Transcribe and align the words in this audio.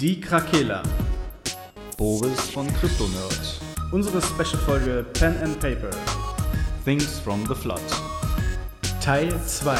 Die 0.00 0.20
Krakela. 0.20 0.82
Boris 1.96 2.50
von 2.50 2.66
CryptoNerd. 2.66 3.60
Unsere 3.92 4.20
Special-Folge 4.20 5.06
Pen 5.12 5.36
and 5.36 5.60
Paper. 5.60 5.90
Things 6.84 7.20
from 7.20 7.46
the 7.46 7.54
Flood. 7.54 7.80
Teil 9.00 9.30
2. 9.46 9.78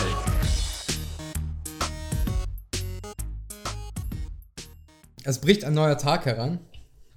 Es 5.25 5.41
bricht 5.41 5.65
ein 5.65 5.75
neuer 5.75 5.99
Tag 5.99 6.27
heran. 6.27 6.61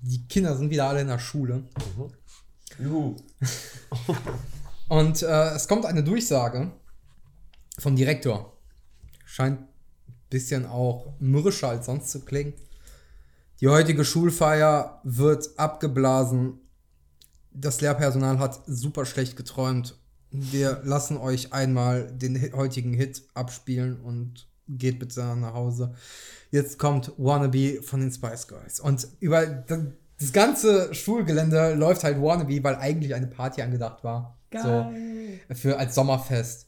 Die 0.02 0.28
Kinder 0.28 0.58
sind 0.58 0.72
wieder 0.72 0.90
alle 0.90 1.02
in 1.02 1.08
der 1.08 1.20
Schule. 1.20 1.64
Juhu. 2.80 3.16
Und 4.90 5.22
äh, 5.22 5.50
es 5.52 5.68
kommt 5.68 5.86
eine 5.86 6.04
Durchsage 6.04 6.72
vom 7.78 7.96
Direktor. 7.96 8.58
Scheint 9.24 9.60
ein 9.60 9.68
bisschen 10.32 10.66
auch 10.66 11.14
mürrischer 11.20 11.70
als 11.70 11.86
sonst 11.86 12.10
zu 12.10 12.26
klingen. 12.26 12.54
Die 13.60 13.68
heutige 13.68 14.06
Schulfeier 14.06 15.02
wird 15.04 15.58
abgeblasen. 15.58 16.60
Das 17.52 17.82
Lehrpersonal 17.82 18.38
hat 18.40 18.62
super 18.68 19.06
schlecht 19.06 19.36
geträumt. 19.36 19.98
Wir 20.30 20.82
lassen 20.84 21.18
euch 21.18 21.54
einmal 21.54 22.12
den 22.12 22.54
heutigen 22.54 22.94
Hit 22.94 23.24
abspielen 23.34 24.00
und 24.02 24.48
geht 24.68 25.00
bitte 25.00 25.24
nach 25.38 25.54
Hause. 25.54 25.94
Jetzt 26.52 26.78
kommt 26.78 27.14
Wannabe 27.18 27.82
von 27.82 28.02
den 28.02 28.12
Spice 28.12 28.48
Girls. 28.48 28.80
Und 28.80 29.08
über 29.20 29.46
da- 29.46 29.86
das 30.20 30.34
ganze 30.34 30.94
Schulgelände 30.94 31.74
läuft 31.76 32.04
halt 32.04 32.22
Wannabe, 32.22 32.64
weil 32.64 32.76
eigentlich 32.76 33.16
eine 33.16 33.28
Party 33.28 33.62
angedacht 33.62 34.04
war. 34.04 34.38
So, 35.50 35.56
für 35.56 35.78
als 35.78 35.96
Sommerfest. 35.96 36.68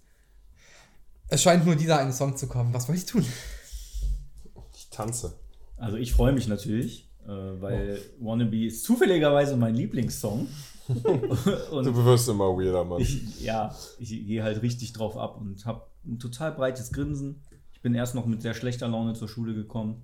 Es 1.27 1.41
scheint 1.43 1.65
nur 1.65 1.75
dieser 1.75 1.99
eine 1.99 2.13
Song 2.13 2.35
zu 2.35 2.47
kommen. 2.47 2.73
Was 2.73 2.87
soll 2.87 2.95
ich 2.95 3.05
tun? 3.05 3.25
Ich 4.75 4.89
tanze. 4.89 5.38
Also 5.79 5.97
ich 5.97 6.13
freue 6.13 6.33
mich 6.33 6.47
natürlich, 6.47 7.09
äh, 7.25 7.29
weil 7.29 7.99
Wannabe 8.19 8.65
ist 8.65 8.83
zufälligerweise 8.83 9.57
mein 9.57 9.75
Lieblingssong. 9.75 10.47
Du 10.89 11.77
und 11.77 11.95
wirst 12.03 12.27
immer 12.29 12.45
weirder, 12.57 12.83
Mann. 12.83 12.99
ich, 12.99 13.41
ja, 13.41 13.75
ich 13.99 14.09
gehe 14.09 14.41
halt 14.41 14.63
richtig 14.63 14.91
drauf 14.91 15.17
ab 15.17 15.37
und 15.39 15.63
habe 15.67 15.83
ein 16.03 16.17
total 16.17 16.51
breites 16.51 16.91
Grinsen. 16.91 17.43
Ich 17.71 17.81
bin 17.81 17.93
erst 17.93 18.15
noch 18.15 18.25
mit 18.25 18.41
sehr 18.41 18.55
schlechter 18.55 18.87
Laune 18.87 19.13
zur 19.13 19.27
Schule 19.27 19.53
gekommen 19.53 20.03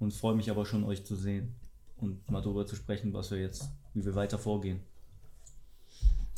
und 0.00 0.12
freue 0.12 0.34
mich 0.34 0.50
aber 0.50 0.66
schon, 0.66 0.82
euch 0.82 1.04
zu 1.04 1.14
sehen 1.14 1.54
und 1.98 2.28
mal 2.28 2.42
darüber 2.42 2.66
zu 2.66 2.74
sprechen, 2.74 3.12
was 3.12 3.30
wir 3.30 3.38
jetzt, 3.38 3.70
wie 3.92 4.04
wir 4.04 4.16
weiter 4.16 4.36
vorgehen. 4.36 4.80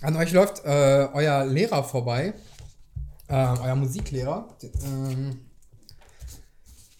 An 0.03 0.15
euch 0.17 0.31
läuft 0.33 0.63
äh, 0.67 1.09
euer 1.15 1.47
Lehrer 1.47 1.83
vorbei. 1.83 2.35
Äh, 3.29 3.47
euer 3.63 3.77
Musiklehrer. 3.77 4.47
Ähm, 4.85 5.41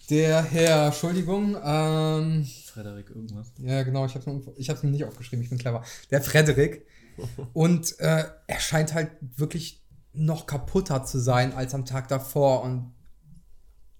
der 0.09 0.43
Herr, 0.43 0.87
Entschuldigung, 0.87 1.57
ähm, 1.63 2.45
Frederik, 2.65 3.09
irgendwas? 3.09 3.51
ja 3.57 3.83
genau, 3.83 4.05
ich 4.05 4.15
habe 4.15 4.43
es 4.57 4.83
mir 4.83 4.91
nicht 4.91 5.05
aufgeschrieben, 5.05 5.43
ich 5.43 5.49
bin 5.49 5.57
clever. 5.57 5.83
Der 6.11 6.21
Frederik. 6.21 6.85
Und 7.53 7.99
äh, 7.99 8.25
er 8.45 8.59
scheint 8.59 8.93
halt 8.93 9.11
wirklich 9.21 9.83
noch 10.13 10.45
kaputter 10.45 11.03
zu 11.03 11.19
sein 11.19 11.53
als 11.53 11.73
am 11.73 11.85
Tag 11.85 12.07
davor 12.07 12.63
und 12.63 12.91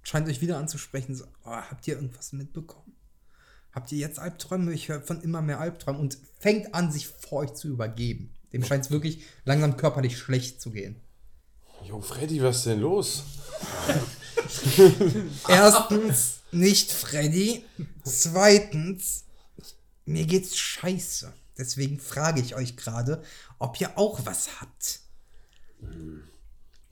scheint 0.02 0.28
euch 0.28 0.42
wieder 0.42 0.58
anzusprechen. 0.58 1.16
So, 1.16 1.26
oh, 1.46 1.52
habt 1.52 1.88
ihr 1.88 1.96
irgendwas 1.96 2.34
mitbekommen? 2.34 2.96
Habt 3.72 3.92
ihr 3.92 4.00
jetzt 4.00 4.18
Albträume? 4.18 4.74
Ich 4.74 4.90
höre 4.90 5.02
von 5.02 5.22
immer 5.22 5.42
mehr 5.42 5.60
Albträumen 5.60 6.02
und 6.02 6.18
fängt 6.40 6.74
an, 6.74 6.92
sich 6.92 7.08
vor 7.08 7.40
euch 7.40 7.54
zu 7.54 7.68
übergeben. 7.68 8.34
Dem 8.52 8.64
scheint 8.64 8.86
es 8.86 8.92
wirklich 8.92 9.24
langsam 9.46 9.78
körperlich 9.78 10.18
schlecht 10.18 10.62
zu 10.62 10.72
gehen. 10.72 10.96
Jo, 11.84 12.02
Freddy, 12.02 12.42
was 12.42 12.58
ist 12.58 12.66
denn 12.66 12.80
los? 12.80 13.24
Erstens, 15.48 16.40
nicht 16.52 16.92
Freddy. 16.92 17.66
Zweitens, 18.04 19.26
mir 20.06 20.26
geht's 20.26 20.58
scheiße. 20.58 21.34
Deswegen 21.58 22.00
frage 22.00 22.42
ich 22.42 22.56
euch 22.56 22.78
gerade, 22.78 23.22
ob 23.60 23.80
ihr 23.82 23.98
auch 23.98 24.26
was 24.26 24.62
habt. 24.62 25.00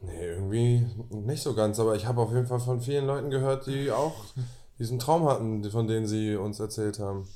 Nee, 0.02 0.26
irgendwie 0.26 0.86
nicht 1.10 1.44
so 1.44 1.54
ganz, 1.56 1.80
aber 1.80 1.96
ich 1.96 2.06
habe 2.06 2.22
auf 2.22 2.32
jeden 2.32 2.48
Fall 2.48 2.60
von 2.60 2.82
vielen 2.82 3.06
Leuten 3.06 3.30
gehört, 3.30 3.68
die 3.68 3.92
auch 3.92 4.26
diesen 4.78 5.00
Traum 5.00 5.28
hatten, 5.28 5.70
von 5.70 5.88
denen 5.88 6.08
sie 6.08 6.36
uns 6.36 6.60
erzählt 6.60 7.00
haben. 7.00 7.28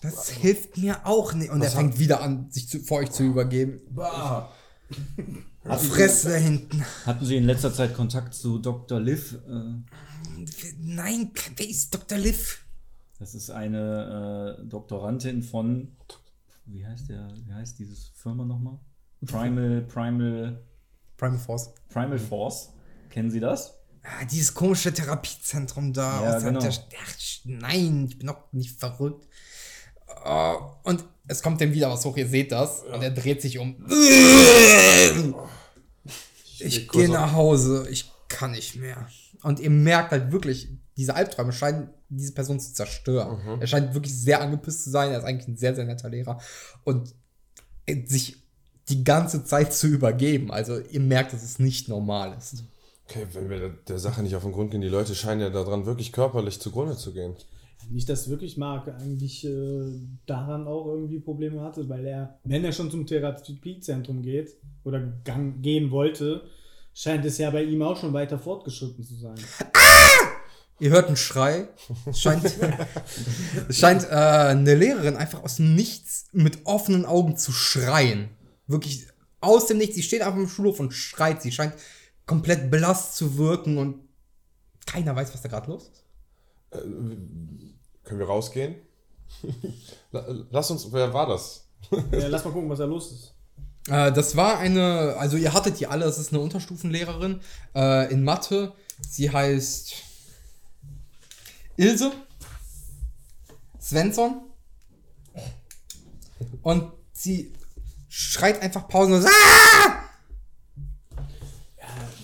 Das 0.00 0.30
hilft 0.30 0.78
mir 0.78 1.06
auch 1.06 1.34
nicht. 1.34 1.50
Und 1.50 1.62
er 1.62 1.70
fängt 1.70 1.98
wieder 1.98 2.22
an, 2.22 2.50
sich 2.50 2.68
zu, 2.68 2.80
vor 2.80 2.98
euch 2.98 3.10
zu 3.10 3.22
übergeben. 3.24 3.80
Bah. 3.90 4.50
Fress 5.64 6.22
da 6.22 6.30
hinten. 6.30 6.84
Hatten 7.04 7.24
Sie 7.24 7.36
in 7.36 7.44
letzter 7.44 7.72
Zeit 7.72 7.94
Kontakt 7.94 8.34
zu 8.34 8.58
Dr. 8.58 8.98
Liv? 9.00 9.38
Äh, 9.46 9.82
Nein, 10.80 11.32
wer 11.56 11.68
ist 11.68 11.94
Dr. 11.94 12.18
Liv? 12.18 12.64
Das 13.18 13.34
ist 13.34 13.50
eine 13.50 14.58
äh, 14.58 14.66
Doktorandin 14.66 15.42
von, 15.42 15.94
wie 16.64 16.86
heißt 16.86 17.10
der, 17.10 17.28
wie 17.44 17.52
heißt 17.52 17.78
dieses 17.78 18.10
Firma 18.14 18.44
nochmal? 18.44 18.78
Primal, 19.26 19.82
Primal, 19.82 20.62
Primal 21.18 21.38
Force. 21.38 21.74
Primal 21.90 22.18
Force. 22.18 22.70
Kennen 23.10 23.30
Sie 23.30 23.40
das? 23.40 23.74
Ah, 24.02 24.24
dieses 24.24 24.54
komische 24.54 24.94
Therapiezentrum 24.94 25.92
da. 25.92 26.22
Ja, 26.22 26.38
genau. 26.38 26.60
der, 26.60 26.70
ach, 26.70 27.14
nein, 27.44 28.06
ich 28.08 28.16
bin 28.16 28.28
doch 28.28 28.50
nicht 28.52 28.78
verrückt. 28.78 29.28
Ah, 30.24 30.54
und 30.84 31.04
es 31.30 31.42
kommt 31.42 31.60
dann 31.60 31.72
wieder 31.72 31.90
was 31.90 32.04
hoch, 32.04 32.16
ihr 32.16 32.26
seht 32.26 32.50
das. 32.50 32.82
Und 32.82 33.02
er 33.02 33.10
dreht 33.10 33.40
sich 33.40 33.58
um. 33.58 33.76
Ich 36.58 36.88
gehe 36.88 37.08
nach 37.08 37.32
Hause, 37.32 37.86
ich 37.88 38.10
kann 38.28 38.50
nicht 38.50 38.76
mehr. 38.76 39.08
Und 39.42 39.60
ihr 39.60 39.70
merkt 39.70 40.10
halt 40.10 40.32
wirklich, 40.32 40.68
diese 40.96 41.14
Albträume 41.14 41.52
scheinen 41.52 41.90
diese 42.08 42.32
Person 42.32 42.58
zu 42.58 42.74
zerstören. 42.74 43.60
Er 43.60 43.66
scheint 43.68 43.94
wirklich 43.94 44.14
sehr 44.14 44.40
angepisst 44.40 44.84
zu 44.84 44.90
sein. 44.90 45.12
Er 45.12 45.18
ist 45.18 45.24
eigentlich 45.24 45.48
ein 45.48 45.56
sehr, 45.56 45.74
sehr 45.76 45.84
netter 45.84 46.10
Lehrer. 46.10 46.40
Und 46.82 47.14
sich 48.06 48.36
die 48.88 49.04
ganze 49.04 49.44
Zeit 49.44 49.72
zu 49.72 49.86
übergeben. 49.86 50.50
Also 50.50 50.80
ihr 50.80 51.00
merkt, 51.00 51.32
dass 51.32 51.44
es 51.44 51.60
nicht 51.60 51.88
normal 51.88 52.36
ist. 52.36 52.64
Okay, 53.08 53.26
wenn 53.32 53.48
wir 53.48 53.68
der 53.68 53.98
Sache 53.98 54.22
nicht 54.22 54.34
auf 54.34 54.42
den 54.42 54.52
Grund 54.52 54.72
gehen, 54.72 54.80
die 54.80 54.88
Leute 54.88 55.14
scheinen 55.14 55.40
ja 55.40 55.50
daran 55.50 55.86
wirklich 55.86 56.12
körperlich 56.12 56.60
zugrunde 56.60 56.96
zu 56.96 57.12
gehen. 57.12 57.36
Nicht, 57.90 58.08
dass 58.08 58.30
wirklich 58.30 58.56
Marc 58.56 58.86
eigentlich 58.88 59.44
äh, 59.44 60.00
daran 60.24 60.68
auch 60.68 60.86
irgendwie 60.86 61.18
Probleme 61.18 61.60
hatte, 61.60 61.88
weil 61.88 62.06
er, 62.06 62.38
wenn 62.44 62.64
er 62.64 62.70
schon 62.70 62.88
zum 62.90 63.04
Therapiezentrum 63.04 64.22
geht 64.22 64.56
oder 64.84 65.00
gang, 65.24 65.60
gehen 65.60 65.90
wollte, 65.90 66.42
scheint 66.94 67.24
es 67.24 67.38
ja 67.38 67.50
bei 67.50 67.64
ihm 67.64 67.82
auch 67.82 67.96
schon 67.96 68.12
weiter 68.12 68.38
fortgeschritten 68.38 69.02
zu 69.02 69.16
sein. 69.16 69.34
Ihr 70.78 70.90
hört 70.90 71.08
einen 71.08 71.16
Schrei. 71.16 71.68
Es 72.06 72.20
scheint, 72.20 72.44
es 73.68 73.76
scheint 73.76 74.04
äh, 74.04 74.14
eine 74.14 74.74
Lehrerin 74.76 75.16
einfach 75.16 75.42
aus 75.42 75.56
dem 75.56 75.74
Nichts 75.74 76.28
mit 76.32 76.64
offenen 76.66 77.04
Augen 77.04 77.36
zu 77.36 77.50
schreien. 77.50 78.28
Wirklich 78.68 79.08
aus 79.40 79.66
dem 79.66 79.78
Nichts. 79.78 79.96
Sie 79.96 80.02
steht 80.04 80.22
einfach 80.22 80.38
im 80.38 80.48
Schulhof 80.48 80.78
und 80.78 80.92
schreit. 80.92 81.42
Sie 81.42 81.50
scheint 81.50 81.74
komplett 82.24 82.70
blass 82.70 83.16
zu 83.16 83.36
wirken 83.36 83.78
und 83.78 83.96
keiner 84.86 85.16
weiß, 85.16 85.34
was 85.34 85.42
da 85.42 85.48
gerade 85.48 85.70
los 85.70 85.88
ist. 85.88 86.04
Können 88.04 88.20
wir 88.20 88.26
rausgehen? 88.26 88.76
La- 90.12 90.26
Lass 90.50 90.70
uns, 90.70 90.90
wer 90.92 91.12
war 91.12 91.26
das? 91.26 91.66
Ja, 92.12 92.28
lass 92.28 92.44
mal 92.44 92.52
gucken, 92.52 92.68
was 92.68 92.78
da 92.78 92.84
los 92.84 93.10
ist. 93.12 93.34
Äh, 93.88 94.12
das 94.12 94.36
war 94.36 94.58
eine, 94.58 95.16
also 95.18 95.36
ihr 95.36 95.52
hattet 95.52 95.80
die 95.80 95.86
alle, 95.86 96.04
das 96.04 96.18
ist 96.18 96.32
eine 96.32 96.40
Unterstufenlehrerin 96.42 97.40
äh, 97.74 98.12
in 98.12 98.22
Mathe. 98.24 98.72
Sie 99.08 99.30
heißt 99.30 99.94
Ilse 101.76 102.12
Svensson. 103.80 104.42
Und 106.62 106.92
sie 107.12 107.52
schreit 108.08 108.60
einfach 108.62 108.86
pausenlos. 108.88 109.24
Ah! 109.24 110.02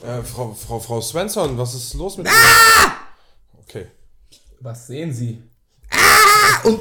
Äh, 0.03 0.23
Frau, 0.23 0.53
Frau, 0.55 0.79
Frau 0.79 1.01
Svensson, 1.01 1.57
was 1.59 1.75
ist 1.75 1.95
los 1.95 2.19
mit 2.19 2.29
Okay. 3.63 3.87
Was 4.61 4.87
sehen 4.87 5.13
Sie? 5.13 5.43
Und 6.67 6.81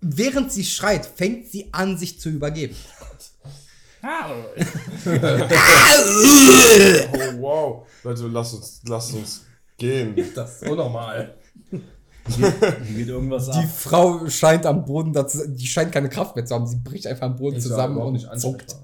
während 0.00 0.50
sie 0.52 0.64
schreit, 0.64 1.06
fängt 1.06 1.48
sie 1.50 1.72
an, 1.72 1.96
sich 1.96 2.20
zu 2.20 2.30
übergeben. 2.30 2.74
Oh, 7.12 7.40
wow. 7.40 7.86
Leute, 8.02 8.26
lasst 8.28 8.54
uns, 8.54 8.80
lasst 8.86 9.14
uns 9.14 9.44
gehen. 9.76 10.16
Das 10.34 10.62
ist 10.62 10.68
unnormal. 10.68 11.34
Hier 12.28 12.50
geht 12.94 13.08
irgendwas 13.08 13.46
Die 13.50 13.58
ab. 13.58 13.64
Frau 13.68 14.28
scheint 14.28 14.64
am 14.66 14.84
Boden, 14.84 15.12
dazu, 15.12 15.46
die 15.46 15.66
scheint 15.66 15.92
keine 15.92 16.08
Kraft 16.08 16.36
mehr 16.36 16.44
zu 16.44 16.54
haben. 16.54 16.66
Sie 16.66 16.76
bricht 16.76 17.06
einfach 17.06 17.26
am 17.26 17.36
Boden 17.36 17.56
Ich 17.56 17.62
zusammen 17.62 17.98
und 17.98 18.12
nicht 18.14 18.40
zuckt. 18.40 18.76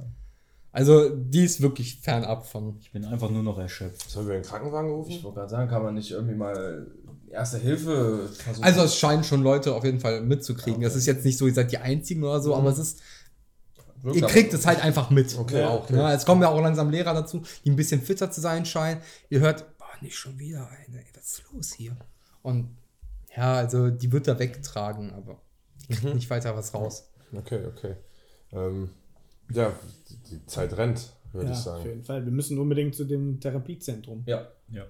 Also 0.73 1.09
die 1.09 1.45
ist 1.45 1.63
wirklich 1.63 2.01
fernab 2.01 2.47
von. 2.47 2.77
Ich 2.81 2.93
bin 2.93 3.05
einfach 3.07 3.31
nur 3.31 3.43
noch 3.43 3.59
erschöpft. 3.59 4.11
Sollen 4.11 4.27
wir 4.29 4.35
einen 4.35 4.45
Krankenwagen 4.45 4.91
rufen? 4.91 5.13
Ich 5.13 5.25
wollte 5.25 5.37
gerade 5.39 5.51
sagen, 5.51 5.71
kann 5.71 5.83
man 5.83 5.95
nicht 5.95 6.11
irgendwie 6.11 6.35
mal 6.35 6.87
Erste 7.31 7.59
Hilfe 7.59 8.29
versuchen? 8.29 8.65
Also 8.65 8.83
es 8.83 8.97
scheinen 8.99 9.25
schon 9.25 9.43
Leute 9.43 9.75
auf 9.75 9.85
jeden 9.85 10.01
Fall 10.01 10.21
mitzukriegen. 10.23 10.83
Es 10.83 10.95
ist 10.97 11.07
jetzt 11.07 11.25
nicht 11.25 11.37
so, 11.39 11.47
ihr 11.47 11.55
seid 11.55 11.71
die 11.73 11.79
Einzigen 11.79 12.23
oder 12.25 12.41
so, 12.41 12.55
aber 12.55 12.71
es 12.71 12.79
ist, 12.79 13.01
Wirkt 14.03 14.17
ihr 14.17 14.27
kriegt 14.27 14.55
es 14.55 14.67
halt 14.67 14.83
einfach 14.85 15.11
mit. 15.11 15.37
Okay, 15.37 15.61
Ja, 15.61 15.75
okay. 15.75 15.97
Ja, 15.97 16.13
es 16.15 16.25
kommen 16.25 16.41
ja 16.43 16.49
auch 16.49 16.61
langsam 16.61 16.91
Lehrer 16.91 17.15
dazu, 17.15 17.43
die 17.65 17.71
ein 17.71 17.77
bisschen 17.77 18.01
fitter 18.01 18.31
zu 18.31 18.41
sein 18.41 18.65
scheinen. 18.65 19.01
Ihr 19.31 19.41
hört, 19.41 19.77
boah, 19.79 19.87
nicht 20.01 20.17
schon 20.17 20.39
wieder 20.39 20.69
eine. 20.69 20.99
Ey, 21.01 21.07
was 21.17 21.25
ist 21.25 21.43
los 21.53 21.73
hier? 21.73 21.97
Und 22.43 22.77
Ja, 23.37 23.55
also 23.55 23.91
die 23.91 24.13
wird 24.13 24.29
da 24.29 24.39
weggetragen, 24.39 25.13
aber 25.13 25.41
die 25.89 25.95
kriegt 25.95 26.15
nicht 26.15 26.31
weiter 26.31 26.57
was 26.57 26.73
raus. 26.75 27.11
Okay, 27.35 27.61
okay. 27.67 27.97
Ähm, 28.53 28.91
ja, 29.53 29.73
die, 30.31 30.45
Zeit 30.47 30.77
rennt, 30.77 31.13
würde 31.33 31.47
Ja, 31.49 31.53
ich 31.53 31.59
auf 31.59 31.65
sagen. 31.65 31.85
jeden 31.85 32.05
Fall. 32.05 32.25
Wir 32.25 32.33
müssen 32.33 32.59
unbedingt 32.59 32.95
zu 32.95 33.05
dem 33.05 33.41
Therapiezentrum. 33.41 34.23
Ja. 34.27 34.47
Ja. 34.71 34.85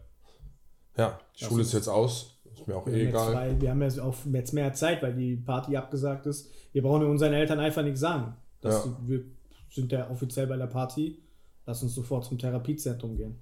Ja, 0.96 1.18
Schule 1.34 1.62
ist 1.62 1.72
jetzt 1.72 1.88
aus. 1.88 2.32
Ist 2.54 2.66
mir 2.66 2.76
auch 2.76 2.86
eh 2.88 3.08
egal. 3.08 3.32
zwei, 3.32 3.60
wir 3.60 3.70
haben 3.70 3.82
ja 3.82 4.02
auch 4.02 4.14
jetzt 4.32 4.52
mehr 4.54 4.72
Zeit, 4.72 5.02
weil 5.02 5.14
die 5.14 5.36
Party 5.36 5.76
abgesagt 5.76 6.26
ist. 6.26 6.50
Wir 6.72 6.82
brauchen 6.82 7.02
ja 7.02 7.08
unseren 7.08 7.34
Eltern 7.34 7.60
einfach 7.60 7.82
nichts 7.82 8.00
sagen. 8.00 8.34
Dass 8.62 8.86
Ja. 8.86 8.96
wir 9.06 9.24
sind 9.70 9.92
ja 9.92 10.08
offiziell 10.10 10.46
bei 10.46 10.56
der 10.56 10.66
Party. 10.66 11.22
Lass 11.66 11.82
uns 11.82 11.94
sofort 11.94 12.24
zum 12.24 12.38
Therapiezentrum 12.38 13.16
gehen. 13.16 13.38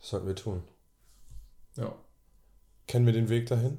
Das 0.00 0.08
sollten 0.10 0.26
wir 0.26 0.34
tun. 0.34 0.62
Ja. 1.76 1.94
Kennen 2.88 3.06
wir 3.06 3.12
den 3.12 3.28
Weg 3.28 3.46
dahin? 3.46 3.78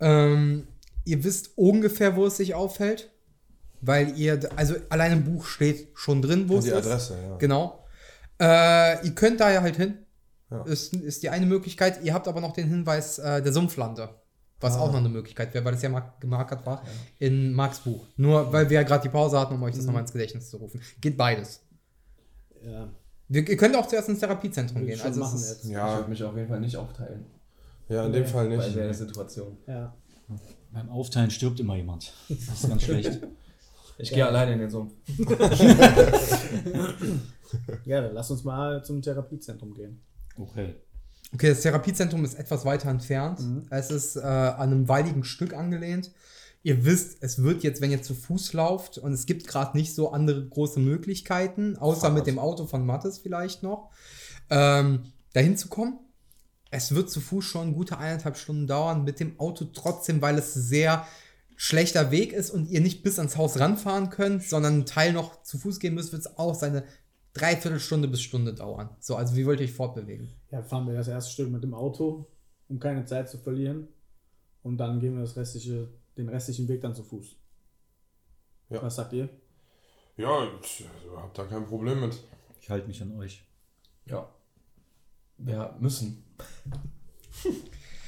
Ähm, 0.00 0.66
ihr 1.04 1.22
wisst 1.24 1.58
ungefähr, 1.58 2.16
wo 2.16 2.24
es 2.26 2.38
sich 2.38 2.54
aufhält, 2.54 3.10
weil 3.82 4.16
ihr, 4.18 4.40
also 4.56 4.74
allein 4.88 5.12
im 5.12 5.24
Buch 5.24 5.44
steht 5.44 5.88
schon 5.94 6.22
drin, 6.22 6.48
wo 6.48 6.54
Ja, 6.54 6.58
es 6.60 6.64
die 6.64 6.70
ist. 6.70 6.76
Adresse, 6.86 7.18
ja. 7.22 7.36
Genau. 7.36 7.84
Äh, 8.40 9.04
ihr 9.06 9.14
könnt 9.14 9.40
da 9.40 9.50
ja 9.50 9.60
halt 9.60 9.76
hin. 9.76 9.98
Ja. 10.50 10.62
Ist, 10.64 10.94
ist 10.94 11.22
die 11.22 11.30
eine 11.30 11.46
Möglichkeit. 11.46 12.02
Ihr 12.02 12.12
habt 12.14 12.26
aber 12.28 12.40
noch 12.40 12.52
den 12.52 12.68
Hinweis 12.68 13.18
äh, 13.18 13.42
der 13.42 13.52
Sumpflande. 13.52 14.10
Was 14.62 14.74
Ah. 14.76 14.80
auch 14.80 14.92
noch 14.92 14.98
eine 14.98 15.08
Möglichkeit 15.08 15.54
wäre, 15.54 15.64
weil 15.64 15.72
das 15.72 15.80
ja 15.82 15.88
mark 15.88 16.20
gemarkert 16.20 16.66
war 16.66 16.82
in 17.18 17.52
Marks 17.54 17.78
Buch. 17.78 18.04
Nur 18.16 18.52
weil 18.52 18.68
wir 18.68 18.74
ja 18.80 18.82
gerade 18.82 19.02
die 19.04 19.08
Pause 19.08 19.38
hatten, 19.40 19.54
um 19.54 19.62
euch 19.62 19.72
Mhm. 19.72 19.76
das 19.78 19.86
nochmal 19.86 20.02
ins 20.02 20.12
Gedächtnis 20.12 20.50
zu 20.50 20.58
rufen. 20.58 20.82
Geht 21.00 21.16
beides. 21.16 21.60
Ja, 22.62 22.88
Wir, 23.28 23.48
ihr 23.48 23.56
könnt 23.56 23.74
auch 23.76 23.86
zuerst 23.86 24.08
ins 24.10 24.18
Therapiezentrum 24.20 24.84
gehen. 24.84 24.96
ich 24.96 25.04
Also 25.04 25.20
machen 25.20 25.36
ist, 25.36 25.48
jetzt. 25.48 25.64
Ich 25.64 25.70
Ja, 25.70 25.96
würde 25.96 26.10
mich 26.10 26.22
auf 26.22 26.36
jeden 26.36 26.48
Fall 26.48 26.60
nicht 26.60 26.76
aufteilen. 26.76 27.24
ja, 27.88 28.04
in 28.04 28.12
dem 28.12 28.22
Nee, 28.22 28.28
Fall 28.28 28.48
Bei 28.50 28.56
nicht. 28.56 28.76
der 28.76 28.92
Situation. 28.92 29.56
Ja. 29.66 29.94
Beim 30.72 30.90
Aufteilen 30.90 31.30
stirbt 31.30 31.58
immer 31.60 31.76
jemand. 31.76 32.12
Das 32.28 32.38
ist 32.38 32.68
ganz 32.68 32.82
schlecht. 32.82 33.20
Ich 34.02 34.10
gehe 34.12 34.26
alleine 34.26 34.54
in 34.54 34.60
den 34.60 34.70
Sumpf. 34.70 34.92
ja, 37.84 38.00
dann 38.00 38.14
lass 38.14 38.30
uns 38.30 38.44
mal 38.44 38.82
zum 38.84 39.02
Therapiezentrum 39.02 39.74
gehen. 39.74 40.00
Okay. 40.36 40.74
Okay, 41.32 41.48
das 41.50 41.60
Therapiezentrum 41.60 42.24
ist 42.24 42.34
etwas 42.34 42.64
weiter 42.64 42.90
entfernt. 42.90 43.40
Es 43.70 43.90
ist 43.90 44.16
äh, 44.16 44.20
an 44.20 44.72
einem 44.72 44.88
waldigen 44.88 45.22
Stück 45.22 45.54
angelehnt. 45.54 46.10
Ihr 46.62 46.84
wisst, 46.84 47.22
es 47.22 47.42
wird 47.42 47.62
jetzt, 47.62 47.80
wenn 47.80 47.90
ihr 47.90 48.02
zu 48.02 48.14
Fuß 48.14 48.52
lauft, 48.52 48.98
und 48.98 49.12
es 49.12 49.26
gibt 49.26 49.46
gerade 49.46 49.76
nicht 49.76 49.94
so 49.94 50.10
andere 50.12 50.46
große 50.46 50.80
Möglichkeiten, 50.80 51.76
außer 51.76 52.00
Fahrrad. 52.00 52.16
mit 52.16 52.26
dem 52.26 52.38
Auto 52.38 52.66
von 52.66 52.84
Mattes 52.84 53.18
vielleicht 53.18 53.62
noch, 53.62 53.90
ähm, 54.50 55.04
dahin 55.32 55.56
zu 55.56 55.68
kommen. 55.68 55.98
Es 56.70 56.94
wird 56.94 57.10
zu 57.10 57.20
Fuß 57.20 57.44
schon 57.44 57.74
gute 57.74 57.96
eineinhalb 57.98 58.36
Stunden 58.36 58.66
dauern, 58.66 59.04
mit 59.04 59.20
dem 59.20 59.38
Auto 59.40 59.64
trotzdem, 59.66 60.20
weil 60.20 60.36
es 60.38 60.52
sehr 60.52 61.06
schlechter 61.56 62.10
Weg 62.10 62.32
ist 62.32 62.50
und 62.50 62.68
ihr 62.68 62.80
nicht 62.80 63.02
bis 63.02 63.18
ans 63.18 63.36
Haus 63.36 63.58
ranfahren 63.58 64.10
könnt, 64.10 64.42
sondern 64.44 64.74
einen 64.74 64.86
Teil 64.86 65.12
noch 65.12 65.42
zu 65.42 65.58
Fuß 65.58 65.78
gehen 65.78 65.94
müsst, 65.94 66.12
wird 66.12 66.22
es 66.22 66.38
auch 66.38 66.54
seine 66.54 66.84
Dreiviertelstunde 67.34 68.08
bis 68.08 68.22
Stunde 68.22 68.54
dauern. 68.54 68.90
So, 68.98 69.16
also 69.16 69.36
wie 69.36 69.46
wollt 69.46 69.60
ihr 69.60 69.66
euch 69.66 69.72
fortbewegen? 69.72 70.28
Ja, 70.50 70.62
fahren 70.62 70.86
wir 70.86 70.94
das 70.94 71.08
erste 71.08 71.32
Stück 71.32 71.50
mit 71.50 71.62
dem 71.62 71.74
Auto, 71.74 72.26
um 72.68 72.78
keine 72.80 73.04
Zeit 73.04 73.28
zu 73.28 73.38
verlieren. 73.38 73.88
Und 74.62 74.78
dann 74.78 75.00
gehen 75.00 75.14
wir 75.14 75.22
das 75.22 75.36
restliche, 75.36 75.88
den 76.16 76.28
restlichen 76.28 76.66
Weg 76.68 76.80
dann 76.80 76.94
zu 76.94 77.02
Fuß. 77.04 77.36
Ja. 78.70 78.82
Was 78.82 78.96
sagt 78.96 79.12
ihr? 79.12 79.28
Ja, 80.16 80.46
ich 80.62 80.84
hab 81.16 81.32
da 81.34 81.44
kein 81.44 81.64
Problem 81.66 82.00
mit. 82.00 82.18
Ich 82.60 82.68
halte 82.68 82.86
mich 82.88 83.00
an 83.00 83.16
euch. 83.16 83.42
Ja. 84.06 84.28
Wir 85.38 85.74
müssen. 85.80 86.24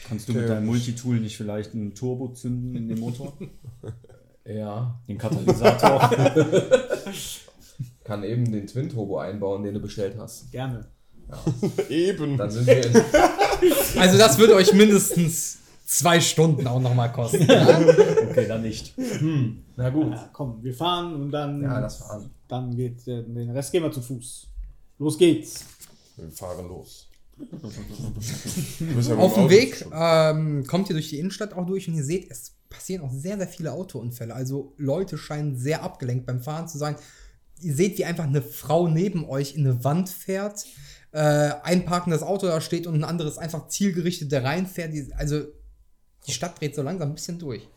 Kannst 0.08 0.28
du 0.28 0.32
Okay. 0.32 0.40
mit 0.42 0.50
deinem 0.50 0.66
Multitool 0.66 1.20
nicht 1.20 1.36
vielleicht 1.36 1.72
ein 1.74 1.94
Turbo 1.94 2.28
zünden 2.32 2.74
in 2.76 2.88
den 2.88 2.98
Motor? 3.00 3.32
Ja. 4.44 5.00
Den 5.06 5.18
Katalysator? 5.18 6.10
Kann 8.12 8.24
eben 8.24 8.52
den 8.52 8.66
Twin 8.66 8.90
Turbo 8.90 9.20
einbauen, 9.20 9.62
den 9.62 9.72
du 9.72 9.80
bestellt 9.80 10.16
hast. 10.18 10.52
Gerne. 10.52 10.86
Eben. 11.88 12.36
Dann 12.36 12.50
sind 12.50 12.66
wir 12.66 12.84
in, 12.84 12.92
Also 13.98 14.18
das 14.18 14.36
würde 14.36 14.54
euch 14.54 14.74
mindestens 14.74 15.60
zwei 15.86 16.20
Stunden 16.20 16.66
auch 16.66 16.78
nochmal 16.78 17.10
kosten. 17.10 17.40
Ja? 17.50 17.80
Okay, 18.28 18.46
dann 18.46 18.60
nicht. 18.60 18.94
Na 19.76 19.88
gut. 19.88 20.12
Ja, 20.12 20.28
komm, 20.30 20.62
wir 20.62 20.74
fahren 20.74 21.14
und 21.14 21.30
dann, 21.30 21.62
Ja, 21.62 21.80
das 21.80 21.96
fahren. 21.96 22.28
dann 22.48 22.76
geht 22.76 23.06
der, 23.06 23.22
den 23.22 23.48
Rest 23.48 23.72
gehen 23.72 23.82
wir 23.82 23.90
zu 23.90 24.02
Fuß. 24.02 24.46
Los 24.98 25.16
geht's. 25.16 25.64
Wir 26.18 26.30
fahren 26.32 26.68
los. 26.68 27.08
Ja 29.08 29.16
Auf 29.16 29.34
dem 29.34 29.48
Weg 29.48 29.86
ähm, 29.90 30.66
kommt 30.66 30.90
ihr 30.90 30.94
durch 30.94 31.08
die 31.08 31.18
Innenstadt 31.18 31.54
auch 31.54 31.64
durch 31.64 31.88
und 31.88 31.94
ihr 31.94 32.04
seht, 32.04 32.30
es 32.30 32.52
passieren 32.68 33.04
auch 33.04 33.10
sehr, 33.10 33.38
sehr 33.38 33.48
viele 33.48 33.72
Autounfälle. 33.72 34.34
Also 34.34 34.74
Leute 34.76 35.16
scheinen 35.16 35.56
sehr 35.56 35.82
abgelenkt 35.82 36.26
beim 36.26 36.42
Fahren 36.42 36.68
zu 36.68 36.76
sein. 36.76 36.96
Ihr 37.62 37.74
seht, 37.74 37.98
wie 37.98 38.04
einfach 38.04 38.24
eine 38.24 38.42
Frau 38.42 38.88
neben 38.88 39.28
euch 39.28 39.54
in 39.54 39.66
eine 39.66 39.84
Wand 39.84 40.08
fährt, 40.08 40.64
äh, 41.12 41.52
ein 41.62 41.84
parkendes 41.84 42.22
Auto 42.22 42.46
da 42.46 42.60
steht 42.60 42.86
und 42.86 42.94
ein 42.94 43.04
anderes 43.04 43.38
einfach 43.38 43.68
zielgerichtet 43.68 44.32
da 44.32 44.40
reinfährt. 44.40 44.92
Die, 44.92 45.12
also 45.14 45.42
die 46.26 46.32
Stadt 46.32 46.60
dreht 46.60 46.74
so 46.74 46.82
langsam 46.82 47.10
ein 47.10 47.14
bisschen 47.14 47.38
durch. 47.38 47.68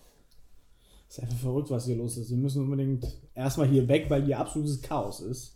Ist 1.10 1.20
einfach 1.20 1.38
verrückt, 1.38 1.70
was 1.70 1.86
hier 1.86 1.96
los 1.96 2.18
ist. 2.18 2.30
Wir 2.30 2.38
müssen 2.38 2.64
unbedingt 2.64 3.06
erstmal 3.34 3.68
hier 3.68 3.88
weg, 3.88 4.06
weil 4.10 4.26
hier 4.26 4.40
absolutes 4.40 4.82
Chaos 4.82 5.22
ist. 5.22 5.54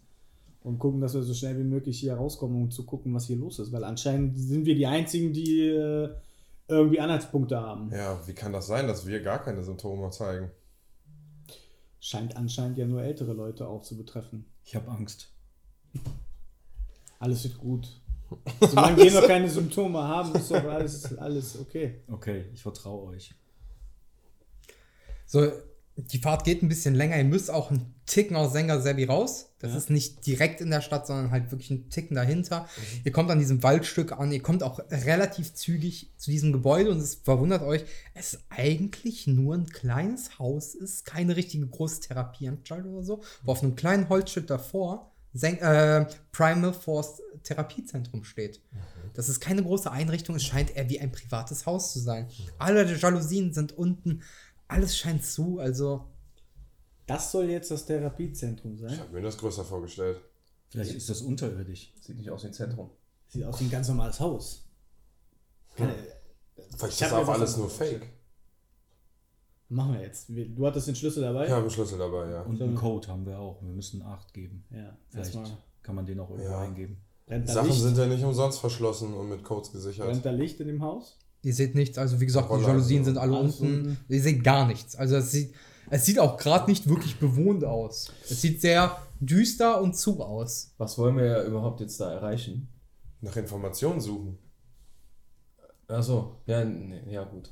Und 0.61 0.77
gucken, 0.77 0.99
dass 0.99 1.13
wir 1.13 1.23
so 1.23 1.33
schnell 1.33 1.57
wie 1.57 1.63
möglich 1.63 1.99
hier 1.99 2.15
rauskommen, 2.15 2.63
um 2.63 2.69
zu 2.69 2.85
gucken, 2.85 3.13
was 3.13 3.27
hier 3.27 3.37
los 3.37 3.59
ist. 3.59 3.71
Weil 3.71 3.83
anscheinend 3.85 4.37
sind 4.37 4.65
wir 4.65 4.75
die 4.75 4.85
Einzigen, 4.85 5.31
die 5.31 5.67
äh, 5.67 6.09
irgendwie 6.67 6.99
Anhaltspunkte 6.99 7.59
haben. 7.59 7.89
Ja, 7.91 8.19
wie 8.27 8.33
kann 8.33 8.53
das 8.53 8.67
sein, 8.67 8.87
dass 8.87 9.07
wir 9.07 9.21
gar 9.21 9.41
keine 9.41 9.63
Symptome 9.63 10.09
zeigen? 10.11 10.51
Scheint 11.99 12.35
anscheinend 12.35 12.77
ja 12.77 12.85
nur 12.85 13.01
ältere 13.01 13.33
Leute 13.33 13.67
auch 13.67 13.81
zu 13.81 13.97
betreffen. 13.97 14.45
Ich 14.63 14.75
habe 14.75 14.89
Angst. 14.89 15.33
Alles 17.19 17.43
wird 17.43 17.57
gut. 17.57 18.01
Solange 18.61 18.97
wir 18.97 19.11
noch 19.11 19.27
keine 19.27 19.49
Symptome 19.49 19.99
haben, 19.99 20.33
ist 20.35 20.51
doch 20.51 20.63
alles, 20.63 21.17
alles 21.17 21.59
okay. 21.59 22.01
Okay, 22.07 22.45
ich 22.53 22.61
vertraue 22.61 23.07
euch. 23.07 23.33
So, 25.25 25.51
die 26.07 26.19
Fahrt 26.19 26.43
geht 26.43 26.63
ein 26.63 26.69
bisschen 26.69 26.95
länger. 26.95 27.17
Ihr 27.17 27.23
müsst 27.25 27.51
auch 27.51 27.69
einen 27.71 27.93
Ticken 28.05 28.35
aus 28.35 28.53
Sengersebi 28.53 29.03
raus. 29.05 29.47
Das 29.59 29.71
Ja. 29.71 29.77
ist 29.77 29.89
nicht 29.89 30.25
direkt 30.25 30.61
in 30.61 30.69
der 30.71 30.81
Stadt, 30.81 31.05
sondern 31.05 31.31
halt 31.31 31.51
wirklich 31.51 31.69
einen 31.71 31.89
Ticken 31.89 32.15
dahinter. 32.15 32.67
Ihr 33.03 33.11
kommt 33.11 33.29
an 33.29 33.39
diesem 33.39 33.61
Waldstück 33.61 34.13
an. 34.13 34.31
Ihr 34.31 34.41
kommt 34.41 34.63
auch 34.63 34.79
relativ 34.89 35.53
zügig 35.53 36.11
zu 36.17 36.31
diesem 36.31 36.51
Gebäude 36.53 36.91
und 36.91 36.97
es 36.99 37.15
verwundert 37.15 37.61
euch, 37.61 37.83
es 38.13 38.39
eigentlich 38.49 39.27
nur 39.27 39.55
ein 39.55 39.67
kleines 39.67 40.39
Haus 40.39 40.73
ist, 40.75 41.05
keine 41.05 41.35
richtige 41.35 41.67
große 41.67 42.01
Therapieanstalt 42.01 42.85
oder 42.85 43.03
so, 43.03 43.21
wo 43.43 43.51
auf 43.51 43.61
einem 43.61 43.75
kleinen 43.75 44.09
Holzstück 44.09 44.47
davor 44.47 45.11
Sen 45.33 45.59
äh, 45.59 46.07
Primal 46.31 46.73
Force 46.73 47.21
Therapiezentrum 47.43 48.23
steht. 48.23 48.61
Das 49.13 49.29
ist 49.29 49.39
keine 49.39 49.61
große 49.63 49.91
Einrichtung, 49.91 50.35
es 50.35 50.43
scheint 50.43 50.75
eher 50.75 50.89
wie 50.89 50.99
ein 50.99 51.11
privates 51.11 51.65
Haus 51.65 51.93
zu 51.93 51.99
sein. 51.99 52.27
Alle 52.57 52.85
Jalousien 52.95 53.53
sind 53.53 53.77
unten, 53.77 54.21
alles 54.69 54.97
scheint 54.97 55.25
zu, 55.25 55.59
also 55.59 56.05
Das 57.07 57.31
soll 57.31 57.49
jetzt 57.49 57.69
das 57.71 57.85
Therapiezentrum 57.85 58.75
Ich 58.75 58.81
sein. 58.81 58.99
habe 58.99 59.13
mir 59.13 59.21
das 59.21 59.37
größer 59.37 59.65
vorgestellt. 59.65 60.21
Vielleicht 60.69 60.93
ist 60.93 61.09
das 61.09 61.21
unterirdisch. 61.21 61.91
Sieht 61.99 62.17
nicht 62.17 62.29
aus 62.29 62.43
wie 62.43 62.47
ein 62.47 62.53
Zentrum. 62.53 62.91
Sieht 63.27 63.43
aus 63.43 63.59
wie 63.59 63.65
ein 63.65 63.71
ganz 63.71 63.87
normales 63.87 64.19
Haus. 64.19 64.65
Keine, 65.75 65.93
Vielleicht 66.77 66.93
Ich 66.95 67.01
ist 67.01 67.11
mir 67.11 67.17
auch 67.17 67.27
alles 67.27 67.57
nur 67.57 67.69
fake. 67.69 68.07
Machen 69.69 69.93
wir 69.93 70.01
jetzt. 70.01 70.33
Wir- 70.33 70.47
Du 70.49 70.65
hattest 70.65 70.87
den 70.87 70.95
Schlüssel 70.95 71.21
dabei? 71.23 71.45
Ich 71.45 71.51
habe 71.51 71.61
einen 71.61 71.69
Schlüssel 71.71 71.97
dabei, 71.97 72.29
ja. 72.31 72.41
Und 72.43 72.61
einen 72.61 72.75
Code 72.75 73.07
haben 73.07 73.25
wir 73.25 73.39
auch. 73.39 73.61
Wir 73.61 73.71
müssen 73.71 74.01
8 74.01 74.33
geben. 74.33 74.63
Ja, 74.71 74.95
Vielleicht 75.09 75.37
kann 75.83 75.95
man 75.95 76.05
den 76.05 76.19
auch 76.19 76.29
irgendwo 76.29 76.49
Ja. 76.51 76.59
eingeben. 76.61 76.97
Sachen 77.45 77.67
Licht, 77.69 77.81
sind 77.81 77.97
ja 77.97 78.07
nicht 78.07 78.23
umsonst 78.23 78.59
verschlossen 78.59 79.13
und 79.13 79.29
mit 79.29 79.43
Codes 79.43 79.71
gesichert. 79.71 80.07
brennt 80.07 80.25
da 80.25 80.31
Licht 80.31 80.59
in 80.59 80.67
dem 80.67 80.81
Haus? 80.83 81.17
Ihr 81.41 81.53
seht 81.53 81.75
nichts. 81.75 81.97
Also 81.97 82.19
wie 82.19 82.25
gesagt, 82.25 82.49
die 82.49 82.53
Roller, 82.53 82.67
Jalousien 82.67 82.99
also 82.99 83.11
sind 83.11 83.17
alle 83.17 83.37
alles 83.37 83.59
unten. 83.59 83.97
Ihr 84.07 84.21
seht 84.21 84.43
gar 84.43 84.67
nichts. 84.67 84.95
Also 84.95 85.17
es 85.17 85.31
sieht, 85.31 85.53
es 85.89 86.05
sieht 86.05 86.19
auch 86.19 86.37
gerade 86.37 86.69
nicht 86.69 86.87
wirklich 86.87 87.19
bewohnt 87.19 87.63
aus. 87.63 88.11
Es 88.29 88.41
sieht 88.41 88.61
sehr 88.61 88.97
düster 89.19 89.81
und 89.81 89.95
zu 89.95 90.21
aus. 90.21 90.73
Was 90.77 90.97
wollen 90.97 91.17
wir 91.17 91.43
überhaupt 91.43 91.79
jetzt 91.81 91.99
da 91.99 92.11
erreichen? 92.11 92.67
Nach 93.21 93.35
Informationen 93.35 93.99
suchen. 93.99 94.37
Achso, 95.87 96.35
ja, 96.45 96.63
nee, 96.63 97.01
ja 97.09 97.23
gut. 97.23 97.51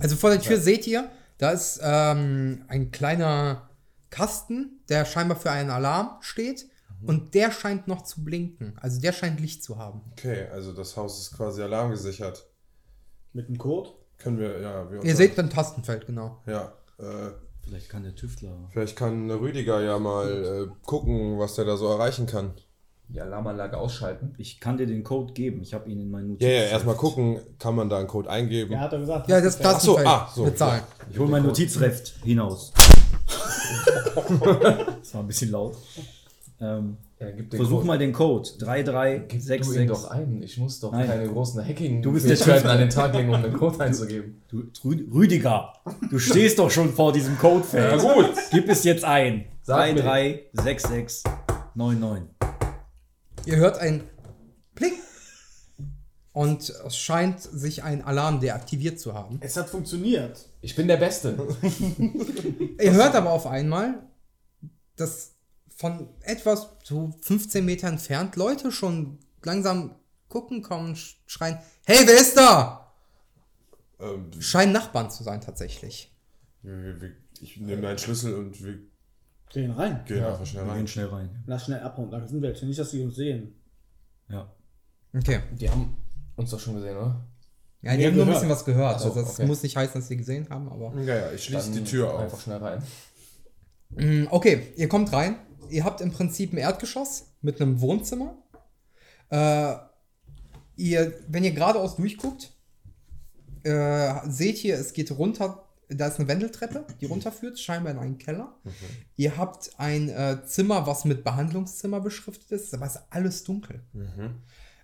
Also 0.00 0.16
vor 0.16 0.30
der 0.30 0.40
Tür 0.40 0.58
seht 0.58 0.86
ihr, 0.86 1.10
da 1.36 1.50
ist 1.50 1.80
ähm, 1.82 2.64
ein 2.68 2.90
kleiner 2.90 3.68
Kasten, 4.10 4.80
der 4.88 5.04
scheinbar 5.04 5.36
für 5.36 5.50
einen 5.50 5.70
Alarm 5.70 6.16
steht. 6.20 6.66
Und 7.06 7.34
der 7.34 7.52
scheint 7.52 7.86
noch 7.86 8.02
zu 8.02 8.24
blinken. 8.24 8.76
Also 8.80 9.00
der 9.00 9.12
scheint 9.12 9.38
Licht 9.38 9.62
zu 9.62 9.78
haben. 9.78 10.00
Okay, 10.12 10.48
also 10.48 10.72
das 10.72 10.96
Haus 10.96 11.20
ist 11.20 11.36
quasi 11.36 11.62
alarmgesichert. 11.62 12.44
Mit 13.38 13.46
dem 13.48 13.56
Code? 13.56 13.90
Können 14.18 14.36
wir, 14.40 14.60
ja, 14.60 14.90
wir 14.90 15.04
Ihr 15.04 15.14
seht 15.14 15.38
ein 15.38 15.48
Tastenfeld, 15.48 16.06
genau. 16.08 16.38
Ja, 16.46 16.72
äh, 16.98 17.04
Vielleicht 17.62 17.88
kann 17.88 18.02
der 18.02 18.16
Tüftler. 18.16 18.50
vielleicht 18.72 18.96
kann 18.96 19.30
Rüdiger 19.30 19.80
ja 19.80 19.96
mal 20.00 20.66
äh, 20.68 20.84
gucken, 20.84 21.38
was 21.38 21.54
der 21.54 21.64
da 21.64 21.76
so 21.76 21.86
erreichen 21.86 22.26
kann. 22.26 22.50
die 23.06 23.20
Alarmanlage 23.20 23.76
ausschalten. 23.78 24.34
Ich 24.38 24.58
kann 24.58 24.76
dir 24.76 24.88
den 24.88 25.04
Code 25.04 25.34
geben. 25.34 25.60
Ich 25.62 25.72
habe 25.72 25.88
ihn 25.88 26.00
in 26.00 26.10
meinen 26.10 26.30
Ja, 26.30 26.32
Notizen. 26.32 26.50
ja, 26.50 26.62
erstmal 26.64 26.96
gucken, 26.96 27.38
kann 27.60 27.76
man 27.76 27.88
da 27.88 27.98
einen 27.98 28.08
Code 28.08 28.28
eingeben? 28.28 28.72
Ja, 28.72 28.80
hat 28.80 28.92
er 28.92 28.98
gesagt. 28.98 29.28
Ja, 29.28 29.40
das 29.40 29.56
passt. 29.56 29.82
so, 29.82 29.96
Tastenfeld 29.98 30.08
ah, 30.08 30.28
so, 30.34 30.44
bezahlen. 30.44 30.82
Ich 31.12 31.16
hole 31.16 31.30
mein 31.30 31.44
Notizreft 31.44 32.14
hinaus. 32.24 32.72
das 34.16 35.14
war 35.14 35.20
ein 35.20 35.26
bisschen 35.28 35.52
laut. 35.52 35.76
Ähm, 36.60 36.96
Ja, 37.20 37.30
gib 37.30 37.50
den 37.50 37.56
versuch 37.58 37.76
Code. 37.78 37.86
mal 37.86 37.98
den 37.98 38.12
Code. 38.12 38.48
Gib 38.50 38.58
du 38.58 38.64
ihn 38.64 38.84
3366. 38.84 39.86
doch 39.88 40.10
ein. 40.10 40.42
Ich 40.42 40.58
muss 40.58 40.80
doch 40.80 40.90
Nein. 40.92 41.06
keine 41.06 41.28
großen 41.28 41.64
hacking 41.64 42.02
Du 42.02 42.12
bist 42.12 42.28
der 42.28 42.36
Typ. 42.36 42.64
an 42.64 42.78
den 42.78 42.90
Tag 42.90 43.14
legen, 43.14 43.32
um 43.32 43.40
den 43.42 43.52
Code 43.52 43.78
einzugeben. 43.80 44.42
Du, 44.48 44.64
Rü- 44.84 45.12
Rüdiger, 45.12 45.72
du 46.10 46.18
stehst 46.18 46.58
doch 46.58 46.70
schon 46.70 46.92
vor 46.92 47.12
diesem 47.12 47.38
Codefeld. 47.38 48.02
Ja, 48.02 48.14
gut. 48.14 48.30
Gib 48.50 48.68
es 48.68 48.82
jetzt 48.84 49.04
ein. 49.04 49.44
Sag 49.62 49.94
mir. 49.94 50.02
336699. 50.02 52.28
Ihr 53.46 53.56
hört 53.56 53.78
ein 53.78 54.02
Pling. 54.74 54.92
Und 56.32 56.72
es 56.86 56.96
scheint 56.96 57.40
sich 57.40 57.82
ein 57.82 58.04
Alarm 58.04 58.38
deaktiviert 58.40 59.00
zu 59.00 59.14
haben. 59.14 59.38
Es 59.40 59.56
hat 59.56 59.68
funktioniert. 59.68 60.38
Ich 60.60 60.76
bin 60.76 60.86
der 60.88 60.96
Beste. 60.98 61.36
Ihr 62.80 62.92
hört 62.92 63.14
aber 63.16 63.30
auf 63.32 63.46
einmal, 63.46 64.02
dass 64.96 65.32
von 65.78 66.08
etwas 66.22 66.68
so 66.82 67.14
15 67.22 67.64
Meter 67.64 67.86
entfernt 67.88 68.34
Leute 68.36 68.72
schon 68.72 69.18
langsam 69.44 69.94
gucken 70.28 70.60
kommen, 70.62 70.94
sch- 70.94 71.14
schreien, 71.26 71.58
hey, 71.86 72.00
wer 72.04 72.16
ist 72.20 72.36
da? 72.36 72.92
Ähm, 74.00 74.30
Scheinen 74.40 74.72
Nachbarn 74.72 75.10
zu 75.10 75.22
sein 75.22 75.40
tatsächlich. 75.40 76.12
ich 77.40 77.56
nehme 77.60 77.80
meinen 77.82 77.98
Schlüssel 77.98 78.34
und 78.34 78.62
wir 78.62 78.78
Gehen 79.50 79.70
rein. 79.70 80.04
gehen 80.04 80.22
einfach 80.22 80.44
schnell 80.44 80.64
Wir 80.64 80.70
rein. 80.72 80.78
gehen 80.78 80.88
schnell 80.88 81.06
rein. 81.06 81.42
Lass 81.46 81.64
schnell 81.64 81.80
abhauen. 81.80 82.10
Da 82.10 82.26
sind 82.26 82.42
welche. 82.42 82.66
Nicht, 82.66 82.78
dass 82.78 82.90
sie 82.90 83.02
uns 83.02 83.16
sehen. 83.16 83.54
Ja. 84.28 84.52
Okay. 85.16 85.40
Die 85.52 85.70
haben 85.70 85.96
uns 86.36 86.50
doch 86.50 86.60
schon 86.60 86.74
gesehen, 86.74 86.96
oder? 86.98 87.24
Ja, 87.80 87.96
die 87.96 88.02
Ja, 88.02 88.08
haben 88.10 88.16
nur 88.16 88.26
ein 88.26 88.32
bisschen 88.32 88.50
was 88.50 88.64
gehört. 88.66 88.96
Also 88.96 89.14
das 89.14 89.30
okay. 89.38 89.46
muss 89.46 89.62
nicht 89.62 89.74
heißen, 89.76 89.98
dass 90.00 90.08
sie 90.08 90.18
gesehen 90.18 90.46
haben, 90.50 90.68
aber. 90.68 90.92
Ja, 91.00 91.14
ja, 91.16 91.32
ich 91.32 91.44
schließe 91.44 91.70
die 91.70 91.82
Tür 91.84 92.18
Einfach 92.18 92.34
auf. 92.34 92.42
schnell 92.42 92.58
rein. 92.58 92.82
Mm, 93.90 94.26
Okay, 94.30 94.72
ihr 94.76 94.88
kommt 94.88 95.10
rein. 95.14 95.36
Ihr 95.70 95.84
habt 95.84 96.00
im 96.00 96.12
Prinzip 96.12 96.52
ein 96.52 96.58
Erdgeschoss 96.58 97.26
mit 97.42 97.60
einem 97.60 97.80
Wohnzimmer. 97.80 98.36
Äh, 99.30 99.74
ihr, 100.76 101.14
wenn 101.28 101.44
ihr 101.44 101.52
geradeaus 101.52 101.96
durchguckt, 101.96 102.52
äh, 103.64 104.14
seht 104.28 104.64
ihr, 104.64 104.76
es 104.76 104.92
geht 104.92 105.10
runter. 105.12 105.64
Da 105.90 106.08
ist 106.08 106.18
eine 106.18 106.28
Wendeltreppe, 106.28 106.84
die 107.00 107.06
runterführt, 107.06 107.58
scheinbar 107.58 107.92
in 107.92 107.98
einen 107.98 108.18
Keller. 108.18 108.54
Ihr 109.16 109.38
habt 109.38 109.70
ein 109.78 110.10
äh, 110.10 110.38
Zimmer, 110.44 110.86
was 110.86 111.06
mit 111.06 111.24
Behandlungszimmer 111.24 112.00
beschriftet 112.00 112.50
ist, 112.52 112.74
aber 112.74 112.86
es 112.86 112.96
ist 112.96 113.02
alles 113.08 113.44
dunkel. 113.44 113.80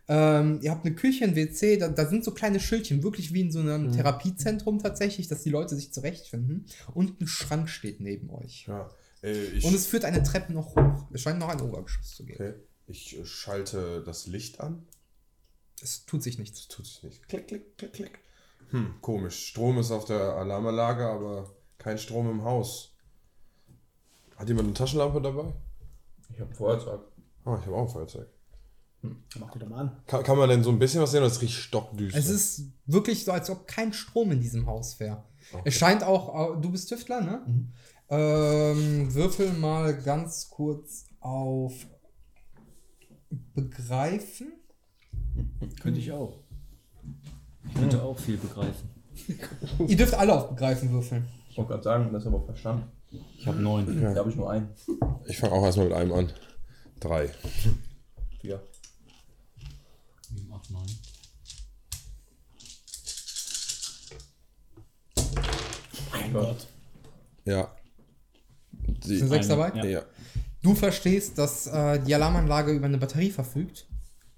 Ähm, 0.09 0.61
ihr 0.62 0.71
habt 0.71 0.85
eine 0.85 0.95
Küche, 0.95 1.25
ein 1.25 1.35
WC, 1.37 1.76
da, 1.79 1.88
da 1.88 2.07
sind 2.07 2.25
so 2.25 2.33
kleine 2.33 2.61
Schildchen, 2.61 3.03
wirklich 3.03 3.33
wie 3.33 3.43
in 3.43 3.53
so 3.53 3.61
einem 3.61 3.93
Therapiezentrum 3.93 4.79
tatsächlich, 4.79 5.29
dass 5.29 5.43
die 5.43 5.50
Leute 5.50 5.75
sich 5.76 5.93
zurechtfinden. 5.93 6.67
Und 6.95 7.21
ein 7.21 7.26
Schrank 7.26 7.69
steht 7.69 8.00
neben 8.00 8.31
euch. 8.31 8.67
Ja, 8.67 8.91
äh, 9.25 9.45
ich, 9.45 9.64
Und 9.64 9.75
es 9.75 9.87
führt 9.87 10.04
eine 10.04 10.23
Treppe 10.23 10.52
noch 10.52 10.76
hoch. 10.76 11.07
Es 11.12 11.23
scheint 11.23 11.38
noch 11.38 11.49
ein 11.49 11.61
Obergeschoss 11.61 12.14
zu 12.14 12.25
geben. 12.25 12.45
okay. 12.45 12.54
ich 12.87 13.19
äh, 13.19 13.25
schalte 13.25 14.02
das 14.04 14.26
Licht 14.26 14.61
an. 14.61 14.87
Es 15.83 16.04
tut 16.07 16.23
sich 16.23 16.38
nichts. 16.38 16.66
Das 16.66 16.69
tut 16.69 16.87
sich 16.87 17.02
nicht. 17.02 17.28
Klick, 17.28 17.49
klick, 17.49 17.76
klick, 17.78 17.93
klick. 17.93 18.19
Hm, 18.71 18.95
komisch. 19.00 19.47
Strom 19.49 19.78
ist 19.78 19.90
auf 19.90 20.04
der 20.04 20.21
Alarmanlage, 20.21 21.07
aber 21.07 21.50
kein 21.78 21.99
Strom 21.99 22.31
im 22.31 22.45
Haus. 22.45 22.93
Hat 24.37 24.49
jemand 24.49 24.69
eine 24.69 24.75
Taschenlampe 24.75 25.21
dabei? 25.21 25.52
Ich 26.33 26.40
habe 26.40 26.50
ein 26.50 26.54
Feuerzeug. 26.54 27.00
Oh, 27.45 27.57
ich 27.59 27.66
habe 27.66 27.76
auch 27.76 27.83
ein 27.83 27.88
Feuerzeug. 27.88 28.28
Mach 29.38 29.50
die 29.52 29.59
doch 29.59 29.69
mal 29.69 29.81
an. 29.81 30.02
Kann, 30.07 30.23
kann 30.23 30.38
man 30.38 30.49
denn 30.49 30.64
so 30.64 30.71
ein 30.71 30.78
bisschen 30.78 31.02
was 31.02 31.11
sehen 31.11 31.19
oder 31.19 31.26
ist 31.26 31.35
es 31.35 31.43
riecht 31.43 31.54
stockdüster? 31.54 32.19
Es 32.19 32.28
ist 32.28 32.62
wirklich 32.87 33.25
so, 33.25 33.33
als 33.33 33.50
ob 33.50 33.66
kein 33.66 33.93
Strom 33.93 34.33
in 34.33 34.40
diesem 34.40 34.66
Haus 34.66 34.99
wäre. 34.99 35.25
Es 35.64 35.75
scheint 35.75 36.02
auch, 36.02 36.57
äh, 36.57 36.61
du 36.61 36.71
bist 36.71 36.88
Tüftler, 36.88 37.21
ne? 37.21 37.45
Ähm, 38.08 39.14
würfel 39.14 39.52
mal 39.54 39.96
ganz 40.02 40.50
kurz 40.50 41.06
auf 41.20 41.73
Begreifen. 43.54 44.52
Könnte 45.80 46.00
ich 46.00 46.12
auch. 46.12 46.40
Ich 47.66 47.75
könnte 47.75 48.02
auch 48.02 48.18
viel 48.18 48.37
begreifen. 48.37 48.90
Ihr 49.88 49.96
dürft 49.96 50.14
alle 50.14 50.34
auf 50.34 50.50
Begreifen 50.50 50.90
würfeln. 50.90 51.26
Ich 51.49 51.56
wollte 51.56 51.70
gerade 51.70 51.82
sagen, 51.82 52.12
das 52.12 52.23
ist 52.23 52.26
aber 52.28 52.44
verstanden. 52.44 52.90
Ich 53.38 53.46
habe 53.46 53.61
neun. 53.61 54.00
Da 54.00 54.16
habe 54.16 54.30
ich 54.30 54.37
nur 54.37 54.50
einen. 54.50 54.68
Ich 55.26 55.38
fange 55.38 55.52
auch 55.52 55.64
erstmal 55.64 55.87
mit 55.87 55.96
einem 55.96 56.12
an. 56.12 56.32
Drei. 57.00 57.30
Vier. 58.40 58.62
Sieben, 60.28 60.52
acht, 60.52 60.70
neun. 60.70 60.87
Mein 66.12 66.32
Gott. 66.32 66.66
Ja. 67.44 67.70
Die, 69.04 69.18
Sind 69.18 69.28
sechs 69.28 69.50
Eine, 69.50 69.62
dabei? 69.62 69.78
ja. 69.78 69.84
ja. 69.84 70.02
Du 70.62 70.75
verstehst, 70.75 71.37
dass 71.37 71.66
äh, 71.66 72.00
die 72.00 72.14
Alarmanlage 72.14 72.73
über 72.73 72.87
eine 72.87 72.96
Batterie 72.96 73.30
verfügt, 73.30 73.87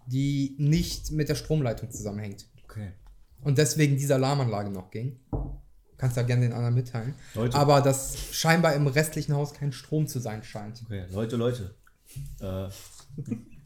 die 0.07 0.57
nicht 0.59 1.13
mit 1.13 1.29
der 1.29 1.37
Stromleitung 1.37 1.91
zusammenhängt. 1.91 2.47
Okay. 2.65 2.93
Und 3.43 3.59
deswegen 3.59 3.97
diese 3.97 4.17
Alarmanlage 4.17 4.71
noch 4.71 4.91
ging. 4.91 5.21
Kannst 5.99 6.17
ja 6.17 6.25
gerne 6.25 6.43
den 6.43 6.53
anderen 6.53 6.75
mitteilen. 6.75 7.15
Leute. 7.35 7.57
Aber 7.57 7.81
dass 7.81 8.17
scheinbar 8.33 8.75
im 8.75 8.87
restlichen 8.87 9.35
Haus 9.35 9.55
kein 9.55 9.73
Strom 9.73 10.09
zu 10.09 10.19
sein 10.19 10.43
scheint. 10.43 10.83
Okay, 10.85 11.05
Leute, 11.13 11.37
Leute. 11.37 11.75
Äh, 12.41 12.69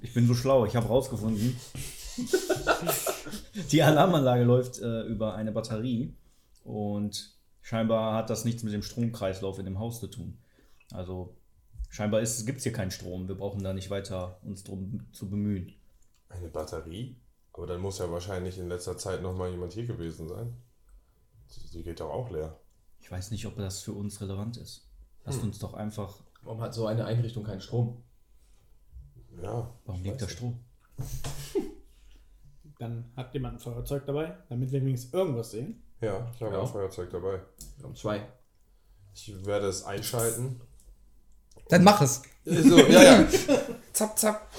ich 0.03 0.15
bin 0.15 0.27
so 0.27 0.35
schlau, 0.35 0.67
ich 0.67 0.77
habe 0.77 0.87
rausgefunden. 0.87 1.57
Die 3.73 3.83
Alarmanlage 3.83 4.45
läuft 4.45 4.81
äh, 4.81 5.03
über 5.03 5.35
eine 5.35 5.51
Batterie 5.53 6.15
und 6.63 7.35
scheinbar 7.63 8.15
hat 8.15 8.31
das 8.31 8.45
nichts 8.45 8.63
mit 8.63 8.73
dem 8.73 8.83
Stromkreislauf 8.83 9.59
in 9.59 9.65
dem 9.65 9.79
Haus 9.79 10.01
zu 10.01 10.07
tun. 10.07 10.39
Also 10.93 11.37
scheinbar 11.89 12.21
gibt 12.23 12.59
es 12.59 12.63
hier 12.63 12.73
keinen 12.73 12.91
Strom. 12.91 13.29
Wir 13.29 13.37
brauchen 13.37 13.63
da 13.63 13.73
nicht 13.73 13.91
weiter 13.91 14.39
uns 14.43 14.65
drum 14.65 15.07
zu 15.13 15.29
bemühen. 15.31 15.73
Eine 16.29 16.49
Batterie? 16.49 17.17
Aber 17.53 17.67
dann 17.67 17.81
muss 17.81 17.99
ja 17.99 18.11
wahrscheinlich 18.11 18.59
in 18.59 18.69
letzter 18.69 18.97
Zeit 18.97 19.23
noch 19.23 19.35
mal 19.37 19.51
jemand 19.51 19.73
hier 19.73 19.87
gewesen 19.87 20.29
sein. 20.29 20.57
Die- 21.73 21.83
geht 21.83 22.01
doch 22.01 22.11
auch 22.11 22.31
leer. 22.31 22.59
Ich 23.01 23.11
weiß 23.11 23.31
nicht, 23.33 23.45
ob 23.47 23.57
das 23.57 23.81
für 23.83 23.93
uns 23.93 24.21
relevant 24.21 24.57
ist. 24.57 24.89
Lasst 25.25 25.43
uns 25.43 25.59
doch 25.59 25.75
einfach. 25.75 26.23
Warum 26.43 26.61
hat 26.61 26.75
so 26.75 26.87
eine 26.87 27.05
Einrichtung 27.05 27.43
keinen 27.45 27.61
Strom? 27.61 28.03
Ja. 29.43 29.75
Warum 29.85 30.03
liegt 30.03 30.23
da. 30.23 30.29
Strom? 30.29 30.61
Dann 32.79 33.11
hat 33.17 33.35
jemand 33.35 33.57
ein 33.57 33.61
Feuerzeug 33.61 34.07
dabei, 34.07 34.37
damit 34.49 34.71
wir 34.73 34.81
wenigstens 34.81 35.13
irgendwas 35.13 35.51
sehen. 35.51 35.83
Ja, 36.01 36.31
ich 36.35 36.41
habe 36.43 36.55
Ja. 36.55 36.63
ein 36.63 36.67
Feuerzeug 36.67 37.11
dabei. 37.11 37.41
Wir 37.77 37.85
haben 37.85 37.95
zwei. 37.95 38.27
Ich 39.15 39.45
werde 39.45 39.67
es 39.67 39.85
einschalten. 39.85 40.61
Dann 41.71 41.85
mach 41.85 42.01
es. 42.03 42.23
So, 42.45 42.79
ja, 42.79 43.03
ja. 43.03 43.27
zapp, 43.93 44.19
zapp. 44.19 44.51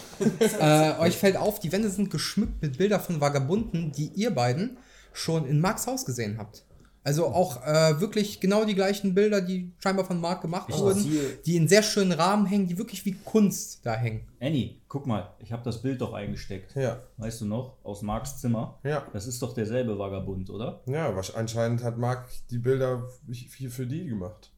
äh, 0.59 0.99
euch 0.99 1.17
fällt 1.17 1.37
auf, 1.37 1.59
die 1.59 1.71
Wände 1.71 1.89
sind 1.89 2.09
geschmückt 2.09 2.61
mit 2.61 2.77
Bildern 2.77 3.01
von 3.01 3.19
Vagabunden, 3.21 3.91
die 3.91 4.07
ihr 4.15 4.31
beiden 4.31 4.77
schon 5.13 5.45
in 5.45 5.59
Marks 5.59 5.87
Haus 5.87 6.05
gesehen 6.05 6.37
habt. 6.37 6.63
Also 7.03 7.25
auch 7.25 7.65
äh, 7.65 7.99
wirklich 7.99 8.39
genau 8.39 8.63
die 8.63 8.75
gleichen 8.75 9.15
Bilder, 9.15 9.41
die 9.41 9.71
scheinbar 9.79 10.05
von 10.05 10.21
Mark 10.21 10.43
gemacht 10.43 10.67
Ich 10.69 10.77
wurden, 10.77 11.01
ziehe- 11.01 11.41
die 11.43 11.55
in 11.55 11.67
sehr 11.67 11.81
schönen 11.81 12.11
Rahmen 12.11 12.45
hängen, 12.45 12.67
die 12.67 12.77
wirklich 12.77 13.03
wie 13.05 13.13
Kunst 13.25 13.79
da 13.83 13.95
hängen. 13.95 14.27
Annie, 14.39 14.75
guck 14.87 15.07
mal, 15.07 15.33
ich 15.39 15.51
habe 15.51 15.63
das 15.63 15.81
Bild 15.81 15.99
doch 15.99 16.13
eingesteckt. 16.13 16.75
Ja, 16.75 17.01
Weißt 17.17 17.41
du 17.41 17.45
noch? 17.45 17.77
Aus 17.83 18.03
Marks 18.03 18.37
Zimmer. 18.39 18.79
ja. 18.83 19.03
Das 19.13 19.25
ist 19.25 19.41
doch 19.41 19.55
derselbe 19.55 19.97
Vagabund, 19.97 20.51
oder? 20.51 20.81
Ja, 20.85 21.11
anscheinend 21.33 21.83
hat 21.83 21.97
Marc 21.97 22.27
die 22.51 22.59
Bilder 22.59 23.09
viel 23.49 23.71
für 23.71 23.87
die 23.87 24.05
gemacht. 24.05 24.50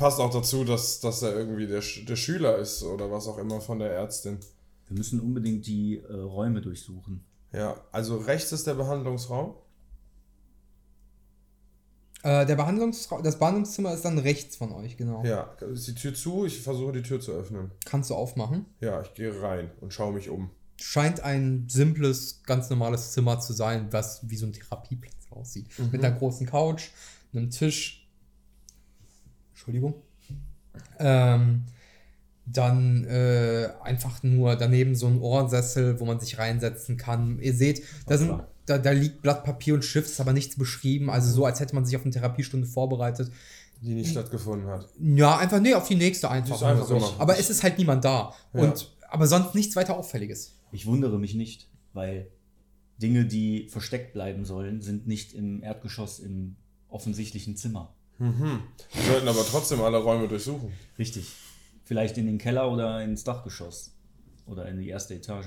Passt 0.00 0.18
auch 0.18 0.32
dazu, 0.32 0.64
dass, 0.64 1.00
dass 1.00 1.20
er 1.20 1.34
irgendwie 1.36 1.66
der, 1.66 1.82
der 2.08 2.16
Schüler 2.16 2.56
ist 2.56 2.82
oder 2.82 3.10
was 3.10 3.28
auch 3.28 3.36
immer 3.36 3.60
von 3.60 3.78
der 3.78 3.90
Ärztin. 3.90 4.38
Wir 4.88 4.96
müssen 4.96 5.20
unbedingt 5.20 5.66
die 5.66 5.98
äh, 5.98 6.14
Räume 6.14 6.62
durchsuchen. 6.62 7.22
Ja, 7.52 7.78
also 7.92 8.16
rechts 8.16 8.50
ist 8.50 8.66
der 8.66 8.72
Behandlungsraum. 8.72 9.56
Äh, 12.22 12.46
der 12.46 12.56
Behandlungsra 12.56 13.20
das 13.20 13.38
Behandlungszimmer 13.38 13.92
ist 13.92 14.02
dann 14.06 14.18
rechts 14.18 14.56
von 14.56 14.72
euch, 14.72 14.96
genau. 14.96 15.22
Ja, 15.22 15.54
ist 15.70 15.86
die 15.86 15.94
Tür 15.94 16.14
zu? 16.14 16.46
Ich 16.46 16.62
versuche 16.62 16.92
die 16.92 17.02
Tür 17.02 17.20
zu 17.20 17.32
öffnen. 17.32 17.70
Kannst 17.84 18.08
du 18.08 18.14
aufmachen. 18.14 18.64
Ja, 18.80 19.02
ich 19.02 19.12
gehe 19.12 19.42
rein 19.42 19.70
und 19.82 19.92
schaue 19.92 20.14
mich 20.14 20.30
um. 20.30 20.48
Scheint 20.76 21.20
ein 21.20 21.66
simples, 21.68 22.42
ganz 22.44 22.70
normales 22.70 23.12
Zimmer 23.12 23.38
zu 23.38 23.52
sein, 23.52 23.88
was 23.90 24.26
wie 24.30 24.36
so 24.38 24.46
ein 24.46 24.54
Therapieplatz 24.54 25.26
aussieht. 25.28 25.66
Mit 25.92 26.02
einer 26.02 26.16
großen 26.16 26.46
Couch, 26.46 26.88
einem 27.34 27.50
Tisch. 27.50 27.99
Entschuldigung. 29.60 29.94
Ähm, 30.98 31.64
dann 32.46 33.04
äh, 33.04 33.68
einfach 33.82 34.22
nur 34.22 34.56
daneben 34.56 34.94
so 34.94 35.06
ein 35.06 35.20
Ohrensessel, 35.20 36.00
wo 36.00 36.06
man 36.06 36.18
sich 36.18 36.38
reinsetzen 36.38 36.96
kann. 36.96 37.38
Ihr 37.40 37.52
seht, 37.52 37.82
da, 38.06 38.16
sind, 38.16 38.42
da, 38.64 38.78
da 38.78 38.90
liegt 38.90 39.20
Blatt 39.20 39.44
Papier 39.44 39.74
und 39.74 39.84
Stift, 39.84 40.08
ist 40.08 40.20
aber 40.20 40.32
nichts 40.32 40.56
beschrieben. 40.56 41.10
Also 41.10 41.30
so, 41.30 41.44
als 41.44 41.60
hätte 41.60 41.74
man 41.74 41.84
sich 41.84 41.94
auf 41.94 42.02
eine 42.02 42.10
Therapiestunde 42.10 42.66
vorbereitet. 42.66 43.30
Die 43.82 43.94
nicht 43.94 44.10
stattgefunden 44.10 44.68
hat. 44.68 44.88
Ja, 44.98 45.36
einfach, 45.36 45.60
nee, 45.60 45.74
auf 45.74 45.88
die 45.88 45.96
nächste 45.96 46.30
einfach. 46.30 46.56
ist 46.56 46.62
einfach 46.62 46.86
so. 46.86 47.14
Aber 47.18 47.38
es 47.38 47.50
ist 47.50 47.62
halt 47.62 47.76
niemand 47.76 48.04
da. 48.04 48.34
Ja. 48.54 48.62
Und 48.62 48.90
aber 49.08 49.26
sonst 49.26 49.54
nichts 49.54 49.76
weiter 49.76 49.98
Auffälliges. 49.98 50.56
Ich 50.72 50.86
wundere 50.86 51.18
mich 51.18 51.34
nicht, 51.34 51.68
weil 51.92 52.30
Dinge, 53.00 53.26
die 53.26 53.68
versteckt 53.68 54.14
bleiben 54.14 54.44
sollen, 54.44 54.80
sind 54.80 55.06
nicht 55.06 55.34
im 55.34 55.62
Erdgeschoss 55.62 56.18
im 56.18 56.56
offensichtlichen 56.88 57.56
Zimmer. 57.56 57.94
Wir 58.20 59.02
sollten 59.06 59.28
aber 59.28 59.44
trotzdem 59.48 59.80
alle 59.80 59.96
Räume 59.98 60.28
durchsuchen. 60.28 60.70
Richtig. 60.98 61.32
Vielleicht 61.84 62.18
in 62.18 62.26
den 62.26 62.36
Keller 62.38 62.70
oder 62.70 63.02
ins 63.02 63.24
Dachgeschoss. 63.24 63.96
Oder 64.46 64.66
in 64.68 64.78
die 64.78 64.88
erste 64.88 65.14
Etage. 65.14 65.46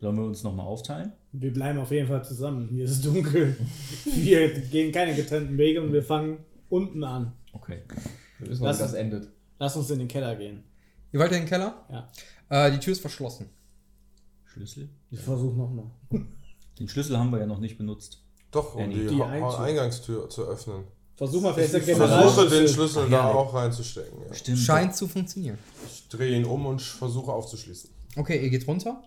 Sollen 0.00 0.16
wir 0.16 0.24
uns 0.24 0.42
nochmal 0.44 0.66
aufteilen? 0.66 1.12
Wir 1.32 1.52
bleiben 1.52 1.78
auf 1.80 1.90
jeden 1.90 2.06
Fall 2.08 2.24
zusammen. 2.24 2.68
Hier 2.68 2.84
ist 2.84 2.90
es 2.92 3.00
dunkel. 3.02 3.56
Wir 4.04 4.52
gehen 4.60 4.92
keine 4.92 5.14
getrennten 5.14 5.56
Wege 5.58 5.80
und 5.82 5.92
wir 5.92 6.02
fangen 6.02 6.38
unten 6.68 7.02
an. 7.04 7.32
Okay. 7.52 7.82
Wir 8.38 8.48
wissen, 8.50 8.64
Lass- 8.64 8.78
das 8.78 8.94
endet. 8.94 9.28
Lass 9.58 9.76
uns 9.76 9.90
in 9.90 10.00
den 10.00 10.08
Keller 10.08 10.34
gehen. 10.36 10.64
Ihr 11.12 11.20
wollt 11.20 11.30
in 11.32 11.38
den 11.42 11.48
Keller? 11.48 11.86
Ja. 11.90 12.08
Äh, 12.66 12.72
die 12.72 12.78
Tür 12.80 12.92
ist 12.92 13.00
verschlossen. 13.00 13.48
Schlüssel? 14.44 14.88
Ich 15.10 15.20
versuche 15.20 15.56
nochmal. 15.56 15.90
Den 16.78 16.88
Schlüssel 16.88 17.16
haben 17.18 17.30
wir 17.30 17.38
ja 17.38 17.46
noch 17.46 17.60
nicht 17.60 17.78
benutzt. 17.78 18.24
Doch, 18.50 18.74
um 18.74 18.80
Ja, 18.82 18.86
die, 18.88 19.06
die 19.06 19.22
Eingangstür 19.22 20.28
zu 20.28 20.42
öffnen. 20.44 20.84
Versuch 21.22 21.40
mal 21.40 21.54
vielleicht 21.54 21.72
den 21.72 21.80
Ich 21.82 21.86
versuche 21.86 22.08
Generalschlüssel. 22.08 22.58
den 22.58 22.68
Schlüssel 22.68 23.10
da 23.10 23.16
ja. 23.16 23.32
auch 23.32 23.54
reinzustecken. 23.54 24.18
Ja. 24.26 24.34
Stimmt. 24.34 24.58
Scheint 24.58 24.96
zu 24.96 25.06
funktionieren. 25.06 25.56
Ich 25.86 26.08
drehe 26.08 26.36
ihn 26.36 26.44
um 26.44 26.66
und 26.66 26.82
versuche 26.82 27.32
aufzuschließen. 27.32 27.90
Okay, 28.16 28.42
ihr 28.42 28.50
geht 28.50 28.66
runter 28.66 29.00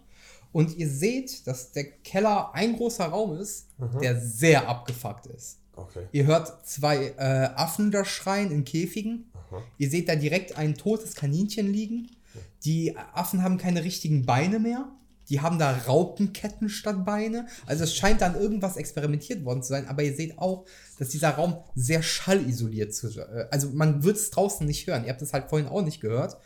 und 0.53 0.77
ihr 0.77 0.89
seht, 0.89 1.45
dass 1.45 1.74
der 1.74 1.84
Keller 1.84 2.51
ein 2.53 2.77
großer 2.77 3.03
Raum 3.03 3.38
ist, 3.38 3.67
der 4.01 4.17
sehr 4.22 4.69
abgefuckt 4.69 5.27
ist. 5.27 5.57
Okay. 5.75 6.07
Ihr 6.13 6.25
hört 6.25 6.65
zwei 6.65 7.13
äh, 7.17 7.50
Affen 7.55 7.91
da 7.91 8.05
schreien 8.05 8.50
in 8.50 8.63
Käfigen. 8.63 9.29
Ihr 9.77 9.89
seht 9.89 10.07
da 10.07 10.15
direkt 10.15 10.57
ein 10.57 10.75
totes 10.75 11.15
Kaninchen 11.15 11.69
liegen. 11.69 12.10
Die 12.63 12.95
Affen 13.13 13.43
haben 13.43 13.57
keine 13.57 13.84
richtigen 13.84 14.25
Beine 14.25 14.60
mehr. 14.60 14.88
Die 15.29 15.41
haben 15.41 15.60
da 15.60 15.72
Raupenketten 15.72 16.70
statt 16.70 17.05
Beine. 17.05 17.48
Also 17.65 17.84
es 17.84 17.96
scheint 17.96 18.22
dann 18.22 18.36
irgendwas 18.36 18.77
experimentiert 18.77 19.44
worden 19.44 19.63
zu 19.63 19.70
sein. 19.70 19.88
Aber 19.88 20.03
ihr 20.03 20.15
seht 20.15 20.38
auch, 20.38 20.65
dass 21.00 21.10
dieser 21.10 21.32
Raum 21.32 21.58
sehr 21.75 22.03
schallisoliert 22.03 22.94
zu 22.94 23.08
äh, 23.08 23.48
Also 23.51 23.70
man 23.70 24.03
wird 24.03 24.17
es 24.17 24.29
draußen 24.29 24.65
nicht 24.65 24.88
hören. 24.88 25.03
Ihr 25.03 25.10
habt 25.10 25.22
es 25.22 25.34
halt 25.34 25.50
vorhin 25.50 25.67
auch 25.67 25.84
nicht 25.84 26.01
gehört. 26.01 26.38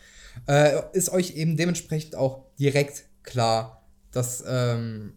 Äh, 0.47 0.81
ist 0.93 1.09
euch 1.09 1.35
eben 1.35 1.57
dementsprechend 1.57 2.15
auch 2.15 2.45
direkt 2.57 3.03
klar, 3.23 3.83
dass 4.11 4.43
ähm, 4.47 5.13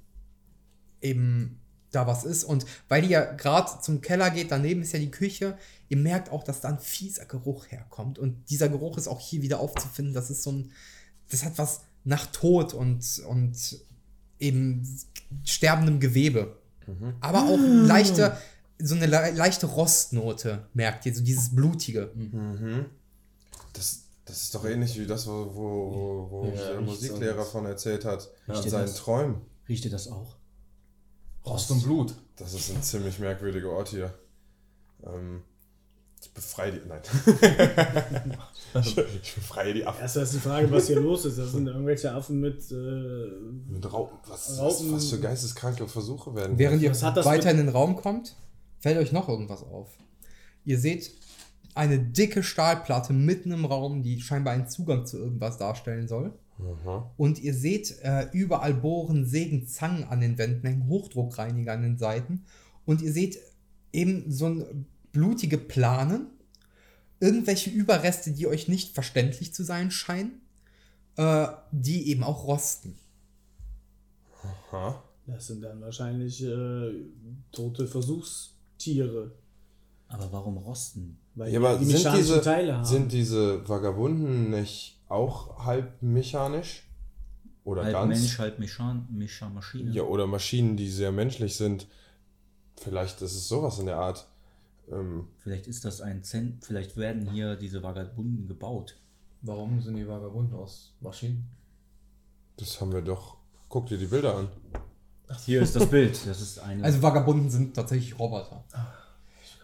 eben 1.01 1.61
da 1.93 2.07
was 2.07 2.25
ist. 2.25 2.45
Und 2.45 2.67
weil 2.89 3.09
ihr 3.09 3.21
gerade 3.37 3.81
zum 3.81 4.01
Keller 4.01 4.31
geht, 4.31 4.51
daneben 4.51 4.83
ist 4.83 4.93
ja 4.93 4.99
die 4.99 5.11
Küche, 5.11 5.57
ihr 5.89 5.97
merkt 5.97 6.33
auch, 6.33 6.43
dass 6.43 6.61
da 6.61 6.69
ein 6.69 6.79
fieser 6.79 7.27
Geruch 7.27 7.67
herkommt. 7.71 8.19
Und 8.19 8.51
dieser 8.51 8.69
Geruch 8.69 8.97
ist 8.99 9.09
auch 9.09 9.21
hier 9.21 9.43
wieder 9.43 9.61
aufzufinden. 9.61 10.15
Das 10.15 10.31
ist 10.31 10.43
so 10.43 10.53
ein, 10.53 10.73
das 11.31 11.45
hat 11.45 11.59
was 11.59 11.83
nach 12.05 12.27
Tod 12.27 12.75
und, 12.75 13.23
und 13.29 13.79
eben 14.39 14.87
sterbendem 15.45 16.01
Gewebe. 16.01 16.57
Aber 17.21 17.45
auch 17.45 17.59
leichte, 17.59 18.37
so 18.79 18.95
eine 18.95 19.07
le 19.07 19.31
leichte 19.31 19.67
Rostnote, 19.67 20.67
merkt 20.75 21.07
ihr, 21.07 21.15
so 21.15 21.23
dieses 21.23 21.55
Blutige. 21.55 22.11
Das, 23.73 24.03
das 24.25 24.43
ist 24.43 24.55
doch 24.55 24.65
ähnlich 24.65 24.99
wie 24.99 25.07
das, 25.07 25.27
wo, 25.27 25.55
wo, 25.55 26.29
wo 26.31 26.53
Ja, 26.55 26.73
der 26.73 26.81
Musiklehrer 26.81 27.45
von 27.45 27.67
erzählt 27.67 28.05
hat. 28.05 28.29
Riecht 28.49 28.65
in 28.65 28.71
seinen 28.71 28.87
das? 28.87 28.97
Träumen. 28.97 29.43
Riecht 29.69 29.85
ihr 29.85 29.91
das 29.91 30.09
auch? 30.09 30.37
Rost 31.47 31.71
und 31.71 31.83
Blut. 31.83 32.15
Das 32.37 32.53
ist 32.55 32.71
ein 32.71 32.83
ziemlich 32.83 33.19
merkwürdiger 33.19 33.71
Ort 33.71 33.89
hier. 33.89 34.13
Ähm, 35.05 35.43
ich 36.23 36.33
befreie 36.33 36.73
die. 36.73 36.81
Nein. 36.89 37.01
ich, 38.83 38.99
ich 38.99 39.35
befreie 39.35 39.75
die 39.75 39.87
Affen. 39.87 40.01
Erstmal 40.03 40.25
ist 40.25 40.35
die 40.35 40.39
Frage, 40.39 40.71
was 40.71 40.87
hier 40.87 41.01
los 41.01 41.25
ist. 41.25 41.39
Das 41.39 41.53
sind 41.53 41.67
irgendwelche 41.67 42.13
Affen 42.13 42.41
mit. 42.41 42.71
Äh, 42.71 42.75
Mit 43.73 43.93
Raupen. 43.93 44.19
Was, 44.29 44.59
Raupen- 44.59 44.93
was, 44.93 45.05
was 45.05 45.11
für 45.11 45.21
geisteskranke 45.21 45.87
Versuche 45.89 46.35
werden. 46.35 46.59
Während 46.59 46.83
ihr 46.83 46.91
Was 46.91 47.03
hat 47.03 47.17
das 47.17 47.27
weiter 47.27 47.51
in 47.51 47.57
den 47.59 47.69
Raum 47.69 47.97
kommt, 47.97 48.37
fällt 48.81 48.99
euch 48.99 49.13
noch 49.13 49.29
irgendwas 49.29 49.63
auf. 49.63 49.91
Ihr 50.65 50.79
seht 50.79 51.11
eine 51.75 51.99
dicke 51.99 52.43
Stahlplatte 52.43 53.13
mitten 53.13 53.51
im 53.53 53.65
Raum, 53.65 54.03
die 54.03 54.21
scheinbar 54.21 54.53
einen 54.55 54.69
Zugang 54.69 55.07
zu 55.07 55.19
irgendwas 55.19 55.59
darstellen 55.59 56.07
soll. 56.09 56.33
Und 57.17 57.41
ihr 57.41 57.55
seht 57.55 57.99
äh, 58.03 58.29
überall 58.33 58.75
Bohren, 58.75 59.27
Sägen, 59.27 59.67
Zangen 59.67 60.05
an 60.05 60.21
den 60.21 60.39
Wänden, 60.39 60.65
hängen 60.67 60.87
Hochdruckreiniger 60.87 61.73
an 61.73 61.83
den 61.83 61.99
Seiten. 61.99 62.45
Und 62.85 63.03
ihr 63.03 63.13
seht 63.13 63.39
eben 63.93 64.31
so 64.31 64.47
ein 64.47 64.87
blutige 65.13 65.59
Planen, 65.59 66.27
irgendwelche 67.21 67.71
Überreste, 67.71 68.33
die 68.33 68.47
euch 68.47 68.69
nicht 68.69 68.95
verständlich 68.95 69.55
zu 69.55 69.65
sein 69.65 69.91
scheinen, 69.91 70.41
äh, 71.17 71.47
die 71.71 72.09
eben 72.09 72.25
auch 72.25 72.47
rosten. 72.47 72.97
Aha. 74.43 75.03
das 75.27 75.47
sind 75.47 75.63
dann 75.63 75.81
wahrscheinlich 75.81 76.43
äh, 76.43 76.93
tote 77.53 77.87
Versuchstiere. 77.87 79.33
Aber 80.09 80.33
warum 80.33 80.57
rosten? 80.59 81.19
Weil 81.35 81.53
Ja, 81.53 81.61
aber 81.61 81.79
die 81.79 81.85
sind 81.85 81.95
mechanischen 81.99 82.25
diese, 82.27 82.43
Teile 82.43 82.77
haben. 82.77 82.85
sind 82.85 83.13
diese 83.13 83.67
Vagabunden 83.69 84.51
nicht 84.51 84.99
auch 85.09 85.65
halb 85.65 86.03
mechanisch? 86.03 86.83
Oder 87.65 87.85
Halb 87.85 87.93
ganz? 87.93 88.19
Mensch, 88.19 88.39
halb 88.39 88.59
Mechan 88.59 89.07
Mechan 89.11 89.55
Maschine. 89.55 89.93
Ja, 89.93 90.03
oder 90.03 90.27
Maschinen, 90.27 90.77
die 90.77 90.91
sehr 90.91 91.13
menschlich 91.13 91.57
sind. 91.57 91.87
Vielleicht 92.77 93.23
ist 93.23 93.37
es 93.37 93.47
sowas 93.49 93.79
in 93.79 93.87
der 93.87 93.97
Art. 93.99 94.27
Ähm, 94.93 95.25
Vielleicht 95.39 95.67
ist 95.69 95.85
das 95.85 96.01
ein 96.01 96.23
Zen 96.23 96.59
vielleicht 96.61 96.97
werden 96.97 97.29
hier 97.31 97.57
diese 97.57 97.83
Vagabunden 97.83 98.47
gebaut. 98.47 98.97
Warum 99.41 99.81
sind 99.81 99.97
die 99.97 100.07
Vagabunden 100.07 100.55
aus 100.57 100.95
Maschinen? 101.01 101.49
das 102.59 102.81
haben 102.81 102.93
wir 102.93 103.01
doch. 103.03 103.37
Guck 103.69 103.87
dir 103.87 103.97
die 103.99 104.07
Bilder 104.07 104.37
an. 104.37 104.49
Hier 105.47 105.63
ist 105.63 105.75
das 105.75 105.87
Bild. 105.87 106.21
Das 106.27 106.41
ist 106.43 106.59
eine. 106.59 106.85
Also 106.85 107.01
Vagabunden 107.03 107.49
sind 107.51 107.75
tatsächlich 107.75 108.19
Roboter. 108.19 108.63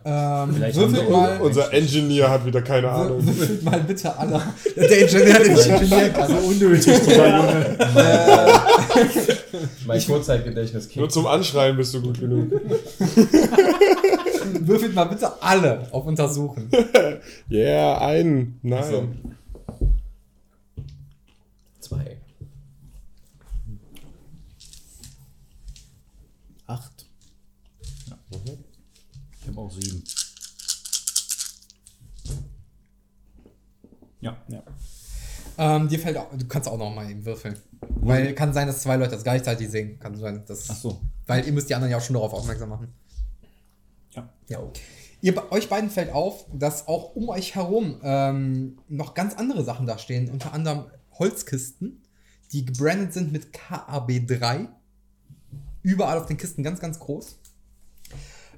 Ähm, 0.04 0.54
Vielleicht 0.54 0.78
haben 0.78 0.92
würfelt 0.92 1.08
wir- 1.10 1.16
mal, 1.16 1.40
Unser 1.42 1.72
Engineer 1.74 2.30
hat 2.30 2.46
wieder 2.46 2.62
keine 2.62 2.88
Ahnung. 2.90 3.24
würfelt 3.26 3.62
mal 3.62 3.80
bitte 3.80 4.16
alle. 4.16 4.42
Der 4.76 5.00
Ingenieur, 5.02 5.38
der 5.40 5.48
nicht 5.54 5.66
Ingenieur 5.82 6.08
kann. 6.10 6.22
also 6.22 6.36
unnötig, 6.48 6.86
Junge. 7.06 7.76
Mein 9.86 10.04
Kurzzeitgedächtnis 10.06 10.94
Nur 10.96 11.08
zum 11.10 11.26
Anschreien 11.26 11.76
bist 11.76 11.92
du 11.94 12.00
gut 12.00 12.18
genug. 12.20 12.50
Würfelt 14.68 14.94
mal 14.94 15.04
bitte 15.04 15.42
alle 15.42 15.88
auf 15.92 16.04
Untersuchen. 16.04 16.70
Yeah, 17.50 17.98
einen. 17.98 18.60
Nein. 18.62 18.90
So. 18.90 19.08
Zwei. 21.80 22.18
Acht. 26.66 27.06
Ich 29.40 29.48
habe 29.48 29.58
auch 29.58 29.70
sieben. 29.70 30.04
Ja. 34.20 34.36
Ja. 34.48 34.62
Ähm, 35.56 35.88
dir 35.88 35.98
fällt 35.98 36.18
auch, 36.18 36.28
du 36.36 36.46
kannst 36.46 36.68
auch 36.68 36.76
noch 36.76 36.94
mal 36.94 37.10
eben 37.10 37.24
würfeln. 37.24 37.56
Weil 37.80 38.34
kann 38.34 38.52
sein, 38.52 38.66
dass 38.66 38.82
zwei 38.82 38.96
Leute 38.96 39.12
das 39.12 39.22
gleichzeitig 39.22 39.70
sehen. 39.70 39.98
Kann 39.98 40.16
sein, 40.16 40.44
dass. 40.46 40.68
Ach 40.68 40.76
so. 40.76 41.00
Weil 41.26 41.46
ihr 41.46 41.52
müsst 41.52 41.70
die 41.70 41.74
anderen 41.74 41.90
ja 41.90 41.96
auch 41.96 42.02
schon 42.02 42.14
darauf 42.14 42.34
aufmerksam 42.34 42.68
machen. 42.68 42.92
Ja. 44.18 44.28
Ja. 44.48 44.72
Ihr, 45.20 45.34
be- 45.34 45.50
euch 45.52 45.68
beiden 45.68 45.90
fällt 45.90 46.12
auf, 46.12 46.46
dass 46.52 46.86
auch 46.86 47.16
um 47.16 47.28
euch 47.28 47.54
herum 47.54 48.00
ähm, 48.02 48.78
noch 48.88 49.14
ganz 49.14 49.34
andere 49.34 49.64
Sachen 49.64 49.86
da 49.86 49.98
stehen. 49.98 50.30
Unter 50.30 50.52
anderem 50.52 50.84
Holzkisten, 51.18 52.02
die 52.52 52.64
gebrandet 52.64 53.12
sind 53.12 53.32
mit 53.32 53.48
KAB3. 53.54 54.68
Überall 55.82 56.18
auf 56.18 56.26
den 56.26 56.36
Kisten 56.36 56.62
ganz, 56.62 56.78
ganz 56.80 56.98
groß. 56.98 57.38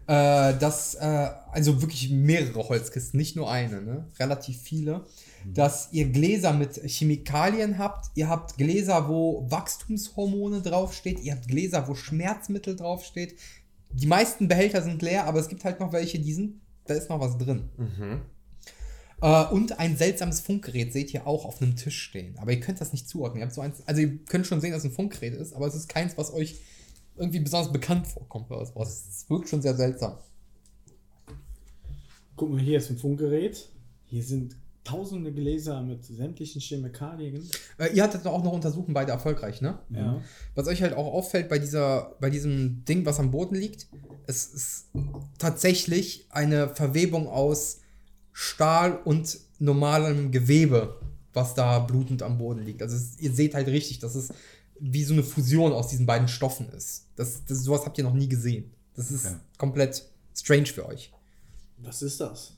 Äh, 0.06 0.54
das, 0.58 0.94
äh, 0.96 1.30
also 1.52 1.80
wirklich 1.82 2.10
mehrere 2.10 2.68
Holzkisten, 2.68 3.18
nicht 3.18 3.36
nur 3.36 3.50
eine, 3.50 3.80
ne? 3.80 4.06
Relativ 4.18 4.60
viele. 4.60 5.06
Dass 5.46 5.88
ihr 5.92 6.08
Gläser 6.10 6.52
mit 6.52 6.74
Chemikalien 6.84 7.78
habt. 7.78 8.10
Ihr 8.14 8.28
habt 8.28 8.58
Gläser, 8.58 9.08
wo 9.08 9.46
Wachstumshormone 9.50 10.60
draufsteht. 10.60 11.20
Ihr 11.20 11.32
habt 11.32 11.48
Gläser, 11.48 11.88
wo 11.88 11.94
Schmerzmittel 11.94 12.76
draufsteht. 12.76 13.36
Die 13.92 14.06
meisten 14.06 14.48
Behälter 14.48 14.82
sind 14.82 15.02
leer, 15.02 15.26
aber 15.26 15.40
es 15.40 15.48
gibt 15.48 15.64
halt 15.64 15.80
noch 15.80 15.92
welche, 15.92 16.18
die 16.18 16.32
sind, 16.32 16.60
da 16.86 16.94
ist 16.94 17.08
noch 17.10 17.20
was 17.20 17.36
drin. 17.38 17.68
Äh, 19.22 19.44
und 19.46 19.78
ein 19.78 19.96
seltsames 19.96 20.40
Funkgerät 20.40 20.92
seht 20.92 21.12
ihr 21.12 21.26
auch 21.26 21.44
auf 21.44 21.60
einem 21.60 21.76
Tisch 21.76 22.00
stehen. 22.00 22.38
Aber 22.38 22.52
ihr 22.52 22.60
könnt 22.60 22.80
das 22.80 22.92
nicht 22.92 23.08
zuordnen. 23.08 23.40
Ihr 23.40 23.46
habt 23.46 23.54
so 23.54 23.60
eins, 23.60 23.82
also 23.86 24.00
ihr 24.00 24.18
könnt 24.24 24.46
schon 24.46 24.60
sehen, 24.60 24.72
dass 24.72 24.84
es 24.84 24.90
ein 24.90 24.94
Funkgerät 24.94 25.34
ist, 25.34 25.52
aber 25.52 25.66
es 25.66 25.74
ist 25.74 25.88
keins, 25.88 26.16
was 26.16 26.32
euch 26.32 26.60
irgendwie 27.16 27.40
besonders 27.40 27.72
bekannt 27.72 28.06
vorkommt 28.06 28.50
oder 28.50 28.64
sowas. 28.64 29.04
Es 29.08 29.28
wirkt 29.28 29.48
schon 29.48 29.62
sehr 29.62 29.76
seltsam. 29.76 30.16
Guck 32.36 32.50
mal, 32.50 32.60
hier 32.60 32.78
ist 32.78 32.90
ein 32.90 32.96
Funkgerät. 32.96 33.68
Hier 34.06 34.22
sind 34.24 34.56
tausende 34.84 35.32
Gläser 35.32 35.82
mit 35.82 36.04
sämtlichen 36.04 36.60
Chemikalien. 36.60 37.48
Äh, 37.78 37.94
ihr 37.94 38.02
hattet 38.02 38.26
auch 38.26 38.42
noch 38.42 38.52
untersuchen, 38.52 38.94
beide 38.94 39.12
erfolgreich, 39.12 39.60
ne? 39.60 39.78
Ja. 39.90 40.20
Was 40.54 40.66
euch 40.68 40.82
halt 40.82 40.94
auch 40.94 41.12
auffällt 41.12 41.48
bei 41.48 41.58
dieser, 41.58 42.16
bei 42.20 42.30
diesem 42.30 42.84
Ding, 42.84 43.04
was 43.04 43.18
am 43.20 43.30
Boden 43.30 43.54
liegt, 43.54 43.88
es 44.26 44.46
ist 44.46 44.86
tatsächlich 45.38 46.26
eine 46.30 46.68
Verwebung 46.68 47.28
aus 47.28 47.80
Stahl 48.32 48.98
und 49.04 49.38
normalem 49.58 50.30
Gewebe 50.30 50.98
was 51.32 51.54
da 51.54 51.78
blutend 51.78 52.22
am 52.22 52.38
Boden 52.38 52.64
liegt. 52.64 52.82
Also 52.82 52.96
es, 52.96 53.18
ihr 53.20 53.32
seht 53.32 53.54
halt 53.54 53.68
richtig, 53.68 54.00
dass 54.00 54.14
es 54.14 54.30
wie 54.78 55.04
so 55.04 55.12
eine 55.12 55.22
Fusion 55.22 55.72
aus 55.72 55.88
diesen 55.88 56.06
beiden 56.06 56.28
Stoffen 56.28 56.68
ist. 56.70 57.06
Das, 57.16 57.44
das, 57.44 57.62
sowas 57.62 57.84
habt 57.84 57.98
ihr 57.98 58.04
noch 58.04 58.14
nie 58.14 58.28
gesehen. 58.28 58.72
Das 58.94 59.10
ist 59.10 59.26
Okay. 59.26 59.36
komplett 59.56 60.04
strange 60.34 60.66
für 60.66 60.86
euch. 60.86 61.12
Was 61.78 62.02
ist 62.02 62.20
das? 62.20 62.54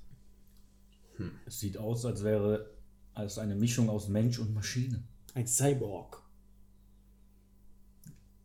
Es 1.47 1.61
sieht 1.61 1.79
aus, 1.79 2.05
als 2.05 2.25
wäre 2.25 2.71
als 3.15 3.39
eine 3.39 3.55
Mischung 3.55 3.89
aus 3.89 4.09
Mensch 4.09 4.39
und 4.39 4.55
Maschine. 4.55 5.03
Ein 5.35 5.47
Cyborg. 5.47 6.23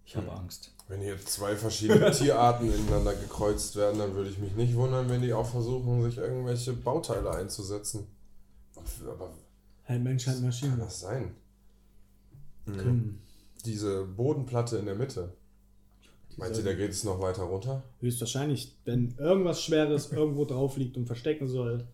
Ich 0.05 0.15
habe 0.15 0.31
Angst. 0.31 0.73
Wenn 0.87 1.01
hier 1.01 1.19
zwei 1.19 1.55
verschiedene 1.55 2.11
Tierarten 2.13 2.71
ineinander 2.71 3.13
gekreuzt 3.13 3.75
werden, 3.75 3.99
dann 3.99 4.15
würde 4.15 4.29
ich 4.29 4.37
mich 4.37 4.55
nicht 4.55 4.75
wundern, 4.75 5.09
wenn 5.09 5.21
die 5.21 5.33
auch 5.33 5.47
versuchen, 5.47 6.01
sich 6.03 6.17
irgendwelche 6.17 6.73
Bauteile 6.73 7.31
einzusetzen. 7.31 8.07
Aber 9.05 9.33
Ein 9.85 10.03
Mensch, 10.03 10.27
halt 10.27 10.37
kann 10.37 10.45
Maschine. 10.45 10.77
das 10.77 11.01
sein? 11.01 11.35
Hm. 12.65 13.19
Diese 13.65 14.05
Bodenplatte 14.05 14.77
in 14.77 14.85
der 14.85 14.95
Mitte. 14.95 15.33
Meint 16.37 16.55
ihr, 16.55 16.63
da 16.63 16.73
geht 16.73 16.91
es 16.91 17.03
noch 17.03 17.19
weiter 17.19 17.43
runter? 17.43 17.83
Höchstwahrscheinlich, 17.99 18.77
wenn 18.85 19.15
irgendwas 19.17 19.61
Schweres 19.63 20.11
irgendwo 20.11 20.45
drauf 20.45 20.77
liegt 20.77 20.95
und 20.95 21.07
verstecken 21.07 21.47
soll, 21.47 21.87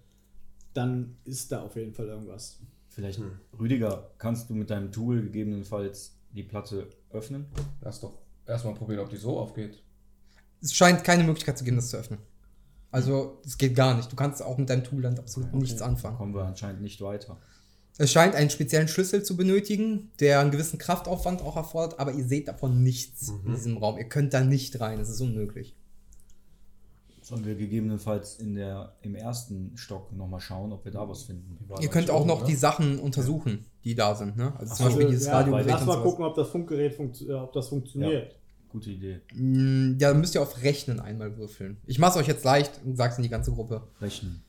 dann 0.74 1.18
ist 1.26 1.52
da 1.52 1.62
auf 1.62 1.76
jeden 1.76 1.94
Fall 1.94 2.08
irgendwas. 2.08 2.60
Vielleicht, 2.90 3.20
Rüdiger, 3.60 4.12
kannst 4.18 4.50
du 4.50 4.54
mit 4.54 4.70
deinem 4.70 4.92
Tool 4.92 5.22
gegebenenfalls 5.24 6.16
die 6.32 6.44
Platte 6.44 6.88
öffnen? 7.12 7.46
Lass 7.82 8.02
doch 8.02 8.18
erstmal 8.46 8.76
probieren, 8.76 9.00
ob 9.00 9.10
die 9.10 9.18
so 9.18 9.40
aufgeht. 9.40 9.82
Es 10.62 10.74
scheint 10.74 11.04
keine 11.04 11.24
Möglichkeit 11.24 11.58
zu 11.58 11.64
geben, 11.64 11.78
das 11.78 11.90
zu 11.90 11.98
öffnen. 11.98 12.20
Also, 12.92 13.42
es 13.46 13.58
geht 13.58 13.76
gar 13.76 13.96
nicht. 13.96 14.12
Du 14.12 14.16
kannst 14.16 14.44
auch 14.44 14.58
mit 14.58 14.70
deinem 14.70 14.84
Tool 14.84 15.02
dann 15.02 15.18
absolut 15.18 15.54
nichts 15.56 15.80
Da 15.80 15.86
anfangen. 15.86 16.18
kommen 16.18 16.36
wir 16.36 16.46
anscheinend 16.46 16.82
nicht 16.82 17.02
weiter. 17.02 17.38
Es 17.98 18.12
scheint 18.12 18.36
einen 18.36 18.50
speziellen 18.50 18.88
Schlüssel 18.88 19.24
zu 19.24 19.36
benötigen, 19.36 20.12
der 20.20 20.40
einen 20.40 20.52
gewissen 20.52 20.80
Kraftaufwand 20.80 21.42
auch 21.42 21.56
erfordert, 21.56 22.00
aber 22.00 22.14
ihr 22.14 22.26
seht 22.26 22.48
davon 22.48 22.84
nichts 22.84 23.30
in 23.46 23.54
diesem 23.54 23.78
Raum. 23.78 23.98
Ihr 23.98 24.10
könnt 24.10 24.34
da 24.34 24.42
nicht 24.44 24.80
rein, 24.80 25.00
es 25.00 25.10
ist 25.10 25.22
unmöglich. 25.22 25.76
Sollen 27.34 27.46
wir 27.46 27.56
gegebenenfalls 27.56 28.40
in 28.40 28.56
der, 28.56 28.96
im 29.02 29.16
ersten 29.16 29.76
Stock 29.76 30.12
nochmal 30.12 30.40
schauen, 30.40 30.72
ob 30.72 30.86
wir 30.86 30.92
da 30.92 31.08
was 31.08 31.24
finden? 31.24 31.58
Ihr 31.82 31.90
könnt 31.90 32.10
auch 32.10 32.26
noch 32.26 32.46
die 32.46 32.56
Sachen 32.56 33.00
untersuchen, 33.00 33.66
die 33.84 33.96
da 33.96 34.16
sind. 34.16 34.38
Ne? 34.38 34.54
Also 34.58 34.74
zum 34.76 34.86
Ach 34.86 34.92
so, 34.92 34.98
Beispiel 34.98 35.08
dieses 35.08 35.28
ja, 35.28 35.34
Radiogerät 35.40 35.68
lass 35.68 35.82
und 35.82 35.88
mal 35.88 36.02
gucken, 36.02 36.26
ob 36.26 36.36
das 36.36 36.50
Funkgerät 36.50 36.94
funkt, 36.94 37.22
äh, 37.22 37.34
ob 37.34 37.54
das 37.54 37.68
funktioniert. 37.68 38.36
Gute 38.70 38.90
Idee. 38.92 39.22
Mm, 39.34 39.98
Ja, 40.00 40.10
dann 40.10 40.20
müsst 40.20 40.36
ihr 40.36 40.42
auf 40.42 40.64
Rechnen 40.64 41.00
einmal 41.00 41.38
würfeln. 41.38 41.78
Ich 41.86 42.00
mach's 42.00 42.18
euch 42.18 42.28
jetzt 42.28 42.44
leicht 42.44 42.82
und 42.84 42.96
sag's 42.96 43.18
in 43.18 43.24
die 43.24 43.30
ganze 43.30 43.52
Gruppe. 43.52 43.84
Rechnen. 44.02 44.44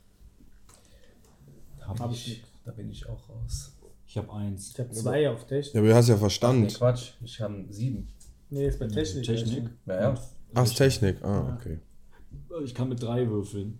Hab, 1.80 2.00
Hab 2.00 2.10
ich. 2.12 2.28
ich 2.32 2.44
Da 2.64 2.72
bin 2.72 2.90
ich 2.90 3.06
auch 3.08 3.28
raus. 3.28 3.72
Ich 4.06 4.16
habe 4.16 4.32
eins. 4.32 4.70
Ich 4.70 4.78
habe 4.78 4.90
zwei 4.92 5.28
auf 5.28 5.46
Technik. 5.46 5.74
Ja, 5.74 5.80
aber 5.80 5.88
du 5.88 5.94
hast 5.94 6.08
ja 6.08 6.14
Nee, 6.14 6.20
Verstand. 6.20 6.74
Quatsch. 6.74 7.12
Ich 7.22 7.40
habe 7.40 7.64
sieben. 7.68 8.08
Nee, 8.48 8.68
ist 8.68 8.78
bei 8.78 8.86
Technik. 8.86 9.24
Technik. 9.24 9.64
Ja, 9.86 10.00
ja. 10.00 10.14
Ach, 10.54 10.64
ist 10.64 10.76
Technik. 10.76 11.22
Ah, 11.24 11.58
okay. 11.58 11.80
Ich 12.64 12.74
kann 12.74 12.88
mit 12.88 13.02
drei 13.02 13.28
würfeln. 13.28 13.78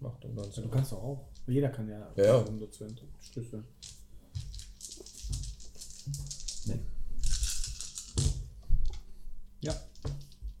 Mach 0.00 0.16
doch 0.20 0.30
dann 0.34 0.50
Du 0.62 0.68
kannst 0.68 0.92
doch 0.92 1.02
auch. 1.02 1.28
Jeder 1.46 1.68
kann 1.68 1.88
ja, 1.88 2.10
Ja, 2.16 2.24
ja. 2.24 2.44
entschlüsseln. 2.44 3.64
Nee. 6.66 6.80
Ja. 9.60 9.74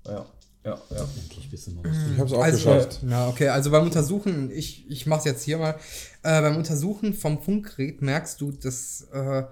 Ja, 0.06 0.26
ja, 0.64 0.78
ja. 0.90 1.08
Endlich 1.22 1.50
wissen 1.52 1.76
wir 1.76 1.82
das. 1.90 1.96
Ich 2.12 2.18
hab's 2.18 2.32
auch 2.32 2.42
Also, 2.42 2.56
geschafft. 2.58 3.00
ja, 3.08 3.28
okay, 3.28 3.48
also 3.48 3.70
beim 3.70 3.84
Untersuchen, 3.84 4.50
ich, 4.50 4.88
ich 4.90 5.06
mach's 5.06 5.24
jetzt 5.24 5.42
hier 5.42 5.58
mal. 5.58 5.76
Äh, 6.22 6.40
beim 6.42 6.56
Untersuchen 6.56 7.14
vom 7.14 7.40
Funkgerät 7.40 8.02
merkst 8.02 8.40
du, 8.40 8.52
dass 8.52 9.02
äh, 9.12 9.44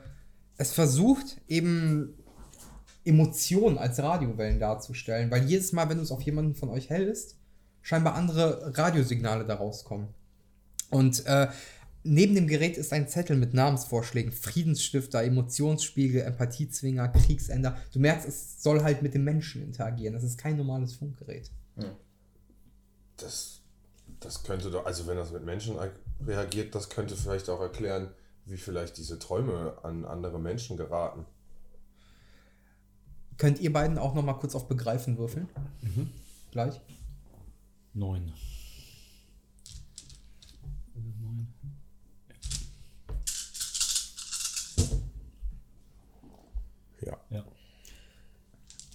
es 0.57 0.73
versucht, 0.73 1.41
eben 1.49 2.15
Emotionen 3.05 3.79
als 3.79 3.99
Radiowellen 4.01 4.59
darzustellen, 4.61 5.31
weil 5.31 5.45
jedes 5.47 5.73
Mal, 5.73 5.89
wenn 5.89 5.97
du 5.97 6.03
es 6.03 6.11
auf 6.11 6.21
jemanden 6.23 6.55
von 6.55 6.69
euch 6.69 6.91
hältst, 6.91 7.37
scheinbar 7.89 8.17
andere 8.17 8.77
Radiosignale 8.77 9.47
daraus 9.47 9.83
kommen. 9.83 10.13
Und 10.91 11.25
äh, 11.25 11.49
neben 12.03 12.35
dem 12.35 12.47
Gerät 12.47 12.77
ist 12.77 12.93
ein 12.93 13.09
Zettel 13.09 13.35
mit 13.35 13.55
Namensvorschlägen, 13.55 14.31
Friedensstifter, 14.31 15.23
Emotionsspiegel, 15.25 16.21
Empathiezwinger, 16.21 17.09
Kriegsender. 17.09 17.79
Du 17.95 17.99
merkst, 17.99 18.29
es 18.29 18.63
soll 18.63 18.83
halt 18.83 19.01
mit 19.01 19.15
dem 19.15 19.25
Menschen 19.25 19.63
interagieren. 19.63 20.13
Das 20.13 20.23
ist 20.23 20.37
kein 20.37 20.59
normales 20.59 20.93
Funkgerät. 20.97 21.51
Das, 23.17 23.63
das 24.21 24.43
könnte 24.43 24.71
doch, 24.71 24.85
also 24.85 25.07
wenn 25.07 25.17
das 25.17 25.33
mit 25.33 25.47
Menschen 25.47 25.77
reagiert, 26.27 26.75
das 26.75 26.91
könnte 26.91 27.17
vielleicht 27.17 27.49
auch 27.49 27.63
erklären, 27.63 28.09
wie 28.45 28.59
vielleicht 28.59 28.99
diese 28.99 29.19
Träume 29.19 29.79
an 29.83 30.05
andere 30.05 30.39
Menschen 30.39 30.77
geraten. 30.77 31.25
Könnt 33.39 33.61
ihr 33.61 33.73
beiden 33.73 33.97
auch 33.97 34.15
noch 34.15 34.23
mal 34.23 34.35
kurz 34.35 34.55
auf 34.55 34.69
Begreifen 34.69 35.17
würfeln? 35.17 35.49
Gleich. 36.51 36.79
Neun. 37.99 38.33
Ja. 47.05 47.19
Ja. 47.31 47.45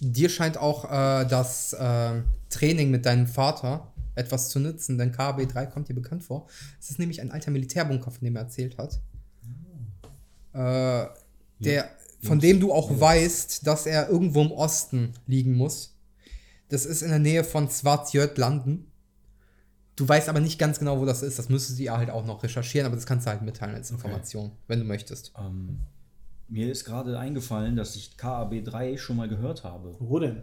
Dir 0.00 0.30
scheint 0.30 0.56
auch 0.56 0.84
äh, 0.86 1.26
das 1.26 1.74
äh, 1.74 2.22
Training 2.48 2.90
mit 2.90 3.04
deinem 3.04 3.26
Vater 3.26 3.92
etwas 4.14 4.48
zu 4.48 4.58
nützen, 4.58 4.96
denn 4.96 5.12
KB3 5.12 5.66
kommt 5.66 5.88
dir 5.88 5.94
bekannt 5.94 6.24
vor. 6.24 6.46
Es 6.80 6.88
ist 6.88 6.98
nämlich 6.98 7.20
ein 7.20 7.30
alter 7.30 7.50
Militärbunker, 7.50 8.10
von 8.10 8.24
dem 8.24 8.36
er 8.36 8.42
erzählt 8.42 8.78
hat. 8.78 9.00
Äh, 10.54 11.08
der, 11.58 11.90
von 12.22 12.40
dem 12.40 12.58
du 12.58 12.72
auch 12.72 12.98
weißt, 12.98 13.66
dass 13.66 13.84
er 13.84 14.08
irgendwo 14.08 14.40
im 14.40 14.52
Osten 14.52 15.12
liegen 15.26 15.54
muss. 15.56 15.94
Das 16.68 16.86
ist 16.86 17.02
in 17.02 17.10
der 17.10 17.18
Nähe 17.18 17.44
von 17.44 17.68
Svartjötlanden. 17.68 18.90
Du 19.96 20.08
weißt 20.08 20.28
aber 20.28 20.40
nicht 20.40 20.58
ganz 20.58 20.78
genau, 20.78 21.00
wo 21.00 21.04
das 21.04 21.22
ist. 21.22 21.38
Das 21.38 21.48
müsstest 21.48 21.78
du 21.78 21.84
ja 21.84 21.96
halt 21.96 22.10
auch 22.10 22.26
noch 22.26 22.42
recherchieren, 22.42 22.86
aber 22.86 22.96
das 22.96 23.06
kannst 23.06 23.26
du 23.26 23.30
halt 23.30 23.42
mitteilen 23.42 23.74
als 23.74 23.90
Information, 23.90 24.50
wenn 24.66 24.80
du 24.80 24.84
möchtest. 24.84 25.32
Ähm, 25.38 25.78
mir 26.48 26.70
ist 26.70 26.84
gerade 26.84 27.18
eingefallen, 27.18 27.76
dass 27.76 27.94
ich 27.96 28.16
KAB3 28.18 28.98
schon 28.98 29.16
mal 29.16 29.28
gehört 29.28 29.62
habe. 29.64 29.94
Wo 30.00 30.18
denn? 30.18 30.42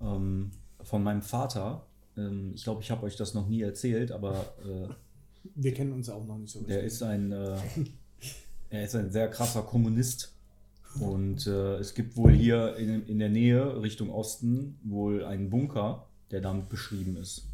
Ähm, 0.00 0.50
von 0.82 1.02
meinem 1.02 1.22
Vater. 1.22 1.86
Ähm, 2.16 2.52
ich 2.54 2.64
glaube, 2.64 2.82
ich 2.82 2.90
habe 2.90 3.04
euch 3.04 3.16
das 3.16 3.34
noch 3.34 3.48
nie 3.48 3.62
erzählt, 3.62 4.12
aber 4.12 4.54
äh, 4.64 4.88
Wir 5.54 5.72
kennen 5.74 5.92
uns 5.92 6.08
auch 6.10 6.24
noch 6.26 6.38
nicht 6.38 6.52
so 6.52 6.60
der 6.62 6.82
ist 6.82 7.02
ein, 7.02 7.32
äh, 7.32 7.56
er 8.70 8.84
ist 8.84 8.94
ein 8.94 9.10
sehr 9.10 9.28
krasser 9.28 9.62
Kommunist. 9.62 10.32
Und 10.98 11.46
äh, 11.46 11.76
es 11.76 11.94
gibt 11.94 12.16
wohl 12.16 12.32
hier 12.32 12.76
in, 12.76 13.06
in 13.06 13.18
der 13.20 13.28
Nähe, 13.28 13.80
Richtung 13.80 14.10
Osten, 14.10 14.78
wohl 14.82 15.24
einen 15.24 15.48
Bunker, 15.48 16.06
der 16.32 16.40
damit 16.40 16.68
beschrieben 16.68 17.16
ist. 17.16 17.46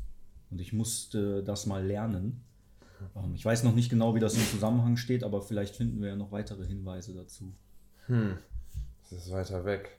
Und 0.56 0.62
ich 0.62 0.72
musste 0.72 1.44
das 1.44 1.66
mal 1.66 1.84
lernen. 1.84 2.40
Ähm, 3.14 3.34
ich 3.34 3.44
weiß 3.44 3.62
noch 3.62 3.74
nicht 3.74 3.90
genau, 3.90 4.14
wie 4.14 4.20
das 4.20 4.36
im 4.36 4.46
Zusammenhang 4.50 4.96
steht, 4.96 5.22
aber 5.22 5.42
vielleicht 5.42 5.76
finden 5.76 6.00
wir 6.00 6.08
ja 6.08 6.16
noch 6.16 6.32
weitere 6.32 6.66
Hinweise 6.66 7.12
dazu. 7.12 7.52
Das 8.08 9.26
ist 9.26 9.30
weiter 9.30 9.66
weg. 9.66 9.98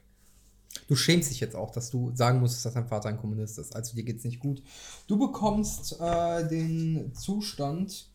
Du 0.88 0.96
schämst 0.96 1.30
dich 1.30 1.38
jetzt 1.38 1.54
auch, 1.54 1.70
dass 1.70 1.90
du 1.90 2.10
sagen 2.16 2.40
musstest, 2.40 2.66
dass 2.66 2.74
dein 2.74 2.88
Vater 2.88 3.08
ein 3.08 3.18
Kommunist 3.18 3.56
ist. 3.60 3.76
Also 3.76 3.94
dir 3.94 4.02
geht's 4.02 4.24
nicht 4.24 4.40
gut. 4.40 4.64
Du 5.06 5.16
bekommst 5.16 5.96
äh, 6.00 6.48
den 6.48 7.14
Zustand. 7.14 8.10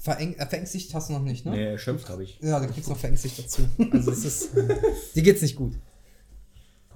Vereng 0.00 0.34
äh, 0.38 0.46
verängstigt 0.46 0.92
hast 0.92 1.10
du 1.10 1.12
noch 1.12 1.22
nicht, 1.22 1.46
ne? 1.46 1.52
Nee, 1.52 1.64
erschöpft 1.66 2.08
habe 2.08 2.24
ich. 2.24 2.40
Ja, 2.40 2.58
dann 2.58 2.72
kriegst 2.72 2.88
du 2.88 2.94
noch 2.94 2.98
verängstigt 2.98 3.38
dazu. 3.38 3.62
Also 3.92 4.10
es 4.10 4.24
ist. 4.24 4.50
dir 5.14 5.22
geht's 5.22 5.42
nicht 5.42 5.54
gut. 5.54 5.78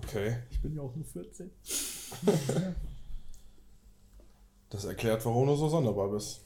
Okay. 0.02 0.38
Ich 0.50 0.60
bin 0.60 0.74
ja 0.74 0.82
auch 0.82 0.96
nur 0.96 1.04
14. 1.04 1.48
Das 4.74 4.84
erklärt, 4.84 5.24
warum 5.24 5.46
du 5.46 5.54
so 5.54 5.68
sonderbar 5.68 6.10
bist. 6.10 6.40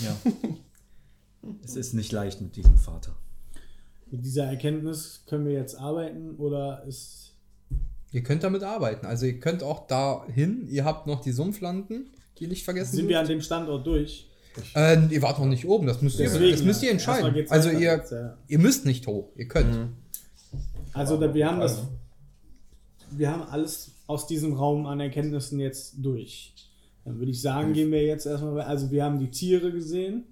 Ja. 0.00 0.16
es 1.64 1.76
ist 1.76 1.94
nicht 1.94 2.10
leicht 2.10 2.40
mit 2.40 2.56
diesem 2.56 2.76
Vater. 2.76 3.14
Mit 4.10 4.24
dieser 4.24 4.46
Erkenntnis 4.46 5.22
können 5.26 5.46
wir 5.46 5.52
jetzt 5.52 5.76
arbeiten 5.76 6.34
oder 6.34 6.82
ist. 6.82 7.36
Ihr 8.10 8.24
könnt 8.24 8.42
damit 8.42 8.64
arbeiten. 8.64 9.06
Also 9.06 9.24
ihr 9.24 9.38
könnt 9.38 9.62
auch 9.62 9.86
dahin. 9.86 10.66
Ihr 10.68 10.84
habt 10.84 11.06
noch 11.06 11.20
die 11.20 11.30
Sumpflanden, 11.30 12.10
die 12.40 12.48
nicht 12.48 12.64
vergessen 12.64 12.96
Sind 12.96 13.08
wir 13.08 13.20
an 13.20 13.28
dem 13.28 13.40
Standort 13.40 13.86
durch? 13.86 14.28
äh, 14.74 15.06
ihr 15.08 15.22
wart 15.22 15.38
noch 15.38 15.46
nicht 15.46 15.64
oben. 15.64 15.86
Das 15.86 16.02
müsst 16.02 16.18
ihr, 16.18 16.28
das 16.28 16.62
müsst 16.64 16.82
ihr 16.82 16.90
entscheiden. 16.90 17.46
Also 17.50 17.70
ihr, 17.70 17.78
jetzt, 17.78 18.10
ja. 18.10 18.36
ihr 18.48 18.58
müsst 18.58 18.84
nicht 18.84 19.06
hoch. 19.06 19.28
Ihr 19.36 19.46
könnt. 19.46 19.90
Also 20.92 21.16
da, 21.18 21.32
wir 21.32 21.46
haben 21.46 21.60
das. 21.60 21.84
Wir 23.12 23.30
haben 23.30 23.42
alles 23.42 23.92
aus 24.08 24.26
diesem 24.26 24.54
Raum 24.54 24.86
an 24.86 24.98
Erkenntnissen 24.98 25.60
jetzt 25.60 25.94
durch. 25.98 26.65
Dann 27.06 27.20
würde 27.20 27.30
ich 27.30 27.40
sagen, 27.40 27.72
gehen 27.72 27.92
wir 27.92 28.04
jetzt 28.04 28.26
erstmal. 28.26 28.60
Also, 28.62 28.90
wir 28.90 29.04
haben 29.04 29.20
die 29.20 29.30
Tiere 29.30 29.70
gesehen, 29.70 30.24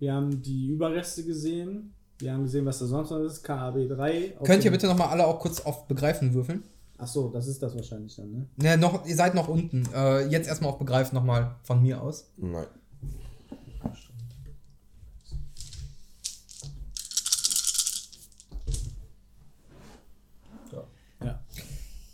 wir 0.00 0.12
haben 0.12 0.42
die 0.42 0.66
Überreste 0.66 1.22
gesehen, 1.22 1.94
wir 2.18 2.32
haben 2.32 2.42
gesehen, 2.42 2.66
was 2.66 2.80
da 2.80 2.86
sonst 2.86 3.10
noch 3.10 3.20
ist. 3.20 3.46
KAB3. 3.46 4.42
Könnt 4.44 4.64
ihr 4.64 4.72
bitte 4.72 4.88
nochmal 4.88 5.10
alle 5.10 5.24
auch 5.24 5.38
kurz 5.38 5.60
auf 5.60 5.86
Begreifen 5.86 6.34
würfeln? 6.34 6.64
Ach 6.98 7.06
so, 7.06 7.28
das 7.28 7.46
ist 7.46 7.62
das 7.62 7.76
wahrscheinlich 7.76 8.16
dann, 8.16 8.32
ne? 8.32 8.46
Ne, 8.56 8.76
noch, 8.76 9.06
ihr 9.06 9.14
seid 9.14 9.36
noch 9.36 9.46
unten. 9.46 9.88
Äh, 9.94 10.26
jetzt 10.26 10.48
erstmal 10.48 10.72
auf 10.72 10.78
Begreifen 10.80 11.14
nochmal 11.14 11.54
von 11.62 11.80
mir 11.80 12.02
aus. 12.02 12.32
Nein. 12.36 12.66
Ja. 21.22 21.40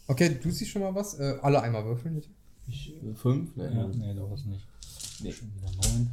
Okay, 0.07 0.39
du 0.43 0.51
siehst 0.51 0.71
schon 0.71 0.83
mal 0.83 0.95
was. 0.95 1.19
Äh, 1.19 1.39
alle 1.41 1.63
einmal 1.63 1.87
würfeln, 1.87 2.17
bitte. 2.17 2.29
Ich, 2.67 2.95
fünf? 3.15 3.55
Nee, 3.57 3.65
Ja, 3.65 3.87
nee, 3.89 4.15
du 4.15 4.31
hast 4.31 4.47
nicht. 4.47 4.67
Nee. 5.23 5.33
Schon 5.33 5.53
wieder 5.55 5.71
neun. 5.71 6.11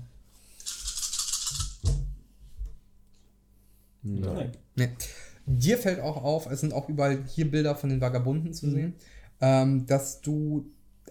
Nein. 4.03 4.51
Nee. 4.75 4.89
Dir 5.45 5.77
fällt 5.77 5.99
auch 5.99 6.23
auf, 6.23 6.49
es 6.49 6.61
sind 6.61 6.73
auch 6.73 6.89
überall 6.89 7.23
hier 7.25 7.49
Bilder 7.49 7.75
von 7.75 7.89
den 7.89 8.01
Vagabunden 8.01 8.53
zu 8.53 8.69
sehen, 8.69 8.95
ähm, 9.39 9.85
dass 9.85 10.21
du 10.21 10.65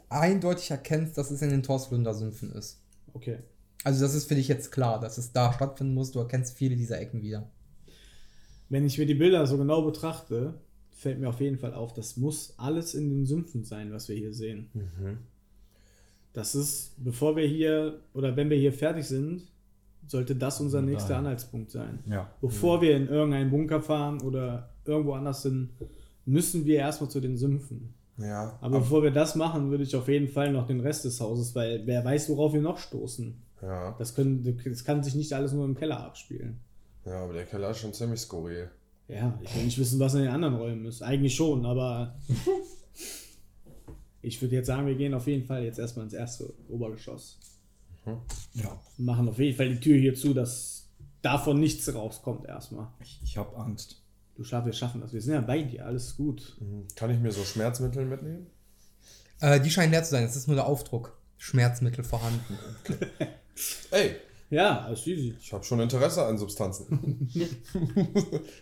eindeutig 0.09 0.71
erkennst, 0.71 1.19
dass 1.19 1.31
es 1.31 1.43
in 1.43 1.51
den 1.51 1.63
Torsflunder 1.63 2.15
Sümpfen 2.15 2.53
ist. 2.53 2.81
Okay. 3.13 3.39
Also 3.85 4.03
das 4.03 4.15
ist 4.15 4.27
für 4.29 4.35
dich 4.35 4.49
jetzt 4.49 4.73
klar, 4.73 5.01
dass 5.01 5.19
es 5.19 5.33
da 5.33 5.53
stattfinden 5.53 5.95
muss. 5.95 6.11
Du 6.13 6.19
erkennst 6.19 6.57
viele 6.57 6.77
dieser 6.77 7.01
Ecken 7.01 7.23
wieder. 7.23 7.51
Wenn 8.69 8.85
ich 8.85 8.99
mir 8.99 9.07
die 9.07 9.15
Bilder 9.15 9.47
so 9.47 9.57
genau 9.59 9.83
betrachte, 9.83 10.55
fällt 10.93 11.19
mir 11.19 11.29
auf 11.29 11.41
jeden 11.41 11.59
Fall 11.59 11.75
auf, 11.75 11.93
das 11.95 12.17
muss 12.17 12.55
alles 12.59 12.95
in 12.95 13.09
den 13.09 13.27
Sümpfen 13.27 13.65
sein, 13.65 13.91
was 13.93 14.09
wir 14.09 14.17
hier 14.17 14.35
sehen. 14.35 14.71
Das 16.33 16.55
ist, 16.55 16.93
bevor 17.03 17.37
wir 17.37 17.47
hier 17.47 18.01
oder 18.15 18.37
wenn 18.37 18.51
wir 18.51 18.57
hier 18.57 18.73
fertig 18.73 19.07
sind, 19.07 19.43
sollte 20.07 20.35
das 20.37 20.61
unser 20.61 20.83
nächster 20.83 21.17
Anhaltspunkt 21.17 21.71
sein. 21.71 22.01
Ja. 22.07 22.31
Bevor 22.41 22.81
wir 22.81 22.97
in 22.97 23.09
irgendeinen 23.09 23.51
Bunker 23.51 23.81
fahren 23.81 24.21
oder 24.23 24.71
irgendwo 24.85 25.13
anders 25.15 25.43
sind, 25.43 25.71
müssen 26.25 26.65
wir 26.65 26.79
erstmal 26.79 27.11
zu 27.11 27.21
den 27.21 27.37
Sümpfen. 27.37 27.95
Ja, 28.17 28.59
Aber 28.61 28.81
bevor 28.81 29.03
wir 29.03 29.11
das 29.13 29.35
machen, 29.35 29.71
würde 29.71 29.85
ich 29.85 29.97
auf 29.97 30.07
jeden 30.09 30.29
Fall 30.29 30.53
noch 30.53 30.67
den 30.67 30.81
Rest 30.81 31.05
des 31.05 31.21
Hauses, 31.21 31.55
weil 31.55 31.87
wer 31.87 32.05
weiß, 32.05 32.29
worauf 32.29 32.53
wir 32.53 32.61
noch 32.61 32.79
stoßen. 32.79 33.35
ja, 33.63 33.95
Das, 33.99 34.15
können, 34.15 34.61
das 34.65 34.85
kann 34.85 35.03
sich 35.03 35.15
nicht 35.15 35.33
alles 35.33 35.53
nur 35.53 35.65
im 35.65 35.75
Keller 35.75 36.05
abspielen. 36.05 36.59
ja, 37.07 37.25
aber 37.25 37.33
der 37.33 37.47
Keller 37.47 37.71
ist 37.71 37.79
schon 37.79 37.95
ziemlich 37.95 38.21
skurril. 38.21 38.69
Ja, 39.09 39.39
ich 39.43 39.57
will 39.57 39.65
nicht 39.65 39.79
wissen, 39.79 39.99
was 39.99 40.15
in 40.15 40.21
den 40.23 40.31
anderen 40.31 40.55
Räumen 40.57 40.85
ist. 40.85 41.03
Eigentlich 41.03 41.35
schon, 41.35 41.65
aber 41.67 42.15
ich 44.23 44.41
würde 44.43 44.57
jetzt 44.57 44.67
sagen, 44.67 44.87
wir 44.87 44.95
gehen 44.95 45.15
auf 45.15 45.27
jeden 45.27 45.47
Fall 45.47 45.65
jetzt 45.65 45.79
erstmal 45.79 46.05
ins 46.05 46.15
erste 46.15 46.53
Obergeschoss. 46.69 47.39
Ja. 48.55 48.81
Machen 48.99 49.29
auf 49.29 49.39
jeden 49.39 49.57
Fall 49.57 49.69
die 49.69 49.81
Tür 49.81 49.99
hier 49.99 50.15
zu, 50.15 50.35
dass 50.35 50.89
davon 51.23 51.61
nichts 51.61 51.93
rauskommt 51.95 52.47
erstmal. 52.47 52.89
Ich, 53.03 53.21
ich 53.23 53.37
habe 53.37 53.57
Angst. 53.57 54.03
Du 54.37 54.45
schaffst, 54.45 54.67
wir 54.67 54.73
schaffen 54.73 55.01
das. 55.03 55.13
Wir 55.13 55.21
sind 55.21 55.35
ja 55.35 55.41
bei 55.43 55.63
dir, 55.63 55.85
alles 55.87 56.17
gut. 56.17 56.57
Kann 56.97 57.11
ich 57.11 57.21
mir 57.21 57.31
so 57.31 57.45
Schmerzmittel 57.45 58.07
mitnehmen? 58.07 58.47
Äh, 59.41 59.61
die 59.61 59.71
scheinen 59.71 59.93
leer 59.93 60.03
zu 60.03 60.11
sein. 60.13 60.25
Es 60.25 60.35
ist 60.37 60.47
nur 60.47 60.57
der 60.57 60.67
Aufdruck. 60.67 61.19
Schmerzmittel 61.37 62.05
vorhanden. 62.05 62.59
Ey, 63.91 64.17
Ja, 64.51 64.81
alles 64.83 65.07
easy. 65.07 65.35
ich 65.39 65.53
habe 65.53 65.63
schon 65.65 65.81
Interesse 65.81 66.25
an 66.25 66.37
Substanzen. 66.39 67.29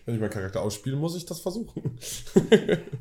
Wenn 0.05 0.15
ich 0.15 0.21
meinen 0.21 0.29
Charakter 0.29 0.61
ausspiele, 0.61 0.95
muss 0.97 1.15
ich 1.15 1.25
das 1.25 1.39
versuchen. 1.39 1.97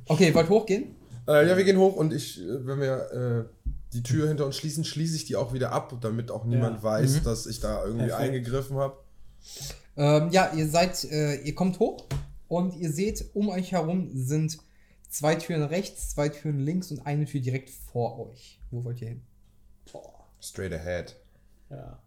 Okay, 0.07 0.29
ihr 0.29 0.35
wollt 0.35 0.49
hochgehen? 0.49 0.95
Äh, 1.29 1.47
ja, 1.49 1.57
wir 1.57 1.65
gehen 1.65 1.77
hoch 1.79 1.95
und 1.97 2.13
ich, 2.13 2.41
äh, 2.41 2.67
wenn 2.67 2.81
wir 2.81 3.13
äh, 3.13 3.75
die 3.93 4.03
Tür 4.03 4.29
hinter 4.29 4.47
uns 4.47 4.57
schließen, 4.57 4.85
schließe 4.85 5.15
ich 5.17 5.25
die 5.27 5.37
auch 5.37 5.53
wieder 5.53 5.73
ab, 5.73 5.95
damit 6.01 6.31
auch 6.31 6.45
niemand 6.45 6.79
Ja. 6.79 6.83
weiß, 6.83 7.23
dass 7.23 7.47
ich 7.47 7.61
da 7.61 7.85
irgendwie 7.85 8.07
Perfekt. 8.09 8.29
eingegriffen 8.29 8.77
habe. 8.79 8.97
Ähm, 9.97 10.31
ja, 10.31 10.53
ihr 10.55 10.69
seid, 10.69 11.05
äh, 11.05 11.37
ihr 11.43 11.55
kommt 11.55 11.79
hoch 11.79 12.07
und 12.49 12.75
ihr 12.77 12.91
seht, 12.93 13.25
um 13.35 13.49
euch 13.49 13.73
herum 13.73 14.11
sind 14.15 14.59
zwei 15.11 15.35
Türen 15.35 15.63
rechts, 15.65 16.11
zwei 16.11 16.29
Türen 16.29 16.61
links 16.61 16.91
und 16.91 17.07
eine 17.07 17.25
Tür 17.25 17.41
direkt 17.41 17.71
vor 17.71 18.19
euch. 18.31 18.61
Wo 18.71 18.85
wollt 18.85 19.01
ihr 19.03 19.09
hin? 19.09 19.23
Straight 20.41 20.73
ahead. 20.73 21.17
Ja. 21.71 21.99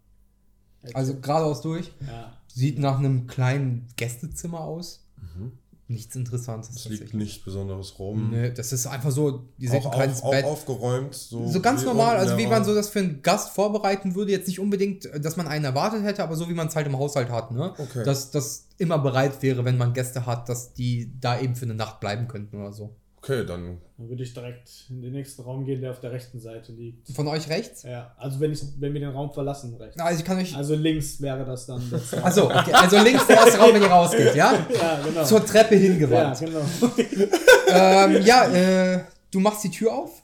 Also 0.94 1.16
geradeaus 1.20 1.62
durch. 1.62 1.92
ja. 2.08 2.38
Sieht 2.48 2.80
nach 2.80 2.98
einem 3.00 3.28
kleinen 3.28 3.88
Gästezimmer 3.98 4.62
aus. 4.62 5.06
Nichts 5.92 6.16
Interessantes. 6.16 6.76
Es 6.76 6.86
liegt 6.86 7.14
nichts 7.14 7.44
Besonderes 7.44 8.00
rum. 8.00 8.30
Nee, 8.32 8.52
das 8.52 8.72
ist 8.72 8.88
einfach 8.88 9.12
so, 9.12 9.44
seht 9.58 9.82
Auch, 9.82 9.86
ein 9.88 9.92
kleines 9.92 10.22
auf, 10.22 10.28
auch 10.28 10.32
Bett. 10.32 10.46
aufgeräumt. 10.46 11.14
So, 11.14 11.48
so 11.48 11.60
ganz 11.60 11.84
normal, 11.84 12.18
also 12.18 12.38
wie 12.38 12.48
man 12.48 12.64
so 12.64 12.74
das 12.74 12.90
für 12.90 13.00
einen 13.00 13.22
Gast 13.22 13.50
vorbereiten 13.50 14.16
würde. 14.16 14.32
Jetzt 14.32 14.48
nicht 14.48 14.60
unbedingt, 14.60 15.10
dass 15.24 15.36
man 15.38 15.48
einen 15.48 15.66
erwartet 15.66 16.04
hätte, 16.04 16.24
aber 16.24 16.36
so 16.36 16.48
wie 16.50 16.54
man 16.54 16.68
es 16.68 16.76
halt 16.76 16.88
im 16.88 16.98
Haushalt 16.98 17.30
hat, 17.30 17.52
ne? 17.52 17.74
Okay. 17.78 18.04
Dass 18.04 18.32
das 18.32 18.68
immer 18.78 18.98
bereit 19.00 19.42
wäre, 19.42 19.66
wenn 19.66 19.78
man 19.78 19.94
Gäste 19.94 20.26
hat, 20.26 20.48
dass 20.50 20.74
die 20.74 21.12
da 21.20 21.40
eben 21.40 21.56
für 21.56 21.66
eine 21.66 21.76
Nacht 21.76 22.00
bleiben 22.00 22.28
könnten 22.28 22.58
oder 22.58 22.72
so. 22.72 22.96
Okay, 23.24 23.46
dann. 23.46 23.78
Dann 23.98 24.10
würde 24.10 24.24
ich 24.24 24.34
direkt 24.34 24.88
in 24.90 25.04
den 25.04 25.14
nächsten 25.14 25.44
Raum 25.44 25.64
gehen, 25.64 25.80
der 25.80 25.92
auf 25.92 26.00
der 26.00 26.12
rechten 26.12 26.40
Seite 26.40 26.72
liegt. 26.72 27.08
Von 27.12 27.28
euch 27.28 27.50
rechts? 27.50 27.84
Ja, 27.84 28.16
also 28.18 28.40
wenn, 28.40 28.52
ich, 28.52 28.64
wenn 28.80 28.94
wir 28.94 29.00
den 29.00 29.12
Raum 29.12 29.32
verlassen, 29.32 29.76
rechts. 29.76 30.00
Also 30.00 30.20
ich 30.20 30.26
kann 30.26 30.40
euch. 30.40 30.56
Also 30.56 30.74
links 30.74 31.22
wäre 31.22 31.46
das 31.46 31.68
dann. 31.68 31.88
Das 31.92 32.14
Achso, 32.24 32.46
okay. 32.46 32.74
also 32.74 32.98
links 32.98 33.28
der 33.28 33.36
erste 33.38 33.60
Raum, 33.60 33.76
wenn 33.76 33.82
ihr 33.84 33.90
rausgeht, 33.90 34.34
ja? 34.34 34.54
ja, 34.74 35.02
genau. 35.06 35.24
Zur 35.24 35.46
Treppe 35.46 35.76
ja, 35.76 35.82
hingewandt. 35.82 36.40
genau. 36.40 36.62
ähm, 37.70 38.24
ja, 38.24 38.48
äh, 38.52 39.04
du 39.30 39.40
machst 39.40 39.64
die 39.66 39.70
Tür 39.70 39.94
auf 39.94 40.24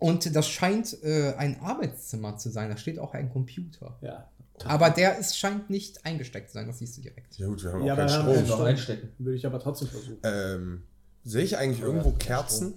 und 0.00 0.34
das 0.34 0.48
scheint 0.48 1.00
äh, 1.04 1.34
ein 1.34 1.60
Arbeitszimmer 1.60 2.36
zu 2.38 2.50
sein. 2.50 2.70
Da 2.70 2.76
steht 2.76 2.98
auch 2.98 3.14
ein 3.14 3.30
Computer. 3.30 3.96
Ja, 4.00 4.28
Aber 4.64 4.90
der 4.90 5.16
ist, 5.18 5.38
scheint 5.38 5.70
nicht 5.70 6.04
eingesteckt 6.04 6.48
zu 6.48 6.54
sein, 6.54 6.66
das 6.66 6.80
siehst 6.80 6.96
du 6.96 7.02
direkt. 7.02 7.38
Ja, 7.38 7.46
gut, 7.46 7.62
wir 7.62 7.72
haben 7.72 7.84
Ja, 7.84 7.92
auch 7.92 7.98
keinen 7.98 8.08
Strom. 8.08 8.34
Strom. 8.34 8.48
Noch 8.48 8.66
einstecken. 8.66 9.10
würde 9.18 9.36
ich 9.36 9.46
aber 9.46 9.60
trotzdem 9.60 9.86
versuchen. 9.86 10.18
Ähm, 10.24 10.82
sehe 11.24 11.42
ich 11.42 11.56
eigentlich 11.58 11.80
irgendwo 11.80 12.12
Kerzen? 12.12 12.74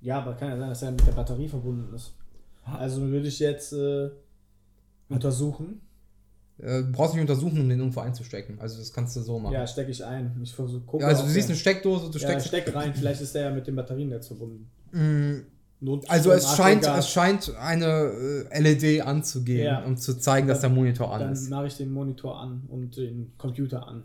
Ja, 0.00 0.18
aber 0.20 0.34
kann 0.34 0.50
ja 0.50 0.58
sein, 0.58 0.68
dass 0.68 0.82
er 0.82 0.90
mit 0.90 1.06
der 1.06 1.12
Batterie 1.12 1.48
verbunden 1.48 1.94
ist. 1.94 2.12
Also 2.64 3.00
würde 3.08 3.26
ich 3.26 3.38
jetzt 3.38 3.72
äh, 3.72 4.10
untersuchen. 5.08 5.80
Äh, 6.58 6.82
du 6.82 6.92
brauchst 6.92 7.14
nicht 7.14 7.22
untersuchen, 7.22 7.58
um 7.58 7.68
den 7.68 7.78
irgendwo 7.78 8.00
einzustecken. 8.00 8.58
Also 8.60 8.78
das 8.78 8.92
kannst 8.92 9.16
du 9.16 9.20
so 9.22 9.38
machen. 9.38 9.54
Ja, 9.54 9.66
stecke 9.66 9.90
ich 9.90 10.04
ein. 10.04 10.38
Ich 10.42 10.52
versuche. 10.54 10.98
Ja, 10.98 11.06
also 11.08 11.22
du 11.22 11.30
siehst 11.30 11.48
eine 11.48 11.56
Steckdose, 11.56 12.10
du 12.10 12.18
ja, 12.18 12.28
steckst. 12.28 12.48
steck 12.48 12.74
rein. 12.74 12.94
Vielleicht 12.94 13.22
ist 13.22 13.34
der 13.34 13.44
ja 13.44 13.50
mit 13.50 13.66
dem 13.66 13.76
Batteriennetz 13.76 14.26
verbunden. 14.26 14.70
Mm, 14.92 15.46
Not 15.80 16.08
Also 16.08 16.30
es 16.32 16.54
scheint, 16.54 16.86
es 16.86 17.08
scheint 17.10 17.54
eine 17.56 18.44
äh, 18.50 18.60
LED 18.60 19.00
anzugehen, 19.06 19.64
Ja. 19.64 19.84
um 19.84 19.96
zu 19.96 20.18
zeigen, 20.18 20.46
dass 20.48 20.60
der 20.60 20.70
Monitor 20.70 21.12
an 21.14 21.20
Dann 21.20 21.32
ist. 21.32 21.48
mache 21.50 21.66
ich 21.66 21.76
den 21.78 21.90
Monitor 21.90 22.38
an 22.38 22.64
und 22.68 22.96
den 22.96 23.32
Computer 23.38 23.88
an. 23.88 24.04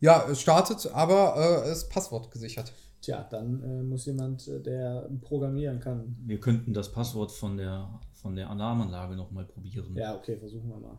Ja, 0.00 0.26
es 0.30 0.40
startet, 0.40 0.90
aber 0.92 1.64
äh, 1.66 1.70
ist 1.72 1.90
Passwort 1.90 2.30
gesichert. 2.30 2.72
Tja, 3.02 3.26
dann 3.30 3.62
äh, 3.62 3.82
muss 3.82 4.06
jemand, 4.06 4.46
äh, 4.48 4.60
der 4.60 5.08
programmieren 5.22 5.80
kann. 5.80 6.16
Wir 6.26 6.38
könnten 6.40 6.72
das 6.74 6.90
Passwort 6.92 7.32
von 7.32 7.56
der, 7.56 7.88
von 8.14 8.34
der 8.34 8.50
Alarmanlage 8.50 9.14
nochmal 9.16 9.44
probieren. 9.44 9.94
Ja, 9.94 10.14
okay, 10.16 10.36
versuchen 10.38 10.68
wir 10.68 10.76
mal. 10.76 10.98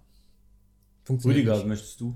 Funktioniert 1.03 1.39
Rüdiger, 1.39 1.57
nicht. 1.57 1.67
möchtest 1.67 1.99
du? 1.99 2.15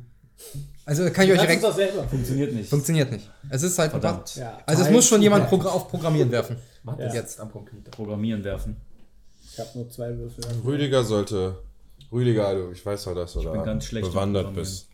Also 0.86 1.10
kann 1.12 1.26
ich 1.26 1.32
euch 1.32 1.40
direkt. 1.40 1.64
das 1.64 1.76
selber. 1.76 2.04
Funktioniert 2.04 2.54
nicht. 2.54 2.70
Funktioniert 2.70 3.12
nicht. 3.12 3.32
Es 3.50 3.64
ist 3.64 3.80
halt. 3.80 3.92
Verdammt. 3.92 4.36
Ja, 4.36 4.58
Also 4.66 4.84
es 4.84 4.92
muss 4.92 5.06
schon 5.08 5.22
jemand 5.22 5.48
Progr 5.48 5.70
auf 5.72 5.88
Programmieren 5.88 6.30
werfen. 6.32 6.58
Mach 6.84 6.98
Ja. 7.00 7.06
das 7.06 7.14
jetzt 7.16 7.40
am 7.40 7.52
Computer. 7.52 7.92
Programmieren 7.92 8.44
werfen. 8.44 8.76
ich 9.44 9.60
habe 9.60 9.70
nur 9.76 9.90
zwei 9.90 10.16
Würfel. 10.18 10.44
Rüdiger 10.66 11.04
sollte. 11.04 11.58
Rüdiger, 12.12 12.54
du, 12.54 12.72
ich 12.72 12.86
weiß 12.86 13.06
doch, 13.06 13.16
dass 13.16 13.34
du 13.34 13.40
bin 13.44 13.54
da 13.54 13.64
ganz 13.64 13.86
schlecht 13.86 14.06
im 14.08 14.12
bewandert 14.14 14.54
bist. 14.54 14.90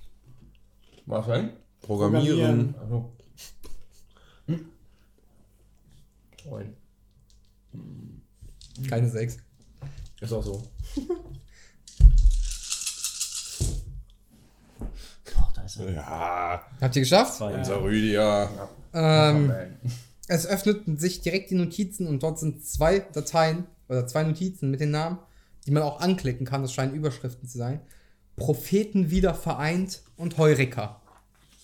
Mach 1.05 1.27
rein. 1.27 1.51
Programmieren. 1.91 2.73
Also. 2.79 3.11
Neun. 6.45 6.73
Keine 8.87 9.09
sechs. 9.09 9.35
Ist 10.21 10.31
auch 10.31 10.41
so. 10.41 10.63
Ach, 15.37 15.51
da 15.51 15.63
ist 15.63 15.77
er. 15.79 15.91
Ja, 15.91 16.65
Habt 16.79 16.95
ihr 16.95 17.01
geschafft? 17.01 17.35
Zwei. 17.35 17.55
unser 17.55 17.83
Rüdiger. 17.83 18.69
Ähm, 18.93 19.51
es 20.29 20.47
öffneten 20.47 20.97
sich 20.97 21.19
direkt 21.19 21.51
die 21.51 21.55
Notizen 21.55 22.07
und 22.07 22.23
dort 22.23 22.39
sind 22.39 22.65
zwei 22.65 22.99
Dateien 22.99 23.65
oder 23.89 24.07
zwei 24.07 24.23
Notizen 24.23 24.71
mit 24.71 24.79
den 24.79 24.91
Namen, 24.91 25.19
die 25.65 25.71
man 25.71 25.83
auch 25.83 25.99
anklicken 25.99 26.45
kann. 26.45 26.61
Das 26.61 26.71
scheinen 26.71 26.93
Überschriften 26.93 27.49
zu 27.49 27.57
sein. 27.57 27.81
Propheten 28.37 29.11
wieder 29.11 29.33
vereint 29.35 30.03
und 30.15 30.37
Heureka. 30.37 31.00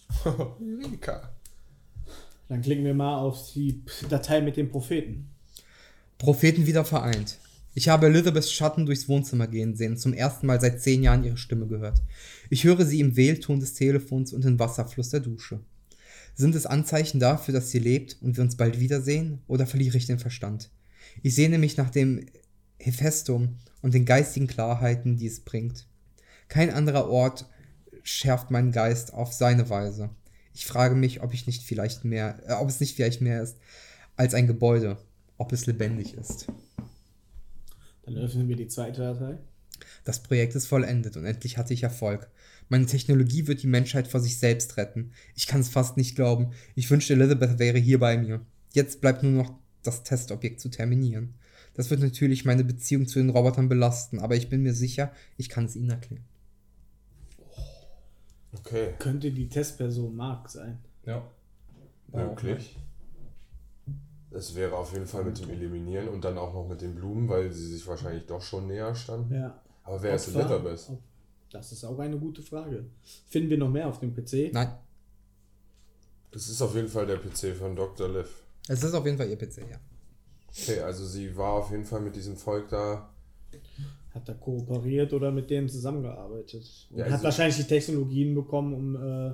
Rüdiger. 0.60 1.34
Dann 2.50 2.62
klicken 2.62 2.86
wir 2.86 2.94
mal 2.94 3.18
auf 3.18 3.52
die 3.54 3.82
Datei 4.10 4.42
mit 4.42 4.58
dem 4.58 4.70
Propheten. 4.70 5.30
Propheten 6.18 6.66
wieder 6.66 6.86
vereint. 6.86 7.38
Ich 7.76 7.90
habe 7.90 8.08
Elizabeths 8.08 8.52
Schatten 8.52 8.88
durchs 8.88 9.08
Wohnzimmer 9.08 9.48
gehen 9.48 9.76
sehen, 9.76 9.98
zum 9.98 10.14
ersten 10.14 10.48
Mal 10.48 10.60
seit 10.60 10.82
zehn 10.82 11.04
Jahren 11.04 11.24
ihre 11.24 11.38
Stimme 11.38 11.68
gehört. 11.68 12.02
Ich 12.50 12.64
höre 12.64 12.84
sie 12.86 13.00
im 13.00 13.16
Wählton 13.16 13.60
des 13.60 13.76
Telefons 13.76 14.34
und 14.34 14.46
im 14.46 14.58
Wasserfluss 14.58 15.10
der 15.10 15.20
Dusche. 15.20 15.60
Sind 16.34 16.56
es 16.56 16.66
Anzeichen 16.66 17.20
dafür, 17.20 17.54
dass 17.54 17.70
sie 17.70 17.80
lebt 17.80 18.18
und 18.22 18.36
wir 18.36 18.44
uns 18.44 18.58
bald 18.58 18.80
wiedersehen, 18.80 19.44
oder 19.48 19.68
verliere 19.68 19.98
ich 19.98 20.08
den 20.08 20.20
Verstand? 20.20 20.72
Ich 21.22 21.36
sehne 21.36 21.58
mich 21.58 21.78
nach 21.78 21.90
dem 21.90 22.26
Hephaestum 22.80 23.58
und 23.82 23.94
den 23.94 24.06
geistigen 24.06 24.48
Klarheiten, 24.48 25.18
die 25.18 25.28
es 25.28 25.42
bringt. 25.42 25.86
Kein 26.48 26.72
anderer 26.72 27.10
Ort 27.10 27.46
schärft 28.08 28.52
meinen 28.52 28.72
Geist 28.72 29.14
auf 29.14 29.34
seine 29.34 29.70
Weise. 29.70 30.10
Ich 30.54 30.66
frage 30.66 30.96
mich, 30.96 31.22
ob 31.22 31.34
ich 31.34 31.46
nicht 31.46 31.64
vielleicht 31.64 32.06
mehr, 32.06 32.40
äh, 32.48 32.54
ob 32.54 32.70
es 32.70 32.80
nicht 32.80 32.96
vielleicht 32.96 33.22
mehr 33.22 33.44
ist 33.44 33.58
als 34.16 34.34
ein 34.34 34.48
Gebäude, 34.48 34.98
ob 35.38 35.52
es 35.52 35.66
lebendig 35.68 36.16
ist. 36.16 36.48
Dann 38.04 38.18
öffnen 38.18 38.48
wir 38.48 38.56
die 38.56 38.68
zweite 38.68 39.02
Datei. 39.02 39.38
Das 40.06 40.24
Projekt 40.24 40.56
ist 40.56 40.66
vollendet 40.66 41.18
und 41.18 41.26
endlich 41.26 41.58
hatte 41.58 41.74
ich 41.74 41.84
Erfolg. 41.84 42.32
Meine 42.70 42.86
Technologie 42.86 43.46
wird 43.48 43.62
die 43.62 43.68
Menschheit 43.68 44.08
vor 44.08 44.20
sich 44.20 44.40
selbst 44.40 44.78
retten. 44.78 45.12
Ich 45.36 45.46
kann 45.46 45.62
es 45.62 45.70
fast 45.70 45.98
nicht 45.98 46.16
glauben. 46.16 46.52
Ich 46.76 46.90
wünschte, 46.90 47.14
Elizabeth 47.14 47.60
wäre 47.60 47.78
hier 47.78 48.00
bei 48.00 48.18
mir. 48.18 48.42
Jetzt 48.74 49.02
bleibt 49.02 49.24
nur 49.24 49.32
noch 49.32 49.54
das 49.84 50.04
Testobjekt 50.04 50.60
zu 50.60 50.70
terminieren. 50.70 51.36
Das 51.76 51.90
wird 51.92 52.00
natürlich 52.00 52.46
meine 52.46 52.64
Beziehung 52.64 53.08
zu 53.08 53.20
den 53.20 53.30
Robotern 53.30 53.70
belasten, 53.70 54.20
aber 54.20 54.36
ich 54.36 54.50
bin 54.50 54.64
mir 54.64 54.74
sicher, 54.74 55.12
ich 55.38 55.50
kann 55.50 55.66
es 55.66 55.76
ihnen 55.76 55.92
erklären. 55.92 56.24
Okay, 58.54 58.96
Könnte 59.00 59.32
die 59.32 59.50
Testperson 59.50 60.16
Mark 60.16 60.50
sein. 60.50 60.80
Ja. 61.06 61.24
möglich. 62.12 62.78
Es 64.32 64.56
wäre 64.56 64.76
auf 64.76 64.92
jeden 64.94 65.06
Fall 65.08 65.24
mit 65.24 65.40
dem 65.40 65.50
Eliminieren 65.50 66.10
und 66.10 66.24
dann 66.24 66.38
auch 66.38 66.54
noch 66.54 66.68
mit 66.68 66.82
den 66.82 66.96
Blumen, 66.96 67.28
weil 67.30 67.52
sie 67.52 67.66
sich 67.68 67.88
wahrscheinlich 67.88 68.26
doch 68.26 68.42
schon 68.42 68.68
näher 68.68 68.94
standen. 68.94 69.34
Ja. 69.34 69.60
Aber 69.84 70.02
wer 70.04 70.16
ist 70.16 70.28
Opfer? 70.30 70.40
Elizabeth? 70.42 70.90
Ob- 70.90 71.02
Das 71.50 71.72
ist 71.72 71.84
auch 71.86 71.98
eine 72.00 72.18
gute 72.20 72.42
Frage. 72.42 72.86
Finden 73.28 73.50
wir 73.50 73.58
noch 73.58 73.70
mehr 73.70 73.88
auf 73.88 74.00
dem 74.00 74.14
PC? 74.14 74.52
Nein, 74.54 74.70
Das 76.32 76.50
ist 76.50 76.62
auf 76.62 76.76
jeden 76.76 76.90
Fall 76.90 77.06
der 77.08 77.18
PC 77.18 77.56
von 77.58 77.76
Dr. 77.76 78.10
Liv. 78.10 78.44
es 78.68 78.84
ist 78.84 78.94
auf 78.94 79.06
jeden 79.06 79.18
Fall 79.18 79.30
ihr 79.30 79.38
PC, 79.38 79.60
ja. 79.70 79.78
Okay, 80.50 80.82
also 80.82 81.06
sie 81.06 81.36
war 81.38 81.54
auf 81.54 81.72
jeden 81.72 81.86
Fall 81.86 82.02
mit 82.02 82.16
diesem 82.16 82.36
Volk 82.36 82.68
da. 82.70 83.10
Hat 84.18 84.28
er 84.30 84.36
kooperiert 84.36 85.14
oder 85.14 85.32
mit 85.32 85.50
denen 85.50 85.70
zusammengearbeitet? 85.70 86.88
Und 86.92 86.98
Ja, 86.98 87.06
hat 87.06 87.12
also- 87.14 87.24
wahrscheinlich 87.26 87.58
die 87.58 87.64
Technologien 87.64 88.36
bekommen, 88.36 88.74
um 88.74 88.96
äh, 88.96 89.34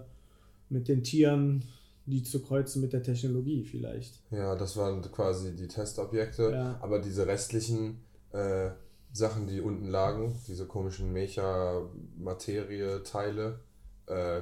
mit 0.70 0.88
den 0.88 1.04
Tieren 1.04 1.64
die 2.06 2.22
zu 2.22 2.42
kreuzen 2.42 2.82
mit 2.82 2.92
der 2.92 3.02
Technologie 3.02 3.64
vielleicht. 3.64 4.20
Ja, 4.30 4.58
das 4.58 4.76
waren 4.76 5.02
quasi 5.04 5.56
die 5.56 5.70
Testobjekte. 5.70 6.52
Ja. 6.52 6.78
Aber 6.82 7.00
diese 7.00 7.26
restlichen 7.26 8.02
äh, 8.34 8.72
Sachen, 9.14 9.48
die 9.48 9.62
unten 9.62 9.88
lagen, 9.88 10.36
diese 10.48 10.66
komischen 10.66 11.14
Mecha-Materie-Teile, 11.14 13.60
äh, 14.08 14.42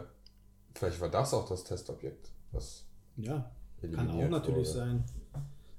vielleicht 0.74 1.00
war 1.02 1.10
das 1.10 1.34
auch 1.34 1.48
das 1.48 1.64
Testobjekt, 1.64 2.30
was 2.52 2.86
Ja, 3.18 3.52
kann 3.82 4.10
auch 4.10 4.30
natürlich 4.30 4.68
wurde. 4.70 4.80
sein. 4.80 5.04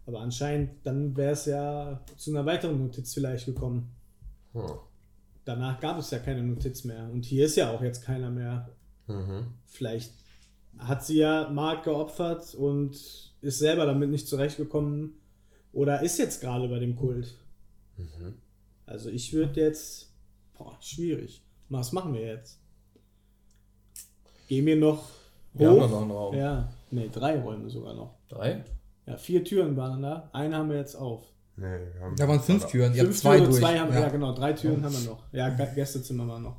Aber 0.06 0.20
anscheinend, 0.20 0.70
dann 0.84 1.16
wäre 1.16 1.32
es 1.32 1.46
ja 1.46 2.00
zu 2.16 2.30
einer 2.30 2.44
weiteren 2.46 2.78
Notiz 2.78 3.14
vielleicht 3.14 3.46
gekommen. 3.46 3.88
Hm. 4.52 4.78
Danach 5.44 5.80
gab 5.80 5.98
es 5.98 6.10
ja 6.10 6.18
keine 6.18 6.42
Notiz 6.42 6.84
mehr. 6.84 7.08
Und 7.10 7.24
hier 7.24 7.46
ist 7.46 7.56
ja 7.56 7.70
auch 7.72 7.82
jetzt 7.82 8.04
keiner 8.04 8.30
mehr. 8.30 8.68
Mhm. 9.06 9.46
Vielleicht 9.66 10.12
hat 10.78 11.04
sie 11.04 11.18
ja 11.18 11.50
Mark 11.50 11.84
geopfert 11.84 12.54
und 12.54 12.92
ist 13.40 13.58
selber 13.58 13.86
damit 13.86 14.10
nicht 14.10 14.28
zurechtgekommen. 14.28 15.14
Oder 15.72 16.02
ist 16.02 16.18
jetzt 16.18 16.40
gerade 16.40 16.68
bei 16.68 16.78
dem 16.78 16.96
Kult. 16.96 17.34
Mhm. 17.96 18.34
Also 18.86 19.10
ich 19.10 19.32
würde 19.32 19.60
jetzt. 19.60 20.12
Boah, 20.56 20.76
schwierig. 20.80 21.42
Was 21.68 21.92
machen 21.92 22.14
wir 22.14 22.20
jetzt? 22.20 22.60
Gehen 24.48 24.66
wir 24.66 24.76
noch 24.76 25.08
Wir 25.54 25.68
haben 25.68 25.80
hoch? 25.80 25.90
noch 25.90 26.02
einen 26.02 26.10
Raum. 26.10 26.36
Ja, 26.36 26.72
nee, 26.90 27.08
drei 27.10 27.40
Räume 27.40 27.70
sogar 27.70 27.94
noch. 27.94 28.14
Drei? 28.28 28.64
Ja, 29.06 29.16
vier 29.16 29.42
Türen 29.42 29.76
waren 29.76 30.02
da. 30.02 30.28
Eine 30.32 30.56
haben 30.56 30.68
wir 30.70 30.76
jetzt 30.76 30.94
auf. 30.94 31.31
Nee, 31.56 31.66
wir 31.66 32.00
haben 32.02 32.16
Da 32.16 32.28
waren 32.28 32.40
fünf 32.40 32.66
Türen, 32.66 32.94
ihr 32.94 33.00
habt 33.00 33.08
Fünf 33.08 33.20
zwei 33.20 33.36
Türen, 33.36 33.50
durch. 33.50 33.60
zwei 33.60 33.78
haben, 33.78 33.92
ja. 33.92 34.00
ja. 34.00 34.08
genau, 34.08 34.34
drei 34.34 34.52
Türen 34.52 34.84
haben 34.84 34.94
wir 34.94 35.10
noch. 35.10 35.24
Ja, 35.32 35.48
Gästezimmer 35.50 36.26
war 36.26 36.38
noch. 36.38 36.56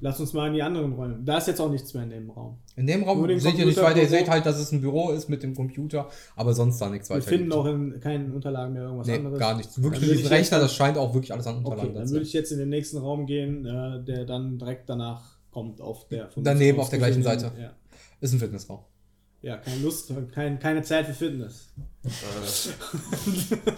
Lass 0.00 0.20
uns 0.20 0.34
mal 0.34 0.48
in 0.48 0.54
die 0.54 0.62
anderen 0.62 0.92
Räume. 0.92 1.18
Da 1.24 1.38
ist 1.38 1.46
jetzt 1.46 1.60
auch 1.60 1.70
nichts 1.70 1.94
mehr 1.94 2.02
in 2.02 2.10
dem 2.10 2.30
Raum. 2.30 2.58
In 2.76 2.86
dem 2.86 3.04
Raum 3.04 3.26
seht 3.38 3.56
ihr 3.58 3.64
nicht 3.64 3.80
weiter, 3.80 4.02
ihr 4.02 4.08
seht 4.08 4.28
halt, 4.28 4.44
dass 4.44 4.58
es 4.58 4.70
ein 4.70 4.82
Büro 4.82 5.10
ist 5.10 5.30
mit 5.30 5.42
dem 5.42 5.54
Computer, 5.54 6.08
aber 6.34 6.52
sonst 6.52 6.78
da 6.78 6.90
nichts 6.90 7.08
Wir 7.08 7.16
weiter. 7.16 7.28
finden 7.28 7.44
gibt. 7.44 7.54
auch 7.54 7.64
in 7.64 7.98
keinen 8.00 8.32
Unterlagen 8.32 8.74
mehr 8.74 8.82
irgendwas 8.82 9.06
nee, 9.06 9.16
anderes. 9.16 9.38
gar 9.38 9.56
nichts. 9.56 9.74
Dann 9.74 9.84
Wirklich 9.84 10.02
diesen 10.02 10.24
ich 10.26 10.30
Rechner, 10.30 10.60
das 10.60 10.74
scheint 10.74 10.98
auch 10.98 11.14
wirklich 11.14 11.32
alles 11.32 11.46
an 11.46 11.56
Okay, 11.56 11.64
Unterlagen 11.64 11.94
dann 11.94 12.06
zu 12.06 12.12
würde 12.12 12.26
ich 12.26 12.32
jetzt 12.34 12.52
in 12.52 12.58
den 12.58 12.68
nächsten 12.68 12.98
Raum 12.98 13.24
gehen, 13.24 13.64
äh, 13.64 14.04
der 14.04 14.26
dann 14.26 14.58
direkt 14.58 14.88
danach 14.90 15.38
kommt 15.50 15.80
auf 15.80 16.06
der 16.08 16.28
Daneben, 16.36 16.78
auf 16.78 16.90
der 16.90 16.98
gleichen 16.98 17.22
Seite. 17.22 17.52
Ja. 17.58 17.72
Ist 18.20 18.34
ein 18.34 18.38
Fitnessraum. 18.38 18.80
Ja, 19.42 19.56
keine 19.58 19.80
Lust, 19.82 20.12
kein, 20.32 20.58
keine 20.58 20.82
Zeit 20.82 21.06
für 21.06 21.14
Fitness. 21.14 21.68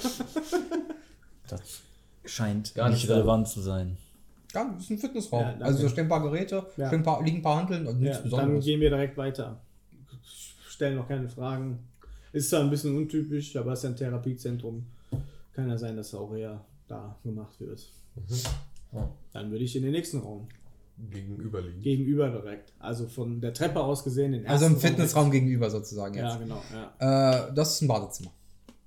Das 1.48 1.60
scheint 2.24 2.74
Gar 2.74 2.90
nicht 2.90 3.02
nicht 3.02 3.10
relevant 3.10 3.48
zu 3.48 3.60
sein. 3.60 3.96
Ja, 4.54 4.74
ist 4.78 4.90
ein 4.90 4.98
Fitnessraum. 4.98 5.40
Ja, 5.40 5.56
also 5.60 5.82
da 5.82 5.88
stehen 5.88 6.04
ein 6.04 6.08
paar 6.08 6.22
Geräte, 6.22 6.66
Ja. 6.76 6.88
stehen 6.88 7.00
ein 7.00 7.04
paar, 7.04 7.22
liegen 7.22 7.38
ein 7.38 7.42
paar 7.42 7.56
Handeln 7.58 7.86
und 7.86 8.00
nichts 8.00 8.16
Ja, 8.18 8.22
dann 8.22 8.30
Besonderes. 8.30 8.64
gehen 8.64 8.80
wir 8.80 8.90
direkt 8.90 9.16
weiter. 9.16 9.60
Stellen 10.68 10.96
noch 10.96 11.08
keine 11.08 11.28
Fragen. 11.28 11.78
Ist 12.32 12.50
zwar 12.50 12.60
ein 12.60 12.70
bisschen 12.70 12.96
untypisch, 12.96 13.56
aber 13.56 13.72
es 13.72 13.80
ist 13.80 13.84
ein 13.86 13.96
Therapiezentrum. 13.96 14.86
Kann 15.54 15.68
ja 15.68 15.76
sein, 15.78 15.96
dass 15.96 16.14
auch 16.14 16.34
eher 16.34 16.62
da 16.86 17.16
gemacht 17.24 17.58
wird. 17.60 17.82
Ja. 18.92 19.08
Dann 19.32 19.50
würde 19.50 19.64
ich 19.64 19.74
in 19.76 19.82
den 19.82 19.92
nächsten 19.92 20.18
Raum. 20.20 20.48
Gegenüberliegen. 21.10 21.80
Gegenüber 21.80 22.28
direkt. 22.30 22.72
Also 22.78 23.06
von 23.06 23.40
der 23.40 23.54
Treppe 23.54 23.80
aus 23.80 24.04
gesehen. 24.04 24.32
Den 24.32 24.46
Also 24.46 24.66
im 24.66 24.76
Fitnessraum 24.78 25.30
gegenüber 25.30 25.70
sozusagen 25.70 26.14
Ja, 26.16 26.30
jetzt. 26.30 26.40
genau. 26.40 26.62
Ja. 26.98 27.48
Äh, 27.48 27.54
das 27.54 27.74
ist 27.74 27.82
ein 27.82 27.88
Badezimmer. 27.88 28.30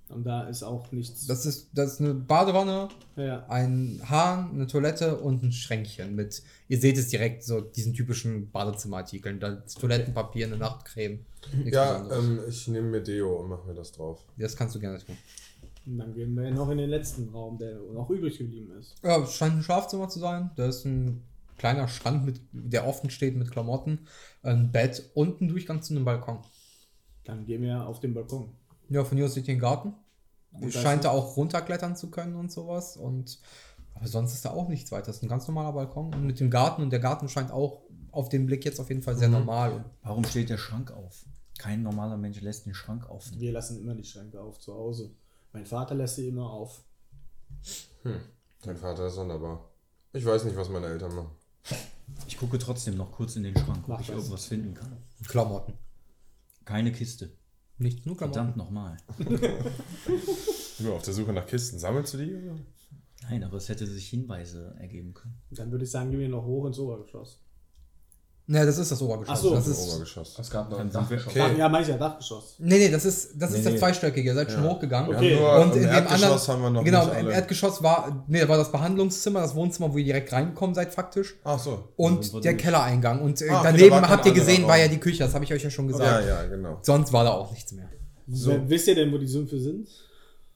Und 0.09 0.25
da 0.25 0.43
ist 0.49 0.61
auch 0.63 0.91
nichts. 0.91 1.25
Das 1.27 1.45
ist, 1.45 1.69
das 1.73 1.93
ist 1.93 2.01
eine 2.01 2.13
Badewanne, 2.13 2.89
ja. 3.15 3.45
ein 3.47 4.01
Hahn, 4.09 4.51
eine 4.53 4.67
Toilette 4.67 5.17
und 5.17 5.41
ein 5.41 5.53
Schränkchen 5.53 6.15
mit, 6.15 6.43
ihr 6.67 6.79
seht 6.81 6.97
es 6.97 7.07
direkt, 7.07 7.43
so 7.43 7.61
diesen 7.61 7.93
typischen 7.93 8.51
Badezimmerartikeln. 8.51 9.39
Da 9.39 9.53
ist 9.65 9.79
Toilettenpapier, 9.79 10.47
eine 10.47 10.57
Nachtcreme. 10.57 11.19
Nichts 11.55 11.71
Ja, 11.73 12.05
ähm, 12.11 12.39
ich 12.49 12.67
nehme 12.67 12.89
mir 12.89 13.01
Deo 13.01 13.37
und 13.39 13.49
mache 13.49 13.65
mir 13.67 13.73
das 13.73 13.93
drauf. 13.93 14.19
das 14.37 14.57
kannst 14.57 14.75
du 14.75 14.81
gerne 14.81 14.99
tun. 14.99 15.17
Und 15.85 15.97
dann 15.97 16.13
gehen 16.13 16.35
wir 16.35 16.51
noch 16.51 16.69
in 16.69 16.77
den 16.77 16.89
letzten 16.89 17.29
Raum, 17.29 17.57
der 17.57 17.79
noch 17.93 18.09
übrig 18.09 18.37
geblieben 18.37 18.69
ist. 18.77 18.95
Ja, 19.03 19.17
es 19.23 19.33
scheint 19.33 19.55
ein 19.55 19.63
Schlafzimmer 19.63 20.09
zu 20.09 20.19
sein. 20.19 20.51
Da 20.57 20.67
ist 20.67 20.83
ein 20.85 21.23
kleiner 21.61 21.87
Schrank, 21.87 22.25
mit, 22.25 22.41
der 22.51 22.87
offen 22.87 23.11
steht 23.11 23.35
mit 23.37 23.51
Klamotten, 23.51 24.07
ein 24.41 24.71
Bett 24.71 25.11
und 25.13 25.41
ein 25.41 25.47
Durchgang 25.47 25.83
zu 25.83 25.93
einem 25.93 26.05
Balkon. 26.05 26.39
Dann 27.23 27.45
gehen 27.45 27.61
wir 27.61 27.85
auf 27.85 27.99
den 27.99 28.15
Balkon. 28.15 28.49
Ja, 28.89 29.03
von 29.05 29.15
hier 29.15 29.27
aus 29.27 29.35
seht 29.35 29.47
ihr 29.47 29.53
den 29.53 29.59
Garten. 29.59 29.93
Und 30.53 30.73
scheint 30.73 31.05
da 31.05 31.11
auch 31.11 31.37
runterklettern 31.37 31.95
zu 31.95 32.09
können 32.09 32.35
und 32.35 32.51
sowas. 32.51 32.97
Und 32.97 33.39
aber 33.93 34.07
sonst 34.07 34.33
ist 34.33 34.43
da 34.43 34.49
auch 34.49 34.69
nichts 34.69 34.91
weiter. 34.91 35.05
Das 35.05 35.17
ist 35.17 35.23
ein 35.23 35.29
ganz 35.29 35.47
normaler 35.47 35.71
Balkon. 35.71 36.13
Und 36.15 36.25
mit 36.25 36.39
dem 36.39 36.49
Garten, 36.49 36.81
und 36.81 36.89
der 36.89 36.99
Garten 36.99 37.29
scheint 37.29 37.51
auch 37.51 37.83
auf 38.11 38.27
den 38.29 38.47
Blick 38.47 38.65
jetzt 38.65 38.79
auf 38.79 38.89
jeden 38.89 39.03
Fall 39.03 39.15
sehr 39.15 39.27
Mhm. 39.29 39.35
normal. 39.35 39.85
Warum 40.01 40.23
steht 40.23 40.49
der 40.49 40.57
Schrank 40.57 40.91
auf? 40.91 41.25
Kein 41.59 41.83
normaler 41.83 42.17
Mensch 42.17 42.41
lässt 42.41 42.65
den 42.65 42.73
Schrank 42.73 43.07
offen. 43.07 43.39
Wir 43.39 43.51
lassen 43.51 43.79
immer 43.79 43.93
die 43.93 44.03
Schränke 44.03 44.41
auf 44.41 44.57
zu 44.59 44.73
Hause. 44.73 45.11
Mein 45.53 45.67
Vater 45.67 45.93
lässt 45.93 46.15
sie 46.15 46.27
immer 46.27 46.49
auf. 46.49 46.81
Dein 48.63 48.77
Vater 48.77 49.05
ist 49.07 49.15
sonderbar. 49.15 49.69
Ich 50.13 50.25
weiß 50.25 50.43
nicht, 50.45 50.57
was 50.57 50.69
meine 50.69 50.87
Eltern 50.87 51.13
machen. 51.15 51.31
Ich 52.41 52.49
gucke 52.49 52.57
trotzdem 52.57 52.97
noch 52.97 53.11
kurz 53.11 53.35
in 53.35 53.43
den 53.43 53.55
Schrank, 53.55 53.83
ob 53.83 53.87
Mach 53.87 54.01
ich 54.01 54.07
das. 54.07 54.15
irgendwas 54.15 54.47
finden 54.47 54.73
kann. 54.73 54.97
Klamotten. 55.27 55.73
Keine 56.65 56.91
Kiste. 56.91 57.37
Nicht 57.77 58.07
nur 58.07 58.17
Klamotten. 58.17 58.33
Verdammt 58.33 58.57
nochmal. 58.57 58.97
Nur 60.79 60.95
auf 60.95 61.03
der 61.03 61.13
Suche 61.13 61.33
nach 61.33 61.45
Kisten. 61.45 61.77
Sammelst 61.77 62.15
du 62.15 62.17
die? 62.17 62.33
Oder? 62.33 62.55
Nein, 63.29 63.43
aber 63.43 63.57
es 63.57 63.69
hätte 63.69 63.85
sich 63.85 64.09
Hinweise 64.09 64.75
ergeben 64.79 65.13
können. 65.13 65.39
Dann 65.51 65.69
würde 65.71 65.85
ich 65.85 65.91
sagen, 65.91 66.09
gehen 66.09 66.19
wir 66.19 66.29
noch 66.29 66.43
hoch 66.43 66.65
ins 66.65 66.79
Obergeschoss. 66.79 67.39
Ne, 68.47 68.65
das 68.65 68.77
ist 68.77 68.91
das 68.91 69.01
Obergeschoss. 69.01 69.37
Ach 69.37 69.41
so. 69.41 69.55
das 69.55 69.65
Das 69.65 69.77
ist, 69.77 69.89
Obergeschoss. 69.89 70.35
Es 70.39 70.49
gab 70.49 70.69
noch 70.69 70.79
ein 70.79 70.91
Dachgeschoss. 70.91 71.27
Okay. 71.31 71.57
Ja, 71.57 71.69
manche 71.69 71.93
Dachgeschoss. 71.97 72.55
nee, 72.57 72.77
nee, 72.79 72.89
das 72.89 73.05
ist, 73.05 73.29
das 73.39 73.51
ist 73.51 73.57
Nee, 73.59 73.63
das 73.63 73.73
nee. 73.73 73.79
zweistöckige. 73.79 74.27
Ihr 74.29 74.33
seid 74.35 74.51
schon 74.51 74.63
Ja. 74.63 74.69
hochgegangen. 74.71 75.09
Wir 75.11 75.17
Okay. 75.17 75.35
Und 75.37 75.71
im 75.71 75.77
in 75.77 75.81
dem 75.83 75.91
Erdgeschoss 75.91 76.49
anderen, 76.49 76.49
haben 76.49 76.61
wir 76.63 76.69
noch 76.79 76.83
genau, 76.83 77.05
nicht 77.05 77.19
im. 77.19 77.29
Erdgeschoss 77.29 77.83
war, 77.83 78.25
nee, 78.27 78.45
war 78.47 78.57
das 78.57 78.71
Behandlungszimmer, 78.71 79.41
das 79.41 79.55
Wohnzimmer, 79.55 79.93
wo 79.93 79.97
ihr 79.99 80.05
direkt 80.05 80.33
reingekommen 80.33 80.75
seid 80.75 80.93
faktisch. 80.93 81.35
Ach 81.43 81.59
so. 81.59 81.89
Und 81.95 82.33
wir 82.33 82.41
der. 82.41 82.57
Kellereingang. 82.57 83.21
Und 83.21 83.41
äh, 83.41 83.49
Ah, 83.49 83.59
okay, 83.59 83.63
da 83.63 83.71
daneben 83.71 83.91
kein 84.01 84.09
habt 84.09 84.25
ihr 84.25 84.33
gesehen, 84.33 84.67
war 84.67 84.77
ja 84.77 84.87
die 84.87 84.99
Küche, 84.99 85.19
das 85.23 85.33
habe 85.33 85.45
ich 85.45 85.53
euch 85.53 85.63
ja 85.63 85.69
schon 85.69 85.85
Ja, 85.85 85.91
gesagt. 85.93 86.27
ja, 86.27 86.43
genau. 86.47 86.79
Sonst 86.81 87.13
war 87.13 87.23
da 87.23 87.31
auch 87.31 87.51
nichts 87.51 87.71
mehr. 87.71 87.89
So. 88.27 88.59
Wisst 88.67 88.87
ihr 88.87 88.95
denn, 88.95 89.11
wo 89.13 89.17
die 89.17 89.27
Sümpfe 89.27 89.59
sind? 89.59 89.87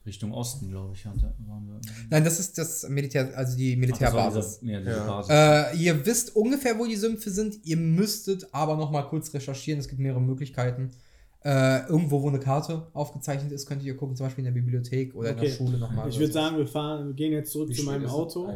Richtung 0.06 0.32
Osten, 0.32 0.70
glaube 0.70 0.94
ich, 0.94 1.04
hatte, 1.04 1.34
waren 1.46 1.66
wir. 1.66 1.80
Nein, 2.10 2.24
das 2.24 2.38
ist 2.40 2.56
das 2.58 2.88
Militär, 2.88 3.36
also 3.36 3.56
die 3.56 3.74
Ach, 3.74 3.78
Militärbasis. 3.78 4.60
diese- 4.60 4.72
Ja, 4.72 4.78
diese 4.80 4.90
Ja. 4.92 5.06
Basis. 5.06 5.30
Äh, 5.32 5.82
ihr 5.82 6.06
wisst 6.06 6.36
ungefähr, 6.36 6.78
wo 6.78 6.86
die 6.86 6.96
Sümpfe 6.96 7.30
sind. 7.30 7.56
Ihr 7.64 7.76
müsstet 7.76 8.46
aber 8.54 8.76
noch 8.76 8.90
mal 8.90 9.02
kurz 9.02 9.34
recherchieren. 9.34 9.80
Es 9.80 9.88
gibt 9.88 10.00
mehrere 10.00 10.20
Möglichkeiten. 10.22 10.90
Äh, 11.48 11.86
irgendwo, 11.88 12.20
wo 12.22 12.28
eine 12.28 12.40
Karte 12.40 12.88
aufgezeichnet 12.92 13.52
ist, 13.52 13.66
könnt 13.66 13.80
ihr 13.84 13.96
gucken, 13.96 14.16
zum 14.16 14.26
Beispiel 14.26 14.44
in 14.44 14.52
der 14.52 14.60
Bibliothek 14.60 15.14
oder 15.14 15.28
in 15.30 15.36
Okay. 15.36 15.46
der 15.46 15.52
Schule 15.54 15.78
nochmal. 15.78 16.08
Ich 16.08 16.18
würde 16.18 16.32
sagen, 16.32 16.56
wir 16.56 16.66
fahren, 16.66 17.06
wir 17.06 17.14
gehen 17.14 17.30
jetzt 17.30 17.52
zurück 17.52 17.68
Wie 17.68 17.74
zu 17.74 17.84
meinem 17.84 18.06
Auto. 18.06 18.48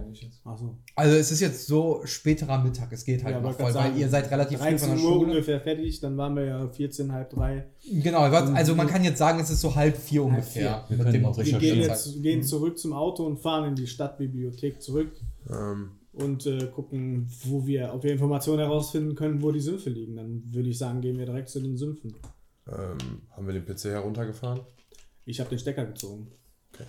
Achso. 0.44 0.74
Also 0.96 1.14
es 1.16 1.30
ist 1.30 1.38
jetzt 1.38 1.68
so 1.68 2.00
späterer 2.04 2.58
Mittag, 2.64 2.90
es 2.92 3.04
geht 3.04 3.22
halt 3.22 3.36
Ja, 3.36 3.40
noch 3.40 3.52
voll, 3.52 3.66
grad 3.66 3.74
weil 3.76 3.90
sagen, 3.90 3.96
ihr 4.00 4.08
seid 4.08 4.28
relativ 4.32 4.58
früh 4.58 4.70
13 4.70 4.78
von 4.88 4.96
der 4.98 5.04
Uhr 5.06 5.12
Schule. 5.12 5.30
ungefähr 5.30 5.60
fertig, 5.60 6.00
dann 6.00 6.16
waren 6.16 6.34
wir 6.34 6.44
ja 6.46 6.68
14, 6.68 7.12
halb 7.12 7.30
drei. 7.30 7.64
Genau, 7.88 8.18
also 8.22 8.74
man 8.74 8.88
kann 8.88 9.04
jetzt 9.04 9.18
sagen, 9.18 9.38
es 9.38 9.50
ist 9.50 9.60
so 9.60 9.72
halb 9.76 9.96
vier 9.96 10.24
ungefähr. 10.24 10.84
Wir 10.88 10.96
mit 10.96 11.04
können 11.06 11.12
dem 11.12 11.26
auch 11.26 11.36
Wir 11.36 11.44
recherchieren. 11.44 11.78
gehen 11.78 11.88
jetzt 11.88 12.22
gehen 12.22 12.42
zurück 12.42 12.76
zum 12.76 12.92
Auto 12.92 13.24
und 13.24 13.38
fahren 13.38 13.68
in 13.68 13.74
die 13.76 13.86
Stadtbibliothek 13.86 14.82
zurück 14.82 15.12
Ähm, 15.48 15.90
und 16.12 16.44
äh, 16.46 16.66
gucken, 16.74 17.28
wo 17.44 17.64
wir, 17.66 17.92
ob 17.94 18.02
wir 18.02 18.10
Informationen 18.10 18.58
herausfinden 18.58 19.14
können, 19.14 19.40
wo 19.42 19.52
die 19.52 19.60
Sümpfe 19.60 19.90
liegen. 19.90 20.16
Dann 20.16 20.42
würde 20.52 20.68
ich 20.68 20.76
sagen, 20.76 21.00
gehen 21.00 21.16
wir 21.18 21.26
direkt 21.26 21.50
zu 21.50 21.60
den 21.60 21.76
Sümpfen. 21.76 22.14
Ähm, 22.72 23.22
haben 23.36 23.46
wir 23.46 23.54
den 23.54 23.64
PC 23.64 23.84
heruntergefahren? 23.86 24.60
Ich 25.24 25.38
habe 25.40 25.50
den 25.50 25.58
Stecker 25.58 25.84
gezogen. 25.84 26.30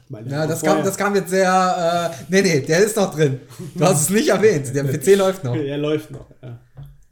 Der 0.09 0.21
Ja, 0.27 0.47
das 0.47 0.59
vorher- 0.61 0.77
kam, 0.77 0.85
das 0.85 0.97
kam 0.97 1.15
jetzt 1.15 1.29
sehr. 1.29 2.11
Äh, 2.13 2.23
nee, 2.29 2.41
nee, 2.41 2.59
der 2.61 2.79
ist 2.79 2.95
noch 2.95 3.13
drin. 3.13 3.41
Du 3.75 3.83
hast 3.85 4.03
es 4.03 4.09
nicht 4.09 4.29
erwähnt. 4.29 4.73
Der 4.73 4.83
PC 4.83 5.15
läuft 5.17 5.43
noch. 5.43 5.55
Er 5.55 5.77
läuft 5.77 6.11
noch, 6.11 6.27
ja. 6.41 6.59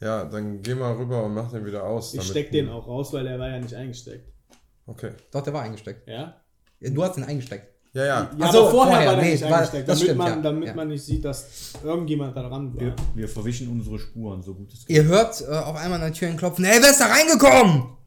Ja, 0.01 0.23
dann 0.23 0.61
geh 0.61 0.75
mal 0.75 0.93
rüber 0.95 1.25
und 1.25 1.33
mach 1.33 1.51
den 1.51 1.65
wieder 1.65 1.83
aus. 1.83 2.13
Ich 2.13 2.19
damit- 2.19 2.29
steck 2.31 2.51
den 2.51 2.69
auch 2.69 2.87
raus, 2.87 3.11
weil 3.11 3.25
der 3.25 3.37
war 3.37 3.49
ja 3.49 3.59
nicht 3.59 3.73
eingesteckt. 3.73 4.31
Okay. 4.85 5.11
Doch, 5.31 5.41
der 5.41 5.53
war 5.53 5.63
eingesteckt. 5.63 6.07
Ja? 6.07 6.35
Ja, 6.79 6.89
Du 6.89 7.03
hast 7.03 7.17
ihn 7.17 7.23
eingesteckt. 7.25 7.67
Ja, 7.91 8.05
ja. 8.05 8.07
Ja, 8.21 8.29
Ach 8.39 8.51
so, 8.53 8.59
aber 8.61 8.71
vorher, 8.71 8.93
vorher, 8.93 9.07
war 9.09 9.15
der 9.15 9.23
nee, 9.25 9.31
nicht 9.31 9.43
war- 9.43 9.53
eingesteckt, 9.57 9.89
das 9.89 9.97
damit, 9.99 10.03
stimmt, 10.03 10.17
man, 10.19 10.43
damit 10.43 10.67
Ja. 10.69 10.75
man 10.75 10.87
nicht 10.87 11.03
sieht, 11.03 11.25
dass 11.25 11.73
irgendjemand 11.83 12.37
da 12.37 12.47
dran 12.47 12.73
war. 12.75 12.81
Wir, 12.81 12.95
wir 13.15 13.27
verwischen 13.27 13.67
unsere 13.69 13.99
Spuren, 13.99 14.41
so 14.41 14.53
gut 14.53 14.71
es 14.71 14.85
geht. 14.85 14.95
Ihr 14.95 15.03
hört 15.03 15.41
äh, 15.41 15.45
auf 15.47 15.75
einmal 15.75 15.95
an 15.99 16.01
der 16.01 16.13
Tür 16.13 16.29
klopfen. 16.37 16.63
Ey, 16.65 16.77
wer 16.81 16.91
ist 16.91 17.01
da 17.01 17.07
reingekommen? 17.07 17.97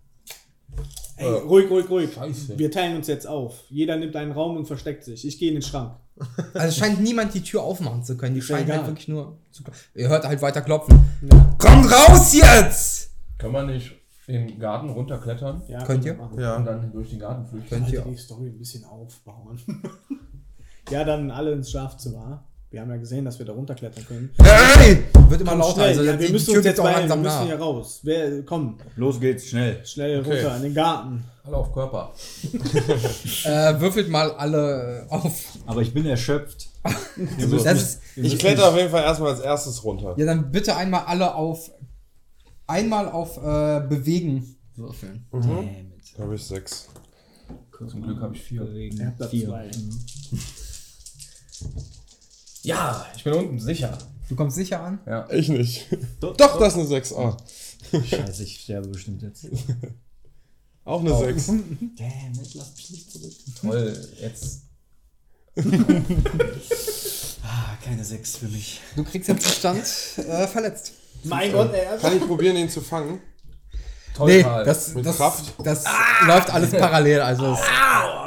Ey, 1.22 1.32
ruhig, 1.40 1.70
ruhig, 1.70 1.88
ruhig. 1.90 2.12
Scheiße. 2.14 2.58
Wir 2.58 2.70
teilen 2.70 2.96
uns 2.96 3.06
jetzt 3.06 3.26
auf. 3.26 3.64
Jeder 3.68 3.96
nimmt 3.96 4.14
einen 4.16 4.32
Raum 4.32 4.56
und 4.56 4.66
versteckt 4.66 5.04
sich. 5.04 5.26
Ich 5.26 5.38
gehe 5.38 5.48
in 5.48 5.56
den 5.56 5.62
Schrank. 5.62 5.96
Also 6.54 6.68
es 6.68 6.76
scheint 6.76 7.00
niemand 7.00 7.32
die 7.34 7.42
Tür 7.42 7.62
aufmachen 7.62 8.04
zu 8.04 8.16
können. 8.16 8.34
Die 8.34 8.40
ja 8.40 8.46
scheint 8.46 8.70
halt 8.70 8.86
wirklich 8.86 9.08
nur 9.08 9.38
zu. 9.50 9.64
Ihr 9.94 10.08
hört 10.08 10.24
halt 10.26 10.42
weiter 10.42 10.60
klopfen. 10.60 11.00
Ja, 11.22 11.54
Kommt 11.58 11.90
raus 11.90 12.34
jetzt! 12.34 13.10
Können 13.38 13.54
wir 13.54 13.62
nicht 13.64 13.92
in 14.26 14.46
den 14.46 14.58
Garten 14.60 14.90
runterklettern 14.90 15.62
ja 15.68 15.82
Könnt 15.84 16.04
ihr? 16.04 16.14
machen. 16.14 16.34
und 16.34 16.40
Ja. 16.42 16.60
dann 16.60 16.92
durch 16.92 17.10
den 17.10 17.18
Garten 17.18 17.46
flüchten? 17.46 17.68
Könnt 17.70 17.90
ihr 17.92 18.02
die 18.02 18.16
Story 18.16 18.46
ein 18.48 18.58
bisschen 18.58 18.84
aufbauen. 18.84 19.58
ja, 20.90 21.02
dann 21.04 21.30
alle 21.30 21.52
ins 21.52 21.70
Schlafzimmer. 21.70 22.44
Wir 22.72 22.80
haben 22.80 22.88
ja 22.90 22.96
gesehen, 22.96 23.24
dass 23.26 23.38
wir 23.38 23.44
da 23.44 23.52
runterklettern 23.52 24.06
können. 24.06 24.30
Hey! 24.42 25.04
Wird 25.28 25.42
immer 25.42 25.54
lauter. 25.56 25.74
Schnell, 25.74 25.88
Also 25.88 26.02
ja, 26.04 26.18
wir 26.18 26.26
die 26.26 26.32
müssen 26.32 26.56
uns 26.56 26.64
jetzt 26.64 26.80
auch 26.80 26.84
beeilen. 26.84 27.02
Wir 27.02 27.14
langsam 27.16 27.22
müssen 27.22 27.46
hier 27.46 27.58
raus. 27.60 28.00
Wer, 28.02 28.42
komm, 28.44 28.78
Los 28.96 29.20
geht's, 29.20 29.46
schnell. 29.48 29.84
schnell 29.84 30.20
Okay. 30.20 30.36
runter 30.40 30.56
in 30.56 30.62
den 30.62 30.74
Garten. 30.74 31.24
Alle 31.44 31.56
auf 31.58 31.72
Körper. 31.72 32.12
Äh, 33.44 33.80
würfelt 33.80 34.08
mal 34.08 34.30
alle 34.32 35.06
äh, 35.06 35.12
auf. 35.12 35.58
Aber 35.66 35.82
ich 35.82 35.92
bin 35.92 36.06
erschöpft. 36.06 36.68
Mich- 37.16 37.64
ist, 37.64 38.00
Ich 38.16 38.38
kletter 38.38 38.68
auf 38.70 38.76
jeden 38.76 38.90
Fall 38.90 39.02
erstmal 39.02 39.32
als 39.32 39.40
erstes 39.40 39.84
runter. 39.84 40.14
ja, 40.16 40.24
dann 40.24 40.50
bitte 40.50 40.74
einmal 40.76 41.02
alle 41.06 41.34
auf. 41.34 41.70
Einmal 42.66 43.08
auf 43.10 43.36
äh, 43.36 43.80
Bewegen 43.86 44.56
würfeln. 44.76 45.26
mich- 45.32 45.44
Damn 45.46 45.58
it. 45.64 46.14
Da 46.16 46.22
habe 46.22 46.34
ich 46.36 46.42
sechs. 46.44 46.88
Zum 47.86 48.02
Glück 48.02 48.20
habe 48.20 48.34
ich 48.34 48.42
vier. 48.42 48.62
Ihr 48.72 49.06
habt 49.06 49.20
da 49.20 49.28
Vier. 49.28 49.48
zwei. 49.48 49.70
Ja, 52.62 53.06
ich 53.16 53.24
bin 53.24 53.32
unten, 53.32 53.58
sicher. 53.58 53.98
Du 54.28 54.36
kommst 54.36 54.56
sicher 54.56 54.80
an? 54.80 55.00
Ja. 55.06 55.28
Ich 55.30 55.48
nicht. 55.48 55.86
Doch, 56.20 56.36
Doch, 56.36 56.58
das 56.58 56.72
ist 56.72 56.78
eine 56.78 56.88
sechs. 56.88 57.12
Ah, 57.12 57.36
Scheiße, 57.92 58.44
ich 58.44 58.60
sterbe 58.60 58.88
bestimmt 58.88 59.22
jetzt. 59.22 59.46
auch 60.84 61.00
eine 61.00 61.16
sechs. 61.18 61.46
Damn 61.46 62.32
it, 62.40 62.54
lass 62.54 62.76
mich 62.76 62.90
nicht 62.90 63.12
zurück. 63.12 63.32
Toll, 63.60 64.08
jetzt. 64.20 64.62
Ah, 67.44 67.76
keine 67.84 68.04
Sechs 68.04 68.36
für 68.36 68.46
mich. 68.46 68.80
Du 68.94 69.02
kriegst 69.04 69.28
jetzt 69.28 69.46
Stand 69.46 69.84
äh, 70.16 70.46
verletzt. 70.46 70.92
Mein 71.24 71.52
Gott, 71.52 71.74
ey. 71.74 71.98
Kann 71.98 72.16
ich 72.16 72.26
probieren, 72.26 72.56
ihn 72.56 72.70
zu 72.70 72.80
fangen? 72.80 73.20
Toll, 74.14 74.28
Nee, 74.30 74.42
das, 74.42 74.94
Mit 74.94 75.06
das, 75.06 75.16
Kraft? 75.16 75.54
das 75.64 75.84
läuft 76.26 76.50
alles 76.50 76.70
parallel. 76.72 77.20
Also 77.22 77.52
es 77.54 77.60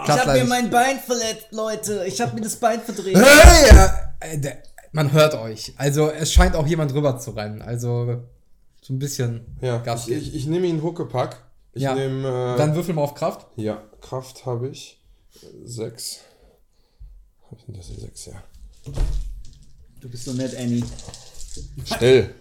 klappt 0.06 0.26
leider 0.26 0.44
nicht. 0.62 0.72
Bein 0.72 1.00
verletzt, 1.00 1.48
Leute. 1.52 2.06
Ich 2.08 2.20
habe 2.22 2.34
mir 2.36 2.42
das 2.42 2.56
Bein 2.56 2.82
verdreht. 2.82 3.16
Hey! 3.16 3.88
Äh, 4.22 4.38
der, 4.40 4.58
man 4.92 5.12
hört 5.12 5.36
euch. 5.36 5.74
Also 5.78 6.10
es 6.10 6.32
scheint 6.34 6.56
auch 6.56 6.66
jemand 6.66 6.94
rüber 6.94 7.20
zu 7.20 7.32
rennen. 7.32 7.62
Also 7.62 8.24
so 8.82 8.94
ein 8.94 9.00
bisschen 9.00 9.58
Ja, 9.62 9.78
Gas 9.78 10.08
ich, 10.08 10.16
ich, 10.30 10.36
ich 10.36 10.46
nehme 10.48 10.66
ihn 10.68 10.82
Huckepack. 10.82 11.38
Ich 11.74 11.84
Ja. 11.84 11.94
nehme. 11.94 12.54
Äh, 12.56 12.58
Dann 12.58 12.74
würfel 12.76 12.94
mal 12.96 13.04
auf 13.04 13.14
Kraft. 13.14 13.46
ja, 13.58 13.82
Kraft 14.02 14.46
habe 14.46 14.70
ich. 14.70 15.00
Sechs. 15.66 16.22
Hab 17.52 17.60
ich 17.60 17.66
denn 17.66 17.76
das 17.76 17.88
hier? 17.88 18.00
Sechs, 18.00 18.26
ja. 18.28 18.42
Du 20.02 20.10
bist 20.10 20.26
so 20.26 20.34
nett, 20.34 20.56
Annie. 20.58 20.84
Still. 21.86 22.34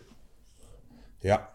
Ja. 1.22 1.48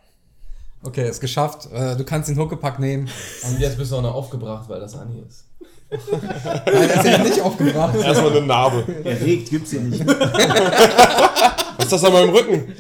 Okay, 0.84 1.10
ist 1.10 1.20
geschafft. 1.20 1.68
Äh, 1.74 1.96
du 1.96 2.04
kannst 2.04 2.30
den 2.30 2.38
Huckepack 2.38 2.80
nehmen. 2.80 3.10
Und 3.48 3.60
jetzt 3.60 3.78
bist 3.78 3.92
du 3.92 3.98
auch 3.98 4.02
noch 4.02 4.16
aufgebracht, 4.16 4.70
weil 4.70 4.80
das 4.80 4.96
Anni 4.96 5.24
ist. 5.28 5.46
Nein, 5.92 6.66
er 6.66 6.96
ist 6.96 7.06
ja 7.06 7.18
nicht 7.18 7.42
aufgebracht. 7.42 7.96
Erstmal 7.96 8.32
eine 8.32 8.46
Narbe. 8.46 8.86
Erregt 9.04 9.50
gibt's 9.50 9.72
hier 9.72 9.82
nicht. 9.82 10.06
Was 10.08 11.86
ist 11.86 11.92
das 11.92 12.04
an 12.04 12.14
meinem 12.14 12.30
Rücken? 12.30 12.74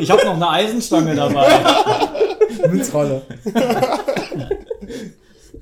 Ich 0.00 0.10
habe 0.10 0.24
noch 0.24 0.34
eine 0.34 0.48
Eisenstange 0.48 1.14
dabei. 1.14 1.48
Münzrolle. 2.68 3.22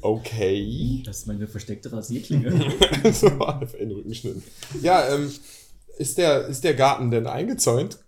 Okay. 0.00 1.02
Das 1.04 1.18
ist 1.18 1.26
meine 1.26 1.46
versteckte 1.46 1.92
Rasierklinge. 1.92 2.72
so 3.12 3.28
auf 3.28 3.72
den 3.72 3.90
Rücken 3.90 4.09
geschnitten. 4.09 4.42
Ja, 4.80 5.09
ähm, 5.14 5.30
ist 5.98 6.18
der, 6.18 6.46
ist 6.46 6.64
der 6.64 6.74
Garten 6.74 7.11
denn 7.11 7.26
eingezäunt? 7.26 7.98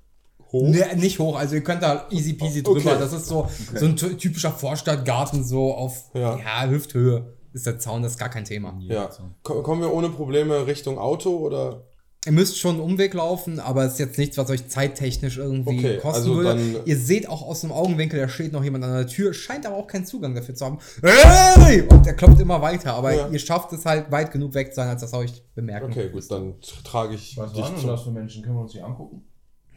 Hoch? 0.52 0.68
Nee, 0.68 0.96
nicht 0.96 1.18
hoch, 1.18 1.36
also 1.38 1.54
ihr 1.54 1.62
könnt 1.62 1.82
da 1.82 2.06
easy 2.10 2.32
peasy 2.34 2.62
drüber. 2.62 2.78
Okay. 2.92 2.98
Das 3.00 3.12
ist 3.12 3.26
so, 3.26 3.48
so 3.74 3.86
ein 3.86 3.96
ty- 3.96 4.16
typischer 4.16 4.50
Vorstadtgarten, 4.50 5.44
so 5.44 5.74
auf 5.74 6.10
Ja. 6.14 6.36
ja. 6.38 6.68
Hüfthöhe 6.68 7.34
ist 7.52 7.66
der 7.66 7.78
Zaun, 7.78 8.02
das 8.02 8.12
ist 8.12 8.18
gar 8.18 8.28
kein 8.30 8.44
Thema. 8.44 8.76
Ja. 8.80 9.10
Ko- 9.42 9.62
Kommen 9.62 9.80
wir 9.82 9.92
ohne 9.92 10.08
Probleme 10.08 10.66
Richtung 10.66 10.98
Auto 10.98 11.36
oder? 11.36 11.84
Ihr 12.26 12.32
müsst 12.32 12.58
schon 12.58 12.72
einen 12.74 12.80
Umweg 12.84 13.14
laufen, 13.14 13.60
aber 13.60 13.84
es 13.86 13.94
ist 13.94 13.98
jetzt 13.98 14.18
nichts, 14.18 14.36
was 14.36 14.50
euch 14.50 14.68
zeittechnisch 14.68 15.38
irgendwie 15.38 15.78
Okay, 15.78 15.96
kosten 15.96 16.16
also 16.18 16.34
würde. 16.36 16.48
dann- 16.50 16.76
Ihr 16.84 16.98
seht 16.98 17.26
auch 17.28 17.40
aus 17.40 17.62
dem 17.62 17.72
Augenwinkel, 17.72 18.20
da 18.20 18.28
steht 18.28 18.52
noch 18.52 18.62
jemand 18.62 18.84
an 18.84 18.92
der 18.92 19.06
Tür, 19.06 19.32
scheint 19.32 19.64
aber 19.66 19.76
auch 19.76 19.86
keinen 19.86 20.04
Zugang 20.04 20.34
dafür 20.34 20.54
zu 20.54 20.66
haben. 20.66 20.78
Hey! 21.02 21.80
Und 21.88 22.06
er 22.06 22.12
klopft 22.12 22.38
immer 22.40 22.60
weiter, 22.60 22.92
aber 22.92 23.14
Ja. 23.14 23.28
ihr 23.28 23.38
schafft 23.38 23.72
es 23.72 23.86
halt 23.86 24.10
weit 24.12 24.32
genug 24.32 24.52
weg 24.52 24.68
zu 24.68 24.76
sein, 24.76 24.88
als 24.88 25.00
dass 25.00 25.14
er 25.14 25.20
euch 25.20 25.42
bemerken. 25.54 25.86
Okay, 25.90 26.10
gut, 26.10 26.30
dann 26.30 26.54
tr- 26.60 26.84
trage 26.84 27.14
ich 27.14 27.38
Was 27.38 27.52
dich 27.54 27.62
waren 27.62 27.74
denn 27.76 27.86
das 27.86 28.02
für 28.02 28.10
Menschen? 28.10 28.42
Können 28.42 28.56
wir 28.56 28.62
uns 28.62 28.72
die 28.72 28.82
angucken? 28.82 29.22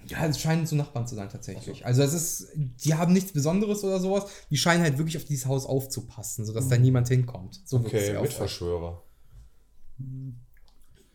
Ja, 0.08 0.26
es 0.26 0.39
scheinen 0.39 0.66
so 0.66 0.76
Nachbarn 0.76 1.08
zu 1.08 1.16
sein 1.16 1.30
tatsächlich. 1.30 1.86
Also 1.86 2.01
es 2.04 2.14
ist, 2.14 2.47
die 2.56 2.93
haben 2.95 3.14
nichts 3.14 3.32
Besonderes 3.32 3.84
oder 3.84 3.99
sowas. 3.99 4.26
Die 4.49 4.58
scheinen 4.58 4.84
halt 4.84 4.97
wirklich 4.97 5.18
auf 5.18 5.26
dieses 5.26 5.45
Haus 5.45 5.66
aufzupassen, 5.66 6.45
sodass 6.45 6.68
da 6.68 6.78
niemand 6.78 7.08
hinkommt. 7.08 7.62
So 7.66 7.78
Okay. 7.78 8.20
Mitverschwörer. 8.22 9.01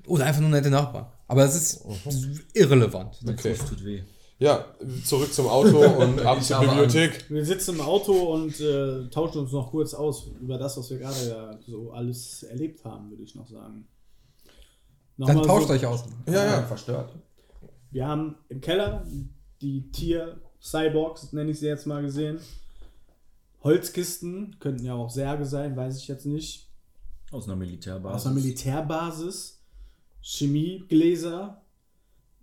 Oder 0.07 0.27
einfach 0.27 0.41
nur 0.41 0.51
nette 0.51 0.71
Nachbarn. 0.71 1.07
Aber 1.27 1.45
es 1.45 1.55
ist 1.55 1.85
irrelevant. 2.55 3.19
Okay. 3.27 3.55
Das 3.57 3.69
tut 3.69 3.85
weh. 3.85 4.03
Ja, 4.41 4.67
zurück 5.05 5.33
zum 5.35 5.49
Auto 5.49 5.81
und 5.81 6.21
ab 6.27 6.43
zur 6.43 6.61
Bibliothek. 6.61 7.29
Wir 7.29 7.45
sitzen 7.45 7.75
im 7.75 7.81
Auto 7.81 8.13
und 8.35 8.59
äh, 8.61 9.09
tauschen 9.11 9.41
uns 9.41 9.53
noch 9.53 9.71
kurz 9.71 9.95
aus 9.95 10.29
über 10.41 10.59
das, 10.59 10.79
was 10.79 10.91
wir 10.91 10.99
gerade 10.99 11.29
ja 11.29 11.59
so 11.67 11.91
alles 11.91 12.45
erlebt 12.45 12.85
haben, 12.85 13.11
würde 13.11 13.25
ich 13.25 13.35
noch 13.35 13.49
sagen. 13.49 13.89
Dann 15.17 15.29
Nochmal 15.37 15.45
tauscht 15.45 15.67
so, 15.67 15.75
euch 15.75 15.87
aus. 15.87 16.05
Ja, 16.27 16.45
ja. 16.45 16.63
Verstört. 16.63 17.11
Wir 17.91 18.07
haben 18.07 18.37
im 18.49 18.61
Keller 18.61 19.07
die 19.61 19.91
Tier-Cyborgs, 19.91 21.33
nenne 21.33 21.51
ich 21.51 21.59
sie 21.61 21.67
jetzt 21.67 21.87
mal 21.87 22.03
gesehen. 22.03 22.39
Holzkisten, 23.63 24.57
könnten 24.61 24.85
ja 24.85 24.95
auch 24.95 25.11
Särge 25.11 25.45
sein, 25.45 25.77
weiß 25.77 25.99
ich 25.99 26.09
jetzt 26.09 26.27
nicht. 26.27 26.69
Aus 27.31 27.47
einer 27.47 27.57
Militärbasis. 27.57 28.17
Aus 28.17 28.27
einer 28.27 28.35
Militärbasis. 28.37 29.61
Chemiegläser. 30.23 31.63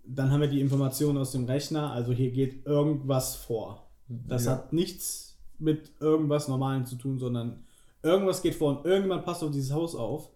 Dann 0.04 0.30
haben 0.30 0.40
wir 0.40 0.48
die 0.48 0.60
Informationen 0.60 1.18
aus 1.18 1.32
dem 1.32 1.44
Rechner. 1.44 1.90
Also 1.92 2.12
hier 2.12 2.30
geht 2.30 2.64
irgendwas 2.66 3.34
vor. 3.34 3.88
Das 4.08 4.44
Ja. 4.44 4.52
hat 4.52 4.72
nichts 4.72 5.36
mit 5.58 5.90
irgendwas 6.00 6.48
Normalem 6.48 6.84
zu 6.86 6.96
tun, 6.96 7.18
sondern 7.18 7.64
irgendwas 8.02 8.42
geht 8.42 8.54
vor 8.54 8.76
und 8.78 8.84
irgendjemand 8.86 9.24
passt 9.24 9.42
auf 9.42 9.50
dieses 9.50 9.72
Haus 9.72 9.94
auf. 9.96 10.28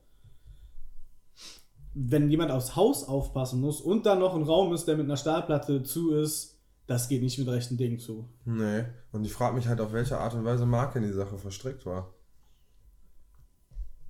Wenn 1.95 2.31
jemand 2.31 2.51
aufs 2.53 2.77
Haus 2.77 3.05
aufpassen 3.05 3.61
muss 3.61 3.81
und 3.81 4.07
dann 4.07 4.21
noch 4.21 4.35
ein 4.37 4.43
Raum 4.45 4.73
ist, 4.73 4.87
der 4.87 4.97
mit 4.97 5.07
einer 5.07 5.17
Stahlplatte 5.17 5.83
zu 5.83 6.13
ist, 6.15 6.57
das 6.87 7.09
geht 7.09 7.23
nicht 7.23 7.39
mit 7.39 7.49
rechten 7.49 7.77
Dingen 7.77 7.99
zu. 7.99 8.29
Nee. 8.45 8.85
Und 9.13 9.25
ich 9.25 9.33
frage 9.33 9.55
mich 9.57 9.67
halt, 9.69 9.81
auf 9.81 9.93
welche 9.93 10.19
Art 10.19 10.35
und 10.35 10.45
Weise 10.45 10.67
Mark 10.67 10.95
in 10.97 11.03
die 11.03 11.13
Sache 11.13 11.37
verstrickt 11.39 11.85
war. 11.87 12.13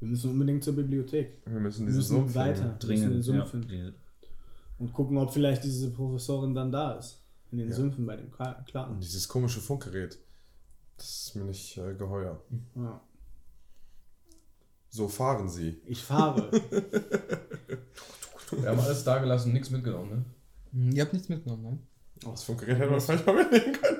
Wir 0.01 0.09
müssen 0.09 0.31
unbedingt 0.31 0.64
zur 0.64 0.74
Bibliothek. 0.76 1.43
Wir 1.45 1.61
müssen 1.61 1.81
Wir 1.87 1.93
diesen 1.93 1.99
müssen 1.99 2.16
Sumpf 2.16 2.35
weiter. 2.35 2.76
Wir 2.81 2.89
müssen 2.89 3.05
in 3.05 3.11
den 3.12 3.22
Dringend. 3.22 3.26
Ja. 3.26 3.33
Sumpf 3.35 3.51
finden. 3.51 3.68
Die- 3.68 3.93
Und 4.78 4.93
gucken, 4.95 5.18
ob 5.18 5.31
vielleicht 5.33 5.62
diese 5.64 5.91
Professorin 5.91 6.55
dann 6.55 6.72
da 6.72 6.93
ist. 6.93 7.22
In 7.51 7.59
den 7.59 7.68
Ja. 7.68 7.74
Sümpfen 7.74 8.07
bei 8.07 8.16
dem 8.16 8.31
Kla- 8.31 8.62
Clan. 8.64 8.93
Und 8.93 9.03
dieses 9.03 9.28
komische 9.28 9.61
Funkgerät. 9.61 10.18
Das 10.97 11.26
ist 11.26 11.37
mir 11.37 11.45
nicht 11.45 11.76
äh, 11.76 11.95
geheuer. 11.95 12.41
Ja. 12.76 13.01
So 14.91 15.07
fahren 15.09 15.49
sie. 15.49 15.80
Ich 15.86 16.03
fahre. 16.03 16.51
Wir 18.51 18.68
haben 18.68 18.80
alles 18.80 19.05
da 19.05 19.18
gelassen, 19.18 19.53
nichts 19.53 19.70
mitgenommen, 19.70 20.11
ne? 20.11 20.24
Hm, 20.72 20.91
Ihr 20.97 21.03
habt 21.03 21.12
nichts 21.12 21.28
mitgenommen, 21.28 21.62
nein? 21.62 21.78
Das 22.32 22.43
Funkgerät 22.45 22.78
hätte 22.78 22.91
man 22.91 23.01
vielleicht 23.01 23.24
mal 23.26 23.34
mitnehmen 23.36 23.72
können. 23.80 23.99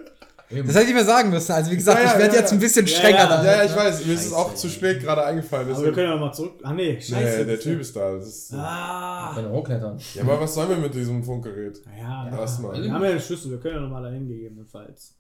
Eben. 0.51 0.66
Das 0.66 0.76
hätte 0.76 0.88
ich 0.88 0.95
mir 0.95 1.05
sagen 1.05 1.30
müssen. 1.30 1.53
Also 1.53 1.70
wie 1.70 1.76
gesagt, 1.76 1.99
Ja, 2.01 2.05
ja, 2.07 2.12
ich 2.12 2.18
werde 2.18 2.34
ja, 2.34 2.41
jetzt 2.41 2.51
ja. 2.51 2.57
ein 2.57 2.61
bisschen 2.61 2.86
Ja, 2.86 2.93
strenger 2.97 3.18
ja. 3.18 3.45
Ja, 3.45 3.57
ja, 3.59 3.64
ich 3.64 3.76
weiß. 3.76 4.05
Mir 4.05 4.14
ist 4.14 4.26
es 4.26 4.32
auch 4.32 4.53
zu 4.57 4.68
spät 4.68 5.01
gerade 5.01 5.24
eingefallen. 5.24 5.72
Aber 5.72 5.84
wir 5.84 5.93
können 5.93 6.09
ja 6.09 6.14
nochmal 6.16 6.34
zurück. 6.34 6.55
Ah 6.64 6.72
nee, 6.74 7.01
scheiße. 7.01 7.38
Nee, 7.38 7.45
der 7.45 7.61
Typ 7.61 7.80
ist 7.80 7.95
da. 7.95 8.14
Das 8.16 8.26
ist, 8.26 8.53
Ah. 8.55 9.30
Können 9.32 9.53
hochklettern. 9.53 9.97
ja, 10.14 10.22
aber 10.22 10.41
was 10.41 10.53
sollen 10.55 10.70
wir 10.70 10.76
mit 10.78 10.93
diesem 10.93 11.22
Funkgerät? 11.22 11.80
Ja, 11.97 12.26
ja. 12.28 12.36
Erstmal. 12.41 12.82
Wir 12.82 12.93
haben 12.93 13.05
ja 13.05 13.11
den 13.12 13.20
Schlüssel, 13.20 13.53
wir 13.53 13.59
können 13.61 13.76
ja 13.76 13.80
nochmal 13.82 14.03
dahin 14.03 14.26
gegebenenfalls. 14.26 15.14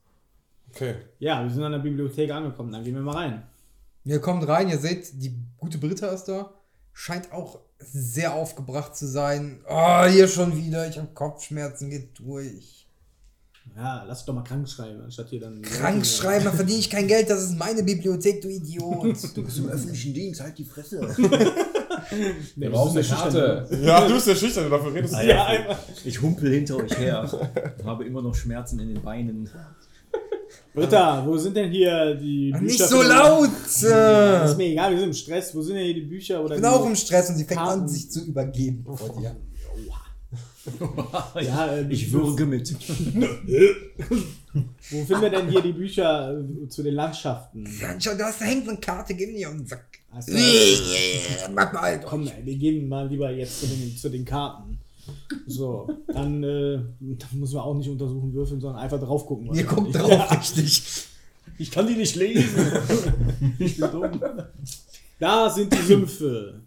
Okay. 0.74 0.96
Ja, 1.20 1.42
wir 1.44 1.50
sind 1.50 1.62
an 1.62 1.72
der 1.72 1.78
Bibliothek 1.78 2.30
angekommen, 2.32 2.72
dann 2.72 2.82
gehen 2.82 2.94
wir 2.96 3.02
mal 3.02 3.16
rein. 3.16 3.42
Ihr 4.04 4.20
kommt 4.20 4.46
rein, 4.48 4.68
ihr 4.68 4.78
seht, 4.78 5.22
die 5.22 5.36
gute 5.58 5.78
Britta 5.78 6.08
ist 6.08 6.24
da. 6.24 6.52
scheint 6.92 7.32
auch 7.32 7.60
sehr 7.78 8.34
aufgebracht 8.34 8.96
zu 8.96 9.06
sein. 9.06 9.60
Oh, 9.68 10.04
hier 10.04 10.28
schon 10.28 10.56
wieder, 10.56 10.88
ich 10.88 10.98
habe 10.98 11.08
Kopfschmerzen, 11.14 11.90
geht 11.90 12.18
durch. 12.18 12.86
Ja, 13.76 14.04
lass 14.06 14.24
doch 14.24 14.34
mal 14.34 14.42
krank 14.42 14.68
schreiben, 14.68 15.00
anstatt 15.02 15.28
hier 15.28 15.40
dann. 15.40 15.62
Krank 15.62 16.04
schreiben, 16.04 16.44
da 16.44 16.50
verdiene 16.52 16.78
ich 16.80 16.90
kein 16.90 17.06
Geld, 17.06 17.30
das 17.30 17.42
ist 17.44 17.56
meine 17.56 17.82
Bibliothek, 17.82 18.40
du 18.42 18.48
Idiot. 18.48 19.16
Du 19.34 19.44
bist 19.44 19.58
im 19.58 19.68
öffentlichen 19.68 20.12
Dienst, 20.14 20.40
halt 20.40 20.58
die 20.58 20.64
Fresse. 20.64 21.00
Wir 22.56 22.70
brauchen 22.70 22.96
eine 22.98 23.06
Karte. 23.06 23.68
Ja, 23.82 24.06
du 24.06 24.14
bist 24.14 24.26
der 24.26 24.34
Schüchterne, 24.34 24.70
dafür 24.70 24.94
redest 24.94 25.14
du. 25.14 25.26
Ja, 25.26 25.46
einfach. 25.46 25.78
Ich 26.04 26.20
humpel 26.20 26.52
hinter 26.52 26.76
euch 26.76 26.98
her. 26.98 27.30
Habe 27.84 28.04
immer 28.04 28.22
noch 28.22 28.34
Schmerzen 28.34 28.80
in 28.80 28.94
den 28.94 29.02
Beinen. 29.02 29.48
Britta, 30.74 31.24
wo 31.26 31.36
sind 31.36 31.56
denn 31.56 31.70
hier 31.70 32.14
die 32.14 32.50
Bücher? 32.52 32.62
Nicht 32.64 32.78
so 32.88 33.00
den- 33.02 33.08
laut! 33.08 33.48
Das 33.64 33.82
ist 33.82 34.52
Ich 34.52 34.56
mir 34.58 34.66
egal, 34.72 34.90
wir 34.92 34.98
sind 34.98 35.08
im 35.08 35.14
Stress. 35.14 35.54
Wo 35.54 35.62
sind 35.62 35.74
denn 35.76 35.84
hier 35.84 35.94
die 35.94 36.02
Bücher? 36.02 36.42
Oder 36.44 36.54
bin 36.54 36.62
die- 36.62 36.68
auch 36.68 36.86
im 36.86 36.94
Stress 36.96 37.28
und 37.30 37.36
sie 37.36 37.44
fängt 37.44 37.58
Karten. 37.60 37.80
an, 37.82 37.88
sich 37.88 38.10
zu 38.10 38.24
übergeben 38.24 38.84
vor 38.84 39.16
dir. 39.20 39.36
Ja, 41.40 41.68
äh, 41.72 41.86
Ich 41.88 42.12
würge 42.12 42.44
mit. 42.44 42.70
Wo 44.90 45.04
finden 45.04 45.22
wir 45.22 45.30
denn 45.30 45.48
hier 45.48 45.62
die 45.62 45.72
Bücher 45.72 46.38
äh, 46.38 46.68
zu 46.68 46.82
den 46.82 46.94
Landschaften? 46.94 47.64
Sancho, 47.66 48.10
da 48.16 48.26
hast- 48.26 48.40
da 48.40 48.44
hängt 48.44 48.68
eine 48.68 48.78
Karte, 48.78 49.14
gib 49.14 49.32
mir 49.32 49.48
einen 49.48 49.66
Sack. 49.66 49.86
Also, 50.12 50.32
Mach 51.54 51.72
mal. 51.72 52.00
komm, 52.00 52.26
ey, 52.26 52.44
wir 52.44 52.56
gehen 52.56 52.88
mal 52.88 53.08
lieber 53.08 53.30
jetzt 53.30 53.60
zu 53.60 53.66
den, 53.66 53.96
zu 53.96 54.08
den 54.08 54.24
Karten. 54.24 54.79
So, 55.46 55.88
dann, 56.08 56.42
äh, 56.42 56.78
dann 57.00 57.38
müssen 57.38 57.54
wir 57.54 57.64
auch 57.64 57.74
nicht 57.74 57.88
untersuchen 57.88 58.32
würfeln, 58.32 58.60
sondern 58.60 58.80
einfach 58.80 59.00
drauf 59.00 59.26
gucken. 59.26 59.54
Ihr 59.54 59.64
guckt 59.64 59.94
drauf, 59.94 60.10
Ja, 60.10 60.24
richtig. 60.24 60.82
Ich 61.58 61.70
kann 61.70 61.86
die 61.86 61.94
nicht 61.96 62.16
lesen. 62.16 62.72
Ich 63.58 63.78
bin 63.78 63.90
dumm. 63.90 64.20
da 65.18 65.50
sind 65.50 65.72
die 65.72 65.82
Sümpfe. 65.82 66.60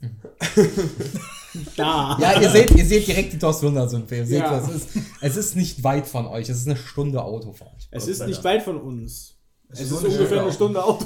da. 1.76 2.18
Ja, 2.20 2.40
ihr 2.40 2.50
seht, 2.50 2.70
ihr 2.72 2.84
seht 2.84 3.06
direkt 3.06 3.32
die. 3.32 3.44
Ihr 3.44 4.26
seht, 4.26 4.40
Ja. 4.40 4.50
das 4.60 4.68
ist, 4.70 4.88
es 5.20 5.36
ist 5.36 5.56
nicht 5.56 5.82
weit 5.84 6.06
von 6.06 6.26
euch. 6.26 6.48
Es 6.48 6.58
ist 6.58 6.66
eine 6.68 6.76
Stunde 6.76 7.22
Autofahrt. 7.22 7.88
es 7.90 8.08
ist 8.08 8.26
nicht 8.26 8.42
weit 8.44 8.62
von 8.62 8.80
uns. 8.80 9.34
Es 9.68 9.80
ist 9.80 9.90
ist 9.90 10.04
ungefähr 10.04 10.42
eine 10.42 10.52
Stunde 10.52 10.82
Auto. 10.82 11.04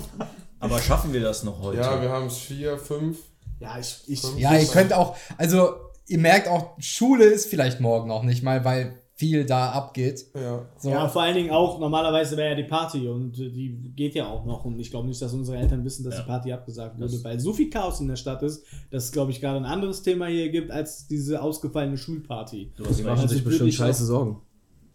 Aber 0.58 0.78
schaffen 0.80 1.12
wir 1.12 1.20
das 1.22 1.42
noch 1.44 1.60
heute? 1.62 1.78
Ja, 1.80 2.00
wir 2.02 2.10
haben 2.10 2.26
es 2.26 2.36
vier, 2.38 2.78
fünf. 2.78 3.18
Ja, 3.58 3.78
ich, 3.78 4.02
ich, 4.06 4.22
Ja, 4.38 4.54
ihr 4.56 4.66
könnt 4.66 4.92
auch, 4.92 5.16
also 5.38 5.74
ihr 6.10 6.18
merkt 6.18 6.48
auch, 6.48 6.74
Schule 6.78 7.24
ist 7.24 7.46
vielleicht 7.46 7.80
morgen 7.80 8.10
auch 8.10 8.24
nicht 8.24 8.42
mal, 8.42 8.64
weil 8.64 9.00
viel 9.14 9.44
da 9.44 9.70
abgeht. 9.70 10.26
Ja. 10.34 10.66
So. 10.78 10.90
Ja, 10.90 11.06
vor 11.06 11.22
allen 11.22 11.34
Dingen 11.34 11.50
auch, 11.50 11.78
normalerweise 11.78 12.38
wäre 12.38 12.50
ja 12.50 12.54
die 12.54 12.64
Party 12.64 13.06
und 13.06 13.36
die 13.36 13.92
geht 13.94 14.14
ja 14.14 14.26
auch 14.26 14.46
noch. 14.46 14.64
Und 14.64 14.80
ich 14.80 14.90
glaube 14.90 15.06
nicht, 15.08 15.20
dass 15.20 15.34
unsere 15.34 15.58
Eltern 15.58 15.84
wissen, 15.84 16.04
dass 16.04 16.16
die 16.16 16.22
Party 16.22 16.52
abgesagt 16.52 16.98
wurde, 16.98 17.22
weil 17.22 17.38
so 17.38 17.52
viel 17.52 17.68
Chaos 17.68 18.00
in 18.00 18.08
der 18.08 18.16
Stadt 18.16 18.42
ist, 18.42 18.64
dass 18.90 19.04
es, 19.04 19.12
glaube 19.12 19.30
ich, 19.30 19.40
gerade 19.40 19.58
ein 19.58 19.66
anderes 19.66 20.02
Thema 20.02 20.26
hier 20.26 20.48
gibt 20.48 20.70
als 20.70 21.06
diese 21.06 21.42
ausgefallene 21.42 21.98
Schulparty. 21.98 22.72
Du 22.76 22.84
Die 22.84 23.02
machen 23.02 23.28
sich 23.28 23.44
würde 23.44 23.50
bestimmt 23.50 23.74
scheiße 23.74 24.06
Sorgen. 24.06 24.40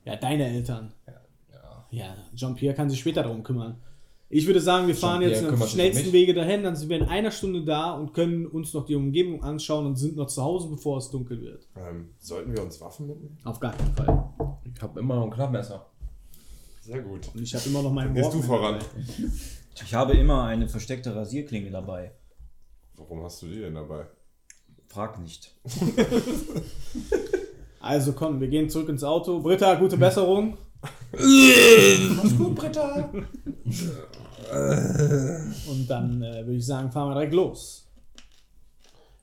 Ja, 0.06 0.16
deine 0.16 0.48
Eltern. 0.48 0.92
Ja, 1.92 2.16
Jean-Pierre 2.36 2.76
kann 2.76 2.90
sich 2.90 3.00
später 3.00 3.24
darum 3.24 3.44
kümmern. 3.44 3.78
Ich 4.28 4.48
würde 4.48 4.60
sagen, 4.60 4.88
wir 4.88 4.96
fahren 4.96 5.22
jetzt 5.22 5.44
am 5.44 5.62
schnellsten. 5.68 6.12
Wege 6.12 6.34
dahin, 6.34 6.64
dann 6.64 6.76
sind 6.76 6.90
wir 6.90 6.98
in 6.98 7.04
einer 7.04 7.32
Stunde 7.32 7.64
da 7.64 7.92
und 7.94 8.14
können 8.14 8.48
uns 8.48 8.74
noch 8.74 8.86
die 8.86 8.96
Umgebung 8.96 9.44
anschauen 9.44 9.86
und 9.86 9.96
sind 9.98 10.16
noch 10.16 10.28
zu 10.28 10.42
Hause, 10.44 10.68
bevor 10.70 10.98
es 10.98 11.10
dunkel 11.12 11.42
wird. 11.42 11.68
Ähm, 11.76 12.10
sollten 12.20 12.52
wir 12.54 12.64
uns 12.64 12.82
Waffen 12.82 13.08
mitnehmen? 13.08 13.38
Auf 13.44 13.60
gar 13.60 13.74
keinen 13.74 13.94
Fall. 13.94 14.30
Ich 14.74 14.82
habe 14.82 15.00
immer 15.00 15.16
noch 15.16 15.26
ein 15.26 15.32
Klappmesser. 15.32 15.86
Sehr 16.82 17.02
gut. 17.02 17.30
Und 17.34 17.42
ich 17.42 17.54
habe 17.54 17.68
immer 17.70 17.82
noch 17.84 17.92
meinen 17.92 18.14
Gehst 18.14 18.34
du 18.34 18.42
voran? 18.42 18.80
dabei. 18.80 19.32
Ich 19.84 19.94
habe 19.94 20.14
immer 20.14 20.44
eine 20.46 20.68
versteckte 20.68 21.16
Rasierklinge 21.16 21.70
dabei. 21.70 22.12
Warum 22.96 23.24
hast 23.24 23.42
du 23.42 23.48
die 23.48 23.60
denn 23.60 23.76
dabei? 23.76 24.06
Frag 24.88 25.20
nicht. 25.20 25.56
Also 27.86 28.14
komm, 28.14 28.42
wir 28.42 28.48
gehen 28.48 28.68
zurück 28.68 28.90
ins 28.90 29.04
Auto. 29.04 29.42
Britta, 29.42 29.76
gute 29.76 29.96
Besserung. 29.96 30.58
Mach's 31.12 32.36
gut, 32.36 32.56
Britta. 32.56 33.14
Und 34.52 35.88
dann 35.88 36.22
äh, 36.22 36.46
würde 36.46 36.56
ich 36.56 36.66
sagen, 36.66 36.92
fahren 36.92 37.10
wir 37.10 37.16
direkt 37.16 37.34
los. 37.34 37.88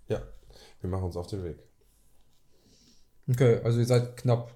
Ja, 0.09 0.23
wir 0.81 0.91
machen 0.91 1.05
uns 1.05 1.17
auf 1.17 1.27
den 1.27 1.45
Weg. 1.45 1.59
Okay, 3.29 3.61
also 3.63 3.79
ihr 3.79 3.87
seid 3.87 4.17
knapp 4.17 4.55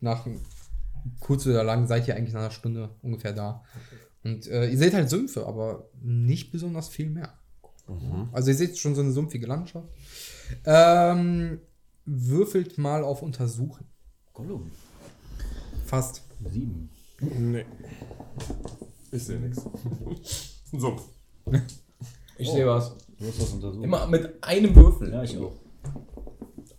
nach 0.00 0.26
kurz 1.20 1.46
oder 1.46 1.64
lang 1.64 1.86
seid 1.86 2.08
ihr 2.08 2.16
eigentlich 2.16 2.34
nach 2.34 2.40
einer 2.40 2.50
Stunde 2.50 2.90
ungefähr 3.02 3.32
da. 3.32 3.64
Und 4.22 4.46
äh, 4.46 4.68
ihr 4.68 4.78
seht 4.78 4.94
halt 4.94 5.10
Sümpfe, 5.10 5.46
aber 5.46 5.90
nicht 6.00 6.50
besonders 6.50 6.88
viel 6.88 7.10
mehr. 7.10 7.34
Also 8.32 8.50
ihr 8.50 8.56
seht 8.56 8.78
schon 8.78 8.94
so 8.94 9.02
eine 9.02 9.12
sumpfige 9.12 9.46
Landschaft. 9.46 9.88
Ähm, 10.64 11.60
würfelt 12.06 12.78
mal 12.78 13.04
auf 13.04 13.20
Untersuchen. 13.22 13.86
Gollum. 14.32 14.70
Fast. 15.84 16.22
Sieben. 16.50 16.88
Nee. 17.20 17.66
Ich 19.14 19.24
sehe 19.24 19.38
nichts. 19.38 19.62
Sumpf. 20.72 21.02
Ich 22.36 22.50
sehe 22.50 22.66
was. 22.66 22.96
Du 23.16 23.26
hast 23.28 23.40
was 23.40 23.52
untersucht. 23.52 23.84
Immer 23.84 24.08
mit 24.08 24.42
einem 24.42 24.74
Würfel. 24.74 25.12
Ja, 25.12 25.22
ich 25.22 25.38
auch. 25.38 25.54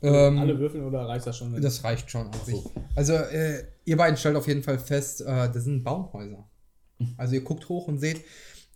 Ähm, 0.02 0.38
Alle 0.38 0.60
würfeln 0.60 0.84
oder 0.84 1.08
reicht 1.08 1.26
das 1.26 1.38
schon? 1.38 1.60
Das 1.62 1.84
reicht 1.86 2.12
schon 2.12 2.28
an 2.28 2.46
sich. 2.46 2.62
Also, 2.94 3.14
äh, 3.14 3.64
ihr 3.86 3.96
beiden 3.96 4.18
stellt 4.18 4.36
auf 4.36 4.48
jeden 4.48 4.64
Fall 4.64 4.78
fest, 4.78 5.22
äh, 5.22 5.50
das 5.50 5.64
sind 5.64 5.84
Baumhäuser. 5.84 6.48
Also, 7.16 7.36
ihr 7.36 7.42
guckt 7.42 7.70
hoch 7.70 7.88
und 7.88 8.00
seht, 8.00 8.24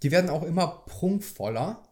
die 0.02 0.12
werden 0.12 0.30
auch 0.30 0.44
immer 0.44 0.84
prunkvoller. 0.86 1.84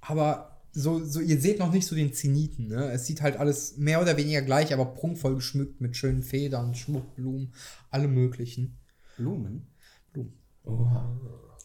Aber 0.00 0.62
so, 0.72 1.04
so, 1.04 1.20
ihr 1.20 1.40
seht 1.40 1.58
noch 1.58 1.72
nicht 1.72 1.86
so 1.86 1.96
den 1.96 2.12
Zeniten. 2.14 2.68
Ne? 2.68 2.92
Es 2.92 3.06
sieht 3.06 3.22
halt 3.22 3.36
alles 3.38 3.76
mehr 3.76 4.00
oder 4.00 4.16
weniger 4.16 4.42
gleich, 4.42 4.72
aber 4.72 4.86
prunkvoll 4.86 5.34
geschmückt 5.34 5.80
mit 5.80 5.96
schönen 5.96 6.22
Federn, 6.22 6.76
Schmuckblumen, 6.76 7.52
alle 7.90 8.06
möglichen. 8.06 8.78
Blumen? 9.16 9.66
Oha. 10.66 11.10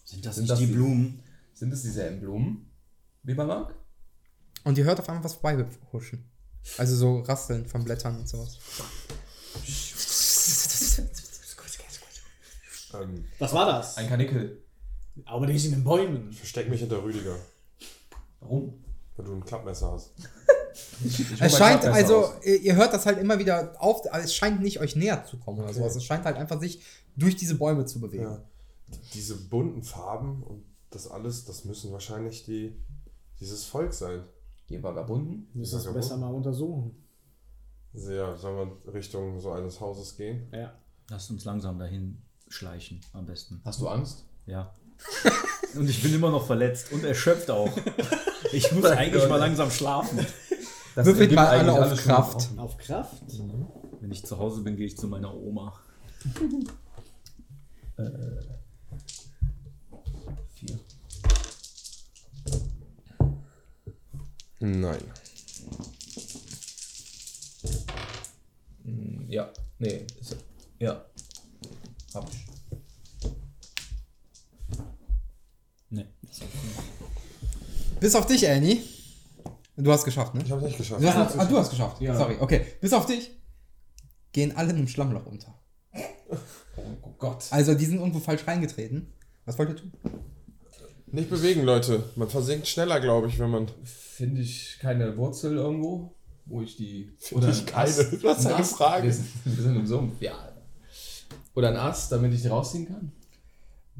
Sind 0.05 0.25
das 0.25 0.35
Sind 0.35 0.43
nicht 0.43 0.51
das 0.51 0.59
die 0.59 0.67
die- 0.67 0.73
Blumen? 0.73 1.23
Sind 1.53 1.73
es 1.73 1.81
dieselben 1.83 2.19
Blumen? 2.21 2.69
Wie 3.23 3.33
bei 3.33 3.45
Marc? 3.45 3.75
Und 4.63 4.77
ihr 4.77 4.83
hört 4.85 4.99
auf 4.99 5.09
einmal 5.09 5.23
was 5.23 5.33
vorbeihuschen. 5.35 6.25
Also 6.77 6.95
so 6.95 7.19
Rasseln 7.21 7.65
von 7.65 7.83
Blättern 7.83 8.17
und 8.19 8.27
sowas. 8.29 8.57
Ähm, 12.93 13.25
Was 13.39 13.53
war 13.53 13.65
das? 13.65 13.97
Ein 13.97 14.09
Kanickel. 14.09 14.61
Aber 15.25 15.45
nicht 15.47 15.65
in 15.65 15.71
den 15.71 15.83
Bäumen. 15.83 16.31
versteck 16.31 16.69
mich 16.69 16.79
hinter 16.79 17.03
Rüdiger, 17.03 17.35
Warum? 18.39 18.83
wenn 19.17 19.25
du 19.25 19.33
ein 19.35 19.45
Klappmesser 19.45 19.91
hast. 19.91 20.11
Ich 21.03 21.41
Es 21.41 21.57
scheint, 21.57 21.83
also, 21.85 22.21
raus. 22.21 22.45
ihr, 22.45 22.75
hört 22.75 22.93
das 22.93 23.05
halt 23.05 23.17
immer 23.19 23.37
wieder 23.39 23.73
auf, 23.81 24.05
aber 24.11 24.23
es 24.23 24.33
scheint 24.33 24.61
nicht 24.61 24.79
euch 24.79 24.95
näher 24.95 25.25
zu 25.25 25.37
kommen 25.37 25.59
oder 25.59 25.73
sowas. 25.73 25.95
Es 25.95 26.03
scheint 26.05 26.23
halt 26.25 26.37
einfach 26.37 26.59
sich 26.61 26.81
durch 27.15 27.35
diese 27.35 27.55
Bäume 27.55 27.85
zu 27.85 27.99
bewegen. 27.99 28.23
Ja. 28.23 28.41
Diese 29.13 29.35
bunten 29.35 29.83
Farben 29.83 30.43
und 30.43 30.63
das 30.89 31.07
alles, 31.09 31.45
das 31.45 31.65
müssen 31.65 31.91
wahrscheinlich 31.91 32.43
die, 32.43 32.75
dieses 33.39 33.65
Volk 33.65 33.93
sein. 33.93 34.23
Die 34.69 34.81
Vagabunden? 34.81 35.47
Müssen 35.53 35.75
das 35.75 35.85
Ja, 35.85 35.91
besser 35.91 36.17
mal 36.17 36.33
untersuchen. 36.33 36.95
Sehr, 37.93 38.37
sollen 38.37 38.71
wir 38.85 38.93
Richtung 38.93 39.39
so 39.39 39.51
eines 39.51 39.81
Hauses 39.81 40.15
gehen? 40.15 40.47
Ja. 40.53 40.73
Lasst 41.09 41.29
uns 41.29 41.43
langsam 41.43 41.77
dahin 41.77 42.21
schleichen, 42.47 43.01
am 43.13 43.25
besten. 43.25 43.61
Hast 43.65 43.81
du 43.81 43.87
Angst? 43.87 44.25
Ja. 44.45 44.73
Und 45.75 45.89
ich 45.89 46.01
bin 46.01 46.13
immer 46.13 46.29
noch 46.31 46.45
verletzt 46.45 46.91
und 46.91 47.03
erschöpft 47.03 47.49
auch. 47.49 47.69
Ich 48.53 48.69
muss 48.73 48.83
eigentlich 48.83 49.29
mal 49.29 49.37
langsam 49.37 49.71
schlafen. 49.71 50.25
Das 50.93 51.05
Würfelt 51.05 51.31
mal 51.31 51.47
alle 51.47 51.71
eigentlich 51.73 51.93
auf 51.93 52.03
Kraft. 52.03 52.49
Auf 52.57 52.77
Kraft? 52.77 53.23
Wenn 54.01 54.11
ich 54.11 54.25
zu 54.25 54.37
Hause 54.39 54.61
bin, 54.61 54.75
gehe 54.75 54.87
ich 54.87 54.97
zu 54.97 55.07
meiner 55.07 55.33
Oma. 55.33 55.79
Vier. 60.61 60.79
Nein. 64.59 65.01
Hm, 68.83 69.25
Ja. 69.27 69.51
Nee. 69.79 70.05
Ist, 70.19 70.35
ja. 70.77 71.03
Hab 72.13 72.29
ich. 72.29 72.45
Nee. 75.89 76.05
Bis 77.99 78.15
auf 78.15 78.27
dich, 78.27 78.47
Annie. 78.47 78.83
Du 79.77 79.91
hast 79.91 80.05
geschafft, 80.05 80.35
ne? 80.35 80.43
Ich 80.43 80.51
habe 80.51 80.61
nicht 80.63 80.77
geschafft. 80.77 81.01
Du 81.01 81.11
hast, 81.11 81.37
ah, 81.39 81.45
du 81.45 81.57
hast 81.57 81.71
geschafft. 81.71 81.99
Ja. 82.01 82.15
Sorry, 82.15 82.37
okay. 82.39 82.65
Bis 82.79 82.93
auf 82.93 83.07
dich 83.07 83.31
gehen 84.31 84.55
alle 84.55 84.69
in 84.69 84.75
einem 84.77 84.87
Schlammloch 84.87 85.25
unter. 85.25 85.59
Oh 86.77 87.13
Gott. 87.17 87.45
Also, 87.49 87.73
die 87.73 87.85
sind 87.85 87.97
irgendwo 87.97 88.19
falsch 88.19 88.45
reingetreten. 88.45 89.11
Was 89.45 89.57
wollt 89.57 89.69
ihr 89.69 89.75
tun? 89.77 89.91
Nicht 91.11 91.29
bewegen, 91.29 91.63
Leute. 91.63 92.03
Man 92.15 92.29
versinkt 92.29 92.67
schneller, 92.67 92.99
glaube 92.99 93.27
ich, 93.27 93.37
wenn 93.39 93.49
man. 93.49 93.67
Finde 93.83 94.41
ich 94.41 94.77
keine 94.81 95.17
Wurzel 95.17 95.57
irgendwo, 95.57 96.13
wo 96.45 96.61
ich 96.61 96.77
die. 96.77 97.11
Finde 97.19 97.49
ich 97.49 97.59
ein 97.61 97.65
keine. 97.65 97.83
Ast- 97.89 98.23
Was 98.23 98.45
ein 98.45 98.53
eine 98.53 98.61
Ast. 98.61 98.75
Frage. 98.75 99.03
Wir 99.03 99.13
sind, 99.13 99.27
wir 99.45 99.63
sind 99.63 99.75
im 99.75 99.87
Sumpf, 99.87 100.21
ja. 100.21 100.33
Oder 101.53 101.69
ein 101.69 101.77
Ast, 101.77 102.11
damit 102.11 102.33
ich 102.33 102.41
die 102.41 102.47
rausziehen 102.47 102.87
kann? 102.87 103.11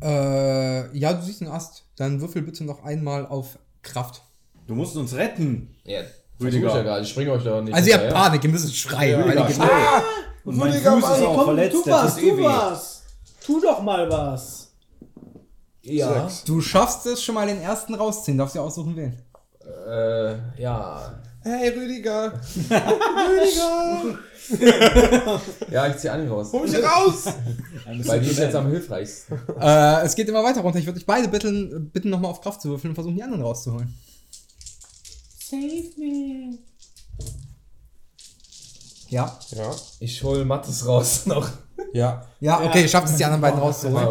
Äh, 0.02 0.98
ja, 0.98 1.14
du 1.14 1.22
siehst 1.22 1.42
einen 1.42 1.52
Ast. 1.52 1.84
Dann 1.98 2.22
würfel 2.22 2.42
bitte 2.42 2.64
noch 2.64 2.84
einmal 2.84 3.26
auf 3.28 3.60
Kraft. 3.82 4.22
Du 4.68 4.76
musst 4.76 4.96
uns 4.96 5.14
retten. 5.16 5.76
Ja, 5.84 6.00
Rüdiger. 6.40 6.74
Rüdiger. 6.74 6.80
Ich 6.80 6.86
ja. 6.86 7.00
Ich 7.02 7.10
springe 7.10 7.32
euch 7.34 7.44
doch 7.44 7.62
nicht. 7.62 7.74
Also 7.74 7.90
ihr 7.90 7.98
habt. 8.00 8.10
Panik, 8.14 8.44
ihr 8.44 8.50
müsst 8.50 8.76
schreien. 8.76 9.20
Ja, 9.36 9.46
die 9.48 9.54
schnell. 9.54 9.68
Und 10.46 10.58
mein 10.58 10.72
Rüdiger, 10.72 10.94
Fuß 10.94 11.02
Mann, 11.02 11.20
ist 11.20 11.26
auch 11.26 11.36
Komm, 11.36 11.46
verletzt. 11.46 11.72
tu 11.84 11.90
was, 11.92 12.16
tu 12.16 12.44
was. 12.44 13.04
Tu 13.46 13.62
doch 13.62 13.82
mal 13.84 14.10
was. 14.10 14.61
Ja. 15.84 16.30
Du 16.46 16.62
schaffst 16.62 17.06
es 17.08 17.24
schon 17.24 17.36
mal 17.36 17.48
den 17.48 17.62
ersten 17.62 17.96
rausziehen, 17.96 18.38
darfst 18.38 18.56
dir 18.56 18.62
aussuchen 18.62 18.96
wen. 18.96 19.18
Äh, 19.88 20.62
ja. 20.62 21.22
Hey 21.44 21.70
Rüdiger! 21.70 22.34
Rüdiger! 22.70 24.20
Ja, 25.72 25.88
ich 25.88 25.98
zieh 25.98 26.10
Anni 26.10 26.28
raus. 26.28 26.50
Hol 26.54 26.68
mich 26.68 26.76
raus! 26.84 27.26
Weil 28.06 28.20
die 28.20 28.30
ist 28.30 28.38
jetzt 28.38 28.56
am 28.56 28.68
hilfreichsten. 28.70 29.40
Äh, 29.60 30.02
es 30.04 30.14
geht 30.16 30.30
immer 30.30 30.44
weiter 30.44 30.62
runter. 30.62 30.78
Ich 30.78 30.86
würde 30.86 31.00
euch 31.00 31.06
beide 31.06 31.28
bitten, 31.28 31.90
bitten 31.92 32.12
nochmal 32.12 32.30
auf 32.32 32.42
Kraft 32.42 32.62
zu 32.62 32.70
würfeln 32.70 32.92
und 32.92 32.96
versuchen, 32.96 33.16
die 33.16 33.24
anderen 33.24 33.42
rauszuholen. 33.42 33.92
Save 35.50 35.90
me. 35.98 36.60
Ja. 39.10 39.38
Ja. 39.52 39.72
Ich 40.00 40.22
hol 40.24 40.46
Mattes 40.46 40.86
raus 40.86 41.26
noch. 41.26 41.50
Ja. 41.94 42.26
Ja, 42.40 42.62
okay, 42.64 42.84
ihr 42.84 42.88
schafft 42.88 43.08
es, 43.10 43.16
die 43.16 43.26
anderen 43.26 43.42
beiden 43.42 43.60
Ah, 43.60 43.64
rauszuholen. 43.64 44.08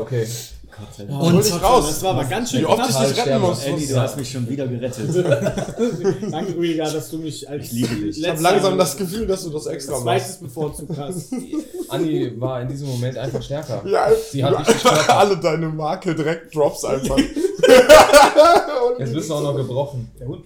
Okay. 0.83 1.07
Und 1.09 1.33
Hol 1.35 1.43
dich 1.43 1.62
raus! 1.62 1.87
Das 1.89 2.03
war 2.03 2.11
aber 2.11 2.24
ganz 2.24 2.51
schön 2.51 2.61
Wie 2.61 2.66
oft 2.66 2.89
ich 2.89 2.97
dich 2.97 3.18
retten 3.18 3.41
muss. 3.41 3.64
Andy, 3.64 3.87
du 3.87 4.01
hast 4.01 4.16
mich 4.16 4.31
schon 4.31 4.49
wieder 4.49 4.66
gerettet. 4.66 5.09
Danke, 6.31 6.57
Rüdiger, 6.57 6.91
dass 6.91 7.11
du 7.11 7.18
mich 7.18 7.49
als 7.49 7.66
Ich 7.66 7.72
liebe 7.72 7.95
dich. 7.95 8.18
Ich 8.18 8.28
habe 8.28 8.41
langsam 8.41 8.78
das 8.78 8.97
Gefühl, 8.97 9.26
dass 9.26 9.45
du 9.45 9.51
das 9.51 9.66
extra 9.66 9.93
machst. 9.93 10.05
zweites 10.05 10.37
bevorzugt 10.39 10.97
hast. 10.97 11.33
Anni 11.89 12.41
war 12.41 12.62
in 12.62 12.68
diesem 12.68 12.89
Moment 12.89 13.18
einfach 13.18 13.43
stärker. 13.43 13.83
Ja, 13.87 14.09
Sie 14.31 14.45
hat 14.45 14.66
Körper. 14.66 15.18
alle 15.18 15.37
deine 15.37 15.68
Marke 15.68 16.14
direkt 16.14 16.55
drops 16.55 16.85
einfach. 16.85 17.18
Jetzt 18.99 19.12
bist 19.12 19.31
du 19.31 19.35
auch 19.35 19.43
noch 19.43 19.57
gebrochen. 19.57 20.11
Der 20.18 20.28
Hund. 20.28 20.45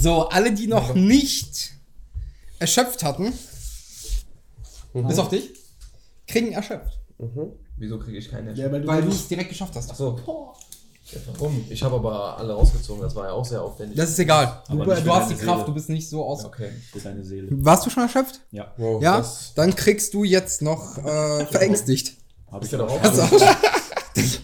so, 0.00 0.28
alle, 0.28 0.52
die 0.52 0.66
noch 0.66 0.94
nicht 0.94 1.72
erschöpft 2.58 3.02
hatten, 3.02 3.32
bis 4.92 5.18
auf 5.18 5.28
dich, 5.28 5.50
kriegen 6.26 6.52
erschöpft. 6.52 6.98
Wieso 7.76 7.98
kriege 7.98 8.18
ich 8.18 8.30
keine? 8.30 8.52
Ja, 8.54 8.70
weil 8.70 9.02
du 9.02 9.08
es 9.08 9.28
direkt 9.28 9.48
geschafft 9.48 9.74
hast. 9.74 9.90
Achso. 9.90 10.18
Ja, 11.12 11.20
warum? 11.34 11.64
Ich 11.68 11.82
habe 11.82 11.96
aber 11.96 12.38
alle 12.38 12.54
rausgezogen, 12.54 13.02
das 13.02 13.14
war 13.14 13.26
ja 13.26 13.32
auch 13.32 13.44
sehr 13.44 13.60
aufwendig. 13.62 13.96
Das 13.96 14.10
ist 14.10 14.18
egal. 14.18 14.62
Du, 14.70 14.76
du 14.78 14.90
hast 14.90 15.02
die 15.02 15.04
deine 15.04 15.26
Kraft, 15.26 15.38
Seele. 15.38 15.64
du 15.66 15.74
bist 15.74 15.88
nicht 15.90 16.08
so 16.08 16.24
aus. 16.24 16.44
okay. 16.44 16.70
Für 16.92 16.98
deine 16.98 17.22
Seele. 17.22 17.48
Warst 17.50 17.84
du 17.84 17.90
schon 17.90 18.04
erschöpft? 18.04 18.40
Ja. 18.50 18.72
Wow, 18.78 19.02
Ja, 19.02 19.24
dann 19.54 19.76
kriegst 19.76 20.14
du 20.14 20.24
jetzt 20.24 20.62
noch 20.62 20.96
äh, 20.98 21.44
verängstigt. 21.46 22.16
Hab 22.50 22.64
ich 22.64 22.70
ja 22.70 22.78
doch 22.78 22.90
auch. 22.90 23.02
Pass 23.02 23.18
auf. 23.18 23.32
oh 23.32 24.43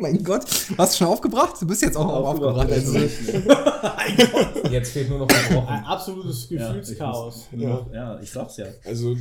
mein 0.00 0.22
Gott, 0.22 0.44
hast 0.78 0.94
du 0.94 0.98
schon 0.98 1.06
aufgebracht? 1.08 1.54
Du 1.60 1.66
bist 1.66 1.82
jetzt 1.82 1.96
auch 1.96 2.04
noch 2.06 2.14
aufgebracht. 2.28 2.70
Also, 2.70 2.98
Jetzt 4.70 4.92
fehlt 4.92 5.08
nur 5.10 5.18
noch. 5.20 5.28
Ein 5.28 5.84
absolutes 5.84 6.48
Ja, 6.50 6.72
Gefühlschaos. 6.72 7.46
ich, 7.52 7.58
muss- 7.58 7.68
ja. 7.92 8.14
ja, 8.14 8.20
ich 8.20 8.30
sag's 8.30 8.56
ja. 8.56 8.66
Also, 8.84 9.16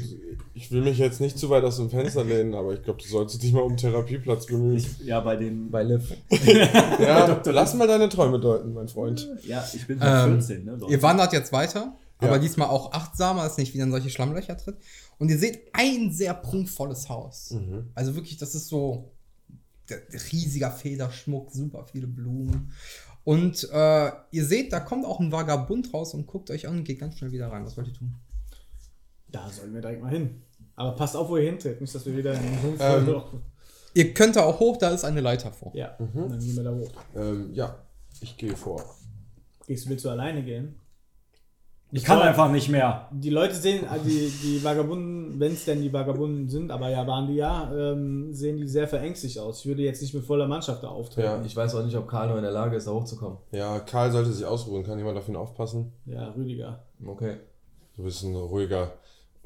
ich 0.54 0.72
will 0.72 0.82
mich 0.82 0.98
jetzt 0.98 1.22
nicht 1.22 1.38
zu 1.38 1.50
weit 1.50 1.64
aus 1.64 1.78
dem 1.78 1.90
Fenster 1.90 2.24
lehnen, 2.24 2.54
aber 2.54 2.74
ich 2.74 2.84
glaube, 2.84 3.02
du 3.02 3.08
solltest 3.08 3.42
dich 3.44 3.54
mal 3.54 3.62
um 3.62 3.70
einen 3.70 3.78
Therapieplatz 3.78 4.46
bemühen. 4.48 4.84
Ja, 5.04 5.20
bei 5.20 5.36
dem. 5.36 5.70
Bei 5.72 5.84
Liv. 5.84 6.14
Ja, 7.00 7.42
lass 7.46 7.74
mal 7.74 7.88
deine 7.88 8.10
Träume 8.10 8.40
deuten, 8.40 8.74
mein 8.74 8.88
Freund. 8.88 9.28
Ja, 9.46 9.64
ich 9.74 9.86
bin 9.88 10.00
schon 10.00 10.08
Ähm, 10.08 10.42
14, 10.42 10.66
ne? 10.66 10.80
Ihr 10.90 11.02
wandert 11.02 11.34
jetzt 11.34 11.52
weiter, 11.52 11.94
Ja. 12.22 12.28
aber 12.28 12.40
diesmal 12.40 12.68
auch 12.70 12.92
achtsamer, 12.94 13.44
dass 13.44 13.58
nicht 13.58 13.74
wieder 13.74 13.84
in 13.84 13.92
solche 13.92 14.10
Schlammlöcher 14.10 14.58
tritt. 14.58 14.76
Und 15.20 15.30
ihr 15.30 15.38
seht 15.38 15.62
ein 15.74 16.12
sehr 16.12 16.34
prunkvolles 16.34 17.10
Haus. 17.10 17.56
Also 17.96 18.16
wirklich, 18.16 18.38
das 18.38 18.56
ist 18.56 18.68
so 18.68 19.12
riesiger 20.32 20.72
Federschmuck, 20.72 21.52
super 21.52 21.86
viele 21.86 22.08
Blumen. 22.08 22.72
Und 23.24 23.68
äh, 23.72 24.12
ihr 24.32 24.46
seht, 24.46 24.72
da 24.72 24.80
kommt 24.80 25.06
auch 25.06 25.20
ein 25.20 25.32
Vagabund 25.32 25.94
raus 25.94 26.14
und 26.14 26.28
guckt 26.28 26.50
euch 26.50 26.68
an 26.68 26.78
und 26.78 26.84
geht 26.84 27.00
ganz 27.00 27.18
schnell 27.18 27.32
wieder 27.32 27.52
rein. 27.52 27.66
Was 27.66 27.76
wollt 27.76 27.88
ihr 27.88 27.94
tun? 27.94 28.16
Da 29.30 29.50
sollen 29.50 29.74
wir 29.74 29.82
direkt 29.82 30.02
mal 30.02 30.12
hin. 30.12 30.42
Aber 30.76 30.92
passt 30.96 31.16
auf, 31.16 31.28
wo 31.28 31.38
ihr 31.38 31.50
hintritt. 31.50 31.82
Nicht, 31.82 31.94
dass 31.94 32.06
wir 32.06 32.16
wieder 32.16 32.34
in 32.34 32.44
den 32.44 32.64
Hof 32.64 32.76
Ähm. 32.80 33.42
Ihr 33.94 34.14
könnt 34.14 34.36
da 34.36 34.44
auch 34.44 34.60
hoch, 34.60 34.78
da 34.78 34.92
ist 34.92 35.04
eine 35.04 35.22
Leiter 35.22 35.52
vor. 35.52 35.76
Ja, 35.76 35.96
dann 35.98 36.40
gehen 36.40 36.56
wir 36.56 36.64
da 36.64 36.72
hoch. 36.72 36.92
Ähm, 37.16 37.52
ja, 37.54 37.84
ich 38.22 38.38
gehe 38.38 38.56
vor. 38.56 38.96
Gehst, 39.66 39.90
willst 39.90 40.06
du 40.06 40.10
alleine 40.10 40.44
gehen? 40.44 40.76
Ich 41.92 42.04
kann 42.04 42.22
einfach 42.22 42.52
nicht 42.52 42.70
mehr. 42.70 43.08
Die 43.12 43.30
Leute 43.30 43.56
sehen, 43.56 43.86
äh, 43.86 44.00
die, 44.04 44.30
die 44.44 44.64
Vagabunden, 44.64 45.40
wenn 45.40 45.54
es 45.54 45.66
denn 45.66 45.82
die 45.82 45.92
Vagabunden 45.92 46.50
sind, 46.50 46.70
aber 46.70 46.90
ja, 46.90 47.08
waren 47.08 47.28
die 47.28 47.36
ja, 47.36 47.72
ähm, 47.74 48.34
sehen 48.34 48.58
die 48.58 48.68
sehr 48.68 48.88
verängstigt 48.88 49.40
aus. 49.40 49.62
Ich 49.62 49.68
würde 49.68 49.84
jetzt 49.84 50.02
nicht 50.02 50.14
mit 50.14 50.26
voller 50.26 50.48
Mannschaft 50.48 50.84
da 50.84 50.90
auftreten. 50.90 51.28
Ja. 51.28 51.42
Ich 51.46 51.56
weiß 51.56 51.76
auch 51.76 51.86
nicht, 51.86 51.96
ob 51.96 52.08
Karl 52.08 52.28
noch 52.30 52.36
in 52.36 52.44
der 52.44 52.52
Lage 52.52 52.76
ist, 52.76 52.88
da 52.88 52.92
hochzukommen. 52.92 53.38
Ja, 53.52 53.80
Karl 53.80 54.12
sollte 54.12 54.34
sich 54.34 54.46
ausruhen. 54.46 54.84
Kann 54.84 54.98
jemand 54.98 55.18
auf 55.18 55.30
ihn 55.30 55.36
aufpassen? 55.38 55.94
Ja, 56.06 56.30
Rüdiger. 56.36 56.84
Okay. 57.06 57.38
Du 57.96 58.04
bist 58.04 58.24
ein 58.24 58.36
ruhiger, 58.36 58.92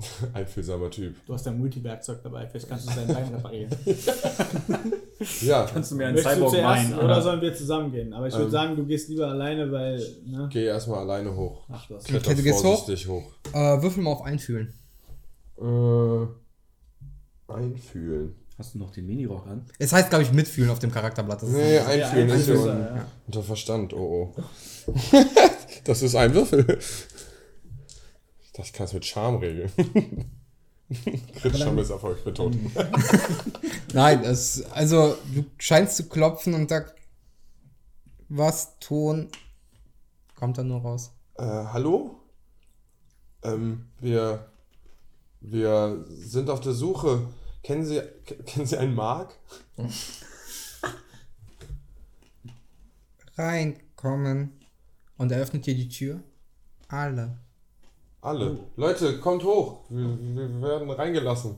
einfühlsamer 0.33 0.89
Typ. 0.91 1.15
Du 1.25 1.33
hast 1.33 1.45
dein 1.45 1.57
Multiwerkzeug 1.59 2.21
dabei, 2.23 2.47
vielleicht 2.47 2.67
kannst 2.69 2.89
du 2.89 2.93
dein 2.95 3.07
Bein 3.07 3.27
reparieren. 3.35 3.69
Ja, 5.41 5.67
Kannst 5.71 5.91
du 5.91 5.95
mir 5.97 6.07
einen 6.07 6.15
Möchtest 6.15 6.35
Cyborg 6.35 6.49
zuerst 6.51 6.89
meinen? 6.89 6.99
oder 6.99 7.21
sollen 7.21 7.41
wir 7.41 7.53
zusammen 7.53 7.91
gehen? 7.91 8.11
Aber 8.11 8.25
ich 8.27 8.33
würde 8.33 8.45
Ähm. 8.45 8.51
sagen, 8.51 8.75
du 8.75 8.83
gehst 8.87 9.07
lieber 9.07 9.27
alleine, 9.27 9.71
weil, 9.71 10.03
ne? 10.25 10.49
geh 10.51 10.65
erstmal 10.65 10.97
alleine 11.01 11.35
hoch. 11.35 11.61
Ach, 11.71 11.87
das. 11.87 12.05
Kletter 12.05 12.33
du 12.33 12.41
gehst 12.41 12.63
hoch? 12.63 12.87
hoch. 12.87 13.23
Äh, 13.53 13.81
würfel 13.83 14.01
mal 14.01 14.13
auf 14.13 14.23
Einfühlen. 14.23 14.73
Äh, 15.61 16.25
einfühlen. 17.53 18.35
Hast 18.57 18.73
du 18.73 18.79
noch 18.79 18.91
den 18.91 19.05
Minirock 19.05 19.45
an? 19.47 19.63
Es 19.77 19.93
heißt, 19.93 20.09
glaube 20.09 20.23
ich, 20.23 20.31
mitfühlen 20.31 20.71
auf 20.71 20.79
dem 20.79 20.91
Charakterblatt. 20.91 21.43
Das 21.43 21.49
ist 21.49 21.55
Nee, 21.55 21.77
einfühlen 21.79 22.29
ist 22.29 22.45
hier 22.45 22.53
Einfühlen, 22.55 22.81
unten. 22.81 22.95
ja. 22.97 23.05
Unter 23.27 23.43
Verstand, 23.43 23.93
oh 23.93 24.33
oh. 24.35 24.41
das 25.83 26.01
ist 26.01 26.15
ein 26.15 26.33
Würfel. 26.33 26.79
Das 28.53 28.73
kannst 28.73 28.93
du 28.93 28.97
mit 28.97 29.05
Charme 29.05 29.37
regeln. 29.37 29.71
Crit-Charme 31.35 31.79
ist 31.79 31.89
Erfolg 31.89 32.23
betont. 32.25 32.57
Nein, 33.93 34.23
es, 34.25 34.65
also 34.71 35.15
du 35.33 35.45
scheinst 35.57 35.95
zu 35.95 36.09
klopfen 36.09 36.53
und 36.53 36.69
da 36.69 36.85
was 38.27 38.77
Ton 38.79 39.29
kommt 40.35 40.57
da 40.57 40.63
nur 40.63 40.81
raus. 40.81 41.11
Äh, 41.37 41.43
hallo? 41.43 42.19
Ähm, 43.43 43.87
wir, 43.99 44.51
wir 45.39 46.05
sind 46.09 46.49
auf 46.49 46.61
der 46.61 46.73
Suche. 46.73 47.27
Kennen 47.63 47.85
Sie, 47.85 48.01
kennen 48.45 48.65
Sie 48.65 48.77
einen 48.77 48.95
Mark? 48.95 49.35
Reinkommen 53.37 54.59
und 55.17 55.31
eröffnet 55.31 55.65
dir 55.65 55.75
die 55.75 55.89
Tür. 55.89 56.21
Alle. 56.87 57.37
Alle. 58.21 58.59
Leute, 58.75 59.19
kommt 59.19 59.43
hoch. 59.43 59.81
Wir, 59.89 60.05
wir 60.35 60.61
werden 60.61 60.89
reingelassen. 60.91 61.55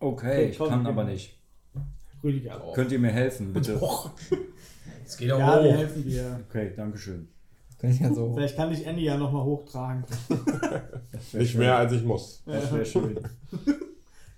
Okay, 0.00 0.50
ich 0.50 0.58
kann 0.58 0.86
aber 0.86 1.04
nicht. 1.04 1.38
Rüdiger. 2.22 2.60
Könnt 2.74 2.90
ihr 2.92 2.98
mir 2.98 3.10
helfen, 3.12 3.52
bitte? 3.52 3.80
Es 5.04 5.16
geht 5.16 5.30
auch 5.32 5.38
Ja, 5.38 5.62
wir 5.62 5.72
hoch. 5.72 5.76
helfen 5.78 6.04
dir. 6.04 6.40
Okay, 6.48 6.72
danke 6.76 6.96
schön. 6.98 7.28
Können 7.78 7.98
ja 8.00 8.14
so. 8.14 8.32
Vielleicht 8.34 8.56
kann 8.56 8.72
ich 8.72 8.86
Andy 8.86 9.04
ja 9.04 9.16
nochmal 9.16 9.44
hochtragen. 9.44 10.04
Nicht 11.32 11.54
mehr 11.56 11.76
als 11.76 11.92
ich 11.92 12.02
muss. 12.02 12.42
Das 12.46 12.72
wäre 12.72 12.86
schön. 12.86 13.18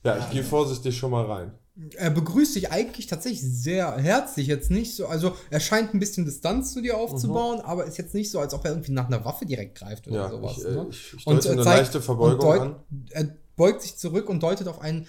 Ja, 0.02 0.18
ich 0.18 0.28
gehe 0.30 0.42
vorsichtig 0.44 0.94
schon 0.98 1.12
mal 1.12 1.24
rein. 1.24 1.52
Er 1.96 2.10
begrüßt 2.10 2.54
dich 2.54 2.70
eigentlich 2.70 3.08
tatsächlich 3.08 3.42
sehr 3.42 3.96
herzlich. 3.96 4.46
Jetzt 4.46 4.70
nicht 4.70 4.94
so, 4.94 5.06
also 5.08 5.36
er 5.50 5.58
scheint 5.58 5.92
ein 5.92 5.98
bisschen 5.98 6.24
Distanz 6.24 6.72
zu 6.72 6.80
dir 6.80 6.96
aufzubauen, 6.96 7.60
aber 7.60 7.84
ist 7.84 7.98
jetzt 7.98 8.14
nicht 8.14 8.30
so, 8.30 8.38
als 8.38 8.54
ob 8.54 8.64
er 8.64 8.70
irgendwie 8.70 8.92
nach 8.92 9.06
einer 9.08 9.24
Waffe 9.24 9.44
direkt 9.44 9.78
greift 9.78 10.06
oder 10.06 10.16
Ja, 10.16 10.30
sowas. 10.30 10.58
ich, 10.58 10.64
äh, 10.64 10.70
ne? 10.70 10.86
ich, 10.90 11.14
ich 11.14 11.26
Und, 11.26 11.44
äh, 11.44 11.48
eine 11.50 11.62
zeigt- 11.64 11.78
leichte 11.80 12.00
Verbeugung 12.00 12.34
und 12.38 12.42
deut- 12.44 12.60
an. 12.60 12.76
Er 13.10 13.36
beugt 13.56 13.82
sich 13.82 13.96
zurück 13.96 14.28
und 14.28 14.40
deutet 14.42 14.68
auf 14.68 14.80
ein 14.80 15.08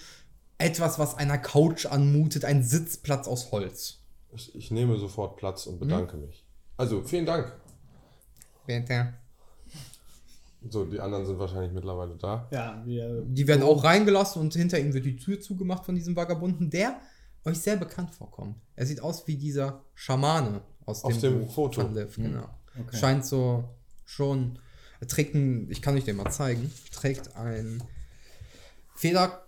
etwas, 0.58 0.98
was 0.98 1.14
einer 1.16 1.38
Couch 1.38 1.86
anmutet, 1.86 2.44
ein 2.44 2.64
Sitzplatz 2.64 3.28
aus 3.28 3.52
Holz. 3.52 3.98
Ich, 4.32 4.54
ich 4.56 4.70
nehme 4.72 4.98
sofort 4.98 5.36
Platz 5.36 5.66
und 5.66 5.78
bedanke 5.78 6.16
mich. 6.16 6.44
Also, 6.76 7.02
vielen 7.04 7.26
Dank. 7.26 7.52
Bitte. 8.66 9.14
So, 10.70 10.84
die 10.84 11.00
anderen 11.00 11.26
sind 11.26 11.38
wahrscheinlich 11.38 11.72
mittlerweile 11.72 12.16
da. 12.16 12.48
Ja, 12.50 12.82
wir. 12.84 13.22
Die 13.26 13.46
werden 13.46 13.62
auch 13.62 13.84
reingelassen 13.84 14.40
und 14.40 14.54
hinter 14.54 14.78
ihm 14.78 14.94
wird 14.94 15.04
die 15.04 15.16
Tür 15.16 15.40
zugemacht 15.40 15.84
von 15.84 15.94
diesem 15.94 16.16
Vagabunden, 16.16 16.70
der 16.70 17.00
euch 17.44 17.58
sehr 17.58 17.76
bekannt 17.76 18.10
vorkommt. 18.10 18.56
Er 18.74 18.86
sieht 18.86 19.00
aus 19.00 19.26
wie 19.26 19.36
dieser 19.36 19.84
Schamane 19.94 20.62
aus, 20.84 21.02
dem, 21.02 21.20
dem 21.20 21.40
Buch 21.40 21.54
Foto. 21.54 21.82
von 21.82 21.94
Liv, 21.94 22.16
genau. 22.16 22.48
Okay. 22.78 22.96
Scheint 22.96 23.24
so 23.24 23.64
schon. 24.04 24.58
Er 25.00 25.08
trägt 25.08 25.34
ein, 25.34 25.70
ich 25.70 25.82
kann 25.82 25.94
euch 25.94 26.04
den 26.04 26.16
mal 26.16 26.30
zeigen, 26.30 26.72
trägt 26.92 27.36
ein 27.36 27.82
Federschmuck 28.94 29.42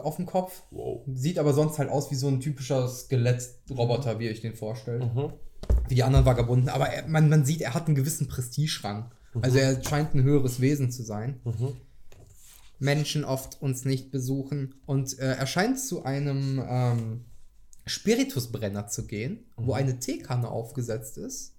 auf 0.00 0.16
dem 0.16 0.26
Kopf. 0.26 0.62
Wow. 0.70 1.02
Sieht 1.12 1.38
aber 1.38 1.52
sonst 1.52 1.78
halt 1.78 1.90
aus 1.90 2.10
wie 2.10 2.16
so 2.16 2.26
ein 2.28 2.40
typischer 2.40 2.88
Skelettroboter, 2.88 4.18
wie 4.18 4.30
euch 4.30 4.40
den 4.40 4.54
vorstellt. 4.54 5.02
Mhm. 5.14 5.32
Wie 5.88 5.94
die 5.94 6.02
anderen 6.02 6.26
Vagabunden. 6.26 6.68
Aber 6.68 6.88
er, 6.88 7.06
man, 7.06 7.28
man 7.28 7.44
sieht, 7.44 7.60
er 7.60 7.74
hat 7.74 7.86
einen 7.86 7.94
gewissen 7.94 8.26
Prestigerang. 8.26 9.12
Also 9.40 9.58
er 9.58 9.82
scheint 9.82 10.14
ein 10.14 10.22
höheres 10.22 10.60
Wesen 10.60 10.90
zu 10.90 11.02
sein. 11.02 11.40
Menschen 12.78 13.24
oft 13.24 13.60
uns 13.62 13.84
nicht 13.84 14.10
besuchen. 14.10 14.74
Und 14.86 15.18
äh, 15.18 15.34
er 15.34 15.46
scheint 15.46 15.80
zu 15.80 16.04
einem 16.04 16.62
ähm, 16.66 17.24
Spiritusbrenner 17.86 18.86
zu 18.88 19.06
gehen, 19.06 19.44
wo 19.56 19.72
eine 19.72 19.98
Teekanne 19.98 20.48
aufgesetzt 20.48 21.18
ist, 21.18 21.54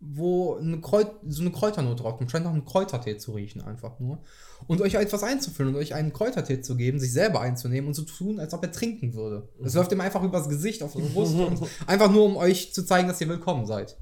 wo 0.00 0.56
eine 0.56 0.80
Kräut 0.80 1.10
so 1.26 1.40
eine 1.40 1.50
Kräuternot 1.50 2.00
drauf 2.00 2.18
kommt. 2.18 2.30
Scheint 2.30 2.44
nach 2.44 2.52
einem 2.52 2.64
Kräutertee 2.64 3.16
zu 3.16 3.32
riechen, 3.32 3.62
einfach 3.62 3.98
nur. 3.98 4.22
Und 4.66 4.80
euch 4.80 4.94
etwas 4.94 5.22
einzufüllen 5.22 5.74
und 5.74 5.80
euch 5.80 5.94
einen 5.94 6.12
Kräutertee 6.12 6.60
zu 6.60 6.76
geben, 6.76 7.00
sich 7.00 7.12
selber 7.12 7.40
einzunehmen 7.40 7.88
und 7.88 7.94
zu 7.94 8.02
tun, 8.02 8.38
als 8.38 8.52
ob 8.52 8.62
er 8.62 8.72
trinken 8.72 9.14
würde. 9.14 9.48
Es 9.64 9.74
läuft 9.74 9.92
ihm 9.92 10.00
einfach 10.00 10.22
übers 10.22 10.48
Gesicht 10.48 10.82
auf 10.82 10.92
die 10.94 11.02
Brust. 11.14 11.34
und 11.34 11.60
einfach 11.86 12.10
nur, 12.10 12.24
um 12.24 12.36
euch 12.36 12.74
zu 12.74 12.84
zeigen, 12.84 13.08
dass 13.08 13.20
ihr 13.20 13.28
willkommen 13.28 13.66
seid. 13.66 13.96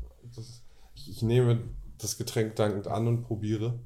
Ich 0.94 1.22
nehme 1.22 1.60
das 2.04 2.16
Getränk 2.18 2.54
dankend 2.56 2.86
an 2.86 3.06
und 3.08 3.22
probiere. 3.22 3.78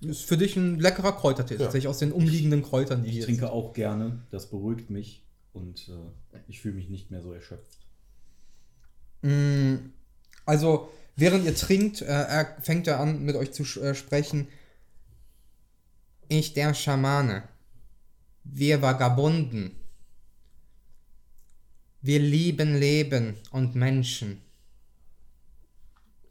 Ist 0.00 0.22
für 0.22 0.36
dich 0.38 0.56
ein 0.56 0.78
leckerer 0.78 1.12
Kräutertee, 1.12 1.54
Ja. 1.54 1.60
tatsächlich 1.64 1.88
aus 1.88 1.98
den 1.98 2.12
umliegenden 2.12 2.62
Kräutern, 2.62 3.02
die 3.02 3.08
Ich 3.10 3.14
hier 3.16 3.24
trinke 3.26 3.40
sind. 3.42 3.50
auch 3.50 3.72
gerne, 3.74 4.22
das 4.30 4.48
beruhigt 4.50 4.88
mich 4.90 5.22
und 5.52 5.88
äh, 5.88 6.38
ich 6.48 6.60
fühle 6.60 6.74
mich 6.74 6.88
nicht 6.88 7.10
mehr 7.10 7.22
so 7.22 7.32
erschöpft. 7.32 7.78
Mm, 9.22 9.76
Also, 10.46 10.88
während 11.16 11.44
ihr 11.44 11.54
trinkt, 11.54 12.00
äh, 12.00 12.06
er 12.06 12.56
fängt 12.62 12.86
er 12.86 13.00
an, 13.00 13.22
mit 13.24 13.36
euch 13.36 13.52
zu 13.52 13.62
äh, 13.80 13.94
sprechen. 13.94 14.48
Ich, 16.28 16.54
der 16.54 16.72
Schamane. 16.74 17.42
Wir 18.44 18.80
Vagabunden. 18.80 19.72
Wir 22.00 22.20
lieben 22.20 22.76
Leben 22.78 23.34
und 23.50 23.74
Menschen. 23.74 24.40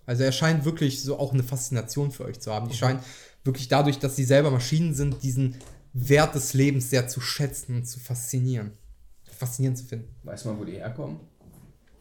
Also 0.07 0.23
er 0.23 0.31
scheint 0.31 0.65
wirklich 0.65 1.03
so 1.03 1.19
auch 1.19 1.33
eine 1.33 1.43
Faszination 1.43 2.09
für 2.11 2.25
euch 2.25 2.39
zu 2.39 2.51
haben. 2.51 2.67
Die 2.69 2.75
scheinen 2.75 2.99
wirklich 3.43 3.67
dadurch, 3.67 3.99
dass 3.99 4.15
sie 4.15 4.23
selber 4.23 4.49
Maschinen 4.49 4.95
sind, 4.95 5.21
diesen 5.21 5.55
Wert 5.93 6.33
des 6.33 6.53
Lebens 6.55 6.89
sehr 6.89 7.07
zu 7.07 7.21
schätzen 7.21 7.75
und 7.75 7.85
zu 7.85 7.99
faszinieren. 7.99 8.71
Faszinierend 9.37 9.77
zu 9.77 9.85
finden. 9.85 10.15
Weiß 10.23 10.45
man, 10.45 10.57
wo 10.59 10.63
die 10.65 10.73
herkommen? 10.73 11.19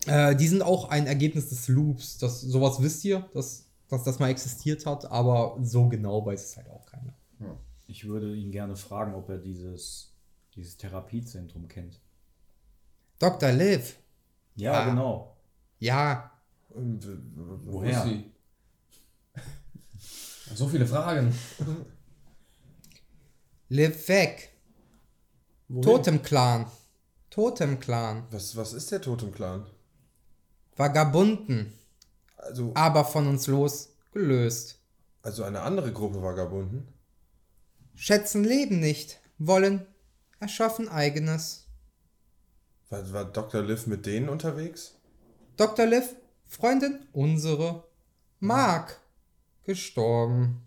Äh, 0.06 0.34
die 0.36 0.48
sind 0.48 0.62
auch 0.62 0.88
ein 0.88 1.06
Ergebnis 1.06 1.50
des 1.50 1.68
Loops. 1.68 2.16
Das, 2.18 2.40
sowas 2.40 2.80
wisst 2.80 3.04
ihr, 3.04 3.28
dass, 3.34 3.66
dass 3.88 4.04
das 4.04 4.18
mal 4.18 4.30
existiert 4.30 4.86
hat, 4.86 5.04
aber 5.10 5.58
so 5.62 5.88
genau 5.88 6.24
weiß 6.24 6.42
es 6.44 6.56
halt 6.56 6.70
auch 6.70 6.86
keiner. 6.86 7.12
Ich 7.88 8.04
würde 8.06 8.34
ihn 8.34 8.50
gerne 8.50 8.74
fragen, 8.74 9.14
ob 9.14 9.28
er 9.28 9.38
dieses, 9.38 10.12
dieses 10.56 10.76
Therapiezentrum 10.76 11.68
kennt. 11.68 12.00
Dr. 13.18 13.52
Liv, 13.52 13.96
Ja, 14.56 14.72
Ah. 14.72 14.88
genau. 14.90 15.36
ja, 15.78 16.30
Woher? 16.68 17.90
ist 17.90 18.04
sie? 18.04 18.32
So 20.54 20.68
viele 20.68 20.86
Fragen. 20.86 21.34
Liv 23.68 24.08
weg. 24.08 24.52
Totem-Clan. 25.82 26.66
Totem-Clan. 27.30 28.26
Was, 28.30 28.54
was 28.56 28.72
ist 28.72 28.90
der 28.92 29.00
Totem-Clan? 29.02 29.66
Vagabunden, 30.76 31.72
Also, 32.36 32.72
aber 32.74 33.04
von 33.04 33.26
uns 33.26 33.46
losgelöst. 33.46 34.78
also 35.22 35.42
eine 35.42 35.62
andere 35.62 35.92
Gruppe 35.92 36.22
Vagabunden? 36.22 36.86
Schätzen 37.94 38.44
Leben 38.44 38.78
nicht, 38.78 39.18
wollen, 39.38 39.86
erschaffen 40.38 40.88
eigenes. 40.88 41.66
War, 42.90 43.10
war 43.12 43.24
Dr. 43.24 43.62
Liv 43.62 43.86
mit 43.86 44.04
denen 44.04 44.28
unterwegs? 44.28 44.94
Dr. 45.56 45.86
Liv, 45.86 46.14
Freundin 46.46 47.06
unsere, 47.12 47.84
Mark, 48.40 49.00
gestorben. 49.64 50.62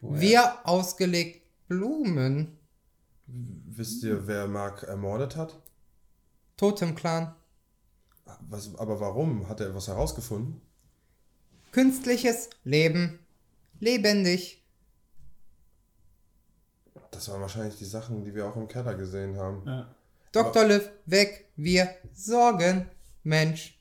Wir 0.00 0.66
ausgelegt 0.66 1.42
Blumen. 1.68 2.58
Wisst 3.26 4.04
ihr, 4.04 4.26
wer 4.26 4.46
Mark 4.46 4.84
ermordet 4.84 5.36
hat? 5.36 5.60
Totem-Clan. 6.56 7.34
Was, 8.48 8.74
aber 8.76 9.00
warum? 9.00 9.48
Hat 9.48 9.60
er 9.60 9.74
was 9.74 9.88
herausgefunden? 9.88 10.60
Künstliches 11.72 12.50
Leben. 12.64 13.18
Lebendig. 13.80 14.64
Das 17.10 17.28
waren 17.28 17.40
wahrscheinlich 17.40 17.76
die 17.76 17.84
Sachen, 17.84 18.24
die 18.24 18.34
wir 18.34 18.46
auch 18.46 18.56
im 18.56 18.68
Keller 18.68 18.94
gesehen 18.94 19.36
haben. 19.36 19.62
Ja. 19.66 19.94
Dr. 20.32 20.64
Liv, 20.64 20.90
weg. 21.06 21.50
Wir 21.56 21.94
sorgen. 22.12 22.90
Mensch. 23.22 23.75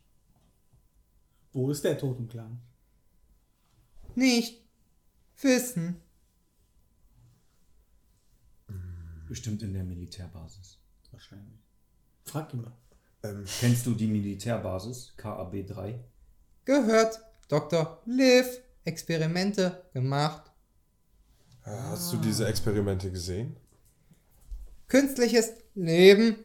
Wo 1.55 1.71
ist 1.71 1.85
der 1.85 1.97
Totenclan? 1.97 2.59
Nicht. 4.13 4.61
Wissen. 5.41 6.01
Bestimmt 9.29 9.63
in 9.63 9.73
der 9.73 9.85
Militärbasis. 9.85 10.79
Wahrscheinlich. 11.11 11.61
Frag 12.25 12.53
ihn 12.53 12.61
mal. 12.61 12.73
Ähm, 13.23 13.45
Kennst 13.61 13.85
du 13.85 13.93
die 13.93 14.07
Militärbasis 14.07 15.13
KAB 15.15 15.65
3? 15.65 16.03
Gehört. 16.65 17.21
Dr. 17.47 18.01
Liv. 18.05 18.45
Experimente 18.83 19.85
gemacht. 19.93 20.51
hast 21.63 22.11
du 22.11 22.17
diese 22.17 22.47
Experimente 22.47 23.09
gesehen? 23.09 23.55
Künstliches 24.89 25.53
Leben. 25.73 26.35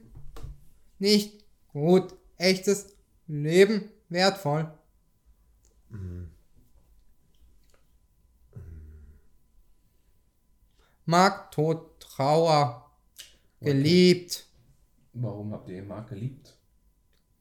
Nicht 1.01 1.45
gut. 1.73 2.15
Echtes 2.37 2.95
Leben. 3.27 3.91
Wertvoll. 4.09 4.73
Mark, 11.11 11.51
Tod, 11.51 11.99
Trauer. 11.99 12.89
Geliebt. 13.61 14.47
Warum 15.13 15.53
habt 15.53 15.69
ihr 15.69 15.79
ihn 15.79 15.89
Mark 15.89 16.09
geliebt? 16.09 16.57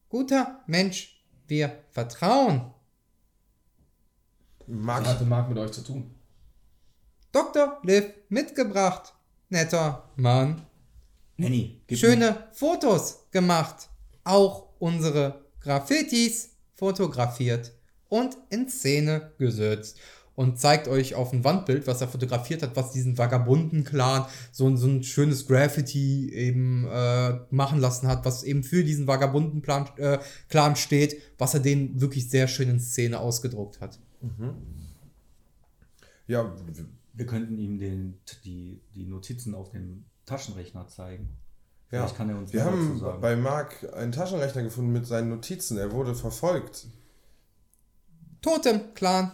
Guter 0.09 0.63
Mensch. 0.67 1.23
Wir 1.47 1.83
vertrauen. 1.91 2.73
Mark, 4.67 5.01
Was 5.01 5.13
hatte 5.13 5.25
Mark 5.25 5.49
mit 5.49 5.57
euch 5.57 5.71
zu 5.71 5.83
tun? 5.83 6.15
Dr. 7.31 7.79
Liv 7.83 8.05
mitgebracht. 8.29 9.13
Netter 9.49 10.09
Mann. 10.15 10.65
Nenny, 11.37 11.81
gib 11.87 11.97
Schöne 11.97 12.49
Fotos 12.53 13.29
gemacht. 13.31 13.89
Auch 14.23 14.73
unsere 14.79 15.45
Graffitis 15.59 16.55
fotografiert 16.75 17.71
und 18.09 18.37
in 18.49 18.67
Szene 18.69 19.31
gesetzt. 19.37 19.97
Und 20.35 20.57
zeigt 20.57 20.87
euch 20.87 21.15
auf 21.15 21.33
ein 21.33 21.43
Wandbild, 21.43 21.85
was 21.85 21.99
er 21.99 22.07
fotografiert 22.07 22.63
hat, 22.63 22.73
was 22.77 22.91
diesen 22.93 23.17
Vagabunden-Clan 23.17 24.25
so, 24.53 24.67
ein- 24.67 24.77
so 24.77 24.87
ein 24.87 25.03
schönes 25.03 25.45
Graffiti 25.47 26.31
eben 26.33 26.87
äh, 26.89 27.39
machen 27.49 27.79
lassen 27.81 28.07
hat, 28.07 28.23
was 28.23 28.43
eben 28.43 28.63
für 28.63 28.85
diesen 28.85 29.05
Vagabunden-Clan 29.05 29.89
äh, 29.97 30.19
Clan 30.47 30.77
steht, 30.77 31.21
was 31.37 31.55
er 31.55 31.59
den 31.59 31.99
wirklich 31.99 32.29
sehr 32.29 32.47
schön 32.47 32.69
in 32.69 32.79
Szene 32.79 33.19
ausgedruckt 33.19 33.81
hat. 33.81 33.99
ja, 36.27 36.53
Wir 37.13 37.25
könnten 37.25 37.57
ihm 37.57 37.77
den, 37.77 38.19
die, 38.45 38.81
die 38.95 39.05
Notizen 39.05 39.53
auf 39.55 39.71
dem 39.71 40.05
Taschenrechner 40.25 40.87
zeigen. 40.87 41.27
ja. 41.91 41.99
Vielleicht 41.99 42.15
kann 42.15 42.29
er 42.29 42.37
uns 42.37 42.53
wir 42.53 42.63
haben 42.63 42.97
sagen. 42.97 43.19
bei 43.19 43.35
Mark 43.35 43.85
einen 43.93 44.11
Taschenrechner 44.13 44.63
gefunden 44.63 44.93
mit 44.93 45.05
seinen 45.05 45.27
Notizen. 45.29 45.77
Er 45.77 45.91
wurde 45.91 46.15
verfolgt. 46.15 46.87
Totem-Clan. 48.41 49.31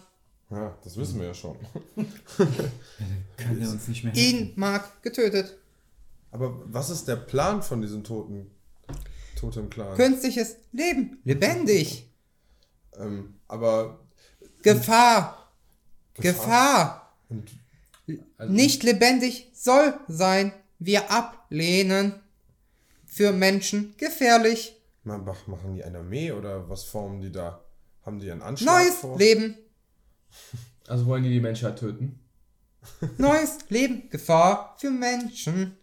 Ja, 0.50 0.76
das 0.84 0.96
wissen 0.96 1.18
wir 1.20 1.26
ja 1.28 1.34
schon. 1.34 1.56
Kann 3.36 3.60
er 3.60 3.68
uns 3.70 3.88
nicht 3.88 4.04
mehr? 4.04 4.14
Ihn 4.14 4.52
Mark 4.56 5.02
getötet. 5.02 5.56
Aber 6.30 6.60
was 6.66 6.90
ist 6.90 7.06
der 7.08 7.16
Plan 7.16 7.62
von 7.62 7.80
diesem 7.82 8.04
toten 8.04 8.50
Totem-Clan? 9.38 9.96
Künstliches 9.96 10.56
Leben. 10.72 11.18
Lebendig. 11.24 12.08
Ähm, 12.96 13.34
aber 13.48 14.00
Gefahr. 14.62 15.50
Gefahr. 16.14 16.32
Gefahr. 16.32 17.12
und 17.28 17.50
Also, 18.38 18.52
Nicht 18.52 18.82
lebendig 18.82 19.50
soll 19.54 19.94
sein. 20.08 20.52
Wir 20.78 21.10
ablehnen. 21.10 22.14
Für 23.06 23.32
Menschen 23.32 23.94
gefährlich. 23.96 24.76
ma- 25.04 25.16
mach- 25.18 25.46
machen 25.46 25.74
die 25.74 25.82
eine 25.84 25.98
Armee 25.98 26.32
oder 26.32 26.68
was 26.68 26.84
formen 26.84 27.20
die 27.22 27.32
da? 27.32 27.60
Haben 28.06 28.20
die 28.20 28.30
einen 28.30 28.42
Anschlag 28.42 28.84
Neues 28.84 28.94
vor? 28.94 29.18
Leben. 29.18 29.56
also 30.86 31.06
wollen 31.06 31.24
die 31.24 31.30
die 31.30 31.40
Menschheit 31.40 31.76
töten? 31.76 32.20
Neues 33.18 33.58
Leben. 33.68 34.08
Gefahr 34.10 34.76
für 34.78 34.90
Menschen. 34.90 35.76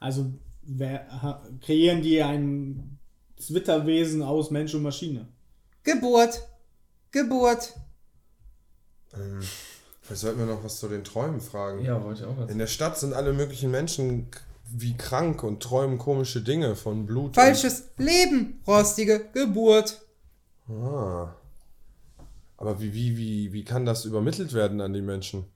Also 0.00 0.32
wer, 0.62 1.06
ha, 1.22 1.46
kreieren 1.60 2.00
die 2.00 2.22
ein 2.22 2.98
Zwitterwesen 3.36 4.22
aus 4.22 4.50
Mensch 4.50 4.74
und 4.74 4.82
Maschine? 4.82 5.28
Geburt. 5.82 6.48
Geburt. 7.10 7.74
Ähm, 9.12 9.42
vielleicht 10.00 10.22
sollten 10.22 10.38
wir 10.38 10.46
noch 10.46 10.64
was 10.64 10.80
zu 10.80 10.88
den 10.88 11.04
Träumen 11.04 11.42
fragen. 11.42 11.84
Ja, 11.84 12.02
wollte 12.02 12.22
ich 12.22 12.26
auch 12.26 12.38
was. 12.38 12.50
In 12.50 12.58
der 12.58 12.66
Stadt 12.66 12.98
sind 12.98 13.12
alle 13.12 13.34
möglichen 13.34 13.70
Menschen 13.70 14.28
wie 14.70 14.96
krank 14.96 15.42
und 15.42 15.62
träumen 15.62 15.98
komische 15.98 16.40
Dinge 16.40 16.76
von 16.76 17.04
Blut. 17.04 17.34
Falsches 17.34 17.90
Leben. 17.98 18.62
Rostige 18.66 19.28
Geburt. 19.34 20.00
Ah. 20.68 21.34
Aber 22.58 22.80
wie, 22.80 22.92
wie, 22.92 23.16
wie, 23.16 23.52
wie 23.52 23.64
kann 23.64 23.86
das 23.86 24.04
übermittelt 24.04 24.52
werden 24.52 24.80
an 24.80 24.92
die 24.92 25.00
Menschen? 25.00 25.46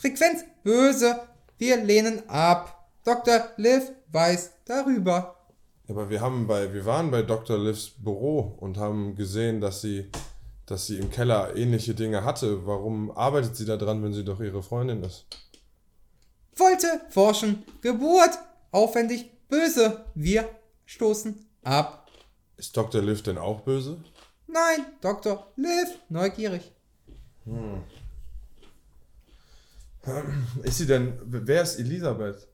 Frequenz 0.00 0.44
böse. 0.62 1.20
Wir 1.58 1.82
lehnen 1.82 2.28
ab. 2.28 2.90
Dr. 3.04 3.48
Liv 3.56 3.90
weiß 4.12 4.52
darüber. 4.64 5.36
Aber 5.88 6.08
wir 6.08 6.20
haben 6.20 6.46
bei, 6.46 6.72
wir 6.72 6.84
waren 6.86 7.10
bei 7.10 7.22
Dr. 7.22 7.58
Livs 7.58 7.90
Büro 7.90 8.56
und 8.60 8.78
haben 8.78 9.16
gesehen, 9.16 9.60
dass 9.60 9.80
sie, 9.80 10.10
dass 10.64 10.86
sie 10.86 10.98
im 10.98 11.10
Keller 11.10 11.56
ähnliche 11.56 11.94
Dinge 11.94 12.24
hatte. 12.24 12.66
Warum 12.66 13.10
arbeitet 13.10 13.56
sie 13.56 13.64
da 13.64 13.76
dran, 13.76 14.02
wenn 14.02 14.12
sie 14.12 14.24
doch 14.24 14.40
ihre 14.40 14.62
Freundin 14.62 15.02
ist? 15.02 15.26
Wollte 16.56 17.00
forschen, 17.10 17.64
Geburt, 17.82 18.38
aufwendig, 18.70 19.30
böse. 19.48 20.04
Wir 20.14 20.48
stoßen 20.84 21.46
ab. 21.62 22.08
Ist 22.56 22.76
Dr. 22.76 23.02
Liv 23.02 23.22
denn 23.22 23.38
auch 23.38 23.60
böse? 23.60 23.98
Nein, 24.46 24.86
Dr. 25.00 25.52
Liv, 25.56 25.98
neugierig. 26.08 26.72
Ist 30.62 30.78
sie 30.78 30.86
denn, 30.86 31.18
wer 31.24 31.62
ist 31.62 31.78
Elisabeth? 31.78 32.48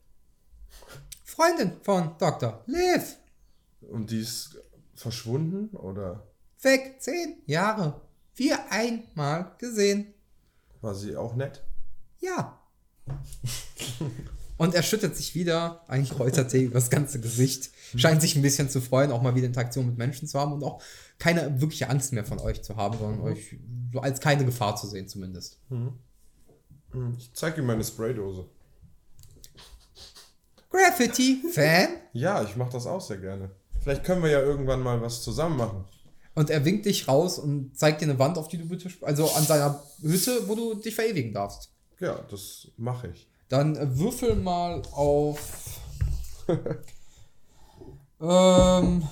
Freundin 1.24 1.72
von 1.82 2.16
Dr. 2.18 2.62
Liv. 2.66 3.16
Und 3.80 4.10
die 4.10 4.20
ist 4.20 4.58
verschwunden 4.94 5.74
oder 5.76 6.26
Weg, 6.62 7.02
zehn 7.02 7.42
Jahre. 7.46 8.00
Wir 8.36 8.70
einmal 8.70 9.52
gesehen. 9.58 10.14
war 10.80 10.94
sie 10.94 11.16
auch 11.16 11.34
nett? 11.34 11.62
Ja. 12.20 12.58
Und 14.56 14.74
er 14.76 14.82
schüttet 14.84 15.16
sich 15.16 15.34
wieder, 15.34 15.82
ein 15.88 16.08
Kräutertee 16.08 16.64
über 16.64 16.74
das 16.74 16.88
ganze 16.88 17.20
Gesicht. 17.20 17.70
Scheint 17.96 18.22
sich 18.22 18.36
ein 18.36 18.42
bisschen 18.42 18.70
zu 18.70 18.80
freuen, 18.80 19.10
auch 19.10 19.20
mal 19.20 19.34
wieder 19.34 19.48
Interaktion 19.48 19.86
mit 19.86 19.98
Menschen 19.98 20.28
zu 20.28 20.38
haben 20.38 20.52
und 20.52 20.62
auch 20.62 20.80
keine 21.22 21.60
wirkliche 21.60 21.88
Angst 21.88 22.12
mehr 22.12 22.24
von 22.24 22.40
euch 22.40 22.62
zu 22.62 22.74
haben, 22.74 22.98
sondern 22.98 23.20
euch 23.20 23.54
so 23.92 24.00
als 24.00 24.20
keine 24.20 24.44
Gefahr 24.44 24.74
zu 24.74 24.88
sehen, 24.88 25.06
zumindest. 25.06 25.60
Ich 27.16 27.32
zeig 27.32 27.56
ihm 27.58 27.66
meine 27.66 27.84
Spraydose. 27.84 28.44
Graffiti-Fan? 30.68 31.90
Ja, 32.12 32.42
ich 32.42 32.56
mach 32.56 32.70
das 32.70 32.88
auch 32.88 33.00
sehr 33.00 33.18
gerne. 33.18 33.52
Vielleicht 33.80 34.02
können 34.02 34.24
wir 34.24 34.30
ja 34.30 34.40
irgendwann 34.40 34.82
mal 34.82 35.00
was 35.00 35.22
zusammen 35.22 35.58
machen. 35.58 35.84
Und 36.34 36.50
er 36.50 36.64
winkt 36.64 36.86
dich 36.86 37.06
raus 37.06 37.38
und 37.38 37.78
zeigt 37.78 38.00
dir 38.00 38.06
eine 38.06 38.18
Wand, 38.18 38.36
auf 38.36 38.48
die 38.48 38.58
du 38.58 38.66
bitte, 38.66 38.90
also 39.02 39.30
an 39.30 39.44
seiner 39.44 39.80
Hütte, 40.00 40.48
wo 40.48 40.56
du 40.56 40.74
dich 40.74 40.96
verewigen 40.96 41.32
darfst. 41.32 41.70
Ja, 42.00 42.18
das 42.30 42.66
mache 42.76 43.12
ich. 43.14 43.28
Dann 43.48 43.96
würfel 43.96 44.34
mal 44.34 44.82
auf. 44.90 45.78
ähm. 48.20 49.06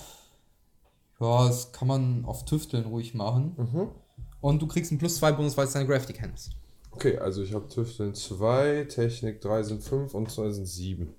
Ja, 1.21 1.47
das 1.47 1.73
kann 1.73 1.89
man 1.89 2.25
auf 2.25 2.45
Tüfteln 2.45 2.87
ruhig 2.87 3.15
machen. 3.15 3.55
Und 4.41 4.63
du 4.63 4.67
kriegst 4.67 4.91
einen 4.91 4.99
plus 4.99 5.17
2 5.17 5.33
Bonus, 5.33 5.57
weil 5.57 5.67
es 5.67 5.73
deine 5.73 5.87
Graffiti 5.87 6.15
kennst. 6.15 6.53
Okay, 6.91 7.19
also 7.19 7.43
ich 7.43 7.53
habe 7.55 7.69
Tüfteln 7.69 8.15
2, 8.15 8.87
Technik 8.89 9.41
3 9.41 9.63
sind 9.63 9.83
5 9.83 10.15
und 10.15 10.31
2 10.31 10.51
sind 10.51 10.67
7. 10.67 11.15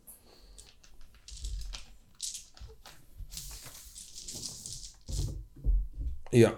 Ja, 6.31 6.53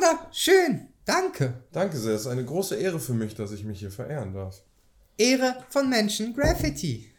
Wunderschön. 0.00 0.88
Danke. 1.04 1.64
danke 1.72 1.96
sehr. 1.96 2.14
Es 2.14 2.22
ist 2.22 2.26
eine 2.26 2.44
große 2.44 2.76
Ehre 2.76 3.00
für 3.00 3.14
mich, 3.14 3.34
dass 3.34 3.52
ich 3.52 3.64
mich 3.64 3.80
hier 3.80 3.90
verehren 3.90 4.32
darf. 4.32 4.62
Ehre 5.16 5.64
von 5.68 5.88
Menschen 5.88 6.34
Graffiti. 6.34 7.10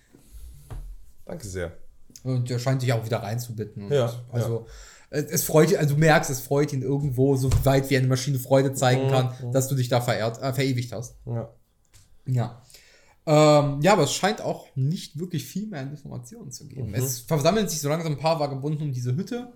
Danke 1.26 1.46
sehr. 1.46 1.81
Und 2.24 2.50
er 2.52 2.60
scheint 2.60 2.82
dich 2.82 2.94
auch 2.94 3.06
wieder 3.06 3.22
reinzubitten. 3.24 3.92
Ja, 3.92 4.12
Also, 4.32 4.66
es 5.10 5.26
es 5.26 5.44
freut 5.44 5.72
ihn, 5.72 5.78
also 5.78 5.96
du 5.96 6.00
merkst, 6.00 6.30
es 6.30 6.40
freut 6.40 6.72
ihn 6.74 6.82
irgendwo, 6.82 7.36
so 7.36 7.50
weit 7.64 7.90
wie 7.90 7.98
eine 7.98 8.08
Maschine 8.08 8.40
Freude 8.40 8.74
zeigen 8.74 9.10
kann, 9.10 9.34
dass 9.52 9.68
du 9.68 9.76
dich 9.76 9.90
da 9.90 10.00
verehrt, 10.02 10.42
äh, 10.42 10.54
verewigt 10.54 10.94
hast. 10.94 11.16
Ja. 11.26 11.50
Ja. 12.28 12.62
Ähm, 13.26 13.82
ja, 13.82 13.94
aber 13.94 14.04
es 14.04 14.14
scheint 14.14 14.42
auch 14.42 14.66
nicht 14.76 15.20
wirklich 15.20 15.46
viel 15.46 15.68
mehr 15.68 15.82
an 15.82 15.92
Informationen 15.92 16.52
zu 16.52 16.68
geben. 16.68 16.94
Es 16.96 17.20
versammeln 17.20 17.68
sich 17.68 17.80
so 17.80 17.88
langsam 17.90 18.14
ein 18.14 18.18
paar 18.18 18.40
Vagabunden 18.40 18.88
um 18.88 18.94
diese 18.94 19.16
Hütte. 19.16 19.52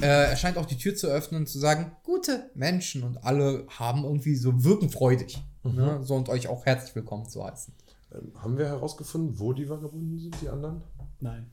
Äh, 0.00 0.06
er 0.30 0.36
scheint 0.36 0.56
auch 0.58 0.66
die 0.66 0.76
Tür 0.76 0.94
zu 0.94 1.08
öffnen 1.08 1.40
und 1.40 1.46
zu 1.48 1.58
sagen, 1.58 1.92
gute 2.04 2.50
Menschen 2.54 3.02
und 3.02 3.24
alle 3.24 3.66
haben 3.68 4.04
irgendwie 4.04 4.36
so 4.36 4.62
wirken 4.62 4.90
freudig. 4.90 5.42
Ne? 5.64 6.00
So 6.02 6.14
und 6.14 6.28
euch 6.28 6.46
auch 6.48 6.64
herzlich 6.66 6.94
willkommen 6.94 7.28
zu 7.28 7.44
heißen. 7.44 7.74
Ähm, 8.14 8.32
haben 8.36 8.56
wir 8.56 8.66
herausgefunden, 8.66 9.38
wo 9.40 9.52
die 9.52 9.68
Vagabunden 9.68 10.18
sind, 10.18 10.36
die 10.40 10.48
anderen? 10.48 10.82
Nein. 11.20 11.50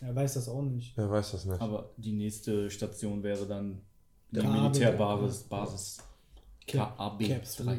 Er 0.00 0.14
weiß 0.14 0.34
das 0.34 0.48
auch 0.48 0.62
nicht. 0.62 0.96
Wer 0.96 1.10
weiß 1.10 1.32
das 1.32 1.44
nicht. 1.46 1.60
Aber 1.60 1.90
die 1.96 2.12
nächste 2.12 2.70
Station 2.70 3.22
wäre 3.22 3.46
dann 3.46 3.80
die 4.30 4.40
KAB. 4.40 4.52
Militärbasis 4.52 5.42
Basis 5.44 5.98
KAB 6.66 7.26
Caps 7.26 7.56
3. 7.56 7.78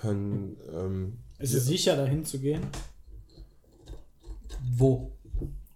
Können, 0.00 0.56
ähm, 0.72 1.18
Ist 1.38 1.54
es 1.54 1.66
sicher, 1.66 1.96
dahin 1.96 2.24
zu 2.24 2.38
gehen? 2.38 2.62
Wo? 4.76 5.12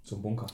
Zum 0.04 0.22
Bunker. 0.22 0.46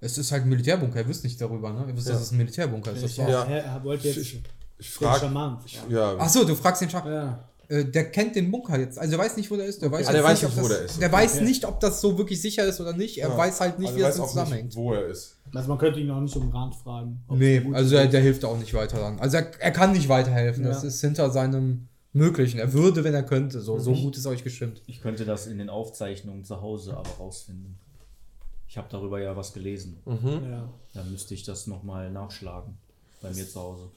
Es 0.00 0.18
ist 0.18 0.32
halt 0.32 0.42
ein 0.42 0.48
Militärbunker, 0.48 0.98
ihr 1.00 1.08
wisst 1.08 1.22
nicht 1.22 1.40
darüber, 1.40 1.72
ne? 1.72 1.86
Ihr 1.88 1.96
wisst, 1.96 2.08
Ja. 2.08 2.14
dass 2.14 2.22
es 2.22 2.32
ein 2.32 2.38
Militärbunker 2.38 2.92
ist. 2.92 3.02
War's. 3.18 3.30
Ja. 3.30 3.44
er 3.44 3.84
wollte 3.84 4.08
jetzt 4.08 4.16
ich, 4.16 4.34
ich 4.34 4.42
den 4.42 4.84
frage. 4.98 5.20
Schaman. 5.20 5.58
Ja, 5.88 6.16
Achso, 6.16 6.44
du 6.44 6.56
fragst 6.56 6.82
den 6.82 6.90
Schach. 6.90 7.06
Ja. 7.06 7.48
Äh, 7.68 7.84
der 7.84 8.10
kennt 8.10 8.36
den 8.36 8.50
Bunker 8.50 8.78
jetzt. 8.78 8.98
Also 8.98 9.12
der 9.12 9.20
weiß 9.20 9.36
nicht, 9.36 9.50
wo 9.50 9.56
der 9.56 9.66
ist. 9.66 9.80
Der 9.82 9.90
weiß, 9.90 10.06
Ah, 10.08 10.10
jetzt 10.10 10.14
der 10.18 10.24
weiß 10.24 10.44
ob 10.44 10.50
nicht, 10.50 10.58
wo 10.58 10.68
das, 10.68 10.76
der 10.78 10.84
ist. 10.86 11.00
Der 11.00 11.12
weiß 11.12 11.34
Okay. 11.36 11.44
nicht, 11.44 11.64
ob 11.64 11.80
das 11.80 12.00
so 12.00 12.18
wirklich 12.18 12.40
sicher 12.42 12.64
ist 12.64 12.80
oder 12.80 12.92
nicht. 12.92 13.18
Er 13.18 13.28
Ja. 13.30 13.38
weiß 13.38 13.60
halt 13.60 13.78
nicht, 13.78 13.88
also 13.88 13.98
wie 13.98 14.02
das 14.02 14.08
weiß 14.10 14.16
so 14.16 14.22
auch 14.24 14.28
zusammenhängt. 14.28 14.64
nicht, 14.66 14.76
wo 14.76 14.92
er 14.92 15.06
ist. 15.06 15.38
Also 15.54 15.68
man 15.68 15.78
könnte 15.78 16.00
ihn 16.00 16.10
auch 16.10 16.20
nicht 16.20 16.36
um 16.36 16.48
Rat 16.50 16.74
fragen. 16.74 17.22
ob 17.28 17.36
es 17.36 17.40
Nee, 17.40 17.62
also 17.72 17.84
ist. 17.84 17.90
der, 18.02 18.06
der 18.10 18.20
hilft 18.20 18.44
auch 18.44 18.58
nicht 18.58 18.74
weiter 18.74 18.98
dann. 18.98 19.18
Also 19.20 19.36
er, 19.38 19.50
er 19.60 19.70
kann 19.70 19.92
nicht 19.92 20.08
weiterhelfen. 20.08 20.64
Das 20.64 20.82
Ja. 20.82 20.88
ist 20.88 21.00
hinter 21.00 21.30
seinem 21.30 21.88
Möglichen. 22.12 22.58
Er 22.58 22.72
würde, 22.72 23.04
wenn 23.04 23.14
er 23.14 23.22
könnte. 23.22 23.60
So, 23.60 23.76
Mhm. 23.76 23.80
so 23.80 23.94
gut 23.94 24.16
ist 24.16 24.26
euch 24.26 24.44
gestimmt. 24.44 24.82
Ich 24.86 25.00
könnte 25.00 25.24
das 25.24 25.46
in 25.46 25.58
den 25.58 25.70
Aufzeichnungen 25.70 26.44
zu 26.44 26.60
Hause 26.60 26.96
aber 26.96 27.08
rausfinden. 27.18 27.78
Ich 28.68 28.76
habe 28.78 28.88
darüber 28.90 29.20
ja 29.20 29.36
was 29.36 29.52
gelesen. 29.52 29.98
Ja. 30.06 30.68
Dann 30.94 31.10
müsste 31.12 31.34
ich 31.34 31.44
das 31.44 31.66
nochmal 31.66 32.10
nachschlagen 32.10 32.76
bei 33.20 33.30
mir 33.30 33.46
zu 33.48 33.60
Hause. 33.60 33.90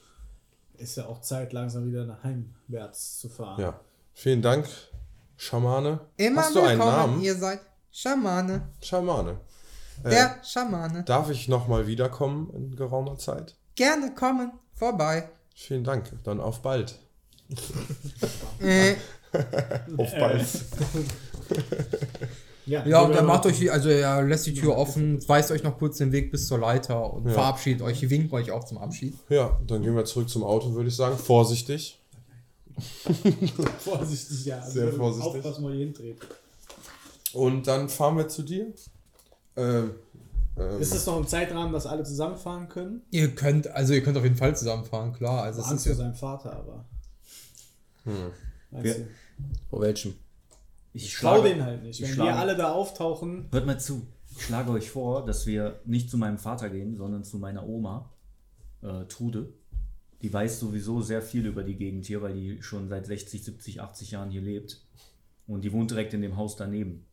Ist 0.78 0.96
ja 0.98 1.06
auch 1.08 1.22
Zeit, 1.22 1.54
langsam 1.54 1.86
wieder 1.88 2.06
nach 2.06 2.24
heimwärts 2.24 3.20
zu 3.20 3.30
fahren. 3.30 3.62
Ja. 3.62 3.80
Vielen 4.14 4.42
Dank, 4.42 4.68
Schamane. 5.38 6.00
Immer 6.18 6.42
Hast 6.44 6.56
du 6.56 6.62
einen 6.62 6.80
Namen? 6.80 7.22
ihr 7.22 7.36
seid 7.36 7.60
Schamane. 7.92 8.70
Schamane. 8.82 9.38
Äh, 10.04 10.10
Der 10.10 10.36
Schamane. 10.44 11.04
Darf 11.04 11.30
ich 11.30 11.48
nochmal 11.48 11.88
wiederkommen 11.88 12.50
in 12.54 12.76
geraumer 12.76 13.18
Zeit? 13.18 13.56
Gerne 13.76 14.14
kommen 14.14 14.52
vorbei. 14.74 15.30
Vielen 15.54 15.84
Dank. 15.84 16.12
Dann 16.24 16.40
auf 16.40 16.62
bald. 16.62 17.00
Äh, 18.62 18.96
Auf 19.98 20.12
bald. 20.18 20.46
Ja, 22.66 22.86
ja, 22.86 23.02
und 23.02 23.14
er 23.14 23.22
macht 23.24 23.46
euch, 23.46 23.72
also 23.72 23.90
er 23.90 24.24
lässt 24.24 24.48
die 24.48 24.54
Tür 24.56 24.76
offen, 24.76 25.20
weist 25.30 25.52
euch 25.52 25.62
noch 25.62 25.78
kurz 25.78 25.98
den 25.98 26.12
Weg 26.12 26.32
bis 26.32 26.48
zur 26.48 26.58
Leiter 26.58 27.14
und 27.14 27.26
Ja. 27.28 27.34
verabschiedet 27.34 27.82
euch, 27.84 28.10
winkt 28.10 28.34
euch 28.34 28.52
auch 28.52 28.64
zum 28.64 28.80
Abschied. 28.80 29.14
Ja, 29.30 29.60
dann 29.68 29.84
gehen 29.84 29.96
wir 29.96 30.06
zurück 30.06 30.30
zum 30.30 30.44
Auto, 30.44 30.74
würde 30.74 30.90
ich 30.90 30.96
sagen. 30.96 31.18
Vorsichtig. 31.18 32.00
Vorsichtig, 33.80 34.46
ja. 34.46 34.62
Sehr 34.66 34.86
Also 34.86 34.98
vorsichtig. 34.98 35.36
Aufpassen, 35.36 35.64
wo 35.64 35.70
ihr 35.70 35.78
hintretet. 35.80 36.28
Und 37.34 37.68
dann 37.68 37.88
fahren 37.90 38.18
wir 38.18 38.28
zu 38.28 38.44
dir. 38.44 38.68
Ähm, 39.56 39.92
ähm, 40.58 40.82
Ist 40.82 40.94
es 40.94 41.06
noch 41.06 41.18
im 41.18 41.28
Zeitrahmen, 41.28 41.72
dass 41.72 41.86
alle 41.86 42.04
zusammenfahren 42.04 42.68
können? 42.68 43.02
Ihr 43.12 43.34
könnt, 43.36 43.68
also 43.68 43.94
ihr 43.94 44.02
könnt 44.04 44.18
auf 44.18 44.24
jeden 44.24 44.38
Fall 44.38 44.56
zusammenfahren, 44.56 45.14
klar. 45.14 45.44
Also 45.44 45.62
Angst 45.62 45.74
ist 45.74 45.84
vor 45.84 45.92
ja, 45.92 45.98
seinem 45.98 46.16
Vater, 46.16 46.54
aber. 46.56 46.86
Hm. 48.06 48.32
Weißt 48.72 48.86
Ja. 48.86 48.94
du? 49.04 49.08
Vor 49.70 49.82
welchem? 49.82 50.16
Ich 50.96 51.14
Trau 51.16 51.42
den 51.42 51.62
halt 51.64 51.84
nicht. 51.84 52.00
ich 52.00 52.08
Wenn 52.08 52.14
schlage- 52.16 52.30
wir 52.32 52.36
alle 52.40 52.56
da 52.56 52.72
auftauchen, 52.72 53.48
Hört 53.52 53.66
mal 53.66 53.80
zu. 53.80 54.08
Ich 54.36 54.44
schlage 54.44 54.72
euch 54.72 54.90
vor, 54.90 55.26
dass 55.26 55.46
wir 55.46 55.80
nicht 55.86 56.10
zu 56.10 56.18
meinem 56.18 56.38
Vater 56.38 56.70
gehen, 56.70 56.98
sondern 56.98 57.24
zu 57.24 57.38
meiner 57.38 57.66
Oma, 57.68 58.12
äh, 58.82 59.06
Trude. 59.06 59.54
Die 60.22 60.32
weiß 60.34 60.60
sowieso 60.60 61.02
sehr 61.02 61.22
viel 61.22 61.46
über 61.46 61.64
die 61.64 61.76
Gegend 61.76 62.06
hier, 62.06 62.22
weil 62.22 62.34
die 62.34 62.62
schon 62.62 62.88
seit 62.90 63.06
60, 63.06 63.44
70, 63.44 63.82
80 63.82 64.12
Jahren 64.12 64.32
hier 64.32 64.42
lebt. 64.42 64.82
Und 65.48 65.62
die 65.64 65.72
wohnt 65.72 65.92
direkt 65.92 66.14
in 66.14 66.22
dem 66.22 66.36
Haus 66.38 66.56
daneben. 66.56 67.06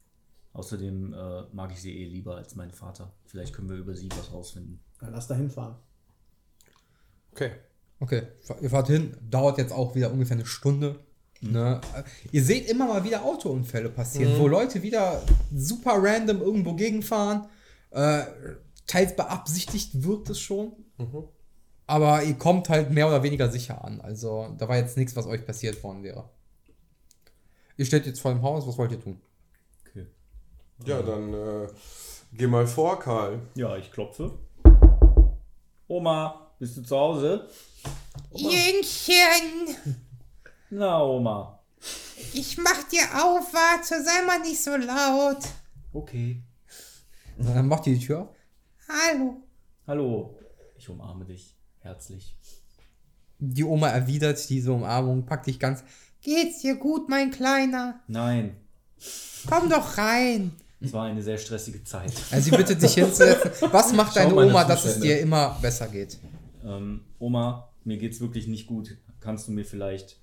Außerdem 0.54 1.12
äh, 1.12 1.42
mag 1.52 1.72
ich 1.72 1.80
sie 1.80 1.96
eh 1.96 2.06
lieber 2.08 2.36
als 2.36 2.54
meinen 2.54 2.72
Vater. 2.72 3.12
Vielleicht 3.26 3.52
können 3.54 3.68
wir 3.68 3.76
über 3.76 3.94
sie 3.94 4.08
was 4.16 4.32
rausfinden. 4.32 4.80
dann 5.00 5.12
lass 5.12 5.26
da 5.26 5.34
hinfahren. 5.34 5.76
okay. 7.32 7.52
okay, 8.00 8.22
ihr 8.60 8.70
fahrt 8.70 8.88
hin, 8.88 9.16
dauert 9.30 9.58
jetzt 9.58 9.72
auch 9.72 9.94
wieder 9.94 10.10
ungefähr 10.12 10.36
eine 10.36 10.46
Stunde. 10.46 10.98
Ne? 11.42 11.80
Ihr 12.30 12.44
seht 12.44 12.70
immer 12.70 12.86
mal 12.86 13.04
wieder 13.04 13.24
Autounfälle 13.24 13.88
passieren, 13.88 14.38
wo 14.38 14.46
Leute 14.46 14.82
wieder 14.82 15.20
super 15.54 15.94
random 15.96 16.40
irgendwo 16.40 16.74
gegenfahren. 16.74 17.48
Äh, 17.90 18.22
teils 18.86 19.16
beabsichtigt 19.16 20.04
wirkt 20.04 20.30
es 20.30 20.38
schon. 20.38 20.72
Aber 21.86 22.22
ihr 22.22 22.34
kommt 22.34 22.68
halt 22.68 22.90
mehr 22.90 23.08
oder 23.08 23.22
weniger 23.22 23.50
sicher 23.50 23.84
an. 23.84 24.00
Also 24.00 24.54
da 24.56 24.68
war 24.68 24.76
jetzt 24.76 24.96
nichts, 24.96 25.16
was 25.16 25.26
euch 25.26 25.44
passiert 25.44 25.82
worden 25.82 26.04
wäre. 26.04 26.30
Ihr 27.76 27.86
steht 27.86 28.06
jetzt 28.06 28.20
vor 28.20 28.32
dem 28.32 28.42
Haus, 28.42 28.66
was 28.66 28.78
wollt 28.78 28.92
ihr 28.92 29.00
tun? 29.00 29.20
Okay. 29.88 30.06
Ja, 30.86 31.02
dann 31.02 31.34
äh, 31.34 31.68
geh 32.32 32.46
mal 32.46 32.66
vor, 32.66 33.00
Karl. 33.00 33.40
Ja, 33.56 33.76
ich 33.76 33.90
klopfe. 33.90 34.32
Oma, 35.88 36.52
bist 36.58 36.76
du 36.76 36.82
zu 36.82 36.96
Hause? 36.96 37.48
Jüngchen, 38.32 39.76
Na, 40.74 41.02
Oma. 41.04 41.60
ich 42.32 42.56
mach 42.56 42.82
dir 42.84 43.02
auf, 43.22 43.52
warte, 43.52 44.02
sei 44.02 44.24
mal 44.26 44.40
nicht 44.40 44.62
so 44.62 44.74
laut. 44.74 45.36
Okay. 45.92 46.42
Na, 47.36 47.52
Dann 47.52 47.68
macht 47.68 47.86
ihr 47.86 47.94
die 47.98 48.06
Tür 48.06 48.22
auf. 48.22 48.28
Hallo. 48.88 49.36
Hallo, 49.86 50.38
ich 50.78 50.88
umarme 50.88 51.26
dich 51.26 51.54
herzlich. 51.80 52.34
Die 53.38 53.64
Oma 53.64 53.88
erwidert 53.88 54.48
diese 54.48 54.72
Umarmung, 54.72 55.26
packt 55.26 55.46
dich 55.46 55.58
ganz. 55.60 55.84
Geht's 56.22 56.62
dir 56.62 56.76
gut, 56.76 57.06
mein 57.06 57.30
Kleiner? 57.30 58.00
Nein, 58.08 58.56
Komm 59.46 59.68
doch 59.68 59.98
rein. 59.98 60.52
es 60.80 60.94
war 60.94 61.04
eine 61.04 61.22
sehr 61.22 61.36
stressige 61.36 61.84
Zeit. 61.84 62.14
Also 62.30 62.44
sie 62.50 62.56
bittet 62.56 62.80
dich 62.80 62.94
hinzusetzen. 62.94 63.68
Was 63.72 63.92
macht 63.94 64.16
deine 64.16 64.34
Oma, 64.34 64.64
dass 64.64 64.86
es 64.86 65.00
dir 65.00 65.20
immer 65.20 65.58
besser 65.60 65.88
geht? 65.88 66.18
Ähm, 66.64 67.04
Oma, 67.18 67.68
mir 67.84 67.98
geht's 67.98 68.20
wirklich 68.20 68.46
nicht 68.46 68.66
gut. 68.68 68.96
Kannst 69.20 69.48
du 69.48 69.52
mir 69.52 69.66
vielleicht 69.66 70.21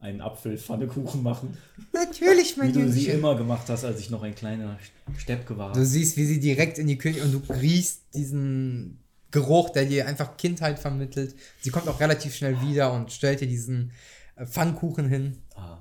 einen 0.00 0.20
Apfelpfannekuchen 0.20 1.22
machen? 1.22 1.56
Natürlich, 1.92 2.60
Wie 2.60 2.72
du 2.72 2.90
sie 2.90 3.08
immer 3.08 3.36
gemacht 3.36 3.68
hast, 3.68 3.84
als 3.84 4.00
ich 4.00 4.10
noch 4.10 4.22
ein 4.22 4.34
kleiner 4.34 4.78
Steppke 5.16 5.56
war. 5.56 5.72
Du 5.72 5.84
siehst, 5.84 6.16
wie 6.16 6.24
sie 6.24 6.40
direkt 6.40 6.78
in 6.78 6.86
die 6.86 6.98
Küche 6.98 7.22
und 7.22 7.32
du 7.32 7.52
riechst 7.52 8.02
diesen 8.14 9.00
Geruch, 9.30 9.70
der 9.70 9.84
dir 9.86 10.06
einfach 10.06 10.36
Kindheit 10.36 10.78
vermittelt. 10.78 11.34
Sie 11.60 11.70
kommt 11.70 11.88
auch 11.88 12.00
relativ 12.00 12.34
schnell 12.34 12.60
wieder 12.62 12.92
und 12.92 13.12
stellt 13.12 13.40
dir 13.40 13.48
diesen 13.48 13.92
äh, 14.36 14.46
Pfannkuchen 14.46 15.08
hin. 15.08 15.38
Ah, 15.54 15.78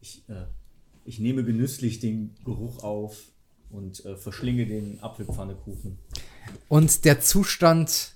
ich, 0.00 0.28
äh, 0.28 0.44
ich 1.04 1.18
nehme 1.18 1.44
genüsslich 1.44 2.00
den 2.00 2.34
Geruch 2.44 2.84
auf 2.84 3.16
und 3.70 4.04
äh, 4.04 4.16
verschlinge 4.16 4.66
den 4.66 5.02
Apfelpfannekuchen. 5.02 5.98
Und 6.68 7.04
der 7.04 7.20
Zustand, 7.20 8.12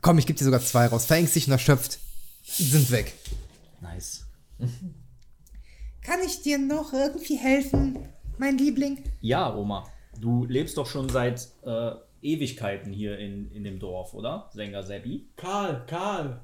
komm, 0.00 0.18
ich 0.18 0.26
gebe 0.26 0.38
dir 0.38 0.44
sogar 0.44 0.60
zwei 0.60 0.86
raus, 0.86 1.04
verängstigt 1.04 1.48
und 1.48 1.52
erschöpft, 1.52 1.98
sind 2.44 2.90
weg. 2.90 3.12
Nice. 3.82 4.25
Kann 6.02 6.20
ich 6.24 6.42
dir 6.42 6.58
noch 6.58 6.92
irgendwie 6.92 7.36
helfen, 7.36 7.98
mein 8.38 8.58
Liebling? 8.58 9.02
Ja, 9.20 9.54
Oma, 9.54 9.88
du 10.20 10.44
lebst 10.44 10.76
doch 10.76 10.86
schon 10.86 11.08
seit 11.08 11.48
äh, 11.64 11.92
Ewigkeiten 12.22 12.92
hier 12.92 13.18
in, 13.18 13.50
in 13.52 13.64
dem 13.64 13.78
Dorf, 13.78 14.14
oder? 14.14 14.50
Sänger 14.52 14.82
Seppi. 14.82 15.28
Karl, 15.36 15.84
Karl, 15.86 16.40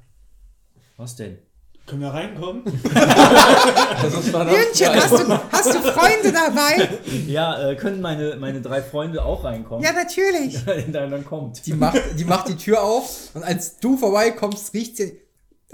Was 0.97 1.15
denn? 1.15 1.39
können 1.85 2.01
wir 2.01 2.13
reinkommen? 2.13 2.63
Das 2.93 4.33
war 4.33 4.45
das 4.45 4.55
Hühnchen, 4.55 4.95
hast 4.95 5.11
du, 5.11 5.39
hast 5.51 5.73
du 5.73 5.79
Freunde 5.79 6.31
dabei? 6.31 6.89
Ja, 7.27 7.69
äh, 7.69 7.75
können 7.75 8.01
meine, 8.01 8.35
meine 8.35 8.61
drei 8.61 8.81
Freunde 8.81 9.23
auch 9.23 9.43
reinkommen? 9.43 9.83
Ja, 9.83 9.91
natürlich. 9.93 10.57
dann, 10.91 11.09
dann 11.11 11.25
kommt. 11.25 11.65
Die 11.65 11.73
macht, 11.73 11.99
die 12.17 12.25
macht 12.25 12.47
die 12.49 12.57
Tür 12.57 12.81
auf 12.83 13.29
und 13.33 13.43
als 13.43 13.79
du 13.79 13.97
vorbeikommst, 13.97 14.73
riecht 14.73 14.97
sie. 14.97 15.21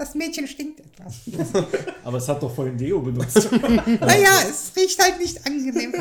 Das 0.00 0.14
Mädchen 0.14 0.46
stinkt 0.46 0.80
etwas. 0.80 1.20
Aber 2.04 2.16
es 2.16 2.26
hat 2.26 2.42
doch 2.42 2.54
vorhin 2.54 2.78
Deo 2.78 3.02
benutzt. 3.02 3.50
Naja, 4.00 4.30
es 4.48 4.72
riecht 4.74 4.98
halt 4.98 5.18
nicht 5.18 5.46
angenehm. 5.46 5.92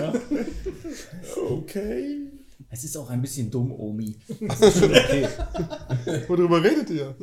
Okay. 1.50 2.32
es 2.70 2.86
ist 2.86 2.96
auch 2.96 3.10
ein 3.10 3.22
bisschen 3.22 3.52
dumm, 3.52 3.74
Omi. 3.78 4.18
Das 4.40 4.62
ist 4.62 4.80
schon 4.80 4.92
okay. 4.92 5.28
Worüber 6.30 6.64
redet 6.64 6.90
ihr? 6.92 7.14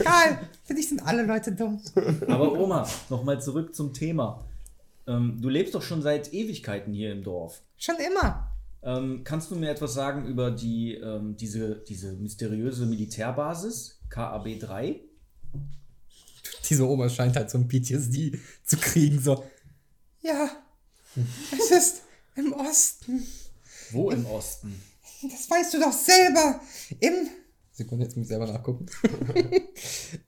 Karl, 0.00 0.40
für 0.62 0.74
dich 0.74 0.90
sind 0.90 1.00
alle 1.06 1.22
Leute 1.22 1.52
dumm. 1.52 1.80
Aber 2.26 2.52
Oma, 2.52 2.86
nochmal 3.08 3.40
zurück 3.40 3.74
zum 3.74 3.94
Thema. 3.94 4.44
Ähm, 5.06 5.38
du 5.40 5.48
lebst 5.48 5.74
doch 5.74 5.82
schon 5.82 6.02
seit 6.02 6.34
Ewigkeiten 6.34 6.92
hier 6.92 7.12
im 7.12 7.22
Dorf. 7.22 7.62
Schon 7.78 7.96
immer. 7.96 8.52
Ähm, 8.82 9.22
kannst 9.24 9.50
du 9.50 9.56
mir 9.56 9.70
etwas 9.70 9.94
sagen 9.94 10.26
über 10.26 10.50
die, 10.50 10.96
ähm, 10.96 11.38
diese, 11.38 11.76
diese 11.88 12.12
mysteriöse 12.12 12.84
Militärbasis, 12.84 14.02
KAB 14.10 14.58
3? 14.60 15.08
Diese 16.68 16.86
Oma 16.86 17.08
scheint 17.08 17.36
halt 17.36 17.50
so 17.50 17.58
ein 17.58 17.68
PTSD 17.68 18.38
zu 18.64 18.76
kriegen, 18.76 19.20
so. 19.20 19.44
Ja, 20.20 20.50
es 21.52 21.70
ist 21.70 22.02
im 22.36 22.52
Osten. 22.52 23.26
Wo 23.90 24.10
im 24.10 24.26
Osten? 24.26 24.80
Das 25.22 25.50
weißt 25.50 25.74
du 25.74 25.80
doch 25.80 25.92
selber. 25.92 26.60
Im. 27.00 27.28
Sekunde, 27.72 28.04
jetzt 28.04 28.16
muss 28.16 28.24
ich 28.24 28.28
selber 28.28 28.46
nachgucken. 28.46 28.86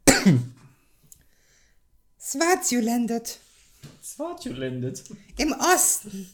Swazilandet. 2.20 3.38
Swazilandet. 4.02 5.04
Im 5.36 5.52
Osten. 5.52 6.28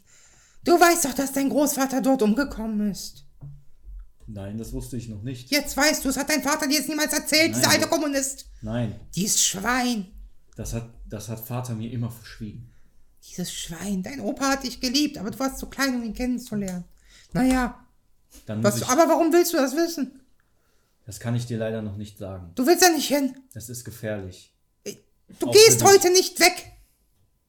Du 0.64 0.72
weißt 0.72 1.05
doch, 1.05 1.14
dass 1.14 1.32
dein 1.32 1.49
Großvater 1.49 2.01
dort 2.01 2.22
umgekommen 2.22 2.91
ist. 2.91 3.26
Nein, 4.29 4.59
das 4.59 4.72
wusste 4.72 4.97
ich 4.97 5.09
noch 5.09 5.22
nicht. 5.22 5.51
Jetzt 5.51 5.77
weißt 5.77 6.05
du, 6.05 6.09
es 6.09 6.16
hat 6.16 6.29
dein 6.29 6.43
Vater 6.43 6.66
dir 6.66 6.74
jetzt 6.79 6.89
niemals 6.89 7.12
erzählt, 7.12 7.55
dieser 7.55 7.70
alte 7.70 7.87
Kommunist. 7.87 8.47
Nein, 8.62 8.99
Dieses 9.14 9.41
Schwein. 9.45 10.09
das 10.57 10.72
hat, 10.74 10.91
das 11.09 11.29
hat 11.29 11.41
Vater 11.41 11.74
mir 11.74 11.91
immer 11.93 12.11
verschwiegen. 12.11 12.72
Dieses 13.29 13.53
Schwein. 13.53 14.03
Dein 14.03 14.20
Opa 14.20 14.49
hat 14.51 14.64
dich 14.64 14.81
geliebt, 14.81 15.18
aber 15.18 15.31
du 15.31 15.39
warst 15.39 15.59
zu 15.59 15.66
klein, 15.66 15.95
um 15.95 16.03
ihn 16.03 16.12
kennenzulernen. 16.14 16.85
Naja, 17.33 17.87
Dann 18.47 18.62
was, 18.64 18.79
ich, 18.79 18.87
aber 18.89 19.09
warum 19.09 19.33
willst 19.33 19.53
du 19.53 19.57
das 19.59 19.77
wissen? 19.77 20.20
das 21.05 21.20
kann 21.20 21.37
ich 21.37 21.47
dir 21.47 21.59
leider 21.59 21.83
noch 21.83 21.97
nicht 21.97 22.18
sagen. 22.18 22.51
Du 22.57 22.66
willst 22.66 22.83
ja 22.83 22.91
nicht 22.91 23.07
hin. 23.09 23.37
Das 23.55 23.68
ist 23.68 23.85
gefährlich. 23.85 24.53
Du 25.39 25.49
Auch 25.49 25.53
gehst 25.53 25.83
heute 25.85 26.11
nicht 26.11 26.39
weg. 26.41 26.72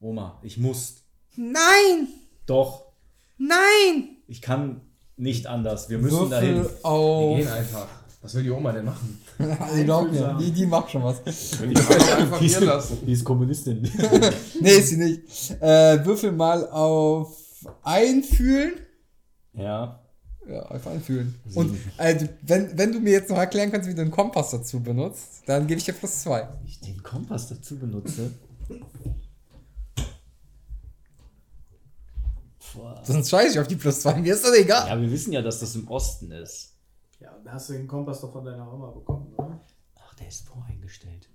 Oma, 0.00 0.40
ich 0.44 0.58
muss. 0.58 1.02
Nein, 1.36 2.08
Doch, 2.46 2.92
nein. 3.36 4.16
ich 4.26 4.42
kann 4.42 4.80
nicht 5.18 5.46
anders. 5.46 5.88
Wir 5.90 5.98
müssen 5.98 6.30
dahin. 6.30 6.56
Würfel 6.56 6.76
Wir 6.82 6.86
auf. 6.86 7.36
gehen 7.38 7.48
einfach. 7.48 7.86
Was 8.20 8.34
will 8.34 8.42
die 8.42 8.50
Oma 8.50 8.72
denn 8.72 8.84
machen? 8.84 9.20
Glaub 9.84 10.10
mir, 10.10 10.36
die, 10.40 10.50
die 10.50 10.66
macht 10.66 10.90
schon 10.90 11.04
was. 11.04 11.18
Wenn 11.60 11.70
die 11.70 11.76
Frau 11.80 12.16
einfach 12.16 12.38
hier 12.40 12.60
lassen. 12.60 12.98
Die 13.06 13.12
ist 13.12 13.24
Kommunistin. 13.24 13.82
Nee, 14.60 14.70
ist 14.72 14.88
sie 14.88 14.96
nicht. 14.96 15.22
Äh, 15.60 16.04
würfel 16.04 16.32
mal 16.32 16.68
auf 16.68 17.36
Einfühlen. 17.82 18.72
ja. 19.52 20.00
Ja, 20.48 20.62
auf 20.62 20.86
Einfühlen. 20.86 21.34
Und 21.54 21.76
äh, 21.98 22.26
wenn, 22.40 22.78
wenn 22.78 22.90
du 22.90 23.00
mir 23.00 23.12
jetzt 23.12 23.28
noch 23.28 23.36
erklären 23.36 23.70
kannst, 23.70 23.86
wie 23.86 23.94
du 23.94 24.00
einen 24.00 24.10
Kompass 24.10 24.50
dazu 24.50 24.80
benutzt, 24.80 25.42
dann 25.44 25.66
gebe 25.66 25.76
ich 25.78 25.84
dir 25.84 25.92
plus 25.92 26.22
zwei. 26.22 26.48
Ich 26.64 26.80
den 26.80 27.02
Kompass 27.02 27.48
dazu 27.48 27.78
benutze. 27.78 28.30
Boah. 32.74 33.00
Sonst 33.04 33.30
scheiße 33.30 33.52
ich 33.54 33.58
auf 33.60 33.66
die 33.68 33.76
plus 33.76 34.00
zwei. 34.00 34.14
Mir 34.20 34.34
ist 34.34 34.44
das 34.44 34.54
egal. 34.54 34.88
Ja, 34.88 35.00
wir 35.00 35.10
wissen 35.10 35.32
ja, 35.32 35.42
dass 35.42 35.60
das 35.60 35.74
im 35.74 35.88
Osten 35.88 36.30
ist. 36.30 36.74
Ja, 37.20 37.36
da 37.44 37.52
hast 37.52 37.68
du 37.68 37.72
den 37.72 37.86
Kompass 37.88 38.20
doch 38.20 38.32
von 38.32 38.44
deiner 38.44 38.72
Oma 38.72 38.90
bekommen, 38.90 39.32
oder? 39.36 39.60
Ach, 39.96 40.14
der 40.14 40.28
ist 40.28 40.46
voreingestellt. 40.46 41.28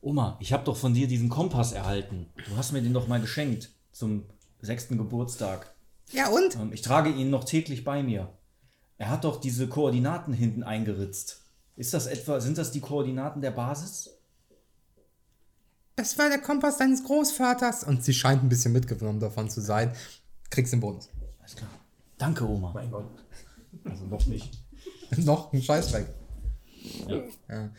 Oma, 0.00 0.36
ich 0.40 0.52
habe 0.52 0.64
doch 0.64 0.76
von 0.76 0.94
dir 0.94 1.06
diesen 1.08 1.28
Kompass 1.28 1.72
erhalten. 1.72 2.26
Du 2.48 2.56
hast 2.56 2.72
mir 2.72 2.82
den 2.82 2.92
doch 2.92 3.08
mal 3.08 3.20
geschenkt 3.20 3.70
zum 3.92 4.24
sechsten 4.60 4.96
Geburtstag. 4.96 5.74
Ja, 6.10 6.28
und? 6.28 6.56
Ähm, 6.56 6.72
Ich 6.72 6.82
trage 6.82 7.10
ihn 7.10 7.30
noch 7.30 7.44
täglich 7.44 7.84
bei 7.84 8.02
mir. 8.02 8.32
Er 8.96 9.10
hat 9.10 9.24
doch 9.24 9.40
diese 9.40 9.68
Koordinaten 9.68 10.32
hinten 10.32 10.62
eingeritzt. 10.62 11.42
Ist 11.76 11.94
das 11.94 12.06
etwa, 12.06 12.40
sind 12.40 12.58
das 12.58 12.72
die 12.72 12.80
Koordinaten 12.80 13.40
der 13.40 13.52
Basis? 13.52 14.10
Das 15.94 16.16
war 16.18 16.28
der 16.28 16.38
Kompass 16.40 16.78
deines 16.78 17.04
Großvaters. 17.04 17.84
Und 17.84 18.04
sie 18.04 18.14
scheint 18.14 18.42
ein 18.42 18.48
bisschen 18.48 18.72
mitgenommen 18.72 19.20
davon 19.20 19.50
zu 19.50 19.60
sein. 19.60 19.92
Kriegst 20.50 20.72
den 20.72 20.80
Bonus. 20.80 21.08
Alles 21.40 21.56
klar. 21.56 21.70
Danke, 22.16 22.48
Oma. 22.48 22.72
Mein 22.74 22.90
Gott. 22.90 23.06
Also 23.84 24.04
noch 24.06 24.26
nicht. 24.26 24.58
Noch 25.18 25.52
ein 25.52 25.62
Scheißdreck. 25.62 26.06
Ja. 27.06 27.22
Ja. 27.48 27.70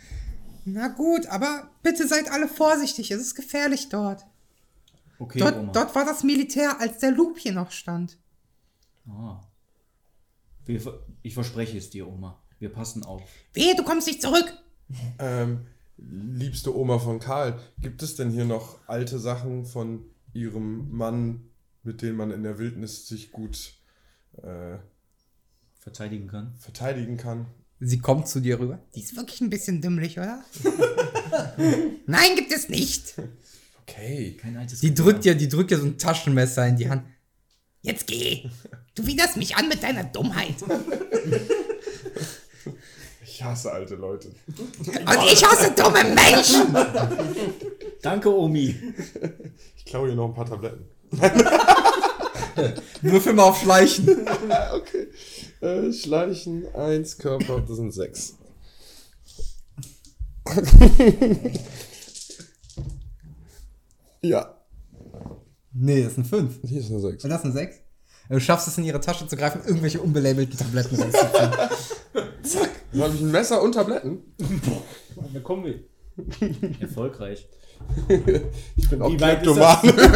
Na 0.66 0.88
gut, 0.90 1.28
aber 1.28 1.70
bitte 1.84 2.08
seid 2.08 2.30
alle 2.32 2.48
vorsichtig. 2.48 3.12
Es 3.12 3.22
ist 3.22 3.36
gefährlich 3.36 3.90
dort. 3.90 4.26
Okay, 5.20 5.40
Dort, 5.40 5.58
Oma. 5.58 5.72
dort 5.72 5.94
war 5.96 6.06
das 6.06 6.24
Militär, 6.24 6.80
als 6.80 7.00
der 7.00 7.12
Loop 7.12 7.38
hier 7.38 7.52
noch 7.54 7.72
stand. 7.72 8.18
Ah. 9.08 9.42
Wir, 10.66 10.82
ich 11.24 11.34
verspreche 11.34 11.78
es 11.78 11.90
dir, 11.90 12.08
Oma. 12.08 12.40
Wir 12.60 12.70
passen 12.70 13.04
auf. 13.04 13.22
Wehe, 13.54 13.76
du 13.76 13.84
kommst 13.84 14.08
nicht 14.08 14.22
zurück. 14.22 14.54
Ähm, 15.20 15.66
liebste 15.98 16.76
Oma 16.76 17.00
von 17.00 17.20
Karl, 17.20 17.60
gibt 17.80 18.02
es 18.04 18.16
denn 18.16 18.30
hier 18.32 18.46
noch 18.46 18.78
alte 18.88 19.20
Sachen 19.20 19.66
von 19.66 20.06
ihrem 20.34 20.90
Mann, 20.92 21.49
mit 21.90 22.04
denen 22.04 22.18
man 22.18 22.30
in 22.30 22.44
der 22.44 22.60
Wildnis 22.60 23.08
sich 23.08 23.32
gut 23.32 23.74
äh, 24.44 24.78
Verteidigen 25.80 26.28
kann. 26.28 26.54
verteidigen 26.60 27.18
kann? 27.18 27.48
Sie 27.80 27.98
kommt 27.98 28.28
zu 28.28 28.42
dir 28.42 28.60
rüber. 28.60 28.78
Die 28.94 29.00
ist 29.00 29.16
wirklich 29.16 29.42
ein 29.42 29.50
bisschen 29.50 29.82
dümmlich, 29.82 30.20
oder? 30.20 30.44
Nein, 32.06 32.36
gibt 32.36 32.52
es 32.54 32.70
nicht. 32.70 33.16
Okay. 33.82 34.38
Kein 34.40 34.56
altes 34.58 34.82
Die 34.82 34.94
drückt 34.94 35.26
dir, 35.26 35.34
die 35.34 35.48
drückt 35.48 35.72
dir 35.72 35.80
so 35.80 35.86
ein 35.88 35.98
Taschenmesser 35.98 36.68
in 36.68 36.76
die 36.76 36.90
Hand. 36.92 37.02
Jetzt 37.82 38.06
geh. 38.06 38.48
Du 38.94 39.08
widerst 39.08 39.38
mich 39.38 39.56
an 39.56 39.68
mit 39.68 39.82
deiner 39.82 40.04
Dummheit. 40.04 40.58
Ich 43.24 43.42
hasse 43.42 43.72
alte 43.72 43.96
Leute. 43.96 44.28
Und 44.28 45.24
ich 45.32 45.44
hasse 45.44 45.72
dumme 45.72 46.04
Menschen. 46.04 46.72
Danke, 48.04 48.32
Omi. 48.32 48.76
Ich 49.78 49.86
klaue 49.86 50.10
hier 50.10 50.16
noch 50.16 50.28
ein 50.28 50.36
paar 50.36 50.46
Tabletten. 50.46 50.99
Würfel 53.01 53.34
mal 53.34 53.43
auf 53.43 53.60
Schleichen. 53.62 54.07
okay. 54.74 55.07
Äh, 55.62 55.91
Schleichen, 55.93 56.74
1, 56.74 57.18
Körper, 57.18 57.62
das 57.62 57.78
sind 57.78 57.91
6. 57.91 58.36
ja, 64.22 64.60
Nee, 65.82 66.03
das 66.03 66.16
sind 66.16 66.28
fünf. 66.28 66.60
hier 66.64 66.82
ist 66.82 66.89
eine 66.89 66.99
6. 66.99 67.24
Und 67.24 67.30
das 67.30 67.41
sind 67.41 67.53
sechs? 67.53 67.78
Du 68.30 68.39
schaffst 68.39 68.68
es 68.68 68.78
in 68.78 68.84
ihre 68.84 68.99
Tasche 68.99 69.26
zu 69.28 69.36
greifen, 69.36 69.62
irgendwelche 69.66 70.01
unbelabelten 70.01 70.57
Tabletten 70.57 71.01
rauszuziehen. 71.01 71.51
Dann 72.91 73.01
habe 73.01 73.16
ich 73.16 73.22
ein 73.22 73.32
Messer 73.32 73.62
und 73.62 73.74
Tabletten. 73.74 74.22
Da 75.34 75.39
kommen 75.39 75.66
wir. 75.66 76.80
Erfolgreich. 76.80 77.47
Ich 78.76 78.90
bin 78.90 79.02
auch 79.02 79.12
Wie 79.12 79.20
weit 79.20 79.46
ist 79.46 79.54
Kleptomane. 79.54 80.12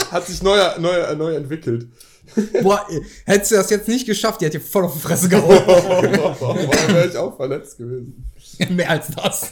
Hat 0.10 0.26
sich 0.26 0.42
neu, 0.42 0.58
neu, 0.78 1.14
neu 1.16 1.34
entwickelt. 1.34 1.88
Boah, 2.62 2.86
hättest 3.24 3.52
du 3.52 3.56
das 3.56 3.70
jetzt 3.70 3.88
nicht 3.88 4.06
geschafft, 4.06 4.40
die 4.40 4.46
hätte 4.46 4.58
dir 4.58 4.64
voll 4.64 4.84
auf 4.84 4.94
die 4.94 5.00
Fresse 5.00 5.28
gehauen. 5.28 5.48
Dann 5.66 6.94
wäre 6.94 7.08
ich 7.08 7.16
auch 7.16 7.36
verletzt 7.36 7.78
gewesen. 7.78 8.24
Mehr 8.70 8.90
als 8.90 9.08
das. 9.08 9.50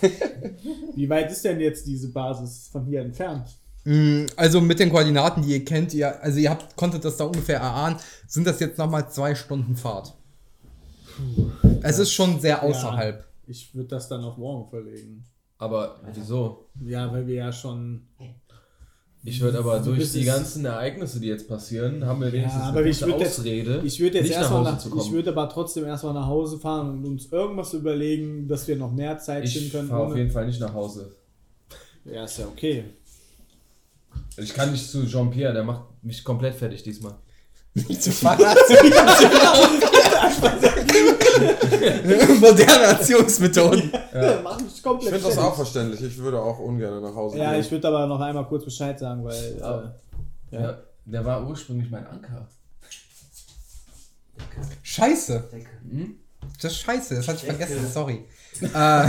Wie 0.94 1.08
weit 1.08 1.30
ist 1.30 1.44
denn 1.44 1.60
jetzt 1.60 1.86
diese 1.86 2.08
Basis 2.08 2.68
von 2.70 2.84
hier 2.84 3.00
entfernt? 3.00 3.48
Mm, 3.84 4.26
Also 4.36 4.60
mit 4.60 4.78
den 4.78 4.90
Koordinaten, 4.90 5.42
die 5.42 5.52
ihr 5.52 5.64
kennt, 5.64 5.94
ihr, 5.94 6.22
also 6.22 6.38
ihr 6.38 6.50
habt, 6.50 6.76
konntet 6.76 7.04
das 7.04 7.16
da 7.16 7.24
ungefähr 7.24 7.60
erahnen, 7.60 7.96
sind 8.26 8.46
das 8.46 8.60
jetzt 8.60 8.78
nochmal 8.78 9.10
zwei 9.10 9.34
Stunden 9.34 9.76
Fahrt. 9.76 10.14
Es 11.82 11.98
ist 11.98 12.12
schon 12.12 12.40
sehr 12.40 12.62
außerhalb. 12.62 13.24
Ich 13.46 13.74
würde 13.74 13.88
das 13.88 14.08
dann 14.08 14.22
auf 14.24 14.36
morgen 14.36 14.68
verlegen. 14.68 15.24
Aber 15.58 16.00
wieso? 16.14 16.66
Ja, 16.84 17.10
weil 17.12 17.26
wir 17.26 17.34
ja 17.36 17.52
schon. 17.52 18.02
Ich 19.24 19.40
würde 19.40 19.58
aber 19.58 19.80
Du 19.80 19.94
durch 19.94 20.12
die 20.12 20.24
ganzen 20.24 20.64
Ereignisse, 20.66 21.18
die 21.18 21.26
jetzt 21.26 21.48
passieren, 21.48 22.04
haben 22.06 22.20
wir 22.20 22.30
wenigstens 22.32 22.62
aber 22.62 22.78
eine 22.80 22.88
ich 22.90 23.00
würd 23.00 23.18
jetzt- 23.20 23.38
Ausrede, 23.40 23.82
Ich 23.84 23.98
würde 23.98 24.18
jetzt 24.18 24.24
nicht 24.28 24.34
nach 24.34 24.42
erstmal 24.42 24.60
Hause 24.60 24.70
nach, 24.72 24.78
zu 24.78 24.90
kommen. 24.90 25.02
ich 25.02 25.10
würde 25.12 25.30
aber 25.30 25.48
trotzdem 25.48 25.84
erstmal 25.84 26.14
nach 26.14 26.26
Hause 26.26 26.58
fahren 26.60 26.90
und 26.90 27.04
uns 27.06 27.32
irgendwas 27.32 27.74
überlegen, 27.74 28.46
dass 28.46 28.68
wir 28.68 28.76
noch 28.76 28.92
mehr 28.92 29.18
Zeit 29.18 29.48
schinden 29.48 29.66
ich 29.66 29.72
können. 29.72 29.88
fahre 29.88 30.04
auf 30.06 30.16
jeden 30.16 30.30
Fall 30.30 30.46
nicht 30.46 30.60
nach 30.60 30.72
Hause. 30.74 31.16
Ja, 32.04 32.22
ist 32.24 32.38
ja 32.38 32.46
okay. 32.46 32.84
Ich 34.36 34.54
kann 34.54 34.70
nicht 34.70 34.88
zu 34.88 35.04
Jean-Pierre, 35.06 35.54
der 35.54 35.64
macht 35.64 35.82
mich 36.02 36.22
komplett 36.22 36.54
fertig 36.54 36.84
diesmal. 36.84 37.14
Nicht 37.74 38.00
zu 38.02 38.10
Moderne 42.40 42.84
Erziehungsmethoden. 42.84 43.92
Ja. 44.14 44.40
Mach 44.42 44.60
mich 44.60 44.76
Ich 44.76 44.82
komplett 44.82 45.12
finde 45.14 45.28
das 45.28 45.38
auch 45.38 45.54
verständlich. 45.54 46.02
Ich 46.02 46.18
würde 46.18 46.40
auch 46.40 46.58
ungern 46.58 47.02
nach 47.02 47.14
Hause 47.14 47.38
Ja, 47.38 47.52
gehen. 47.52 47.60
ich 47.60 47.70
würde 47.70 47.88
aber 47.88 48.06
noch 48.06 48.20
einmal 48.20 48.44
kurz 48.46 48.64
Bescheid 48.64 48.98
sagen, 48.98 49.24
weil. 49.24 49.62
Ah. 49.62 49.94
Äh, 50.50 50.62
Ja. 50.62 50.78
Der 51.04 51.24
war 51.24 51.46
ursprünglich 51.48 51.88
mein 51.90 52.06
Anker. 52.06 52.48
Scheiße. 54.82 55.44
Hm? 55.90 56.16
Das 56.60 56.72
ist 56.72 56.78
scheiße, 56.78 57.14
das 57.16 57.28
hatte 57.28 57.38
ich 57.38 57.44
vergessen, 57.44 57.86
sorry. 57.92 58.24
Äh, 58.62 58.68
Ah, 58.74 59.08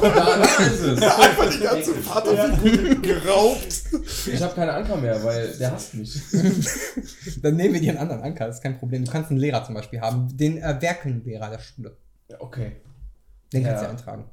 da, 0.00 0.34
ist 0.64 0.80
es. 0.80 1.02
Einfach 1.02 1.50
die 1.50 1.60
ganze 1.60 1.94
Vaterfigur 1.94 2.94
geraubt. 3.02 3.82
Ich 4.26 4.42
habe 4.42 4.54
keinen 4.54 4.70
Anker 4.70 4.96
mehr, 4.96 5.22
weil 5.24 5.56
der 5.58 5.72
hasst 5.72 5.94
mich. 5.94 6.20
dann 7.42 7.56
nehmen 7.56 7.74
wir 7.74 7.80
dir 7.80 7.90
einen 7.90 7.98
anderen 8.00 8.22
Anker, 8.22 8.46
das 8.46 8.56
ist 8.56 8.62
kein 8.62 8.78
Problem. 8.78 9.04
Du 9.04 9.10
kannst 9.10 9.30
einen 9.30 9.40
Lehrer 9.40 9.64
zum 9.64 9.74
Beispiel 9.74 10.00
haben, 10.00 10.34
den 10.36 10.58
äh, 10.58 10.76
Werkelnlehrer 10.80 11.50
der 11.50 11.58
Schule. 11.58 11.96
Ja, 12.28 12.36
okay. 12.40 12.76
Den 13.52 13.64
kannst 13.64 13.82
du 13.82 13.84
Ja. 13.86 13.90
eintragen. 13.90 14.24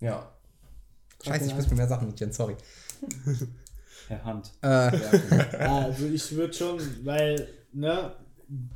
Ja. 0.00 0.30
Scheiße, 1.24 1.46
ich 1.46 1.54
muss 1.54 1.68
mir 1.70 1.76
mehr 1.76 1.88
Sachen 1.88 2.08
notieren, 2.08 2.32
sorry. 2.32 2.56
Herr 4.08 4.24
Hand. 4.24 4.50
Äh, 4.62 4.66
ja, 4.68 5.78
also 5.84 6.06
ich 6.06 6.30
würde 6.36 6.52
schon, 6.52 6.78
weil, 7.04 7.48
ne, 7.72 8.12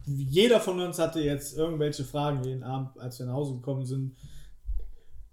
jeder 0.06 0.58
von 0.60 0.80
uns 0.80 0.98
hatte 0.98 1.20
jetzt 1.20 1.56
irgendwelche 1.58 2.04
Fragen 2.04 2.42
jeden 2.42 2.62
Abend, 2.62 2.98
als 2.98 3.18
wir 3.18 3.26
nach 3.26 3.34
Hause 3.34 3.54
gekommen 3.56 3.84
sind. 3.84 4.16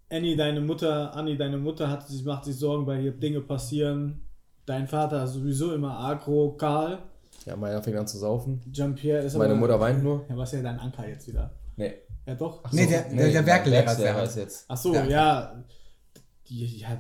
Annie, 0.09 0.35
deine 0.35 0.61
Mutter, 0.61 1.15
Annie, 1.15 1.35
deine 1.37 1.57
Mutter 1.57 1.89
hat 1.89 2.07
sich, 2.07 2.23
macht 2.23 2.45
sich 2.45 2.55
Sorgen, 2.57 2.85
weil 2.85 3.01
hier 3.01 3.11
Dinge 3.11 3.41
passieren. 3.41 4.21
Dein 4.65 4.87
Vater 4.87 5.23
ist 5.23 5.33
sowieso 5.33 5.73
immer 5.73 5.99
agro, 5.99 6.53
Karl. 6.57 6.99
Ja, 7.45 7.55
meiner 7.55 7.81
fängt 7.83 7.97
an 7.97 8.07
zu 8.07 8.17
saufen. 8.17 8.61
Jean-Pierre 8.71 9.23
ist 9.23 9.35
Meine 9.37 9.51
aber, 9.51 9.59
Mutter 9.59 9.79
weint 9.79 10.03
nur. 10.03 10.25
Ja, 10.29 10.37
was 10.37 10.53
ist 10.53 10.57
ja 10.59 10.63
dein 10.63 10.79
Anker 10.79 11.07
jetzt 11.07 11.27
wieder? 11.27 11.51
Nee. 11.75 11.93
Ja, 12.25 12.35
doch. 12.35 12.63
nee, 12.71 12.87
der, 12.87 13.03
der, 13.03 13.29
der 13.31 13.45
Werklehrer 13.45 13.91
ist 13.91 13.99
der. 13.99 14.23
ist 14.23 14.35
jetzt. 14.37 14.65
Ach 14.67 14.77
so, 14.77 14.93
Ja. 14.93 15.05
ja. 15.05 15.55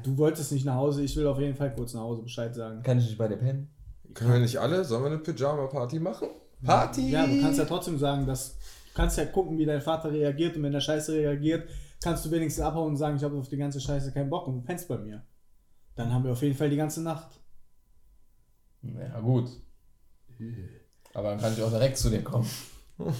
Du 0.03 0.17
wolltest 0.17 0.51
nicht 0.51 0.65
nach 0.65 0.75
Hause. 0.75 1.03
Ich 1.03 1.15
will 1.15 1.27
auf 1.27 1.39
jeden 1.39 1.55
Fall 1.55 1.73
kurz 1.73 1.93
nach 1.93 2.01
Hause 2.01 2.23
Bescheid 2.23 2.53
sagen. 2.53 2.81
Kann 2.83 2.97
ich 2.99 3.05
nicht 3.05 3.17
bei 3.17 3.27
dir 3.27 3.37
pennen? 3.37 3.69
Können 4.13 4.33
wir 4.33 4.39
nicht 4.39 4.57
alle? 4.59 4.83
Sollen 4.83 5.03
wir 5.03 5.11
eine 5.11 5.19
Pyjama-Party 5.19 5.99
machen? 5.99 6.29
Party! 6.63 7.11
Ja, 7.11 7.27
du 7.27 7.41
kannst 7.41 7.59
ja 7.59 7.65
trotzdem 7.65 7.97
sagen, 7.99 8.25
dass 8.25 8.53
du 8.55 8.93
kannst 8.95 9.17
ja 9.17 9.25
gucken, 9.25 9.57
wie 9.57 9.65
dein 9.65 9.81
Vater 9.81 10.11
reagiert 10.11 10.55
und 10.57 10.63
wenn 10.63 10.71
der 10.71 10.79
Scheiße 10.79 11.13
reagiert, 11.13 11.69
kannst 12.05 12.23
du 12.23 12.29
wenigstens 12.29 12.63
abhauen 12.63 12.89
und 12.89 12.97
sagen, 12.97 13.17
ich 13.17 13.23
habe 13.23 13.35
auf 13.35 13.49
die 13.49 13.57
ganze 13.57 13.81
Scheiße 13.81 14.13
keinen 14.13 14.29
Bock 14.29 14.47
und 14.47 14.55
du 14.57 14.61
pennst 14.61 14.87
bei 14.87 14.97
mir. 14.97 15.25
Dann 15.95 16.13
haben 16.13 16.23
wir 16.23 16.33
auf 16.33 16.41
jeden 16.43 16.55
Fall 16.55 16.69
die 16.69 16.77
ganze 16.77 17.01
Nacht. 17.01 17.41
Ja, 18.83 19.19
gut. 19.21 19.49
Aber 21.15 21.29
dann 21.31 21.39
kann 21.39 21.53
ich 21.53 21.63
auch 21.63 21.71
direkt 21.71 21.97
zu 21.97 22.09
dir 22.09 22.23
kommen. 22.23 22.49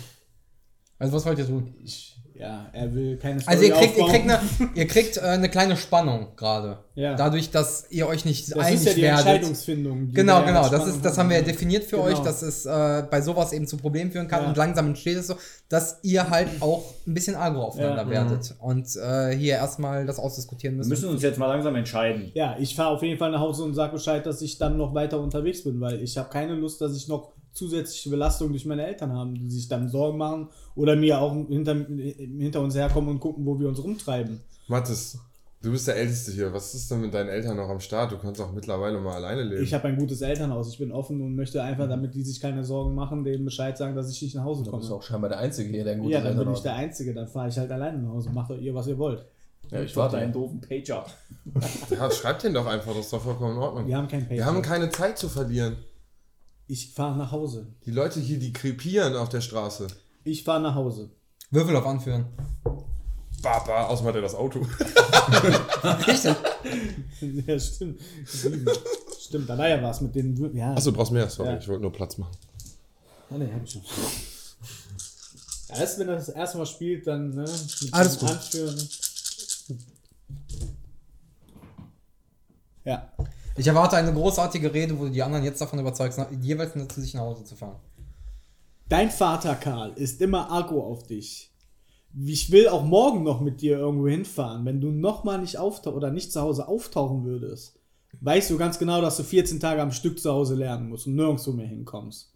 Also 0.98 1.12
was 1.12 1.26
wollt 1.26 1.38
ihr 1.38 1.46
tun? 1.46 1.76
Ich, 1.84 2.14
Ja, 2.38 2.66
er 2.74 2.94
will 2.94 3.16
keine 3.18 3.42
Also 3.46 3.64
ihr 3.64 3.74
kriegt, 3.74 3.98
ihr 3.98 4.06
kriegt, 4.08 4.30
eine, 4.30 4.40
ihr 4.76 4.88
kriegt 4.88 5.18
äh, 5.18 5.22
eine 5.22 5.48
kleine 5.50 5.78
Spannung 5.78 6.28
gerade. 6.36 6.80
Ja. 6.96 7.16
Dadurch, 7.16 7.50
dass 7.50 7.86
ihr 7.92 8.08
euch 8.08 8.26
nicht 8.26 8.52
das 8.52 8.58
einig 8.58 8.76
ist 8.82 8.86
ja 8.88 8.94
die 8.94 9.02
werdet. 9.04 9.20
Entscheidungsfindung. 9.26 10.08
die 10.10 10.14
Genau, 10.16 10.40
wir 10.40 10.46
genau. 10.48 10.62
Das, 10.64 10.68
Spannung 10.82 10.88
ist, 10.96 11.06
das 11.06 11.18
haben 11.18 11.30
wir 11.30 11.38
ja 11.38 11.44
definiert 11.44 11.86
für 11.86 11.96
Genau. 11.98 12.08
euch, 12.10 12.20
dass 12.20 12.42
es 12.42 12.66
äh, 12.66 13.04
bei 13.10 13.22
sowas 13.22 13.54
eben 13.54 13.68
zu 13.68 13.78
Problemen 13.78 14.12
führen 14.12 14.28
kann. 14.28 14.44
Ja. 14.44 14.50
Und 14.50 14.58
langsam 14.58 14.88
entsteht 14.88 15.18
es 15.18 15.28
so, 15.28 15.36
dass 15.70 16.00
ihr 16.04 16.30
halt 16.30 16.50
auch 16.62 16.84
ein 17.08 17.14
bisschen 17.14 17.36
agro 17.36 17.64
aufeinander 17.64 18.04
Ja. 18.04 18.10
werdet. 18.10 18.54
Und 18.60 18.88
äh, 18.98 19.36
hier 19.36 19.54
erstmal 19.56 20.06
das 20.06 20.20
ausdiskutieren 20.20 20.76
Wir 20.76 20.80
müsst. 20.80 20.90
müssen 20.90 21.10
uns 21.10 21.22
jetzt 21.24 21.40
mal 21.40 21.48
langsam 21.48 21.76
entscheiden. 21.76 22.32
Ja, 22.34 22.58
ich 22.60 22.76
fahre 22.76 22.90
auf 22.96 23.02
jeden 23.04 23.18
Fall 23.18 23.32
nach 23.32 23.40
Hause 23.40 23.64
und 23.64 23.74
sage 23.76 23.94
Bescheid, 23.94 24.26
dass 24.26 24.42
ich 24.42 24.58
dann 24.58 24.76
noch 24.78 24.94
weiter 24.94 25.22
unterwegs 25.22 25.64
bin, 25.64 25.80
weil 25.80 26.02
ich 26.02 26.18
habe 26.18 26.30
keine 26.30 26.54
Lust, 26.56 26.82
dass 26.82 26.96
ich 26.98 27.08
noch 27.08 27.32
zusätzliche 27.56 28.10
Belastung 28.10 28.49
durch 28.51 28.66
meine 28.66 28.86
Eltern 28.86 29.14
habe, 29.14 29.34
die 29.34 29.49
sich 29.49 29.68
dann 29.68 29.89
Sorgen 29.89 30.18
machen 30.18 30.49
oder 30.76 30.95
mir 30.95 31.20
auch 31.20 31.34
hinter, 31.47 31.74
hinter 31.74 32.62
uns 32.62 32.76
herkommen 32.76 33.10
und 33.10 33.20
gucken, 33.20 33.45
wo 33.45 33.60
wir 33.60 33.68
uns 33.68 33.84
rumtreiben. 33.84 34.41
Mathis, 34.68 35.18
du 35.62 35.72
bist 35.72 35.88
der 35.88 35.95
Älteste 35.95 36.34
hier. 36.34 36.53
Was 36.53 36.76
ist 36.76 36.91
denn 36.91 37.01
mit 37.01 37.14
deinen 37.14 37.30
Eltern 37.30 37.56
noch 37.56 37.70
am 37.70 37.80
Start? 37.80 38.12
Du 38.12 38.18
kannst 38.18 38.41
auch 38.41 38.51
mittlerweile 38.51 38.99
mal 38.99 39.16
alleine 39.16 39.43
leben. 39.43 39.64
Ich 39.64 39.74
habe 39.74 39.88
ein 39.88 39.97
gutes 39.97 40.22
Elternhaus, 40.22 40.70
ich 40.70 40.78
bin 40.78 40.91
offen 40.91 41.22
und 41.22 41.36
möchte 41.36 41.64
einfach, 41.64 41.88
damit 41.88 42.14
die 42.14 42.24
sich 42.24 42.41
keine 42.41 42.64
Sorgen 42.64 42.93
machen, 42.93 43.24
denen 43.24 43.45
Bescheid 43.45 43.78
sagen, 43.78 43.95
dass 43.95 44.12
ich 44.12 44.22
nicht 44.22 44.36
nach 44.36 44.43
Hause 44.43 44.64
du 44.64 44.72
bist 44.72 44.89
komme. 44.89 44.99
auch 44.99 45.03
scheinbar 45.03 45.30
der 45.30 45.39
Einzige 45.39 45.70
hier, 45.70 45.84
der 45.86 45.93
ein 45.93 45.99
gutes 45.99 46.14
Ja, 46.14 46.22
dann 46.22 46.38
bin 46.38 46.51
ich 46.51 46.60
der 46.60 46.76
Einzige, 46.76 47.14
dann 47.14 47.28
fahre 47.28 47.47
ich 47.47 47.58
halt 47.58 47.72
alleine 47.72 47.99
nach 47.99 48.12
Hause. 48.12 48.30
Macht 48.32 48.51
doch 48.51 48.58
ihr, 48.58 48.76
was 48.76 48.88
ihr 48.88 48.97
wollt. 48.97 49.26
Ja, 49.72 49.82
ich 49.82 49.95
warte. 49.95 50.18
deinen 50.18 50.34
doofen 50.34 50.62
Pager. 50.62 51.06
ja, 51.89 52.12
schreib 52.12 52.39
den 52.39 52.53
doch 52.53 52.66
einfach, 52.66 52.93
das 52.93 53.06
ist 53.06 53.14
doch 53.14 53.22
vollkommen 53.22 53.56
in 53.56 53.62
Ordnung. 53.62 53.88
Wir 53.88 53.97
haben 53.97 54.08
kein 54.08 54.24
Paper. 54.24 54.36
Wir 54.36 54.45
haben 54.45 54.62
keine 54.62 54.89
Zeit 54.89 55.18
zu 55.18 55.30
verlieren. 55.30 55.78
Ich 56.68 56.93
fahre 56.93 57.18
nach 57.18 57.32
Hause. 57.32 57.68
Die 57.86 57.91
Leute 57.91 58.20
hier, 58.20 58.39
die 58.39 58.53
krepieren 58.53 59.16
auf 59.16 59.30
der 59.30 59.41
Straße. 59.41 59.88
Ich 60.24 60.43
fahre 60.43 60.61
nach 60.61 60.76
Hause. 60.76 61.09
Würfel 61.51 61.76
auf 61.76 61.86
Anführen. 61.86 62.26
Baba, 63.41 63.86
außerdem 63.86 64.07
hat 64.09 64.16
er 64.16 64.22
das 64.22 64.34
Auto. 64.34 64.59
Richtig. 66.07 66.36
ja, 67.46 67.59
stimmt. 67.59 68.00
Sieben. 68.25 68.66
stimmt, 69.20 69.50
da 69.50 69.58
war 69.58 69.70
ja 69.70 69.82
was 69.83 70.01
mit 70.01 70.16
den. 70.16 70.55
Ja, 70.55 70.74
Achso, 70.74 70.89
du 70.89 70.97
brauchst 70.97 71.12
mehr, 71.12 71.29
sorry. 71.29 71.50
Ja. 71.50 71.58
Ich 71.58 71.67
wollte 71.67 71.83
nur 71.83 71.93
Platz 71.93 72.17
machen. 72.17 72.36
Ah, 73.29 73.37
ne, 73.37 73.54
hab 73.54 73.63
ich 73.63 73.71
schon. 73.71 73.82
Erst 75.70 76.00
wenn 76.00 76.09
er 76.09 76.16
das 76.16 76.29
erste 76.29 76.58
Mal 76.58 76.66
spielt, 76.66 77.05
dann 77.05 77.36
ne, 77.36 77.42
mit 77.43 77.93
Alles 77.93 78.17
dem 78.17 78.28
gut. 78.28 78.36
Anführen. 78.36 78.89
Ja. 82.86 83.12
Ich 83.58 83.68
erwarte 83.68 83.96
eine 83.96 84.14
großartige 84.14 84.74
Rede, 84.74 85.00
wo 85.00 85.06
du 85.06 85.12
die 85.12 85.24
anderen 85.24 85.46
jetzt 85.46 85.62
davon 85.62 85.80
überzeugst, 85.80 86.20
jeweils 86.42 86.74
zu 86.94 87.02
sich 87.02 87.14
nach 87.14 87.22
Hause 87.22 87.46
zu 87.46 87.56
fahren. 87.56 87.80
Dein 88.90 89.10
Vater, 89.10 89.56
Karl, 89.56 89.94
ist 89.96 90.22
immer 90.22 90.52
Akku 90.52 90.82
auf 90.82 91.04
dich. 91.04 91.52
Ich 92.26 92.52
will 92.52 92.68
auch 92.68 92.84
morgen 92.84 93.24
noch 93.24 93.42
mit 93.42 93.62
dir 93.62 93.78
irgendwo 93.78 94.08
hinfahren. 94.08 94.66
Wenn 94.66 94.82
du 94.82 94.92
nochmal 94.92 95.40
nicht 95.40 95.58
auftauchen 95.58 95.98
oder 95.98 96.12
nicht 96.12 96.32
zu 96.32 96.42
Hause 96.42 96.68
auftauchen 96.68 97.24
würdest, 97.24 97.80
weißt 98.22 98.50
du 98.52 98.58
ganz 98.58 98.78
genau, 98.78 99.02
dass 99.02 99.18
du 99.18 99.24
14 99.24 99.60
Tage 99.60 99.82
am 99.82 99.92
Stück 99.92 100.20
zu 100.20 100.32
Hause 100.32 100.56
lernen 100.56 100.90
musst 100.90 101.08
und 101.08 101.16
nirgendwo 101.16 101.52
mehr 101.52 101.68
hinkommst. 101.68 102.34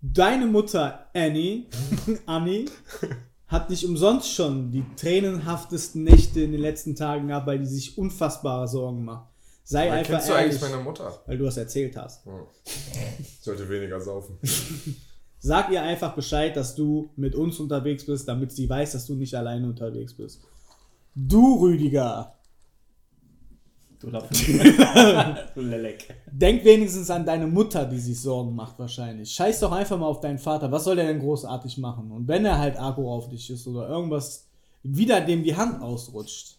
Deine 0.00 0.46
Mutter 0.46 1.06
Annie, 1.12 1.66
Annie, 2.26 2.66
hat 3.48 3.70
nicht 3.70 3.84
umsonst 3.84 4.32
schon 4.32 4.70
die 4.70 4.84
tränenhaftesten 4.96 6.04
Nächte 6.04 6.40
in 6.40 6.52
den 6.52 6.60
letzten 6.60 6.94
Tagen 6.94 7.28
gehabt, 7.28 7.46
weil 7.46 7.58
die 7.58 7.66
sich 7.66 7.98
unfassbare 7.98 8.68
Sorgen 8.68 9.04
macht. 9.04 9.35
Sei 9.68 9.86
Woher 9.86 9.92
einfach 9.94 10.12
kennst 10.12 10.28
du 10.28 10.32
ehrlich, 10.32 10.54
eigentlich 10.56 10.70
meine 10.70 10.82
Mutter? 10.84 11.22
weil 11.26 11.38
du 11.38 11.44
das 11.44 11.56
erzählt 11.56 11.96
hast. 11.96 12.24
Ich 13.18 13.40
sollte 13.40 13.68
weniger 13.68 14.00
saufen. 14.00 14.38
Sag 15.40 15.70
ihr 15.72 15.82
einfach 15.82 16.14
Bescheid, 16.14 16.56
dass 16.56 16.76
du 16.76 17.10
mit 17.16 17.34
uns 17.34 17.58
unterwegs 17.58 18.06
bist, 18.06 18.28
damit 18.28 18.52
sie 18.52 18.68
weiß, 18.68 18.92
dass 18.92 19.06
du 19.06 19.16
nicht 19.16 19.34
alleine 19.34 19.66
unterwegs 19.66 20.14
bist. 20.14 20.40
Du, 21.16 21.60
Rüdiger, 21.60 22.32
Du 23.98 24.10
du 25.54 25.60
Lelek. 25.62 26.14
denk 26.30 26.64
wenigstens 26.64 27.10
an 27.10 27.24
deine 27.24 27.46
Mutter, 27.46 27.86
die 27.86 27.98
sich 27.98 28.20
Sorgen 28.20 28.54
macht 28.54 28.78
wahrscheinlich. 28.78 29.32
Scheiß 29.32 29.60
doch 29.60 29.72
einfach 29.72 29.98
mal 29.98 30.06
auf 30.06 30.20
deinen 30.20 30.38
Vater. 30.38 30.70
Was 30.70 30.84
soll 30.84 30.96
der 30.96 31.06
denn 31.06 31.18
großartig 31.18 31.78
machen? 31.78 32.12
Und 32.12 32.28
wenn 32.28 32.44
er 32.44 32.58
halt 32.58 32.78
Akku 32.78 33.10
auf 33.10 33.28
dich 33.30 33.48
ist 33.50 33.66
oder 33.66 33.88
irgendwas 33.88 34.48
wieder 34.82 35.22
dem 35.22 35.42
die 35.42 35.56
Hand 35.56 35.80
ausrutscht, 35.82 36.55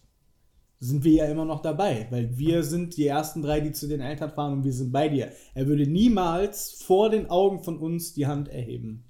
sind 0.80 1.02
wir 1.04 1.12
ja 1.12 1.24
immer 1.26 1.44
noch 1.44 1.60
dabei, 1.62 2.06
weil 2.10 2.36
wir 2.38 2.62
sind 2.62 2.96
die 2.96 3.06
ersten 3.06 3.42
drei, 3.42 3.60
die 3.60 3.72
zu 3.72 3.88
den 3.88 4.00
Eltern 4.00 4.30
fahren 4.30 4.52
und 4.52 4.64
wir 4.64 4.72
sind 4.72 4.92
bei 4.92 5.08
dir. 5.08 5.32
Er 5.54 5.66
würde 5.66 5.86
niemals 5.86 6.70
vor 6.86 7.10
den 7.10 7.28
Augen 7.30 7.62
von 7.64 7.78
uns 7.78 8.12
die 8.14 8.26
Hand 8.28 8.48
erheben. 8.48 9.04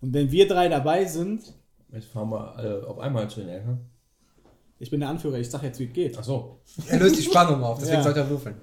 Und 0.00 0.12
wenn 0.12 0.30
wir 0.30 0.46
drei 0.46 0.68
dabei 0.68 1.04
sind, 1.06 1.54
Jetzt 1.92 2.08
fahren 2.08 2.28
wir 2.30 2.54
alle 2.56 2.86
auf 2.86 2.98
einmal 2.98 3.30
zu 3.30 3.40
den 3.40 3.48
Eltern. 3.48 3.80
ich 4.78 4.90
bin 4.90 5.00
der 5.00 5.08
Anführer, 5.08 5.38
ich 5.38 5.48
sag 5.48 5.62
jetzt, 5.62 5.78
wie 5.80 5.84
es 5.84 5.92
geht. 5.94 6.16
Ach 6.18 6.24
so. 6.24 6.58
Er 6.88 6.98
löst 6.98 7.16
die 7.18 7.22
Spannung 7.22 7.62
auf, 7.62 7.78
deswegen 7.78 7.98
Ja. 7.98 8.02
sollte 8.02 8.20
er 8.20 8.28
würfeln. 8.28 8.56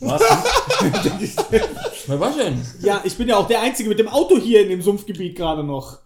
Was? 0.00 0.20
Was 2.06 2.36
denn? 2.36 2.62
Ja, 2.82 3.00
ich 3.04 3.16
bin 3.16 3.26
ja 3.28 3.36
auch 3.36 3.48
der 3.48 3.60
Einzige 3.60 3.88
mit 3.88 3.98
dem 3.98 4.06
Auto 4.08 4.38
hier 4.38 4.62
in 4.62 4.68
dem 4.68 4.80
Sumpfgebiet 4.80 5.36
gerade 5.36 5.64
noch. 5.64 5.98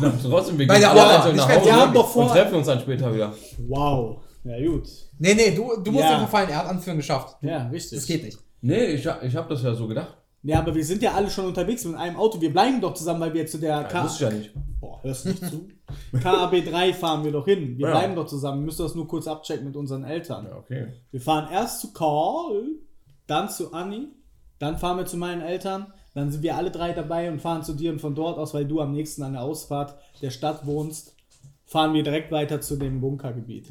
Na, 0.00 0.12
trotzdem, 0.22 0.58
wir 0.58 0.66
Bei 0.66 0.74
gehen 0.74 0.80
der 0.82 0.90
alle 0.92 1.16
einzeln 1.18 1.36
nach 1.36 1.44
Ich 1.44 1.48
werd- 1.50 1.60
Hause 1.60 1.70
wir 1.70 1.76
haben 1.76 1.92
doch 1.94 2.08
vor- 2.08 2.22
und 2.24 2.30
treffen 2.30 2.54
uns 2.54 2.66
dann 2.66 2.80
später 2.80 3.14
wieder. 3.14 3.34
Wow. 3.68 4.22
Ja, 4.44 4.66
gut. 4.66 4.88
Nee, 5.18 5.34
nee, 5.34 5.50
du, 5.54 5.80
du 5.82 5.90
musst 5.92 6.04
Ja. 6.04 6.14
einfach 6.16 6.28
fallen, 6.30 6.48
er 6.48 6.58
hat 6.58 6.66
Anführen 6.66 6.96
geschafft. 6.96 7.36
Ja, 7.42 7.68
richtig. 7.68 7.98
Das 7.98 8.06
geht 8.06 8.24
nicht. 8.24 8.38
Nee, 8.62 8.84
ich, 8.86 9.06
ich 9.22 9.36
hab 9.36 9.48
das 9.48 9.62
ja 9.62 9.74
so 9.74 9.86
gedacht. 9.86 10.16
Ja, 10.42 10.60
aber 10.60 10.74
wir 10.74 10.84
sind 10.84 11.02
ja 11.02 11.12
alle 11.12 11.28
schon 11.28 11.44
unterwegs 11.46 11.84
mit 11.84 11.96
einem 11.96 12.16
Auto. 12.16 12.40
Wir 12.40 12.50
bleiben 12.50 12.80
doch 12.80 12.94
zusammen, 12.94 13.20
weil 13.20 13.34
wir 13.34 13.46
zu 13.46 13.58
der 13.58 13.70
Ja, 13.70 13.82
K 13.84 14.06
ich 14.06 14.20
ja 14.20 14.30
nicht. 14.30 14.52
Boah, 14.80 15.02
hörst 15.02 15.26
du 15.26 15.28
nicht 15.30 15.44
zu? 15.44 15.68
KAB 16.22 16.64
3 16.64 16.94
fahren 16.94 17.24
wir 17.24 17.32
doch 17.32 17.44
hin. 17.44 17.76
Wir 17.76 17.88
Ja. 17.88 17.92
bleiben 17.92 18.14
doch 18.14 18.26
zusammen. 18.26 18.60
Wir 18.62 18.66
müssen 18.66 18.82
das 18.82 18.94
nur 18.94 19.06
kurz 19.06 19.26
abchecken 19.26 19.66
mit 19.66 19.76
unseren 19.76 20.04
Eltern. 20.04 20.46
Ja, 20.46 20.56
okay. 20.56 20.86
Wir 21.10 21.20
fahren 21.20 21.52
erst 21.52 21.80
zu 21.82 21.92
Karl, 21.92 22.64
dann 23.26 23.50
zu 23.50 23.74
Anni, 23.74 24.08
dann 24.58 24.78
fahren 24.78 24.96
wir 24.96 25.04
zu 25.06 25.18
meinen 25.18 25.42
Eltern, 25.42 25.92
dann 26.14 26.30
sind 26.32 26.42
wir 26.42 26.56
alle 26.56 26.70
drei 26.70 26.92
dabei 26.92 27.30
und 27.30 27.40
fahren 27.42 27.62
zu 27.62 27.74
dir 27.74 27.92
und 27.92 28.00
von 28.00 28.14
dort 28.14 28.38
aus, 28.38 28.54
weil 28.54 28.64
du 28.66 28.80
am 28.80 28.92
nächsten 28.92 29.22
an 29.22 29.34
der 29.34 29.42
Ausfahrt 29.42 29.96
der 30.22 30.30
Stadt 30.30 30.64
wohnst, 30.64 31.14
fahren 31.66 31.92
wir 31.92 32.02
direkt 32.02 32.32
weiter 32.32 32.62
zu 32.62 32.76
dem 32.76 33.00
Bunkergebiet. 33.02 33.68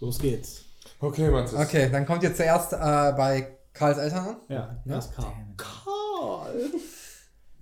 Los 0.00 0.18
geht's. 0.18 0.64
Okay, 1.00 1.30
Mathis. 1.30 1.54
Okay, 1.54 1.90
dann 1.90 2.06
kommt 2.06 2.22
ihr 2.22 2.34
zuerst 2.34 2.72
äh, 2.72 2.76
bei 2.76 3.58
Karls 3.72 3.98
Eltern 3.98 4.26
an. 4.26 4.36
Ja, 4.48 4.82
das 4.84 5.12
Karl. 5.12 5.32
Karl! 5.56 6.70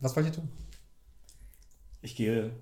Was 0.01 0.15
wollt 0.15 0.27
ihr 0.27 0.33
tun? 0.33 0.49
Ich 2.03 2.15
gehe. 2.15 2.53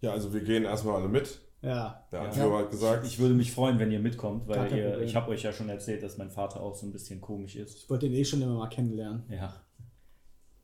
Ja, 0.00 0.12
also 0.12 0.32
wir 0.32 0.40
gehen 0.40 0.64
erstmal 0.64 0.96
alle 0.96 1.08
mit. 1.08 1.40
Ja. 1.62 2.06
Der 2.12 2.20
Anführer 2.20 2.58
hat 2.58 2.70
gesagt. 2.70 3.06
Ich 3.06 3.18
würde 3.18 3.34
mich 3.34 3.52
freuen, 3.52 3.78
wenn 3.78 3.90
ihr 3.90 3.98
mitkommt, 3.98 4.46
weil 4.46 4.72
ihr, 4.72 5.00
ich 5.00 5.16
habe 5.16 5.30
euch 5.30 5.42
ja 5.42 5.52
schon 5.52 5.68
erzählt, 5.68 6.02
dass 6.02 6.16
mein 6.16 6.30
Vater 6.30 6.60
auch 6.60 6.76
so 6.76 6.86
ein 6.86 6.92
bisschen 6.92 7.20
komisch 7.20 7.56
ist. 7.56 7.76
Ich 7.76 7.90
wollte 7.90 8.06
ihn 8.06 8.12
eh 8.12 8.24
schon 8.24 8.40
immer 8.42 8.54
mal 8.54 8.68
kennenlernen. 8.68 9.24
Ja. 9.28 9.52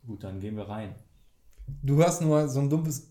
Gut, 0.07 0.23
dann 0.23 0.39
gehen 0.41 0.57
wir 0.57 0.69
rein. 0.69 0.95
Du 1.83 1.97
hörst 1.97 2.23
nur 2.23 2.49
so 2.49 2.61
ein 2.61 2.71
dumpfes 2.71 3.09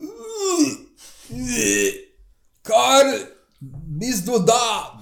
Karl, 2.63 3.27
bist 3.61 4.27
du 4.27 4.39
da? 4.39 4.99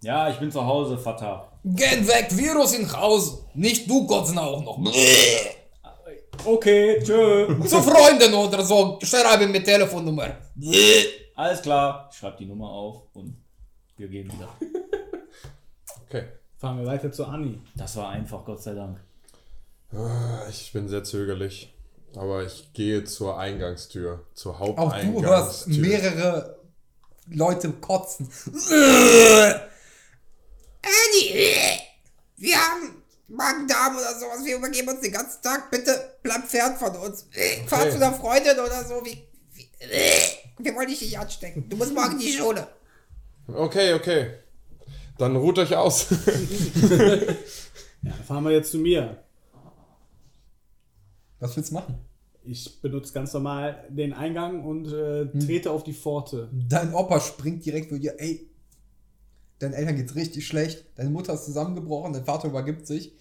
Ja, 0.00 0.30
ich 0.30 0.36
bin 0.38 0.50
zu 0.50 0.64
Hause, 0.64 0.96
Vater. 0.96 1.50
Geh 1.64 2.06
weg, 2.06 2.28
Virus 2.30 2.72
in 2.74 2.90
Haus. 2.92 3.42
Nicht 3.54 3.90
du 3.90 4.06
kotzen 4.06 4.38
auch 4.38 4.62
noch. 4.62 4.78
Okay, 6.44 7.02
tschö. 7.02 7.46
Zu 7.66 7.82
Freunden 7.82 8.32
oder 8.32 8.62
so, 8.62 8.98
schreibe 9.02 9.48
mir 9.48 9.62
Telefonnummer. 9.62 10.36
Alles 11.34 11.60
klar. 11.62 12.08
Ich 12.12 12.18
schreibe 12.18 12.36
die 12.38 12.46
Nummer 12.46 12.70
auf 12.70 13.02
und 13.14 13.36
wir 13.96 14.06
gehen 14.08 14.30
wieder. 14.32 14.48
Okay. 16.06 16.24
Fahren 16.58 16.78
wir 16.78 16.86
weiter 16.86 17.10
zu 17.10 17.24
Anni. 17.26 17.58
Das 17.74 17.96
war 17.96 18.10
einfach, 18.10 18.44
Gott 18.44 18.62
sei 18.62 18.74
Dank. 18.74 18.98
Ah, 19.92 20.46
Ich 20.48 20.72
bin 20.72 20.88
sehr 20.88 21.02
zögerlich. 21.04 21.74
Aber 22.16 22.42
ich 22.44 22.72
gehe 22.72 23.04
zur 23.04 23.38
Eingangstür. 23.38 24.24
Zur 24.34 24.54
Auch 24.54 24.60
Haupteingangstür. 24.60 25.20
du 25.22 25.26
hörst 25.28 25.68
mehrere 25.68 26.57
Leute 27.30 27.70
kotzen. 27.72 28.28
Eddie, 30.82 31.34
wir 32.36 32.56
haben 32.56 33.02
Magen-Darm 33.28 33.96
oder 33.96 34.18
sowas. 34.18 34.44
Wir 34.44 34.56
übergeben 34.56 34.88
uns 34.88 35.00
den 35.00 35.12
ganzen 35.12 35.42
Tag. 35.42 35.70
Bitte 35.70 36.16
bleib 36.22 36.48
fern 36.48 36.76
von 36.76 36.94
uns. 36.96 37.26
Fahr 37.66 37.80
Okay. 37.82 37.90
zu 37.90 37.96
einer 37.96 38.14
Freundin 38.14 38.58
oder 38.58 38.84
so. 38.84 39.04
Wie, 39.04 39.22
wie, 39.52 39.68
wir 40.58 40.74
wollen 40.74 40.88
dich 40.88 41.00
nicht 41.02 41.18
anstecken. 41.18 41.68
Du 41.68 41.76
musst 41.76 41.92
morgen 41.94 42.12
in 42.12 42.18
die 42.20 42.32
Schule. 42.32 42.66
Okay, 43.48 43.94
okay. 43.94 44.34
Dann 45.18 45.36
ruht 45.36 45.58
euch 45.58 45.74
aus. 45.76 46.06
Ja, 48.00 48.12
dann 48.12 48.24
fahren 48.24 48.44
wir 48.44 48.52
jetzt 48.52 48.70
zu 48.70 48.78
mir. 48.78 49.24
Was 51.40 51.56
willst 51.56 51.70
du 51.72 51.74
machen? 51.74 51.98
Ich 52.50 52.80
benutze 52.80 53.12
ganz 53.12 53.32
normal 53.34 53.84
den 53.90 54.14
Eingang 54.14 54.64
und 54.64 54.86
äh, 54.90 55.26
trete 55.38 55.70
auf 55.70 55.84
die 55.84 55.92
Pforte. 55.92 56.48
Dein 56.68 56.94
Opa 56.94 57.20
springt 57.20 57.64
direkt 57.66 57.90
vor 57.90 57.98
dir. 57.98 58.14
Ey, 58.18 58.48
deinen 59.58 59.74
Eltern 59.74 59.96
geht's 59.96 60.14
richtig 60.14 60.46
schlecht. 60.46 60.86
Deine 60.96 61.10
Mutter 61.10 61.34
ist 61.34 61.44
zusammengebrochen. 61.44 62.14
Dein 62.14 62.24
Vater 62.24 62.48
übergibt 62.48 62.86
sich. 62.86 63.12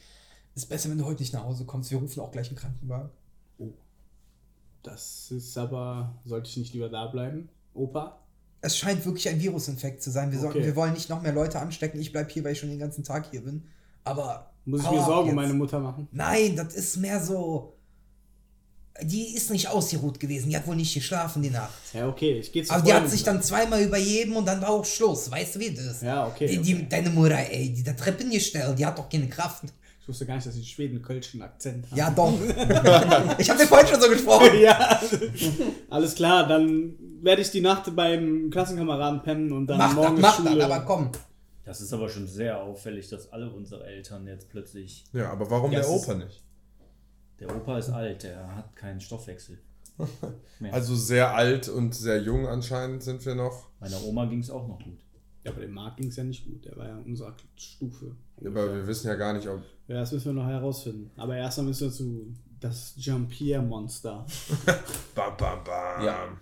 Ist 0.55 0.69
besser, 0.69 0.89
wenn 0.89 0.97
du 0.97 1.05
heute 1.05 1.21
nicht 1.21 1.33
nach 1.33 1.43
Hause 1.43 1.65
kommst. 1.65 1.91
Wir 1.91 1.97
rufen 1.97 2.21
auch 2.21 2.31
gleich 2.31 2.47
einen 2.47 2.57
Krankenwagen. 2.57 3.09
Das 4.81 5.29
ist 5.31 5.57
aber, 5.57 6.15
sollte 6.23 6.49
ich 6.49 6.55
nicht 6.57 6.73
lieber 6.73 6.87
da 6.87 7.07
bleiben? 7.07 7.49
Opa? 7.73 8.19
Es 8.61 8.77
scheint 8.77 9.05
wirklich 9.05 9.27
ein 9.27 9.41
Virusinfekt 9.41 10.01
zu 10.01 10.09
sein. 10.09 10.31
Wir, 10.31 10.39
sollten, 10.39 10.59
Okay. 10.59 10.67
wir 10.67 10.75
wollen 10.77 10.93
nicht 10.93 11.09
noch 11.09 11.21
mehr 11.21 11.33
Leute 11.33 11.59
anstecken. 11.59 11.99
Ich 11.99 12.13
bleib 12.13 12.31
hier, 12.31 12.43
weil 12.45 12.53
ich 12.53 12.59
schon 12.59 12.69
den 12.69 12.79
ganzen 12.79 13.03
Tag 13.03 13.29
hier 13.29 13.43
bin. 13.43 13.63
Aber. 14.05 14.51
Muss 14.65 14.83
ich 14.83 14.91
mir 14.91 15.03
Sorgen 15.03 15.29
um 15.29 15.35
meine 15.35 15.53
Mutter 15.53 15.79
machen? 15.79 16.07
Nein, 16.11 16.55
das 16.55 16.73
ist 16.75 16.97
mehr 16.97 17.21
so. 17.23 17.76
Die 19.03 19.35
ist 19.35 19.51
nicht 19.51 19.67
ausgeruht 19.69 20.19
gewesen. 20.19 20.49
Die 20.49 20.57
hat 20.57 20.65
wohl 20.65 20.75
nicht 20.75 20.93
geschlafen 20.93 21.41
die 21.43 21.49
Nacht. 21.51 21.71
Ja, 21.93 22.07
okay, 22.07 22.39
ich 22.39 22.51
gehe 22.51 22.63
zu 22.63 22.73
Aber 22.73 22.81
die 22.83 22.93
hat 22.93 23.09
sich 23.09 23.23
dann 23.23 23.41
zweimal 23.43 23.81
übergeben 23.81 24.35
und 24.35 24.45
dann 24.47 24.61
war 24.61 24.69
auch 24.69 24.85
Schluss. 24.85 25.29
Weißt 25.29 25.55
du, 25.55 25.59
wie 25.59 25.71
das 25.71 25.85
ist? 25.85 26.03
Ja, 26.03 26.25
okay, 26.27 26.47
Die, 26.47 26.57
die, 26.59 26.73
okay. 26.75 26.87
Deine 26.89 27.09
Mutter, 27.11 27.37
ey, 27.37 27.71
die 27.73 27.83
da 27.83 27.93
Treppen 27.93 28.29
gestellt, 28.31 28.77
die 28.79 28.85
hat 28.85 28.97
doch 28.97 29.07
keine 29.09 29.27
Kraft. 29.27 29.65
Ich 30.01 30.07
wusste 30.07 30.25
gar 30.25 30.35
nicht, 30.35 30.47
dass 30.47 30.53
sie 30.53 30.61
einen 30.61 30.67
schweden-kölschen 30.67 31.41
Akzent 31.41 31.85
haben. 31.91 31.97
Ja, 31.97 32.09
doch. 32.09 32.31
ich 33.37 33.49
habe 33.49 33.59
dir 33.59 33.67
vorhin 33.67 33.87
schon 33.87 34.01
so 34.01 34.09
gesprochen. 34.09 34.59
ja. 34.61 35.01
Alles 35.89 36.15
klar, 36.15 36.47
dann 36.47 36.93
werde 37.21 37.41
ich 37.41 37.51
die 37.51 37.61
Nacht 37.61 37.93
beim 37.95 38.49
Klassenkameraden 38.49 39.21
pennen 39.21 39.51
und 39.51 39.67
dann 39.67 39.77
Mach 39.77 39.93
morgen 39.93 40.15
das, 40.15 40.21
mach 40.21 40.37
Schule. 40.37 40.55
das, 40.55 40.71
aber 40.71 40.85
komm. 40.85 41.11
Das 41.65 41.81
ist 41.81 41.91
aber 41.91 42.07
schon 42.07 42.25
sehr 42.27 42.61
auffällig, 42.63 43.09
dass 43.09 43.31
alle 43.33 43.49
unsere 43.51 43.85
Eltern 43.85 44.25
jetzt 44.25 44.49
plötzlich. 44.49 45.03
ja, 45.11 45.29
aber 45.29 45.51
warum 45.51 45.71
Ja, 45.73 45.81
der 45.81 45.89
Opa 45.89 46.13
nicht? 46.13 46.41
Der 47.39 47.55
Opa 47.55 47.77
ist 47.77 47.89
alt, 47.89 48.23
der 48.23 48.55
hat 48.55 48.75
keinen 48.75 48.99
Stoffwechsel. 48.99 49.59
mehr. 50.59 50.73
Also 50.73 50.95
sehr 50.95 51.33
alt 51.35 51.69
und 51.69 51.95
sehr 51.95 52.21
jung 52.21 52.47
anscheinend 52.47 53.03
sind 53.03 53.25
wir 53.25 53.35
noch. 53.35 53.69
Meiner 53.79 54.01
Oma 54.03 54.25
ging 54.25 54.39
es 54.39 54.49
auch 54.49 54.67
noch 54.67 54.79
gut. 54.83 54.99
Ja, 55.43 55.51
aber 55.51 55.61
dem 55.61 55.71
Marc 55.71 55.97
ging 55.97 56.07
es 56.07 56.15
ja 56.15 56.23
nicht 56.23 56.45
gut. 56.45 56.65
Der 56.65 56.75
war 56.75 56.87
ja 56.87 56.97
in 56.97 57.05
unserer 57.05 57.35
Stufe. 57.55 58.15
Aber 58.39 58.73
wir 58.73 58.87
wissen 58.87 59.07
ja 59.07 59.15
gar 59.15 59.33
nicht, 59.33 59.47
ob. 59.47 59.61
Ja, 59.87 59.95
das 59.99 60.11
müssen 60.11 60.35
wir 60.35 60.41
noch 60.41 60.49
herausfinden. 60.49 61.11
Aber 61.15 61.35
erstmal 61.35 61.67
müssen 61.67 61.87
wir 61.87 61.93
zu 61.93 62.33
das 62.59 62.95
Jean-Pierre-Monster. 62.97 64.25
Bam, 65.15 65.37
bam, 65.37 65.63
bam. 65.63 66.05
Ja. 66.05 66.37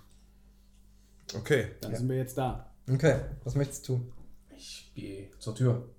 Okay. 1.34 1.68
Dann 1.82 1.96
sind 1.96 2.10
wir 2.10 2.18
jetzt 2.18 2.38
da. 2.38 2.72
Okay, 2.90 3.20
was 3.44 3.56
möchtest 3.56 3.88
du 3.88 3.98
tun? 3.98 4.12
Ich 4.56 4.92
gehe 4.96 5.30
zur 5.40 5.56
Tür 5.56 5.90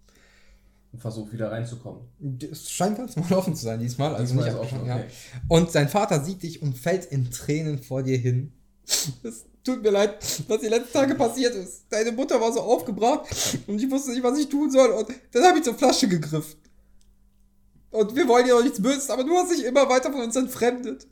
und 0.97 1.03
versuche 1.03 1.33
wieder 1.33 1.53
reinzukommen. 1.53 2.01
Es 2.51 2.71
scheint 2.71 2.97
ganz 2.97 3.17
mal 3.17 3.31
offen 3.37 3.55
zu 3.55 3.65
sein 3.65 3.81
diesmal. 3.81 4.15
Also 4.15 4.35
Diesmal 4.35 4.51
nicht 4.51 4.59
offen, 4.59 4.87
ja. 4.87 4.97
okay. 4.97 5.07
Und 5.49 5.71
sein 5.71 5.89
Vater 5.89 6.25
sieht 6.25 6.43
dich 6.43 6.63
und 6.63 6.77
fällt 6.77 7.05
in 7.07 7.31
Tränen 7.31 7.83
vor 7.83 8.03
dir 8.03 8.17
hin. 8.17 8.53
Es 9.23 9.45
tut 9.63 9.83
mir 9.83 9.91
leid, 9.91 10.17
was 10.49 10.61
die 10.61 10.69
letzten 10.69 10.93
Tage 10.93 11.15
passiert 11.15 11.55
ist. 11.55 11.85
Deine 11.91 12.13
Mutter 12.13 12.41
war 12.41 12.51
so 12.53 12.61
aufgebracht 12.61 13.27
und 13.67 13.83
ich 13.83 13.91
wusste 13.91 14.13
nicht, 14.13 14.23
was 14.23 14.39
ich 14.39 14.49
tun 14.49 14.71
soll. 14.71 14.91
Und 14.91 15.09
dann 15.33 15.45
habe 15.45 15.59
ich 15.59 15.65
zur 15.65 15.75
Flasche 15.75 16.09
gegriffen. 16.09 16.61
Und 17.91 18.15
wir 18.17 18.27
wollen 18.27 18.47
dir 18.47 18.57
auch 18.57 18.63
nichts 18.63 18.81
Böses, 18.81 19.11
aber 19.11 19.25
du 19.25 19.37
hast 19.37 19.53
dich 19.53 19.65
immer 19.65 19.89
weiter 19.89 20.11
von 20.13 20.23
uns 20.23 20.37
entfremdet. 20.37 21.07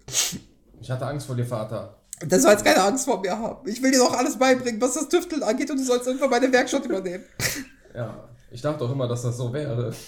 Ich 0.81 0.91
hatte 0.91 1.07
Angst 1.07 1.27
vor 1.27 1.37
dir, 1.37 1.47
Vater. 1.47 1.99
Das 2.21 2.43
soll 2.43 2.53
jetzt 2.53 2.65
keine 2.65 2.83
Angst 2.83 3.05
vor 3.05 3.21
mir 3.21 3.37
haben. 3.37 3.69
Ich 3.69 3.83
will 3.83 3.91
dir 3.91 3.99
doch 3.99 4.17
alles 4.17 4.39
beibringen, 4.39 4.81
was 4.81 4.95
das 4.95 5.09
Tüfteln 5.09 5.43
angeht 5.43 5.71
und 5.71 5.79
du 5.79 5.85
sollst 5.85 6.09
einfach 6.09 6.31
meine 6.31 6.51
Werkstatt 6.53 6.85
übernehmen. 6.87 7.25
Ja, 7.95 8.29
ich 8.55 8.63
dachte 8.63 8.79
doch 8.79 8.91
immer, 8.93 9.09
dass 9.09 9.23
das 9.23 9.37
so 9.37 9.53
wäre. 9.53 9.93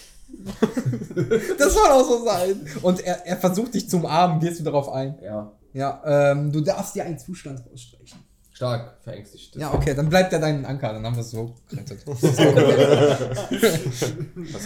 Das 1.57 1.73
soll 1.73 1.87
auch 1.87 2.05
so 2.05 2.25
sein. 2.25 2.67
Und 2.81 2.99
er, 2.99 3.25
er 3.25 3.37
versucht 3.37 3.73
dich 3.73 3.89
zu 3.89 3.95
umarmen. 3.97 4.39
Gehst 4.41 4.59
du 4.59 4.63
darauf 4.65 4.89
ein? 4.89 5.17
Ja, 5.23 5.53
Ja, 5.73 6.01
ähm, 6.05 6.51
du 6.51 6.59
darfst 6.61 6.95
dir 6.95 7.05
einen 7.05 7.17
Zustand 7.17 7.61
rausstreichen. 7.71 8.19
stark 8.53 8.97
verängstigt. 9.03 9.55
Ja, 9.55 9.73
okay, 9.73 9.93
dann 9.93 10.09
bleibt 10.09 10.33
er 10.33 10.39
deinen 10.39 10.65
Anker, 10.65 10.91
dann 10.93 11.05
haben 11.05 11.15
wir 11.15 11.21
es 11.21 11.31
so 11.31 11.53
gerettet. 11.69 11.99
Was 12.07 12.23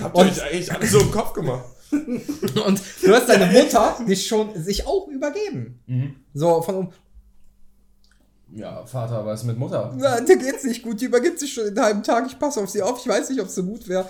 habt 0.02 0.18
ihr 0.18 0.22
euch 0.24 0.42
eigentlich 0.44 0.72
alle 0.72 0.88
so 0.88 1.00
im 1.00 1.12
Kopf 1.12 1.34
gemacht? 1.34 1.66
Und 1.92 2.82
du 3.04 3.14
hast 3.14 3.28
deine 3.30 3.46
Mutter 3.48 3.98
dich 4.08 4.26
schon 4.26 4.50
sich 4.64 4.88
auch 4.88 5.08
übergeben. 5.10 6.20
So 6.34 6.62
von 6.62 6.76
um, 6.76 6.90
Ja, 8.54 8.86
Vater, 8.86 9.26
was 9.26 9.42
ist 9.42 9.46
mit 9.48 9.58
Mutter? 9.58 9.94
na, 9.98 10.20
dir 10.20 10.38
geht's 10.38 10.64
nicht 10.66 10.84
gut, 10.84 11.00
die 11.00 11.06
übergibt 11.06 11.40
sich 11.40 11.54
schon 11.54 11.64
in 11.68 11.70
einem 11.78 11.86
halben 11.86 12.04
Tag, 12.04 12.26
ich 12.28 12.38
passe 12.38 12.60
auf 12.62 12.70
sie 12.70 12.82
auf, 12.82 13.00
ich 13.00 13.08
weiß 13.08 13.30
nicht, 13.30 13.40
ob 13.40 13.48
es 13.48 13.56
so 13.56 13.64
gut 13.64 13.88
wäre. 13.88 14.06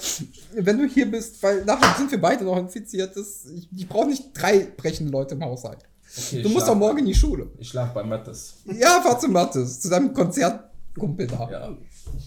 Wenn 0.54 0.78
du 0.80 0.86
hier 0.86 1.10
bist, 1.10 1.42
weil 1.44 1.64
nachher 1.66 1.96
sind 1.98 2.10
wir 2.12 2.20
beide 2.20 2.44
noch 2.44 2.58
infiziert, 2.58 3.16
das, 3.16 3.46
ich, 3.56 3.70
ich 3.76 3.88
brauche 3.88 4.08
nicht 4.08 4.32
drei 4.34 4.68
brechende 4.76 5.12
Leute 5.12 5.36
im 5.36 5.44
Haushalt. 5.44 5.80
Okay, 6.18 6.42
Du 6.42 6.50
musst 6.50 6.66
schlaf- 6.66 6.74
doch 6.74 6.76
morgen 6.80 6.98
in 7.00 7.06
die 7.06 7.16
Schule. 7.16 7.50
Ich 7.60 7.70
schlaf 7.70 7.94
bei 7.94 8.04
Mattes. 8.04 8.56
Ja, 8.66 9.00
fahr 9.02 9.20
zu 9.20 9.28
Mattes, 9.30 9.80
zu 9.80 9.90
deinem 9.90 10.14
Konzert 10.14 10.64
Kumpel 10.98 11.28
da. 11.28 11.48
Ja. 11.50 11.70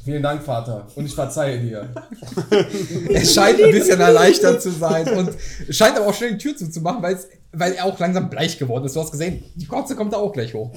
Vielen 0.05 0.22
Dank, 0.22 0.42
Vater. 0.42 0.86
Und 0.94 1.06
ich 1.06 1.14
verzeihe 1.14 1.59
dir. 1.60 1.88
Er 3.09 3.24
scheint 3.24 3.60
ein 3.62 3.70
bisschen 3.70 4.01
erleichtert 4.01 4.60
zu 4.60 4.70
sein 4.70 5.09
und 5.16 5.30
scheint 5.70 5.96
aber 5.96 6.06
auch 6.09 6.14
schnell 6.14 6.32
die 6.32 6.38
Tür 6.38 6.56
zuzumachen, 6.56 7.02
weil, 7.02 7.14
es, 7.14 7.28
weil 7.52 7.72
er 7.72 7.86
auch 7.86 7.98
langsam 7.98 8.28
bleich 8.28 8.59
geworden 8.59 8.84
ist. 8.84 8.96
Du 8.96 9.01
hast 9.01 9.10
gesehen, 9.12 9.42
die 9.55 9.66
Kotze 9.66 9.96
kommt 9.96 10.12
da 10.12 10.18
auch 10.18 10.32
gleich 10.32 10.52
hoch. 10.52 10.70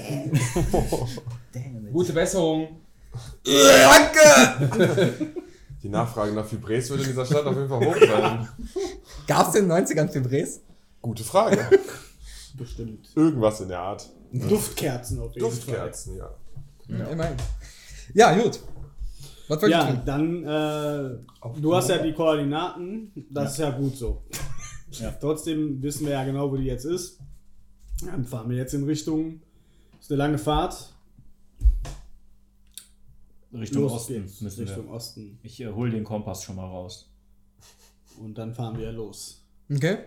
Gute 1.92 2.12
Besserung. 2.12 2.80
Danke! 3.44 5.32
Die 5.82 5.88
Nachfrage 5.88 6.32
nach 6.32 6.46
Fibres 6.46 6.90
wird 6.90 7.00
in 7.00 7.06
dieser 7.08 7.24
Stadt 7.26 7.44
auf 7.44 7.56
jeden 7.56 7.68
Fall 7.68 7.84
hoch 7.84 7.96
sein. 8.00 8.48
Gab 9.26 9.48
es 9.48 9.54
in 9.54 9.68
den 9.68 9.86
90ern 9.86 10.08
Fibres? 10.08 10.60
Gute 11.00 11.22
Frage. 11.24 11.68
Bestimmt. 12.56 13.08
Irgendwas 13.14 13.60
in 13.60 13.68
der 13.68 13.78
Art. 13.78 14.08
Duftkerzen 14.32 15.20
auf 15.20 15.34
jeden 15.34 15.48
Duftkerzen, 15.48 16.16
ja. 16.16 16.30
Immerhin. 16.88 17.36
Ja, 18.14 18.32
gut. 18.34 18.60
Was 19.48 19.62
ihr 19.62 19.68
Ja, 19.70 19.92
dann, 19.94 20.44
äh, 20.44 21.60
du 21.60 21.74
hast 21.74 21.88
ja 21.88 21.98
die 21.98 22.12
Koordinaten, 22.12 23.12
das 23.30 23.52
ist 23.52 23.58
ja 23.58 23.70
gut 23.70 23.96
so. 23.96 24.22
Ja. 24.92 25.10
Trotzdem 25.10 25.82
wissen 25.82 26.06
wir 26.06 26.14
ja 26.14 26.24
genau, 26.24 26.50
wo 26.50 26.56
die 26.56 26.64
jetzt 26.64 26.86
ist. 26.86 27.18
Dann 28.06 28.24
fahren 28.24 28.48
wir 28.48 28.56
jetzt 28.56 28.72
in 28.72 28.84
Richtung, 28.84 29.42
ist 30.00 30.10
eine 30.10 30.16
lange 30.16 30.38
Fahrt. 30.38 30.94
Richtung 33.52 33.82
Los 33.82 33.92
Osten 33.92 34.22
geht's. 34.22 34.40
müssen 34.40 34.64
Richtung 34.64 34.86
wir. 34.86 34.92
Osten. 34.94 35.38
Ich 35.42 35.60
äh, 35.60 35.68
hole 35.68 35.90
den 35.90 36.04
Kompass 36.04 36.42
schon 36.42 36.56
mal 36.56 36.66
raus. 36.66 37.10
Und 38.18 38.38
dann 38.38 38.54
fahren 38.54 38.78
wir 38.78 38.90
los. 38.92 39.44
Okay. 39.70 39.98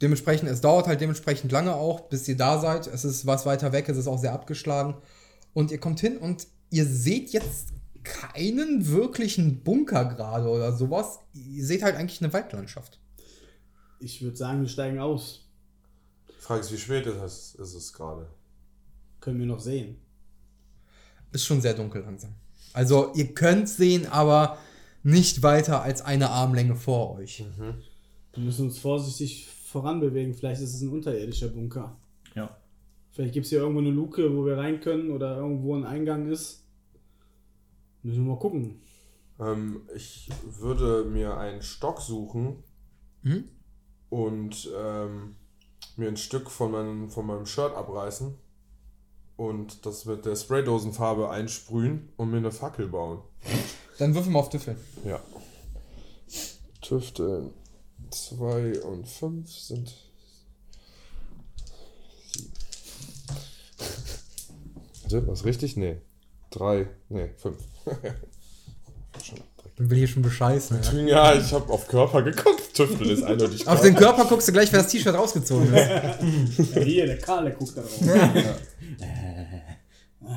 Dementsprechend, 0.00 0.48
es 0.48 0.60
dauert 0.60 0.86
halt 0.86 1.00
dementsprechend 1.00 1.52
lange 1.52 1.74
auch, 1.74 2.02
bis 2.02 2.26
ihr 2.28 2.36
da 2.36 2.60
seid. 2.60 2.86
Es 2.86 3.04
ist 3.04 3.26
was 3.26 3.46
weiter 3.46 3.72
weg, 3.72 3.88
es 3.88 3.96
ist 3.96 4.06
auch 4.08 4.18
sehr 4.18 4.32
abgeschlagen. 4.32 4.94
Und 5.52 5.70
ihr 5.70 5.78
kommt 5.78 6.00
hin 6.00 6.16
und 6.16 6.46
ihr 6.70 6.86
seht 6.86 7.30
jetzt 7.30 7.72
keinen 8.04 8.88
wirklichen 8.88 9.62
Bunker 9.62 10.04
gerade 10.04 10.48
oder 10.48 10.72
sowas. 10.72 11.20
Ihr 11.32 11.64
seht 11.64 11.82
halt 11.82 11.96
eigentlich 11.96 12.22
eine 12.22 12.32
Waldlandschaft. 12.32 13.00
Ich 14.00 14.22
würde 14.22 14.36
sagen, 14.36 14.60
wir 14.62 14.68
steigen 14.68 14.98
aus. 14.98 15.48
Die 16.28 16.42
Frage 16.42 16.60
ist, 16.60 16.72
wie 16.72 16.78
spät 16.78 17.06
ist 17.06 17.16
es, 17.16 17.54
ist 17.54 17.74
es 17.74 17.92
gerade? 17.92 18.28
Können 19.20 19.38
wir 19.38 19.46
noch 19.46 19.60
sehen. 19.60 19.96
Ist 21.30 21.44
schon 21.44 21.60
sehr 21.60 21.74
dunkel 21.74 22.02
langsam. 22.02 22.34
Also 22.72 23.12
ihr 23.14 23.34
könnt 23.34 23.68
sehen, 23.68 24.06
aber 24.06 24.58
nicht 25.02 25.42
weiter 25.42 25.82
als 25.82 26.02
eine 26.02 26.30
Armlänge 26.30 26.76
vor 26.76 27.16
euch. 27.16 27.44
Wir 28.32 28.42
müssen 28.42 28.66
uns 28.66 28.78
vorsichtig 28.78 29.48
voranbewegen. 29.66 30.34
Vielleicht 30.34 30.62
ist 30.62 30.74
es 30.74 30.82
ein 30.82 30.88
unterirdischer 30.88 31.48
Bunker. 31.48 31.96
Ja. 32.34 32.56
Vielleicht 33.12 33.34
gibt 33.34 33.44
es 33.44 33.50
hier 33.50 33.60
irgendwo 33.60 33.80
eine 33.80 33.90
Luke, 33.90 34.34
wo 34.36 34.46
wir 34.46 34.56
rein 34.56 34.80
können 34.80 35.10
oder 35.10 35.36
irgendwo 35.36 35.76
ein 35.76 35.84
Eingang 35.84 36.30
ist. 36.30 36.61
Müssen 38.02 38.24
wir 38.24 38.32
mal 38.32 38.38
gucken. 38.38 38.82
Ähm, 39.38 39.82
ich 39.94 40.28
würde 40.44 41.04
mir 41.04 41.36
einen 41.36 41.62
Stock 41.62 42.00
suchen 42.00 42.62
Mhm. 43.22 43.48
und 44.10 44.68
ähm, 44.76 45.36
mir 45.96 46.08
ein 46.08 46.16
Stück 46.16 46.50
von 46.50 46.72
meinem, 46.72 47.10
von 47.10 47.26
meinem 47.26 47.46
Shirt 47.46 47.74
abreißen 47.74 48.36
und 49.36 49.86
das 49.86 50.04
mit 50.06 50.24
der 50.26 50.34
Spraydosenfarbe 50.36 51.30
einsprühen 51.30 52.08
und 52.16 52.30
mir 52.30 52.38
eine 52.38 52.50
Fackel 52.52 52.88
bauen. 52.88 53.20
Dann 53.98 54.14
würfel 54.14 54.32
mal 54.32 54.40
auf 54.40 54.50
Tüffeln. 54.50 54.76
Ja. 55.04 55.20
Tüfteln 56.80 57.50
2 58.10 58.82
und 58.82 59.06
5 59.08 59.50
sind. 59.50 59.94
sieben. 65.08 65.26
Was 65.28 65.44
richtig? 65.44 65.76
Nee. 65.76 66.00
3, 66.50 66.88
nee, 67.08 67.28
5. 67.36 67.56
Dann 69.76 69.90
will 69.90 69.98
ich 69.98 70.04
hier 70.04 70.08
schon 70.08 70.22
bescheißen. 70.22 70.78
Ja. 71.06 71.32
Ja, 71.32 71.34
ich 71.34 71.52
habe 71.52 71.72
auf 71.72 71.88
Körper 71.88 72.22
geguckt. 72.22 72.74
Tüfteln 72.74 73.10
ist 73.10 73.22
eindeutig. 73.22 73.66
Auf 73.66 73.80
den 73.80 73.94
Körper 73.94 74.24
guckst 74.26 74.48
du 74.48 74.52
gleich, 74.52 74.72
wenn 74.72 74.80
das 74.80 74.88
T-Shirt 74.88 75.14
rausgezogen 75.14 75.72
ist. 75.72 76.74
Ja, 76.74 76.82
hier, 76.82 77.06
der 77.06 77.18
Karle 77.18 77.52
guckt 77.52 77.76
da 77.76 77.82
drauf. 77.82 78.00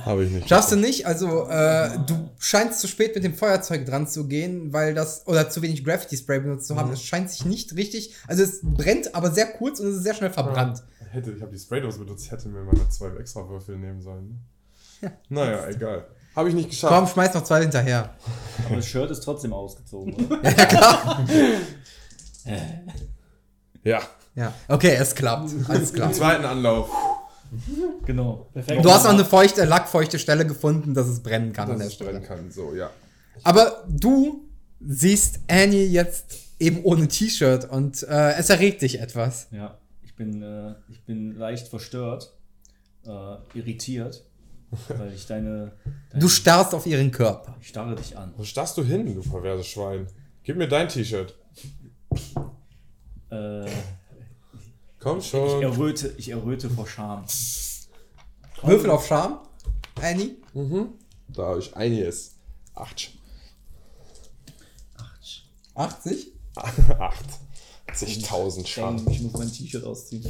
Habe 0.04 0.26
ich 0.26 0.32
nicht. 0.32 0.50
Schaffst 0.50 0.72
du 0.72 0.76
nicht, 0.76 1.06
also 1.06 1.48
äh, 1.48 2.00
du 2.08 2.30
scheinst 2.40 2.80
zu 2.80 2.88
spät 2.88 3.14
mit 3.16 3.24
dem 3.24 3.36
Feuerzeug 3.36 3.86
dran 3.86 4.08
zu 4.08 4.28
gehen, 4.28 4.74
weil 4.74 4.94
das, 4.94 5.28
oder 5.28 5.50
zu 5.50 5.62
wenig 5.62 5.84
Graffiti 5.84 6.18
Spray 6.18 6.40
benutzt 6.40 6.68
zu 6.68 6.76
haben. 6.76 6.92
Es 6.92 7.02
scheint 7.02 7.30
sich 7.30 7.46
nicht 7.46 7.76
richtig, 7.76 8.16
also 8.28 8.44
es 8.44 8.62
brennt, 8.64 9.14
aber 9.14 9.32
sehr 9.32 9.46
kurz 9.46 9.80
und 9.80 9.88
es 9.88 9.98
ist 9.98 10.04
sehr 10.04 10.16
schnell 10.16 10.32
verbrannt. 10.32 10.84
Hätte, 11.12 11.32
ich 11.32 11.42
habe 11.42 11.52
die 11.52 11.60
Spraydose 11.60 12.00
benutzt, 12.00 12.32
hätte 12.32 12.50
mir 12.50 12.64
meine 12.64 12.90
zwei 12.90 13.16
extra 13.20 13.48
Würfel 13.48 13.78
nehmen 13.78 14.02
sollen. 14.02 14.40
Ne? 15.02 15.12
Naja, 15.30 15.68
egal. 15.70 16.08
Habe 16.36 16.50
ich 16.50 16.56
nicht 16.56 16.70
geschafft. 16.70 16.94
Komm, 16.94 17.08
schmeiß 17.08 17.34
noch 17.34 17.44
zwei 17.44 17.62
hinterher. 17.62 18.14
Aber 18.66 18.76
das 18.76 18.86
Shirt 18.88 19.10
ist 19.12 19.22
trotzdem 19.22 19.54
ausgezogen, 19.54 20.14
oder? 20.14 20.44
Ja, 20.44 20.66
klar. 20.66 21.26
Ja. 23.84 24.02
Ja, 24.36 24.54
okay, 24.68 24.96
es 25.00 25.14
klappt. 25.16 25.52
Alles 25.70 25.94
klar. 25.94 26.12
Zweiten 26.12 26.44
Anlauf. 26.44 26.90
genau. 28.06 28.48
Perfekt. 28.54 28.84
Du 28.84 28.92
hast 28.92 29.04
noch 29.04 29.12
eine 29.14 29.24
feuchte, 29.24 29.64
lackfeuchte 29.64 30.20
Stelle 30.20 30.46
gefunden, 30.46 30.94
dass 30.94 31.08
es 31.08 31.22
brennen 31.22 31.54
kann 31.54 31.66
an 31.70 31.74
Dass 31.74 31.80
der 31.80 31.88
es 31.88 31.94
Stelle. 31.94 32.12
brennen 32.12 32.26
kann. 32.26 32.52
So, 32.52 32.74
ja. 32.76 32.90
Aber 33.44 33.84
du 33.88 34.42
siehst 34.82 35.40
Annie 35.48 35.86
jetzt 35.88 36.38
eben 36.60 36.84
ohne 36.84 37.08
T-Shirt 37.08 37.70
und 37.70 38.04
äh, 38.04 38.34
es 38.34 38.50
erregt 38.50 38.82
dich 38.82 39.00
etwas. 39.00 39.48
Ja, 39.52 39.78
ich 40.04 40.16
bin, 40.16 40.42
äh, 40.42 40.74
ich 40.90 41.04
bin 41.06 41.36
leicht 41.38 41.68
verstört, 41.68 42.34
äh, 43.06 43.36
irritiert, 43.58 44.24
weil 44.90 45.14
ich 45.14 45.26
deine. 45.26 45.74
deine 46.10 46.22
Du 46.22 46.28
starrst 46.30 46.74
auf 46.74 46.86
ihren 46.86 47.12
Körper. 47.12 47.56
ich 47.62 47.70
starre 47.70 47.96
dich 47.96 48.18
an. 48.18 48.34
Wo 48.38 48.44
starrst 48.44 48.78
du 48.78 48.84
hin, 48.84 49.06
du 49.06 49.22
perverses 49.22 49.68
Schwein? 49.68 50.08
Gib 50.44 50.58
mir 50.58 50.68
dein 50.68 50.88
T-Shirt. 50.88 51.36
Äh, 53.30 53.66
Komm 55.00 55.20
ich, 55.20 55.28
schon. 55.28 55.62
erröte, 55.62 56.14
ich 56.18 56.30
erröte 56.30 56.70
vor 56.70 56.88
Scham. 56.88 57.26
Würfel 58.64 58.90
auf 58.90 59.06
Charme, 59.06 59.40
Annie. 60.02 60.38
Da 61.28 61.44
habe 61.48 61.60
ich 61.60 61.76
einiges. 61.76 62.36
Acht. 62.74 63.12
80. 65.76 66.32
Acht. 66.56 67.24
80.000 67.88 68.66
Schaden. 68.68 69.10
Ich 69.10 69.22
muss 69.22 69.34
mein 69.34 69.52
T-Shirt 69.52 69.84
ausziehen. 69.84 70.26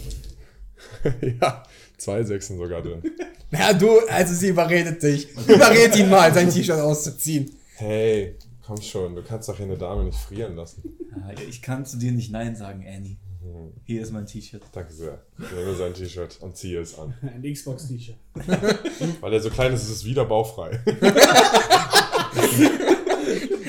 ja, 1.41 1.64
zwei 1.98 2.24
Sechsen 2.24 2.58
sogar 2.58 2.82
drin. 2.82 3.02
Ja, 3.52 3.72
du, 3.72 4.00
also 4.10 4.34
sie 4.34 4.50
überredet 4.50 5.02
dich. 5.02 5.30
Überred 5.48 5.96
ihn 5.96 6.10
mal, 6.10 6.34
sein 6.34 6.50
T-Shirt 6.50 6.80
auszuziehen. 6.80 7.56
Hey, 7.76 8.36
komm 8.66 8.82
schon, 8.82 9.16
du 9.16 9.22
kannst 9.22 9.48
doch 9.48 9.56
hier 9.56 9.68
eine 9.68 9.78
Dame 9.78 10.04
nicht 10.04 10.18
frieren 10.18 10.56
lassen. 10.58 10.84
Ah, 11.16 11.32
Ich 11.48 11.62
kann 11.62 11.86
zu 11.86 11.98
dir 11.98 12.12
nicht 12.12 12.32
Nein 12.32 12.56
sagen, 12.56 12.84
Annie. 12.86 13.18
Hier 13.86 14.02
ist 14.02 14.12
mein 14.12 14.26
T-Shirt. 14.26 14.64
Danke 14.74 14.92
sehr. 14.92 15.22
Ich 15.40 15.52
nehme 15.52 15.76
sein 15.76 15.94
T-Shirt 15.94 16.38
und 16.42 16.58
ziehe 16.58 16.82
es 16.82 16.98
an. 16.98 17.14
Ein 17.22 17.44
Xbox-T-Shirt. 17.54 18.18
Weil 19.22 19.34
er 19.34 19.40
so 19.40 19.50
klein 19.52 19.72
ist, 19.74 19.84
ist 19.84 19.90
es 19.90 20.06
wieder 20.06 20.26
baufrei. 20.26 20.82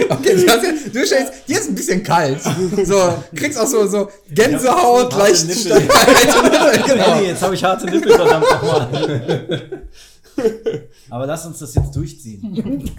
Okay, 0.11 0.35
du, 0.37 0.49
hast 0.49 0.95
du 0.95 1.07
stellst, 1.07 1.33
dir 1.49 1.59
ist 1.61 1.69
ein 1.69 1.75
bisschen 1.75 2.03
kalt. 2.03 2.41
So, 2.85 3.23
kriegst 3.35 3.59
auch 3.59 3.67
so, 3.67 3.87
so 3.87 4.09
Gänsehaut, 4.31 5.13
Ja, 5.13 5.19
leicht 5.19 5.47
Nippel. 5.49 5.89
Genau. 6.87 7.21
Jetzt 7.21 7.43
habe 7.43 7.55
ich 7.55 7.65
harte 7.65 7.87
Nippel, 7.87 8.13
verdammt 8.13 8.47
nochmal. 8.51 9.89
Aber 11.11 11.27
lass 11.27 11.47
uns 11.47 11.59
das 11.59 11.75
jetzt 11.75 11.95
durchziehen. 11.97 12.91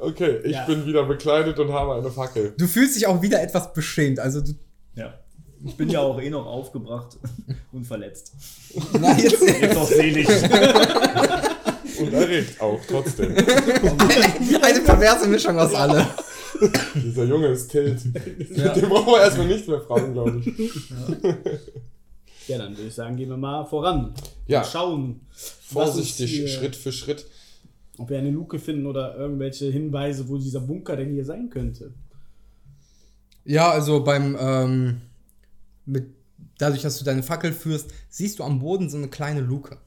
Okay, 0.00 0.40
ich 0.44 0.52
Ja. 0.52 0.64
bin 0.66 0.84
wieder 0.86 1.04
bekleidet 1.04 1.58
und 1.58 1.72
habe 1.72 1.94
eine 1.94 2.10
Fackel. 2.10 2.54
Du 2.58 2.66
fühlst 2.66 2.96
dich 2.96 3.06
auch 3.06 3.22
wieder 3.22 3.40
etwas 3.42 3.72
beschämt. 3.72 4.18
Also 4.18 4.40
du, 4.40 4.52
Ja. 4.94 5.14
Ich 5.64 5.76
bin 5.76 5.90
ja 5.90 6.00
auch 6.00 6.18
eh 6.20 6.30
noch 6.30 6.46
aufgebracht 6.46 7.18
und 7.72 7.86
verletzt. 7.86 8.32
na, 8.98 9.14
jetzt, 9.18 9.42
Jetzt 9.42 9.76
auch 9.76 9.86
selig. 9.88 10.26
Und 12.00 12.12
erregt 12.14 12.60
auch, 12.60 12.80
trotzdem. 12.88 13.34
eine 13.36 14.80
perverse 14.84 15.28
Mischung 15.28 15.58
aus 15.58 15.74
allem. 15.74 16.06
Dieser 16.94 17.24
Junge 17.24 17.48
ist 17.48 17.68
Tilt. 17.70 18.04
Den 18.04 18.88
brauchen 18.88 19.06
wir 19.12 19.20
erstmal 19.20 19.46
nicht 19.46 19.66
mehr 19.68 19.80
fragen, 19.80 20.12
glaube 20.12 20.40
ich. 20.44 20.72
Ja, 22.48 22.58
dann 22.58 22.76
würde 22.76 22.88
ich 22.88 22.94
sagen, 22.94 23.16
gehen 23.16 23.28
wir 23.28 23.36
mal 23.36 23.64
voran. 23.64 24.12
Ja. 24.46 24.60
Und 24.62 24.66
schauen, 24.66 25.20
Vorsichtig, 25.32 26.30
hier- 26.30 26.48
Schritt 26.48 26.74
für 26.76 26.92
Schritt. 26.92 27.26
ob 27.98 28.10
wir 28.10 28.18
eine 28.18 28.30
Luke 28.30 28.58
finden 28.58 28.86
oder 28.86 29.16
irgendwelche 29.16 29.66
Hinweise, 29.66 30.28
wo 30.28 30.36
dieser 30.38 30.60
Bunker 30.60 30.96
denn 30.96 31.12
hier 31.12 31.24
sein 31.24 31.48
könnte. 31.50 31.92
Ja, 33.44 33.70
also 33.70 34.02
beim, 34.04 34.36
ähm, 34.38 35.00
mit, 35.86 36.06
dadurch, 36.58 36.82
dass 36.82 36.98
du 36.98 37.04
deine 37.04 37.22
Fackel 37.22 37.52
führst, 37.52 37.90
siehst 38.08 38.38
du 38.38 38.44
am 38.44 38.58
Boden 38.60 38.90
so 38.90 38.96
eine 38.96 39.08
kleine 39.08 39.40
Luke. 39.40 39.78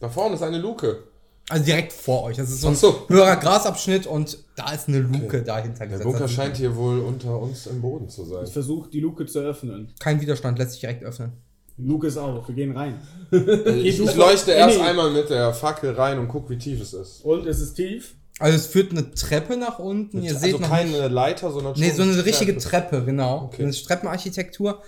Da 0.00 0.08
vorne 0.08 0.34
ist 0.34 0.42
eine 0.42 0.58
Luke. 0.58 1.04
Also 1.48 1.64
direkt 1.64 1.92
vor 1.92 2.24
euch. 2.24 2.36
Das 2.36 2.50
ist 2.50 2.60
so 2.60 2.68
ein 2.68 2.74
so. 2.74 3.06
höherer 3.08 3.36
Grasabschnitt 3.36 4.06
und 4.06 4.38
da 4.56 4.72
ist 4.72 4.88
eine 4.88 4.98
Luke 4.98 5.42
dahinter 5.42 5.78
Der 5.78 5.86
gesetzt. 5.86 6.04
Bunker 6.04 6.22
Also 6.22 6.34
scheint 6.34 6.56
hier 6.56 6.74
wohl 6.74 6.98
unter 7.00 7.38
uns 7.40 7.66
im 7.68 7.80
Boden 7.80 8.08
zu 8.08 8.24
sein. 8.24 8.44
Ich 8.44 8.52
versuche, 8.52 8.90
die 8.90 9.00
Luke 9.00 9.24
zu 9.26 9.38
öffnen. 9.40 9.92
Kein 10.00 10.20
Widerstand, 10.20 10.58
lässt 10.58 10.72
sich 10.72 10.80
direkt 10.80 11.04
öffnen. 11.04 11.32
Luke 11.78 12.06
ist 12.06 12.16
auf, 12.16 12.48
wir 12.48 12.54
gehen 12.54 12.76
rein. 12.76 13.00
Ich, 13.30 13.98
du 13.98 14.04
ich 14.04 14.10
vor- 14.10 14.16
leuchte 14.16 14.52
erst 14.52 14.78
nee. 14.78 14.82
einmal 14.84 15.10
mit 15.10 15.28
der 15.30 15.52
Fackel 15.52 15.92
rein 15.92 16.18
und 16.18 16.26
guck, 16.28 16.48
wie 16.50 16.56
tief 16.58 16.80
es 16.80 16.94
ist. 16.94 17.24
Und 17.24 17.46
es 17.46 17.60
ist 17.60 17.74
tief. 17.74 18.14
Also 18.38 18.56
es 18.56 18.66
führt 18.66 18.90
eine 18.92 19.12
Treppe 19.12 19.56
nach 19.56 19.78
unten. 19.78 20.22
Ihr 20.22 20.30
also 20.32 20.40
seht 20.44 20.58
noch 20.60 20.68
keine 20.68 20.90
nicht, 20.90 21.10
Leiter, 21.10 21.52
sondern 21.52 21.74
Nee, 21.78 21.90
so 21.90 22.02
eine 22.02 22.12
Treppe. 22.12 22.26
richtige 22.26 22.56
Treppe, 22.58 23.04
genau. 23.04 23.44
Okay. 23.44 23.62
Eine 23.62 23.72
Treppenarchitektur. 23.72 24.82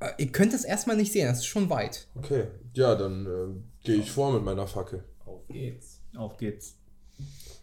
Äh, 0.00 0.10
Ihr 0.18 0.28
könnt 0.30 0.52
es 0.54 0.64
erstmal 0.64 0.96
nicht 0.96 1.12
sehen, 1.12 1.26
das 1.26 1.38
ist 1.38 1.46
schon 1.46 1.68
weit. 1.70 2.06
Okay, 2.16 2.44
ja, 2.74 2.94
dann 2.94 3.26
äh, 3.26 3.75
gehe 3.86 3.96
ich 3.96 4.10
vor 4.10 4.32
mit 4.32 4.44
meiner 4.44 4.66
Fackel. 4.66 5.04
Auf 5.24 5.46
geht's. 5.48 6.00
Auf 6.16 6.36
geht's. 6.36 6.74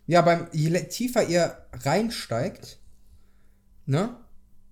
Ja, 0.08 0.22
beim 0.22 0.48
je 0.52 0.70
tiefer 0.86 1.28
ihr 1.28 1.58
reinsteigt, 1.72 2.80
ne, 3.86 4.18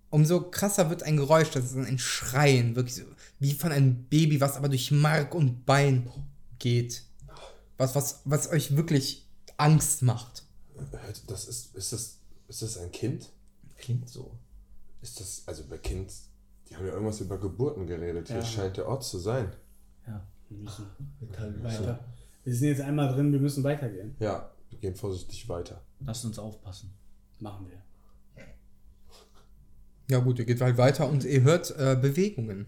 umso 0.10 0.50
krasser 0.50 0.90
wird 0.90 1.04
ein 1.04 1.18
Geräusch, 1.18 1.52
das 1.52 1.66
ist 1.66 1.76
ein 1.76 2.00
Schreien, 2.00 2.76
wirklich 2.76 2.96
so, 2.96 3.04
wie 3.40 3.54
von 3.54 3.72
einem 3.72 4.06
Baby, 4.06 4.42
was 4.42 4.58
aber 4.58 4.70
durch 4.70 4.92
Mark 4.92 5.34
und 5.36 5.66
Bein 5.66 6.10
geht. 6.60 7.04
Was, 7.78 7.96
was, 7.96 8.22
was 8.26 8.50
euch 8.50 8.76
wirklich 8.76 9.28
Angst 9.58 10.02
macht. 10.04 10.44
Das 11.28 11.48
ist, 11.48 11.76
ist 11.76 11.94
das, 11.94 12.18
ist 12.48 12.62
das 12.62 12.78
ein 12.78 12.92
Kind? 12.92 13.30
Klingt 13.78 14.10
so. 14.10 14.38
Ist 15.02 15.20
das, 15.20 15.44
also 15.48 15.64
bei 15.68 15.78
Kind, 15.78 16.12
die 16.70 16.76
haben 16.76 16.86
ja 16.86 16.94
irgendwas 16.94 17.22
über 17.22 17.40
Geburten 17.40 17.88
geredet. 17.88 18.28
Hier 18.28 18.38
Ja. 18.38 18.46
scheint 18.46 18.78
der 18.78 18.88
Ort 18.88 19.04
zu 19.04 19.18
sein. 19.18 19.52
Ja. 20.06 20.28
Wir 20.52 20.58
müssen 20.58 20.86
weiter. 21.64 22.00
Wir 22.44 22.54
sind 22.54 22.68
jetzt 22.68 22.82
einmal 22.82 23.14
drin, 23.14 23.32
wir 23.32 23.40
müssen 23.40 23.64
weitergehen. 23.64 24.16
Ja, 24.20 24.52
wir 24.70 24.80
gehen 24.80 24.96
vorsichtig 24.96 25.48
weiter. 25.48 25.82
Lasst 26.06 26.26
uns 26.26 26.38
aufpassen. 26.38 26.94
Machen 27.40 27.68
wir. 27.70 28.46
Ja 30.10 30.20
gut, 30.20 30.40
ihr 30.40 30.46
geht 30.46 30.60
halt 30.60 30.78
weiter 30.78 31.08
und 31.08 31.24
ihr 31.24 31.42
hört 31.44 31.72
äh, 31.78 31.98
Bewegungen. 32.00 32.66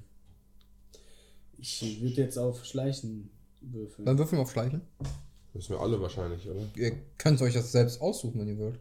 Ich 1.57 2.01
würde 2.01 2.21
jetzt 2.21 2.37
auf 2.37 2.63
Schleichen 2.63 3.29
würfeln. 3.61 4.05
Dann 4.05 4.17
würfeln 4.17 4.37
wir 4.39 4.43
auf 4.43 4.51
Schleichen. 4.51 4.81
Müssen 5.53 5.73
wir 5.73 5.81
alle 5.81 5.99
wahrscheinlich, 6.01 6.49
oder? 6.49 6.61
Ihr 6.75 6.95
könnt 7.17 7.41
euch 7.41 7.53
das 7.53 7.71
selbst 7.71 8.01
aussuchen, 8.01 8.39
wenn 8.39 8.47
ihr 8.47 8.57
wollt. 8.57 8.79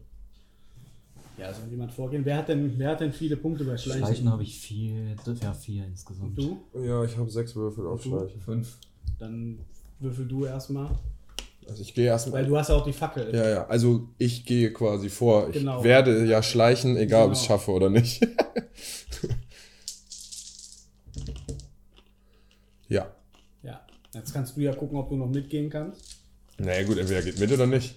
Ja, 1.37 1.53
soll 1.53 1.67
jemand 1.69 1.91
vorgehen? 1.91 2.23
Wer 2.23 2.37
hat 2.37 2.47
denn, 2.47 2.77
wer 2.77 2.91
hat 2.91 3.01
denn 3.01 3.11
viele 3.11 3.35
Punkte 3.35 3.65
bei 3.65 3.75
Schleichen? 3.75 4.05
Schleichen 4.05 4.29
habe 4.29 4.43
ich 4.43 4.59
vier, 4.59 5.15
ja, 5.41 5.53
vier 5.53 5.85
insgesamt. 5.85 6.37
Du? 6.37 6.63
Ja, 6.73 7.03
ich 7.03 7.17
habe 7.17 7.29
sechs 7.29 7.55
Würfel 7.55 7.85
auf 7.87 8.01
du? 8.03 8.09
Schleichen. 8.09 8.39
Fünf. 8.39 8.77
Dann 9.19 9.59
würfel 9.99 10.27
du 10.27 10.45
erstmal. 10.45 10.89
Also 11.67 11.81
ich 11.81 11.93
gehe 11.93 12.05
erstmal. 12.07 12.41
Weil 12.41 12.47
du 12.49 12.57
hast 12.57 12.67
ja 12.69 12.75
auch 12.75 12.83
die 12.83 12.91
Fackel. 12.93 13.33
Ja, 13.33 13.49
ja, 13.49 13.67
also 13.67 14.09
ich 14.17 14.45
gehe 14.45 14.73
quasi 14.73 15.09
vor. 15.09 15.47
Ich 15.49 15.53
Genau. 15.55 15.81
werde 15.83 16.25
ja 16.25 16.43
schleichen, 16.43 16.97
egal 16.97 17.27
ob 17.27 17.31
ich 17.33 17.37
es 17.39 17.45
Genau. 17.47 17.57
schaffe 17.57 17.71
oder 17.71 17.89
nicht. 17.89 18.21
ja. 22.89 23.11
Ja. 23.63 23.81
Jetzt 24.13 24.33
kannst 24.33 24.57
du 24.57 24.61
ja 24.61 24.73
gucken, 24.75 24.97
ob 24.97 25.09
du 25.09 25.15
noch 25.15 25.29
mitgehen 25.29 25.69
kannst. 25.69 26.17
Naja 26.57 26.83
gut, 26.85 26.97
entweder 26.97 27.21
geht 27.21 27.39
mit 27.39 27.51
oder 27.51 27.65
nicht. 27.65 27.95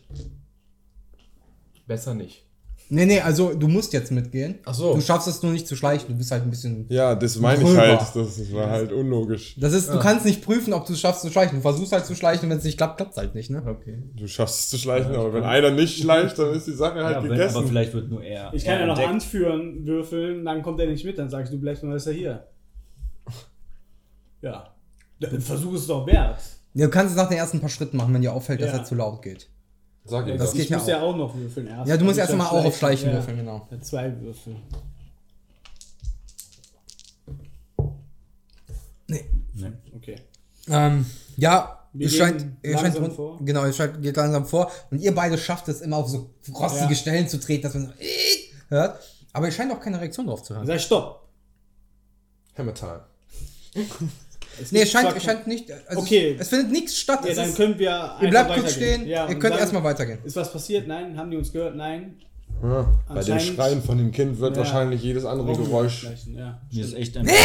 Besser 1.86 2.14
nicht. 2.14 2.45
Nee, 2.88 3.04
nee, 3.06 3.20
also 3.20 3.52
du 3.52 3.66
musst 3.66 3.92
jetzt 3.92 4.12
mitgehen. 4.12 4.60
Ach 4.64 4.72
so. 4.74 4.94
Du 4.94 5.00
schaffst 5.00 5.26
es 5.26 5.42
nur 5.42 5.50
nicht 5.50 5.66
zu 5.66 5.74
schleichen, 5.74 6.06
du 6.08 6.14
bist 6.14 6.30
halt 6.30 6.44
ein 6.44 6.50
bisschen. 6.50 6.86
Ja, 6.88 7.16
das 7.16 7.36
meine 7.40 7.62
ich 7.68 7.76
halt. 7.76 8.00
Das 8.14 8.52
war 8.52 8.70
halt 8.70 8.92
unlogisch. 8.92 9.56
Das 9.58 9.72
ist, 9.72 9.88
du 9.92 9.98
kannst 9.98 10.24
nicht 10.24 10.40
prüfen, 10.44 10.72
ob 10.72 10.86
du 10.86 10.92
es 10.92 11.00
schaffst 11.00 11.22
zu 11.22 11.30
schleichen. 11.30 11.56
Du 11.56 11.62
versuchst 11.62 11.90
halt 11.92 12.06
zu 12.06 12.14
schleichen, 12.14 12.48
wenn 12.48 12.58
es 12.58 12.64
nicht 12.64 12.76
klappt, 12.76 12.98
klappt 12.98 13.12
es 13.12 13.16
halt 13.18 13.34
nicht, 13.34 13.50
ne? 13.50 13.60
Okay. 13.66 13.98
Du 14.14 14.28
schaffst 14.28 14.60
es 14.60 14.68
zu 14.70 14.78
schleichen, 14.78 15.14
aber 15.16 15.32
wenn 15.32 15.42
einer 15.42 15.72
nicht 15.72 15.98
schleicht, 16.00 16.38
dann 16.38 16.54
ist 16.54 16.68
die 16.68 16.72
Sache 16.74 17.02
halt 17.02 17.16
Ja, 17.16 17.22
wenn, 17.24 17.30
gegessen. 17.30 17.56
aber 17.56 17.66
vielleicht 17.66 17.92
wird 17.92 18.08
nur 18.08 18.22
er. 18.22 18.52
Ich 18.54 18.64
kann 18.64 18.78
ja 18.78 18.86
noch 18.86 18.92
entdeckt. 18.98 19.10
anführen, 19.10 19.84
würfeln, 19.86 20.44
dann 20.44 20.62
kommt 20.62 20.78
er 20.78 20.86
nicht 20.86 21.04
mit, 21.04 21.18
dann 21.18 21.28
sagst 21.28 21.52
du, 21.52 21.58
bleibst 21.58 21.82
mal, 21.82 21.96
ist 21.96 22.06
er 22.06 22.12
hier. 22.12 22.46
Ja. 24.42 24.74
Dann 25.20 25.40
Versuch 25.40 25.74
es 25.74 25.86
doch 25.86 26.06
wert. 26.06 26.38
Ja, 26.74 26.86
Du 26.86 26.90
kannst 26.90 27.12
es 27.12 27.16
nach 27.16 27.28
den 27.28 27.38
ersten 27.38 27.58
paar 27.60 27.70
Schritten 27.70 27.96
machen, 27.96 28.12
wenn 28.14 28.22
dir 28.22 28.32
auffällt, 28.32 28.60
dass 28.60 28.70
Ja. 28.72 28.78
er 28.78 28.84
zu 28.84 28.94
laut 28.94 29.22
geht. 29.22 29.48
Sag 30.06 30.26
ihm 30.28 30.38
Das 30.38 30.52
geht 30.52 30.62
ich 30.64 30.68
ja 30.70 30.76
muss 30.78 30.84
auch. 30.84 30.88
ja 30.88 31.02
auch 31.02 31.16
noch 31.16 31.34
würfeln 31.34 31.66
erst. 31.66 31.88
Ja, 31.88 31.96
du 31.96 32.04
musst 32.04 32.18
Also 32.20 32.32
erst 32.32 32.38
mal 32.52 32.58
auch 32.58 32.64
auf 32.64 32.76
Schleichen 32.76 33.08
ja. 33.08 33.14
würfeln, 33.16 33.36
genau. 33.38 33.66
Ja, 33.70 33.80
zwei 33.80 34.20
Würfel. 34.20 34.56
Nee. 39.08 39.24
Nee. 39.54 39.72
Okay. 39.94 40.16
Ähm, 40.68 41.06
ja, 41.36 41.86
Wir 41.92 42.06
ihr 42.06 42.10
scheint, 42.12 42.46
ihr 42.62 42.78
scheint 42.78 42.96
vor. 43.14 43.38
genau, 43.40 43.64
ihr 43.64 43.72
scheint, 43.72 44.02
geht 44.02 44.16
langsam 44.16 44.44
vor 44.46 44.70
und 44.90 45.00
ihr 45.00 45.14
beide 45.14 45.38
schafft 45.38 45.68
es 45.68 45.80
immer 45.80 45.96
auf 45.98 46.08
so 46.08 46.30
rostige 46.52 46.90
Ja. 46.90 46.94
Stellen 46.94 47.28
zu 47.28 47.38
treten, 47.38 47.62
dass 47.62 47.74
man 47.74 47.86
so 47.86 47.92
äh, 48.00 48.06
hört. 48.68 49.00
Aber 49.32 49.46
ihr 49.46 49.52
scheint 49.52 49.72
auch 49.72 49.80
keine 49.80 50.00
Reaktion 50.00 50.26
drauf 50.26 50.42
zu 50.42 50.56
haben. 50.56 50.66
Sag 50.66 50.80
Stopp. 50.80 51.28
Hammer 52.58 52.74
Time. 52.74 53.00
Es 54.60 54.72
Nee, 54.72 54.82
es 54.82 54.90
scheint, 54.90 55.14
es 55.16 55.22
scheint 55.22 55.46
nicht, 55.46 55.70
also 55.86 56.00
Okay. 56.02 56.34
es, 56.34 56.42
es 56.42 56.48
findet 56.48 56.72
nichts 56.72 56.98
statt. 56.98 57.20
Ja, 57.24 57.30
es 57.30 57.36
dann 57.36 57.48
ist, 57.50 57.56
können 57.56 57.78
wir. 57.78 58.16
ihr 58.22 58.30
bleibt 58.30 58.54
kurz 58.54 58.72
stehen, 58.74 59.06
Ja, 59.06 59.28
ihr 59.28 59.38
könnt 59.38 59.56
erstmal 59.58 59.84
weitergehen. 59.84 60.18
Ist 60.24 60.36
was 60.36 60.50
passiert? 60.52 60.86
Nein. 60.86 61.16
Haben 61.16 61.30
die 61.30 61.36
uns 61.36 61.52
gehört? 61.52 61.76
Nein. 61.76 62.16
Ja, 62.62 62.88
bei 63.08 63.22
den 63.22 63.32
Anscheinend- 63.34 63.56
Schreien 63.56 63.82
von 63.82 63.98
dem 63.98 64.12
Kind 64.12 64.38
wird 64.38 64.56
Ja. 64.56 64.62
wahrscheinlich 64.62 65.02
jedes 65.02 65.24
andere 65.26 65.48
wir 65.48 65.56
Geräusch. 65.64 66.06
Ja. 66.34 66.58
Mir 66.72 66.84
ist 66.84 66.94
echt 66.94 67.16
ein. 67.18 67.28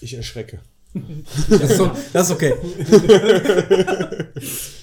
Ich 0.00 0.14
erschrecke. 0.14 0.60
Das 1.50 1.60
ist, 1.60 1.76
so, 1.76 1.90
das 2.14 2.30
ist 2.30 2.34
okay. 2.34 2.54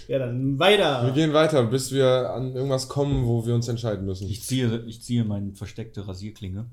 ja, 0.07 0.19
dann 0.19 0.53
Wir 0.53 0.59
weiter. 0.59 1.11
gehen 1.13 1.33
weiter, 1.33 1.63
bis 1.63 1.91
wir 1.91 2.29
an 2.31 2.53
irgendwas 2.55 2.87
kommen, 2.87 3.25
wo 3.25 3.45
wir 3.47 3.55
uns 3.55 3.67
entscheiden 3.67 4.05
müssen. 4.05 4.27
Ich 4.29 4.43
ziehe, 4.43 4.83
ich 4.87 5.01
ziehe 5.01 5.23
meine 5.23 5.53
versteckte 5.53 6.07
Rasierklinge. 6.07 6.65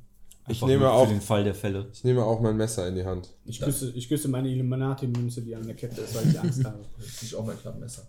Ich 0.50 0.62
nehme 0.62 0.90
auch- 0.90 1.06
Für 1.06 1.12
den 1.14 1.20
Fall 1.20 1.44
der 1.44 1.54
Fälle. 1.54 1.88
Ich 1.92 2.04
nehme 2.04 2.24
auch 2.24 2.40
mein 2.40 2.56
Messer 2.56 2.86
in 2.88 2.94
die 2.94 3.04
Hand. 3.04 3.28
Ich 3.44 3.60
küsse, 3.60 3.90
ich 3.94 4.08
küsse 4.08 4.28
meine 4.28 4.48
Illuminati-Münze, 4.48 5.42
die 5.42 5.54
an 5.54 5.66
der 5.66 5.76
Kette 5.76 6.00
ist, 6.00 6.14
weil 6.14 6.28
ich 6.28 6.38
Angst 6.40 6.64
habe. 6.64 6.84
Jetzt 6.98 7.22
ich 7.22 7.34
auch 7.34 7.44
mein 7.46 7.58
Klappmesser. 7.60 8.06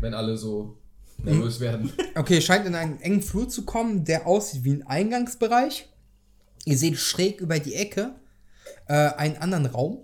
Wenn 0.00 0.14
alle 0.14 0.36
so 0.36 0.76
nervös 1.22 1.60
werden. 1.60 1.92
Okay, 2.16 2.34
ihr 2.36 2.40
scheint 2.40 2.66
in 2.66 2.74
einen 2.74 3.00
engen 3.00 3.22
Flur 3.22 3.48
zu 3.48 3.64
kommen, 3.64 4.04
der 4.04 4.26
aussieht 4.26 4.64
wie 4.64 4.72
ein 4.72 4.86
Eingangsbereich. 4.86 5.88
Ihr 6.64 6.78
seht 6.78 6.96
schräg 6.96 7.40
über 7.40 7.58
die 7.58 7.74
Ecke 7.74 8.14
äh, 8.86 8.94
einen 8.94 9.36
anderen 9.36 9.66
Raum, 9.66 9.98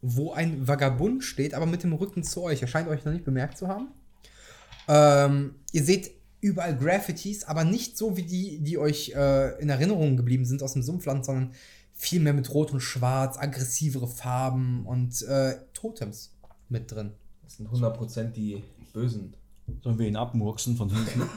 wo 0.00 0.32
ein 0.32 0.66
Vagabund 0.66 1.22
steht, 1.24 1.54
aber 1.54 1.66
mit 1.66 1.82
dem 1.84 1.92
Rücken 1.92 2.22
zu 2.24 2.42
euch. 2.42 2.60
Er 2.62 2.68
scheint 2.68 2.88
euch 2.88 3.04
noch 3.04 3.12
nicht 3.12 3.24
bemerkt 3.24 3.56
zu 3.58 3.68
haben. 3.68 3.88
Ähm, 4.88 5.54
ihr 5.72 5.84
seht 5.84 6.10
überall 6.42 6.76
Graffitis, 6.76 7.44
aber 7.44 7.64
nicht 7.64 7.96
so 7.96 8.16
wie 8.16 8.24
die, 8.24 8.58
die 8.58 8.76
euch 8.76 9.12
äh, 9.14 9.58
in 9.62 9.70
Erinnerung 9.70 10.16
geblieben 10.18 10.44
sind 10.44 10.62
aus 10.62 10.74
dem 10.74 10.82
Sumpfland, 10.82 11.24
sondern 11.24 11.52
viel 11.94 12.20
mehr 12.20 12.34
mit 12.34 12.52
Rot 12.52 12.72
und 12.72 12.80
Schwarz, 12.80 13.38
aggressivere 13.38 14.08
Farben 14.08 14.84
und 14.84 15.22
äh, 15.22 15.54
Totems 15.72 16.34
mit 16.68 16.90
drin. 16.90 17.12
Das 17.44 17.56
sind 17.56 17.68
100% 17.68 18.32
die 18.32 18.62
Bösen. 18.92 19.34
Sollen 19.82 19.98
wir 19.98 20.08
ihn 20.08 20.16
abmurksen 20.16 20.76
von 20.76 20.90
hinten? 20.90 21.22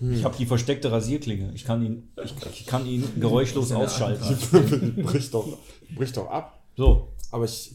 Ich 0.00 0.24
habe 0.24 0.36
die 0.36 0.44
versteckte 0.44 0.90
Rasierklinge. 0.90 1.52
Ich 1.54 1.64
kann 1.64 1.82
ihn, 1.82 2.10
ich, 2.22 2.34
ich 2.52 2.66
kann 2.66 2.84
ihn 2.84 3.04
geräuschlos 3.18 3.72
ausschalten. 3.72 4.96
brich, 5.02 5.30
doch, 5.30 5.56
brich 5.94 6.12
doch 6.12 6.28
ab. 6.28 6.60
So, 6.76 7.08
Aber 7.30 7.44
ich. 7.44 7.74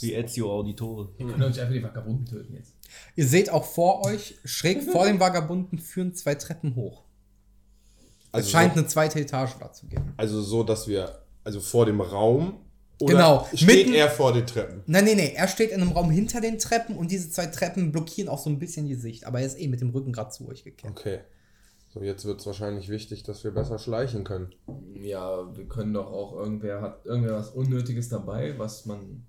wie 0.00 0.12
Ezio 0.12 0.52
Auditore. 0.52 1.08
Ihr 1.16 1.26
könnt 1.26 1.42
euch 1.44 1.60
einfach 1.60 1.72
die 1.72 1.82
Vagabunden 1.82 2.26
töten 2.26 2.54
jetzt. 2.54 2.74
Ihr 3.16 3.26
seht 3.26 3.50
auch 3.50 3.64
vor 3.64 4.04
euch, 4.06 4.38
schräg 4.44 4.82
vor 4.82 5.06
dem 5.06 5.20
Vagabunden, 5.20 5.78
führen 5.78 6.14
zwei 6.14 6.34
Treppen 6.34 6.74
hoch. 6.76 7.04
Also 8.32 8.46
es 8.46 8.50
scheint 8.52 8.74
so, 8.74 8.80
eine 8.80 8.88
zweite 8.88 9.20
Etage 9.20 9.54
da 9.58 9.72
zu 9.72 9.86
geben. 9.86 10.12
also 10.16 10.42
so, 10.42 10.62
dass 10.62 10.86
wir. 10.88 11.22
Also 11.44 11.60
vor 11.60 11.86
dem 11.86 12.00
Raum. 12.00 12.60
Oder 13.00 13.12
Genau, 13.14 13.48
Steht 13.54 13.66
mitten- 13.66 13.94
er 13.94 14.10
vor 14.10 14.32
den 14.32 14.44
Treppen. 14.46 14.82
Nein, 14.86 15.04
nein, 15.04 15.16
nein, 15.16 15.30
er 15.34 15.46
steht 15.48 15.70
in 15.70 15.80
einem 15.80 15.92
Raum 15.92 16.10
hinter 16.10 16.40
den 16.40 16.58
Treppen 16.58 16.96
und 16.96 17.10
diese 17.12 17.30
zwei 17.30 17.46
Treppen 17.46 17.92
blockieren 17.92 18.28
auch 18.28 18.40
so 18.40 18.50
ein 18.50 18.58
bisschen 18.58 18.86
die 18.86 18.96
Sicht. 18.96 19.24
Aber 19.24 19.40
er 19.40 19.46
ist 19.46 19.58
eh 19.58 19.68
mit 19.68 19.80
dem 19.80 19.90
Rücken 19.90 20.12
gerade 20.12 20.30
zu 20.30 20.48
euch 20.48 20.64
gekehrt. 20.64 20.92
Okay. 20.96 21.20
So, 21.94 22.02
jetzt 22.02 22.24
wird 22.26 22.40
es 22.40 22.46
wahrscheinlich 22.46 22.88
wichtig, 22.90 23.22
dass 23.22 23.44
wir 23.44 23.52
besser 23.52 23.78
schleichen 23.78 24.24
können. 24.24 24.52
Ja, 24.94 25.56
wir 25.56 25.66
können 25.68 25.94
doch 25.94 26.08
auch, 26.12 26.34
irgendwer 26.36 26.82
hat 26.82 27.06
irgendwer 27.06 27.34
was 27.36 27.50
Unnötiges 27.50 28.08
dabei, 28.10 28.58
was 28.58 28.84
man 28.84 29.24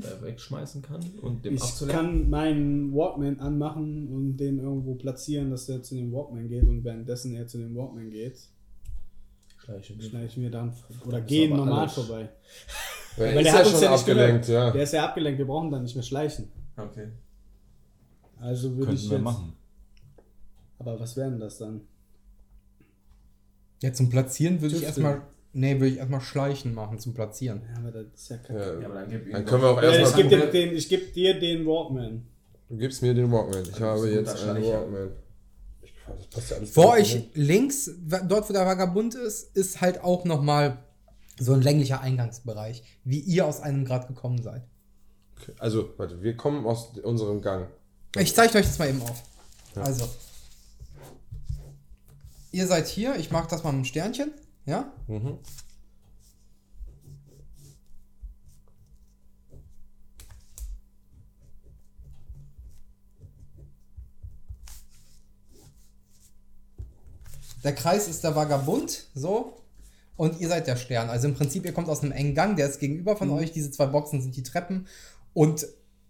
äh, 0.00 0.22
wegschmeißen 0.24 0.82
kann 0.82 1.02
und 1.22 1.44
dem 1.44 1.54
Ich 1.54 1.62
abzulenken. 1.62 2.00
kann 2.22 2.30
meinen 2.30 2.92
Walkman 2.94 3.38
anmachen 3.40 4.08
und 4.08 4.36
den 4.36 4.58
irgendwo 4.58 4.94
platzieren, 4.94 5.50
dass 5.50 5.66
der 5.66 5.82
zu 5.82 5.94
dem 5.94 6.12
Walkman 6.12 6.48
geht 6.48 6.66
und 6.66 6.82
währenddessen 6.84 7.34
er 7.34 7.46
zu 7.46 7.58
dem 7.58 7.74
Walkman 7.76 8.10
geht, 8.10 8.38
Schleichen. 9.58 10.00
schneide 10.00 10.26
ich 10.26 10.36
mir 10.36 10.50
dann 10.50 10.72
oder 11.06 11.18
ist 11.20 11.26
gehen 11.26 11.52
aber 11.52 11.64
normal 11.64 11.80
alles. 11.80 11.92
vorbei. 11.94 12.28
Weil 13.16 13.34
Weil 13.36 13.36
ist 13.38 13.44
der 13.44 13.52
ja 13.52 13.58
hat 13.58 13.66
uns 13.66 13.72
schon 13.74 13.82
ja 13.82 13.90
nicht 13.90 14.00
abgelenkt, 14.00 14.46
gehört. 14.46 14.66
ja. 14.66 14.72
Der 14.72 14.82
ist 14.82 14.92
ja 14.92 15.04
abgelenkt, 15.06 15.38
wir 15.38 15.46
brauchen 15.46 15.70
dann 15.70 15.82
nicht 15.84 15.94
mehr 15.94 16.02
schleichen. 16.02 16.48
Okay. 16.76 17.08
Also 18.40 18.76
würde 18.76 18.92
ich 18.94 19.08
Könnten 19.08 19.10
wir 19.10 19.16
jetzt. 19.18 19.24
machen. 19.24 19.52
Aber 20.80 20.98
was 21.00 21.16
wären 21.16 21.38
das 21.38 21.58
dann? 21.58 21.82
Ja, 23.82 23.92
zum 23.92 24.08
Platzieren 24.10 24.60
würde 24.60 24.74
ich 24.76 24.82
Tüfteln. 24.82 25.06
erstmal. 25.06 25.26
Nee, 25.56 25.74
würde 25.76 25.88
ich 25.88 25.98
erstmal 25.98 26.20
Schleichen 26.20 26.74
machen 26.74 26.98
zum 26.98 27.14
Platzieren. 27.14 27.62
Ja, 27.72 27.78
aber 27.80 27.92
das 27.92 28.06
ist 28.14 28.28
ja 28.28 28.36
kacke. 28.38 28.54
Ja, 28.58 28.80
Ja, 28.80 28.86
aber 28.86 28.94
dann 28.96 29.10
gib 29.10 29.30
Dann 29.32 29.44
doch- 29.44 29.50
können 29.50 29.62
wir 29.62 29.70
auch 29.70 29.82
Ja, 29.82 29.90
ich 29.92 29.98
erstmal. 30.00 30.22
gebe 30.28 30.36
dir, 30.42 30.50
den- 30.50 30.74
ich 30.76 30.88
geb 30.88 31.14
dir 31.14 31.38
den 31.40 31.64
Walkman. 31.66 32.26
Du 32.68 32.76
gibst 32.76 33.02
mir 33.02 33.14
den 33.14 33.30
Walkman. 33.30 33.62
Ich 33.62 33.72
Also 33.74 33.84
habe 33.84 34.10
jetzt 34.10 34.42
einen. 34.42 34.64
Walkman. 34.64 35.10
Ich, 35.82 35.94
das 36.16 36.26
passt 36.28 36.50
ja 36.50 36.56
alles 36.56 36.70
Vor 36.70 36.88
euch 36.94 37.12
hin. 37.12 37.26
links, 37.34 37.90
dort 38.28 38.48
wo 38.48 38.52
der 38.52 38.66
Vagabund 38.66 39.14
ist, 39.14 39.56
ist 39.56 39.80
halt 39.80 40.02
auch 40.02 40.24
nochmal 40.24 40.78
So 41.38 41.52
ein 41.52 41.62
länglicher 41.62 42.00
Eingangsbereich, 42.00 42.82
wie 43.04 43.18
ihr 43.20 43.44
aus 43.46 43.60
einem 43.60 43.84
gerade 43.84 44.06
gekommen 44.06 44.40
seid. 44.42 44.62
Okay. 45.40 45.52
Also, 45.58 45.90
warte, 45.96 46.22
wir 46.22 46.36
kommen 46.36 46.64
aus 46.64 46.96
unserem 47.02 47.42
Gang. 47.42 47.66
Ich 48.18 48.34
zeige 48.34 48.56
euch 48.58 48.66
das 48.66 48.78
mal 48.78 48.88
eben 48.88 49.02
auf. 49.02 49.20
Ja. 49.74 49.82
Also. 49.82 50.08
Ihr 52.52 52.66
seid 52.68 52.86
hier, 52.86 53.16
ich 53.16 53.30
mache 53.32 53.48
das 53.50 53.64
mal 53.64 53.70
mit 53.70 53.78
einem 53.78 53.84
Sternchen, 53.84 54.32
ja? 54.66 54.92
Mhm. 55.06 55.38
Der 67.64 67.74
Kreis 67.74 68.08
ist 68.08 68.22
der 68.22 68.36
Vagabund, 68.36 69.06
so. 69.14 69.56
Und 70.16 70.38
ihr 70.38 70.48
seid 70.48 70.66
der 70.66 70.76
Stern. 70.76 71.08
Also 71.08 71.26
im 71.28 71.34
Prinzip, 71.34 71.64
ihr 71.64 71.72
kommt 71.72 71.88
aus 71.88 72.02
einem 72.02 72.12
engen 72.12 72.34
Gang, 72.34 72.56
der 72.56 72.68
ist 72.68 72.78
gegenüber 72.78 73.16
von 73.16 73.30
euch. 73.30 73.52
Diese 73.52 73.70
zwei 73.70 73.86
Boxen 73.86 74.20
sind 74.20 74.36
die 74.36 74.42
Treppen. 74.42 74.86
Und 75.32 75.66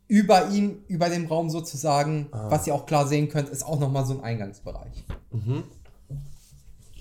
über 0.08 0.48
ihm, 0.50 0.82
über 0.88 1.08
dem 1.08 1.26
Raum 1.26 1.48
sozusagen, 1.48 2.28
was 2.32 2.66
ihr 2.66 2.74
auch 2.74 2.86
klar 2.86 3.06
sehen 3.06 3.28
könnt, 3.28 3.48
ist 3.48 3.64
auch 3.64 3.78
nochmal 3.78 4.04
so 4.04 4.14
ein 4.14 4.20
Eingangsbereich. 4.22 5.04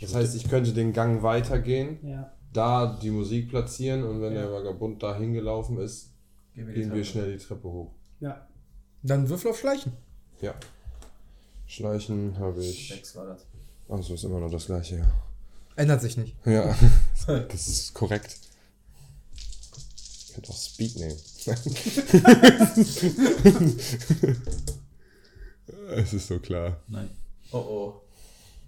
Das 0.03 0.15
heißt, 0.15 0.35
ich 0.35 0.49
könnte 0.49 0.73
den 0.73 0.91
Gang 0.91 1.23
weitergehen, 1.23 1.97
Ja. 2.05 2.33
da 2.51 2.99
die 3.01 3.09
Musik 3.09 3.49
platzieren 3.49 4.03
und 4.03 4.21
wenn 4.21 4.33
der 4.33 4.51
Vagabund 4.51 5.01
da 5.01 5.17
hingelaufen 5.17 5.77
ist, 5.77 6.09
Gehen 6.53 6.67
wir, 6.67 6.73
gehen 6.73 6.93
wir 6.93 7.05
schnell 7.05 7.37
die 7.37 7.43
Treppe 7.43 7.69
hoch. 7.69 7.91
Ja. 8.19 8.45
Dann 9.01 9.29
Würfel 9.29 9.51
auf 9.51 9.59
Schleichen. 9.59 9.93
Ja. 10.41 10.53
Schleichen 11.67 12.37
habe 12.37 12.61
ich. 12.63 12.89
Sechs 12.89 13.15
war 13.15 13.27
das. 13.27 13.45
Achso, 13.87 14.13
ist 14.13 14.25
immer 14.25 14.39
noch 14.39 14.51
das 14.51 14.65
gleiche, 14.65 14.97
ja. 14.97 15.05
Ändert 15.77 16.01
sich 16.01 16.17
nicht. 16.17 16.35
Ja, 16.45 16.75
das 17.27 17.67
ist 17.67 17.93
korrekt. 17.93 18.37
Ich 20.27 20.33
könnte 20.33 20.51
auch 20.51 20.57
Speed 20.57 20.97
nehmen. 20.97 21.17
es 25.95 26.13
ist 26.13 26.27
so 26.27 26.39
klar. 26.39 26.77
Nein. 26.87 27.09
Oh 27.51 27.57
oh. 27.57 28.01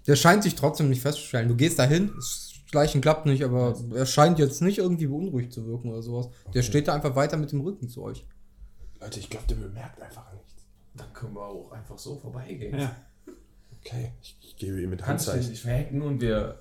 Der 0.06 0.16
scheint 0.16 0.42
sich 0.42 0.54
trotzdem 0.54 0.88
nicht 0.88 1.02
festzustellen. 1.02 1.48
Du 1.48 1.56
gehst 1.56 1.78
dahin, 1.78 2.12
das 2.14 2.52
Schleichen 2.70 3.00
klappt 3.00 3.26
nicht, 3.26 3.44
aber 3.44 3.76
er 3.94 4.06
scheint 4.06 4.38
jetzt 4.38 4.62
nicht 4.62 4.78
irgendwie 4.78 5.06
beunruhigt 5.06 5.52
zu 5.52 5.66
wirken 5.66 5.90
oder 5.90 6.02
sowas. 6.02 6.28
Der 6.54 6.62
steht 6.62 6.88
da 6.88 6.94
einfach 6.94 7.14
weiter 7.16 7.36
mit 7.36 7.52
dem 7.52 7.60
Rücken 7.60 7.88
zu 7.88 8.02
euch. 8.02 8.24
Leute, 9.00 9.20
ich 9.20 9.30
glaube, 9.30 9.46
der 9.48 9.56
bemerkt 9.56 10.00
einfach 10.00 10.32
nichts. 10.32 10.54
Dann 10.94 11.12
können 11.12 11.34
wir 11.34 11.42
auch 11.46 11.70
einfach 11.72 11.98
so 11.98 12.16
vorbeigehen. 12.16 12.78
Ja. 12.78 12.94
Okay, 13.84 14.12
ich, 14.22 14.36
ich 14.42 14.56
gebe 14.56 14.80
ihm 14.80 14.90
mit 14.90 15.02
Kannst 15.02 15.26
du 15.26 15.32
Handzeichen. 15.32 15.52
dich 15.52 15.62
verhacken 15.62 16.02
und 16.02 16.20
wir 16.20 16.60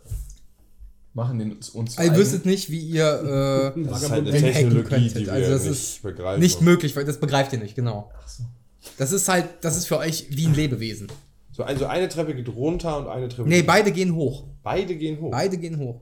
machen 1.14 1.40
den 1.40 1.54
uns, 1.54 1.70
uns 1.70 1.98
ihr 1.98 2.16
wüsstet 2.16 2.46
nicht, 2.46 2.70
wie 2.70 2.80
ihr 2.82 3.74
äh, 3.76 3.84
Das 3.84 4.04
ist 4.04 4.10
halt 4.12 4.28
eine 4.28 4.32
den 4.32 4.44
hacken 4.44 4.54
Technologie, 4.54 4.90
könntet. 4.90 5.18
die 5.18 5.26
wir 5.26 5.34
Also 5.34 5.52
das 5.52 5.64
nicht 5.64 5.72
ist 5.72 6.02
begreifen. 6.04 6.42
nicht 6.42 6.62
möglich, 6.62 6.96
weil 6.96 7.06
das 7.06 7.20
begreift 7.20 7.54
ihr 7.54 7.60
nicht, 7.60 7.76
genau. 7.76 8.12
Ach 8.22 8.28
so. 8.28 8.44
Das 8.98 9.12
ist 9.12 9.28
halt, 9.28 9.48
das 9.62 9.78
ist 9.78 9.88
für 9.88 9.98
euch 9.98 10.28
wie 10.30 10.46
ein 10.46 10.54
Lebewesen. 10.54 11.08
So, 11.56 11.64
also 11.64 11.86
eine 11.86 12.10
Treppe 12.10 12.36
geht 12.36 12.50
runter 12.50 12.98
und 12.98 13.08
eine 13.08 13.30
Treppe 13.30 13.48
Nee, 13.48 13.60
geht 13.60 13.68
beide 13.68 13.92
gehen 13.94 14.14
hoch. 14.14 14.46
Beide 14.62 14.96
gehen 14.98 15.22
hoch. 15.22 15.32
Beide 15.32 15.58
gehen 15.58 15.78
hoch. 15.80 16.02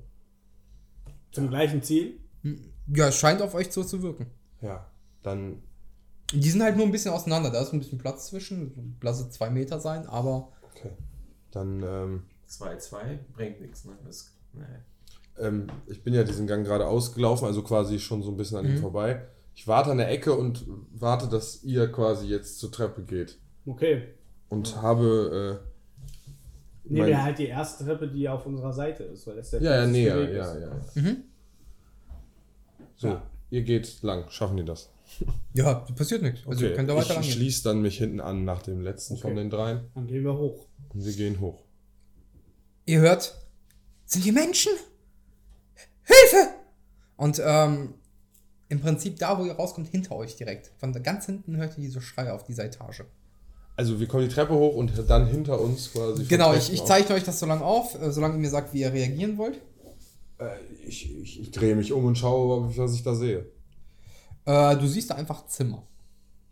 Zum 1.32 1.50
gleichen 1.50 1.84
Ziel. 1.84 2.20
Ja, 2.88 3.10
es 3.10 3.16
scheint 3.18 3.40
auf 3.44 3.54
euch 3.54 3.72
so 3.72 3.84
zu 3.84 4.02
wirken. 4.02 4.26
Ja, 4.62 4.90
dann. 5.22 5.62
Die 6.34 6.50
sind 6.50 6.64
halt 6.64 6.76
nur 6.76 6.88
ein 6.88 6.92
bisschen 6.92 7.12
auseinander. 7.14 7.52
Da 7.52 7.62
ist 7.62 7.72
ein 7.72 7.80
bisschen 7.80 8.00
Platz 8.00 8.28
zwischen. 8.28 8.98
Lasse 9.02 9.30
zwei 9.30 9.52
Meter 9.52 9.80
sein, 9.80 10.08
aber 10.08 10.52
Okay. 10.76 10.90
Dann, 11.52 11.84
ähm, 11.84 12.24
2-2 12.50 13.20
bringt 13.36 13.62
nichts, 13.62 13.86
ne? 13.86 13.92
Das, 14.04 14.36
nee. 14.54 14.64
ähm, 15.40 15.68
ich 15.86 16.04
bin 16.04 16.16
ja 16.16 16.24
diesen 16.24 16.48
Gang 16.48 16.66
gerade 16.66 16.88
ausgelaufen, 16.88 17.46
also 17.46 17.62
quasi 17.62 18.00
schon 18.00 18.24
so 18.24 18.32
ein 18.32 18.38
bisschen 18.38 18.58
an 18.58 18.66
ihm 18.66 18.74
Mhm. 18.76 18.80
vorbei. 18.80 19.22
Ich 19.54 19.68
warte 19.68 19.92
an 19.92 20.00
der 20.00 20.10
Ecke 20.10 20.34
und 20.34 20.66
warte, 20.92 21.28
dass 21.28 21.64
ihr 21.64 21.92
quasi 21.92 22.26
jetzt 22.28 22.58
zur 22.58 22.72
Treppe 22.72 23.04
geht. 23.04 23.38
Okay. 23.68 24.08
Und 24.54 24.82
habe. 24.82 25.60
Äh, 25.64 25.74
Nehmen 26.86 27.08
wir 27.08 27.24
halt 27.24 27.40
die 27.40 27.48
erste 27.48 27.86
Treppe, 27.86 28.08
die 28.10 28.28
auf 28.28 28.46
unserer 28.46 28.74
Seite 28.74 29.04
ist, 29.04 29.26
weil 29.26 29.38
das 29.38 29.52
der 29.52 29.62
ja, 29.62 29.86
ja. 29.86 29.94
Weg 29.94 30.34
Ja, 30.36 30.52
ist. 30.52 30.62
ja. 30.96 31.02
Mhm. 31.02 31.18
So, 32.98 33.08
Ja. 33.08 33.22
ihr 33.50 33.62
geht 33.64 34.02
lang. 34.04 34.30
Schaffen 34.30 34.58
die 34.58 34.66
das? 34.66 34.90
ja, 35.54 35.74
passiert 35.96 36.22
nichts. 36.24 36.46
Also 36.46 36.66
ihr 36.66 36.74
könnt 36.74 36.90
da 36.90 36.94
ich 36.96 37.00
weiter 37.02 37.16
rangehen. 37.16 37.34
schließe 37.34 37.64
dann 37.64 37.82
mich 37.82 37.98
hinten 37.98 38.20
an 38.20 38.44
nach 38.46 38.62
dem 38.64 38.82
letzten 38.82 39.18
von 39.18 39.32
Okay. 39.32 39.40
den 39.42 39.50
dreien. 39.50 39.82
Dann 39.96 40.08
gehen 40.08 40.24
wir 40.24 40.38
hoch. 40.38 40.68
Und 40.94 41.06
wir 41.06 41.14
gehen 41.14 41.40
hoch. 41.40 41.64
Ihr 42.86 43.00
hört, 43.00 43.34
sind 44.06 44.24
hier 44.24 44.34
Menschen? 44.34 44.74
Hilfe! 46.04 46.50
Und 47.16 47.42
ähm, 47.44 47.94
im 48.68 48.82
Prinzip 48.82 49.18
da, 49.20 49.40
wo 49.40 49.46
ihr 49.46 49.54
rauskommt, 49.54 49.88
hinter 49.88 50.16
euch 50.16 50.36
direkt. 50.36 50.72
Von 50.78 50.92
ganz 51.02 51.26
hinten 51.28 51.56
hört 51.56 51.78
ihr 51.78 51.84
diese 51.84 52.02
Schreie 52.02 52.34
auf 52.34 52.44
dieser 52.44 52.66
Etage. 52.66 53.04
Also 53.76 54.00
wir 54.00 54.08
kommen 54.08 54.28
die 54.28 54.34
Treppe 54.34 54.54
hoch 54.54 54.76
und 54.76 54.92
dann 55.08 55.28
hinter 55.28 55.60
uns 55.60 55.92
quasi. 55.92 56.26
Genau, 56.26 56.54
ich, 56.54 56.72
ich 56.72 56.84
zeichne 56.84 57.16
euch 57.16 57.24
das 57.24 57.40
so 57.40 57.46
lange 57.46 57.64
auf, 57.64 58.00
äh, 58.00 58.12
solange 58.12 58.36
ihr 58.36 58.40
mir 58.40 58.50
sagt, 58.50 58.74
wie 58.74 58.82
ihr 58.82 58.94
reagieren 58.94 59.38
wollt. 59.38 59.60
Äh, 60.38 60.58
ich, 60.86 61.12
ich, 61.20 61.42
ich 61.42 61.52
drehe 61.52 61.76
mich 61.76 61.92
um 61.92 62.06
und 62.06 62.18
schaue, 62.18 62.78
was 62.78 62.94
ich 62.94 63.04
da 63.04 63.16
sehe. 63.16 63.52
Äh, 64.46 64.78
du 64.78 64.88
siehst 64.88 65.10
da 65.10 65.16
einfach 65.16 65.48
Zimmer. 65.48 65.88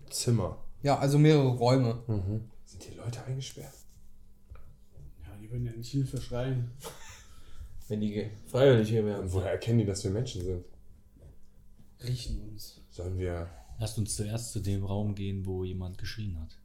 Zimmer. 0.10 0.58
Ja, 0.82 0.98
also 0.98 1.20
mehrere 1.20 1.50
Räume. 1.50 2.04
Sind 2.66 2.84
hier 2.84 2.98
Leute 2.98 3.24
eingesperrt? 3.24 3.74
Ja, 5.24 5.38
die 5.40 5.52
würden 5.52 5.66
ja 5.66 5.74
nicht 5.74 5.92
Hilfe 5.92 6.20
schreien. 6.20 6.72
Wenn 7.88 8.02
die 8.02 8.30
freiwillig 8.48 8.90
hier 8.90 9.06
wären. 9.06 9.22
Und 9.22 9.34
woher 9.34 9.52
erkennen 9.52 9.80
die, 9.80 9.86
dass 9.86 10.04
wir 10.04 10.12
Menschen 10.12 10.44
sind? 10.44 10.66
Riechen 12.04 12.42
uns. 12.50 12.82
Sollen 12.90 13.18
wir. 13.20 13.48
Lasst 13.80 13.98
uns 13.98 14.16
zuerst 14.16 14.54
zu 14.54 14.60
dem 14.60 14.84
Raum 14.86 15.14
gehen, 15.14 15.46
wo 15.46 15.64
jemand 15.64 15.98
geschrien 15.98 16.40
hat. 16.40 16.61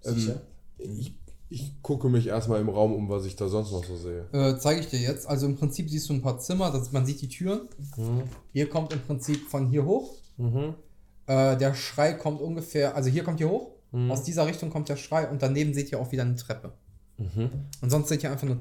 Sicher? 0.00 0.40
Ähm, 0.78 0.98
ich, 0.98 1.14
ich 1.48 1.82
gucke 1.82 2.08
mich 2.08 2.26
erstmal 2.26 2.60
im 2.60 2.68
Raum 2.68 2.92
um, 2.92 3.08
was 3.08 3.24
ich 3.24 3.36
da 3.36 3.48
sonst 3.48 3.72
noch 3.72 3.84
so 3.84 3.96
sehe. 3.96 4.26
Äh, 4.32 4.58
zeige 4.58 4.80
ich 4.80 4.88
dir 4.88 5.00
jetzt. 5.00 5.26
Also 5.26 5.46
im 5.46 5.56
Prinzip 5.56 5.88
siehst 5.88 6.08
du 6.08 6.14
ein 6.14 6.22
paar 6.22 6.38
Zimmer, 6.38 6.70
das, 6.70 6.92
man 6.92 7.06
sieht 7.06 7.20
die 7.20 7.28
Türen. 7.28 7.68
Hier 8.52 8.68
kommt 8.68 8.92
im 8.92 9.00
Prinzip 9.00 9.48
von 9.48 9.68
hier 9.68 9.84
hoch. 9.84 10.14
Mhm. 10.36 10.74
Äh, 11.26 11.56
der 11.56 11.74
Schrei 11.74 12.12
kommt 12.14 12.40
ungefähr, 12.40 12.94
also 12.94 13.10
hier 13.10 13.24
kommt 13.24 13.38
hier 13.38 13.48
hoch. 13.50 13.72
Aus 14.10 14.22
dieser 14.22 14.46
Richtung 14.46 14.68
kommt 14.68 14.90
der 14.90 14.96
Schrei 14.96 15.30
und 15.30 15.40
daneben 15.42 15.72
seht 15.72 15.90
ihr 15.90 15.98
auch 15.98 16.12
wieder 16.12 16.22
eine 16.22 16.36
Treppe. 16.36 16.74
Und 17.16 17.90
sonst 17.90 18.08
seht 18.08 18.22
ihr 18.22 18.30
einfach 18.30 18.46
nur 18.46 18.58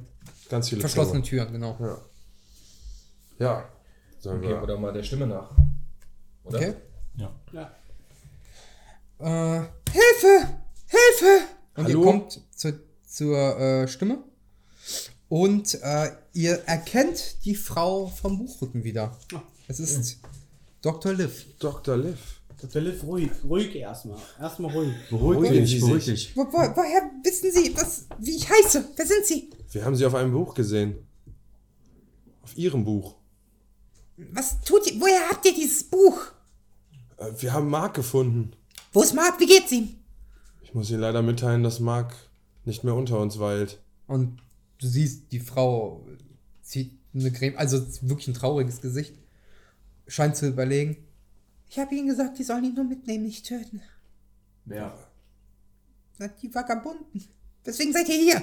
Ganz 0.49 0.69
viele 0.69 0.79
verschlossene 0.79 1.21
Zimmer. 1.21 1.45
Türen, 1.45 1.51
genau. 1.51 1.77
Ja. 1.79 1.97
Ja. 3.39 3.69
Dann 4.23 4.41
gehen 4.41 4.51
wir 4.51 4.65
doch 4.65 4.79
mal 4.79 4.93
der 4.93 5.03
Stimme 5.03 5.27
nach. 5.27 5.51
Oder? 6.45 6.57
Okay? 6.57 6.73
Ja. 7.17 7.35
Ja. 9.19 9.59
Äh, 9.59 9.67
Hilfe! 9.91 10.47
Hilfe! 10.87 11.45
Und 11.75 11.85
Hallo? 11.85 11.99
ihr 11.99 12.05
kommt 12.05 12.41
zu, 12.55 12.79
zur 13.05 13.59
äh, 13.59 13.87
Stimme. 13.87 14.23
Und 15.29 15.77
äh, 15.81 16.11
ihr 16.33 16.53
erkennt 16.65 17.43
die 17.45 17.55
Frau 17.55 18.07
vom 18.07 18.37
Buchrücken 18.37 18.83
wieder. 18.83 19.17
Es 19.67 19.79
ist 19.79 20.19
Dr. 20.81 21.13
Liv. 21.13 21.45
Dr. 21.59 21.97
Liv. 21.97 22.17
Dr. 22.61 22.81
Liv, 22.81 23.03
ruhig. 23.03 23.29
Ruhig 23.43 23.75
erstmal. 23.75 24.17
Erstmal 24.39 24.71
ruhig. 24.71 24.93
Beruhig 25.09 25.39
Beruhigen 25.39 25.53
dich, 25.65 25.69
Sie 25.71 25.79
beruhig 25.79 26.05
sich. 26.05 26.27
dich. 26.27 26.37
Wo, 26.37 26.41
wo, 26.45 26.57
woher 26.57 27.11
wissen 27.23 27.51
Sie, 27.51 27.75
was, 27.75 28.05
wie 28.19 28.35
ich 28.37 28.49
heiße? 28.49 28.85
Wer 28.95 29.05
sind 29.05 29.25
Sie? 29.25 29.49
Wir 29.71 29.85
haben 29.85 29.95
sie 29.95 30.05
auf 30.05 30.15
einem 30.15 30.31
Buch 30.31 30.55
gesehen. 30.55 30.95
Auf 32.41 32.57
ihrem 32.57 32.83
Buch. 32.85 33.15
Was 34.31 34.59
tut 34.61 34.89
ihr? 34.91 34.99
Woher 34.99 35.29
habt 35.29 35.45
ihr 35.45 35.53
dieses 35.53 35.83
Buch? 35.83 36.19
Äh, 37.17 37.31
Wir 37.39 37.53
haben 37.53 37.69
Mark 37.69 37.93
gefunden. 37.95 38.53
Wo 38.97 39.03
ist 39.03 39.13
Mark? 39.13 39.39
Wie 39.39 39.45
geht's 39.45 39.71
ihm? 39.71 39.95
Ich 40.63 40.73
muss 40.73 40.89
Ihnen 40.89 41.01
leider 41.01 41.21
mitteilen, 41.21 41.61
dass 41.61 41.79
Mark 41.79 42.15
nicht 42.65 42.83
mehr 42.83 42.95
unter 42.95 43.19
uns 43.19 43.37
weilt. 43.37 43.79
Und 44.07 44.41
du 44.79 44.87
siehst, 44.87 45.31
die 45.31 45.39
Frau 45.39 46.03
zieht 46.63 46.97
eine 47.13 47.31
Creme, 47.31 47.55
also 47.57 47.77
wirklich 48.01 48.27
ein 48.27 48.33
trauriges 48.33 48.81
Gesicht. 48.81 49.13
Scheint 50.07 50.35
zu 50.35 50.47
überlegen. 50.47 50.97
Ich 51.69 51.77
habe 51.77 51.93
ihnen 51.93 52.07
gesagt, 52.07 52.39
die 52.39 52.43
sollen 52.43 52.63
ihn 52.63 52.73
nur 52.73 52.85
mitnehmen, 52.85 53.25
nicht 53.25 53.45
töten. 53.45 53.83
Wer? 54.65 54.97
Na, 56.17 56.29
Die 56.29 56.51
Vagabunden. 56.55 57.23
Deswegen 57.67 57.93
seid 57.93 58.09
ihr 58.09 58.15
hier. 58.17 58.41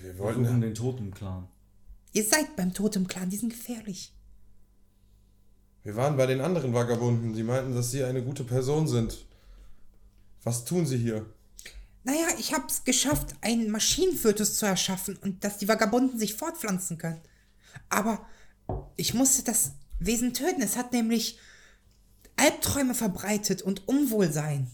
Wir 0.00 0.14
Wir 0.14 0.18
wollten. 0.18 0.46
suchen 0.46 0.60
den 0.62 0.74
Totenclan. 0.74 1.46
Ihr 2.14 2.24
seid 2.24 2.56
beim 2.56 2.72
Totem-Clan, 2.72 3.28
die 3.28 3.36
sind 3.36 3.50
gefährlich. 3.50 4.14
Wir 5.82 5.94
waren 5.94 6.16
bei 6.16 6.24
den 6.24 6.40
anderen 6.40 6.72
Vagabunden. 6.72 7.34
Sie 7.34 7.44
meinten, 7.44 7.74
dass 7.74 7.90
Sie 7.90 8.02
eine 8.02 8.24
gute 8.24 8.42
Person 8.42 8.88
sind. 8.88 9.25
Was 10.46 10.64
tun 10.64 10.86
Sie 10.86 10.96
hier? 10.96 11.26
Naja, 12.04 12.28
ich 12.38 12.54
hab's 12.54 12.84
geschafft, 12.84 13.34
einen 13.40 13.68
Maschinenfötus 13.68 14.54
zu 14.58 14.64
erschaffen 14.64 15.16
und 15.16 15.42
dass 15.42 15.58
die 15.58 15.66
Vagabunden 15.66 16.20
sich 16.20 16.34
fortpflanzen 16.34 16.98
können. 16.98 17.20
Aber 17.88 18.24
ich 18.94 19.12
musste 19.12 19.42
das 19.42 19.72
Wesen 19.98 20.32
töten. 20.32 20.62
Es 20.62 20.76
hat 20.76 20.92
nämlich 20.92 21.40
Albträume 22.36 22.94
verbreitet 22.94 23.60
und 23.62 23.88
Unwohlsein. 23.88 24.70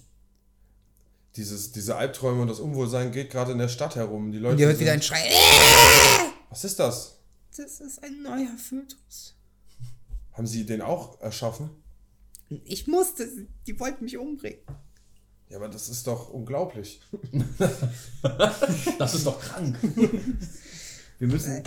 Dieses, 1.37 1.73
diese 1.73 1.97
Albträume 1.97 2.43
und 2.43 2.49
das 2.49 2.61
Unwohlsein 2.61 3.11
geht 3.11 3.31
gerade 3.31 3.53
in 3.53 3.59
der 3.59 3.69
Stadt 3.69 3.97
herum. 3.97 4.31
Die 4.31 4.37
Leute. 4.39 4.53
Und 4.53 4.59
ihr 4.61 4.67
hört 4.67 4.77
sind- 4.77 4.85
wieder 4.85 4.93
ein 4.93 5.01
Schrei. 5.01 5.25
Was 6.51 6.65
ist 6.65 6.79
das? 6.79 7.17
Das 7.57 7.81
ist 7.81 8.03
ein 8.05 8.21
neuer 8.21 8.59
Fötus. 8.59 9.37
Haben 10.33 10.47
Sie 10.47 10.67
den 10.67 10.83
auch 10.83 11.19
erschaffen? 11.23 11.71
Ich 12.51 12.87
musste, 12.87 13.27
die 13.67 13.81
wollten 13.81 14.05
mich 14.05 14.19
umbringen. 14.19 14.59
Ja, 15.53 15.59
aber 15.59 15.69
das 15.69 15.91
ist 15.91 16.07
doch 16.07 16.31
unglaublich. 16.31 17.01
Das 18.99 19.15
ist 19.15 19.27
doch 19.27 19.39
krank. 19.39 19.77
Wir 21.19 21.29
müssen. 21.29 21.63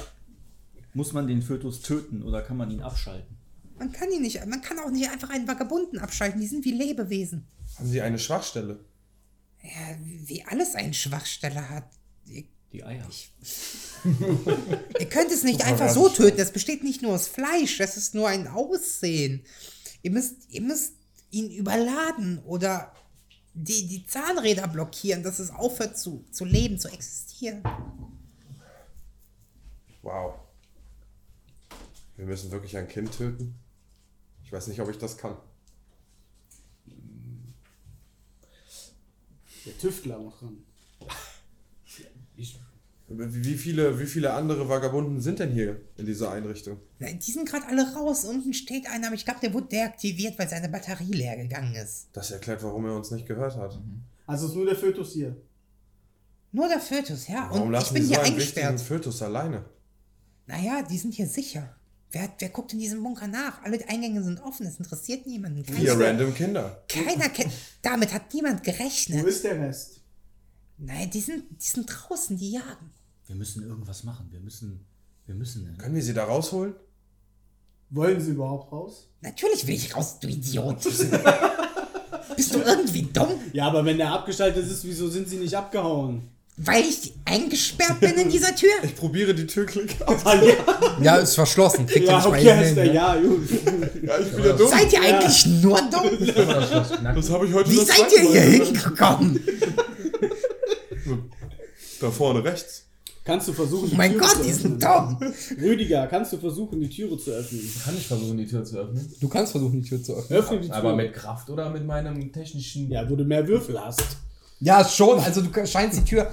Muss 0.95 1.13
man 1.13 1.27
den 1.27 1.43
Fötus 1.43 1.81
töten 1.81 2.23
oder 2.23 2.41
kann 2.41 2.57
man 2.57 2.71
ihn 2.71 2.81
abschalten? 2.81 3.37
Man 3.77 3.91
kann 3.91 4.11
ihn 4.11 4.23
nicht, 4.23 4.43
man 4.47 4.61
kann 4.61 4.79
auch 4.79 4.89
nicht 4.89 5.07
einfach 5.11 5.29
einen 5.29 5.47
Vagabunden 5.47 5.99
abschalten. 5.99 6.41
Die 6.41 6.47
sind 6.47 6.65
wie 6.65 6.71
Lebewesen. 6.71 7.45
Haben 7.77 7.87
Sie 7.87 8.01
eine 8.01 8.17
Schwachstelle? 8.17 8.79
Ja, 9.61 9.97
wie 9.99 10.43
alles 10.45 10.73
eine 10.73 10.93
Schwachstelle 10.93 11.69
hat. 11.69 11.87
Ihr, 12.25 12.45
Die 12.73 12.83
Eier. 12.83 13.07
ihr 14.99 15.09
könnt 15.09 15.31
es 15.31 15.43
nicht 15.43 15.63
einfach 15.63 15.91
so 15.91 16.09
töten. 16.09 16.37
Das 16.37 16.51
besteht 16.51 16.83
nicht 16.83 17.03
nur 17.03 17.13
aus 17.13 17.27
Fleisch, 17.27 17.77
das 17.77 17.97
ist 17.97 18.15
nur 18.15 18.29
ein 18.29 18.47
Aussehen. 18.47 19.45
Ihr 20.01 20.09
müsst, 20.09 20.49
ihr 20.49 20.61
müsst 20.61 20.93
ihn 21.29 21.51
überladen 21.51 22.39
oder 22.45 22.91
die, 23.55 23.87
die 23.87 24.05
Zahnräder 24.05 24.67
blockieren, 24.67 25.23
dass 25.23 25.39
es 25.39 25.49
aufhört 25.49 25.97
zu, 25.97 26.25
zu 26.29 26.43
leben, 26.43 26.77
zu 26.77 26.89
existieren. 26.89 27.63
Wow. 30.01 30.35
Wir 32.17 32.25
müssen 32.25 32.51
wirklich 32.51 32.77
ein 32.77 32.87
Kind 32.87 33.11
töten? 33.17 33.55
Ich 34.43 34.51
weiß 34.51 34.67
nicht, 34.67 34.79
ob 34.81 34.89
ich 34.89 34.97
das 34.97 35.17
kann. 35.17 35.37
Der 39.65 39.77
Tüftler 39.77 40.19
muss 40.19 40.41
ran. 40.41 40.63
Wie 42.35 42.47
wie 43.07 43.53
viele, 43.53 43.99
wie 43.99 44.05
viele 44.05 44.33
andere 44.33 44.67
Vagabunden 44.67 45.21
sind 45.21 45.39
denn 45.39 45.51
hier 45.51 45.79
in 45.97 46.05
dieser 46.07 46.31
Einrichtung? 46.31 46.79
Die 46.99 47.31
sind 47.31 47.47
gerade 47.47 47.67
alle 47.67 47.93
raus. 47.93 48.25
Unten 48.25 48.53
steht 48.53 48.87
einer, 48.89 49.07
aber 49.07 49.15
ich 49.15 49.25
glaube, 49.25 49.39
der 49.41 49.53
wurde 49.53 49.67
deaktiviert, 49.67 50.39
weil 50.39 50.49
seine 50.49 50.69
Batterie 50.69 51.11
leer 51.11 51.37
gegangen 51.37 51.75
ist. 51.75 52.07
Das 52.13 52.31
erklärt, 52.31 52.63
warum 52.63 52.85
er 52.85 52.95
uns 52.95 53.11
nicht 53.11 53.27
gehört 53.27 53.55
hat. 53.57 53.79
Also 54.25 54.47
ist 54.47 54.55
nur 54.55 54.65
der 54.65 54.75
Fötus 54.75 55.13
hier. 55.13 55.35
Nur 56.51 56.67
der 56.67 56.79
Fötus, 56.79 57.27
ja. 57.27 57.47
Warum 57.51 57.67
Und 57.67 57.73
ich 57.73 57.79
lassen 57.79 57.93
bin 57.93 58.03
die 58.03 58.07
so 58.07 58.13
hier 58.15 58.23
einen 58.23 58.37
wichtigen. 58.37 58.77
Fötus 58.79 59.21
alleine? 59.21 59.65
Naja, 60.47 60.81
die 60.83 60.97
sind 60.97 61.13
hier 61.13 61.27
sicher. 61.27 61.75
Wer, 62.11 62.29
wer 62.39 62.49
guckt 62.49 62.71
in 62.73 62.79
diesem 62.79 63.03
Bunker 63.03 63.27
nach? 63.27 63.61
Alle 63.63 63.77
Eingänge 63.89 64.23
sind 64.23 64.39
offen, 64.41 64.65
es 64.65 64.77
interessiert 64.77 65.27
niemanden. 65.27 65.65
Vier 65.65 65.75
Keiner, 65.91 65.99
random 66.07 66.33
Kinder. 66.33 66.83
keiner 66.87 67.29
kennt. 67.29 67.51
Damit 67.81 68.13
hat 68.13 68.33
niemand 68.33 68.61
Wo 68.61 68.71
gerechnet. 68.71 69.25
ist 69.25 69.43
der 69.43 69.59
Rest? 69.59 70.01
Nein, 70.77 71.09
die 71.09 71.21
sind, 71.21 71.43
die 71.51 71.67
sind 71.67 71.85
draußen, 71.87 72.37
die 72.37 72.51
jagen. 72.51 72.91
Wir 73.27 73.35
müssen 73.35 73.63
irgendwas 73.63 74.03
machen. 74.03 74.27
Wir 74.31 74.39
müssen. 74.39 74.85
Wir 75.25 75.35
müssen. 75.35 75.75
Können 75.77 75.95
wir 75.95 76.03
sie 76.03 76.13
da 76.13 76.25
rausholen? 76.25 76.73
Wollen 77.89 78.19
sie 78.19 78.31
überhaupt 78.31 78.71
raus? 78.71 79.07
Natürlich 79.21 79.65
will 79.65 79.75
ich 79.75 79.95
raus, 79.95 80.19
du 80.19 80.27
Idiot. 80.27 80.77
Bist 82.35 82.53
du 82.53 82.59
irgendwie 82.59 83.03
dumm? 83.03 83.29
Ja, 83.53 83.67
aber 83.67 83.85
wenn 83.85 83.97
der 83.97 84.11
abgeschaltet 84.11 84.65
ist, 84.69 84.83
wieso 84.83 85.07
sind 85.09 85.29
sie 85.29 85.37
nicht 85.37 85.55
abgehauen? 85.55 86.23
Weil 86.57 86.83
ich 86.83 87.13
eingesperrt 87.25 87.99
bin 87.99 88.13
in 88.13 88.29
dieser 88.29 88.55
Tür? 88.55 88.71
Ich 88.83 88.95
probiere 88.95 89.35
die 89.35 89.45
Türklick 89.45 90.01
aus. 90.05 90.25
Ah, 90.25 90.35
ja, 90.41 90.53
Ja, 91.01 91.15
ist 91.17 91.35
verschlossen. 91.35 91.85
Kriegt 91.85 92.07
ja 92.07 92.25
okay, 92.25 92.63
ist 92.63 92.75
der, 92.75 92.93
ja, 92.93 93.15
gut. 93.19 93.49
Ja, 94.01 94.19
ich 94.19 94.31
bin 94.31 94.45
ja 94.45 94.53
dumm. 94.53 94.69
Seid 94.69 94.93
ihr 94.93 95.01
eigentlich 95.01 95.45
nur 95.45 95.77
dumm? 95.89 97.13
Das 97.15 97.29
habe 97.29 97.47
ich 97.47 97.53
heute 97.53 97.69
Wie 97.71 97.75
seid 97.75 98.11
ihr 98.13 98.21
hier 98.31 98.41
Mal. 98.41 98.65
hingekommen? 98.65 99.39
Da 102.01 102.11
vorne 102.11 102.43
rechts. 102.43 102.83
Kannst 103.23 103.47
du 103.47 103.53
versuchen, 103.53 103.89
die 103.89 103.95
Mein 103.95 104.11
Türe 104.11 104.21
Gott, 104.21 104.31
zu 104.33 104.43
die 104.43 104.49
öffnen? 104.51 104.79
sind 104.79 104.83
dumm. 104.83 105.17
Rüdiger, 105.59 106.05
kannst 106.07 106.31
du 106.33 106.37
versuchen, 106.37 106.79
die 106.79 106.89
Türe 106.89 107.17
zu 107.17 107.31
öffnen? 107.31 107.61
Kann 107.83 107.97
ich 107.97 108.05
versuchen, 108.07 108.37
die 108.37 108.45
Tür 108.45 108.63
zu 108.63 108.77
öffnen? 108.77 109.13
Du 109.19 109.27
kannst 109.27 109.51
versuchen, 109.51 109.81
die 109.81 109.87
Tür 109.89 110.03
zu 110.03 110.13
öffnen. 110.13 110.37
Öffne 110.39 110.59
die 110.61 110.67
Tür. 110.67 110.75
Aber 110.75 110.95
mit 110.95 111.11
Kraft 111.13 111.49
oder 111.49 111.69
mit 111.71 111.85
meinem 111.85 112.31
technischen. 112.31 112.91
ja, 112.91 113.09
wo 113.09 113.15
du 113.15 113.23
mehr 113.23 113.47
Würfel 113.47 113.83
hast. 113.83 114.03
Ja, 114.59 114.85
schon. 114.85 115.19
Also 115.19 115.41
du 115.41 115.65
scheinst 115.65 115.99
die 115.99 116.03
Tür 116.03 116.29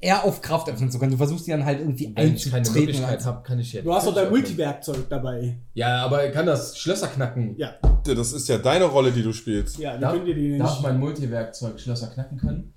eher 0.00 0.24
auf 0.24 0.40
Kraft 0.40 0.68
öffnen 0.68 0.88
zu 0.90 0.98
können. 1.00 1.10
Du 1.12 1.16
versuchst 1.16 1.46
die 1.48 1.50
dann 1.50 1.64
halt 1.64 1.80
irgendwie 1.80 2.12
Wenn 2.14 2.34
ich 2.36 2.44
keine 2.44 2.56
einzutreten. 2.58 2.86
Möglichkeit 2.86 3.24
habe, 3.24 3.42
kann 3.42 3.58
ich 3.58 3.72
jetzt. 3.72 3.84
Du 3.84 3.92
hast 3.92 4.06
doch 4.06 4.14
dein. 4.14 4.30
Multiwerkzeug 4.30 5.08
dabei. 5.08 5.58
Ja, 5.74 6.04
aber 6.04 6.28
kann 6.28 6.46
das 6.46 6.78
Schlösser 6.78 7.08
knacken? 7.08 7.56
Ja, 7.58 7.74
Das 8.04 8.32
ist 8.32 8.48
ja 8.48 8.58
deine 8.58 8.84
Rolle, 8.84 9.10
die 9.10 9.22
du 9.24 9.32
spielst. 9.32 9.78
ja, 9.78 9.96
wie 9.96 10.00
Darf, 10.00 10.12
könnt 10.14 10.28
ihr 10.28 10.34
die 10.36 10.58
darf 10.58 10.70
nicht? 10.74 10.82
mein 10.82 10.98
Multiwerkzeug 11.00 11.80
Schlösser 11.80 12.06
knacken 12.08 12.38
können? 12.38 12.72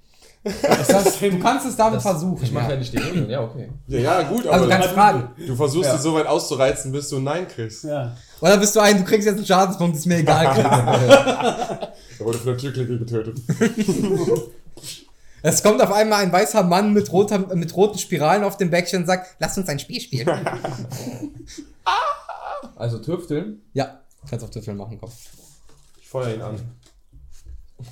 Das 0.62 0.94
heißt, 0.94 1.22
du 1.22 1.40
kannst 1.40 1.66
es 1.68 1.76
damit 1.76 1.98
Das- 1.98 2.04
versuchen. 2.04 2.44
Ich 2.44 2.52
mache 2.52 2.66
ja. 2.66 2.72
ja. 2.72 2.78
nicht 2.78 2.94
die 2.94 2.98
Regeln, 2.98 3.30
ja, 3.30 3.42
okay. 3.42 3.70
Ja, 3.88 4.00
ja, 4.00 4.22
gut, 4.24 4.46
Also 4.48 4.52
aber 4.52 4.66
du 4.66 4.70
kannst 4.72 4.90
fragen. 4.90 5.30
du 5.48 5.56
versuchst 5.56 5.90
Ja. 5.90 5.98
sie 5.98 6.04
so 6.04 6.14
weit 6.14 6.28
auszureizen, 6.28 6.92
bis 6.92 7.10
du 7.10 7.18
ein 7.18 7.24
Nein 7.24 7.48
kriegst. 7.48 7.84
Ja. 7.84 8.16
Oder 8.42 8.58
bist 8.58 8.76
du 8.76 8.80
ein, 8.80 8.98
du 8.98 9.04
kriegst 9.04 9.26
jetzt 9.28 9.38
einen 9.38 9.46
Schadenspunkt, 9.46 9.96
ist 9.98 10.06
mir 10.06 10.18
egal. 10.18 10.46
Er 12.20 12.26
wurde 12.26 12.38
von 12.38 12.48
der 12.48 12.58
Türklinke 12.58 13.00
getötet. 13.00 13.38
es 15.42 15.64
kommt 15.64 15.82
auf 15.82 15.92
einmal 15.94 16.22
ein 16.22 16.32
weißer 16.34 16.64
Mann 16.64 16.92
mit, 16.94 17.10
roter, 17.14 17.40
mit 17.56 17.74
roten 17.76 17.98
Spiralen 17.98 18.44
auf 18.44 18.58
dem 18.58 18.70
Bäckchen 18.70 19.02
und 19.04 19.08
sagt, 19.08 19.36
lass 19.40 19.58
uns 19.58 19.70
ein 19.70 19.80
Spiel 19.80 20.02
spielen. 20.02 20.28
Also 22.76 23.00
Tüfteln. 23.00 23.62
ja, 23.74 24.00
kannst 24.30 24.44
auf 24.46 24.52
Tüffeln 24.52 24.78
machen, 24.78 24.98
komm. 25.02 25.12
Ich 26.02 26.08
feuer 26.08 26.34
ihn 26.34 26.42
an. 26.42 26.56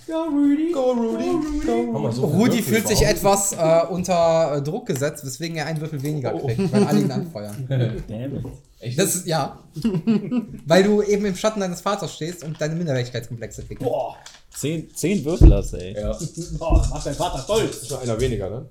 Ja, 0.07 0.23
Rüdi. 0.23 0.72
Go, 0.73 0.91
Rudy. 0.91 1.26
Wir 1.64 2.11
so 2.11 2.27
viel 2.27 2.38
Rudi 2.38 2.57
Würfel 2.57 2.64
fühlt 2.64 2.88
sich 2.88 3.01
etwas 3.03 3.53
äh, 3.53 3.85
unter 3.89 4.57
äh, 4.57 4.61
Druck 4.61 4.85
gesetzt, 4.85 5.26
weswegen 5.26 5.55
er 5.57 5.65
einen 5.65 5.80
Würfel 5.80 6.01
weniger 6.03 6.38
kriegt, 6.38 6.72
weil 6.72 6.84
alle 6.84 6.99
ihn 6.99 7.11
anfeuern. 7.11 7.65
Damn 8.07 8.35
it. 8.38 8.45
Echt? 8.80 8.99
Das 8.99 9.15
ist, 9.15 9.27
ja. 9.27 9.64
weil 10.65 10.84
du 10.84 11.01
eben 11.01 11.26
im 11.26 11.35
Schatten 11.35 11.61
deines 11.61 11.81
Vaters 11.81 12.14
stehst 12.14 12.43
und 12.43 12.59
deine 12.59 12.76
Minderwertigkeitskomplexe 12.76 13.64
kriegst. 13.64 13.84
Boah. 13.84 14.18
Zehn, 14.53 14.89
zehn 14.93 15.23
Würfel 15.23 15.53
hast 15.53 15.73
du, 15.73 15.77
ey. 15.77 15.93
ja. 15.93 16.18
Boah, 16.59 16.85
macht 16.89 17.05
dein 17.05 17.15
Vater 17.15 17.39
stolz. 17.39 17.84
Ist 17.84 17.89
nur 17.91 18.01
einer 18.01 18.19
weniger, 18.19 18.49
ne? 18.49 18.65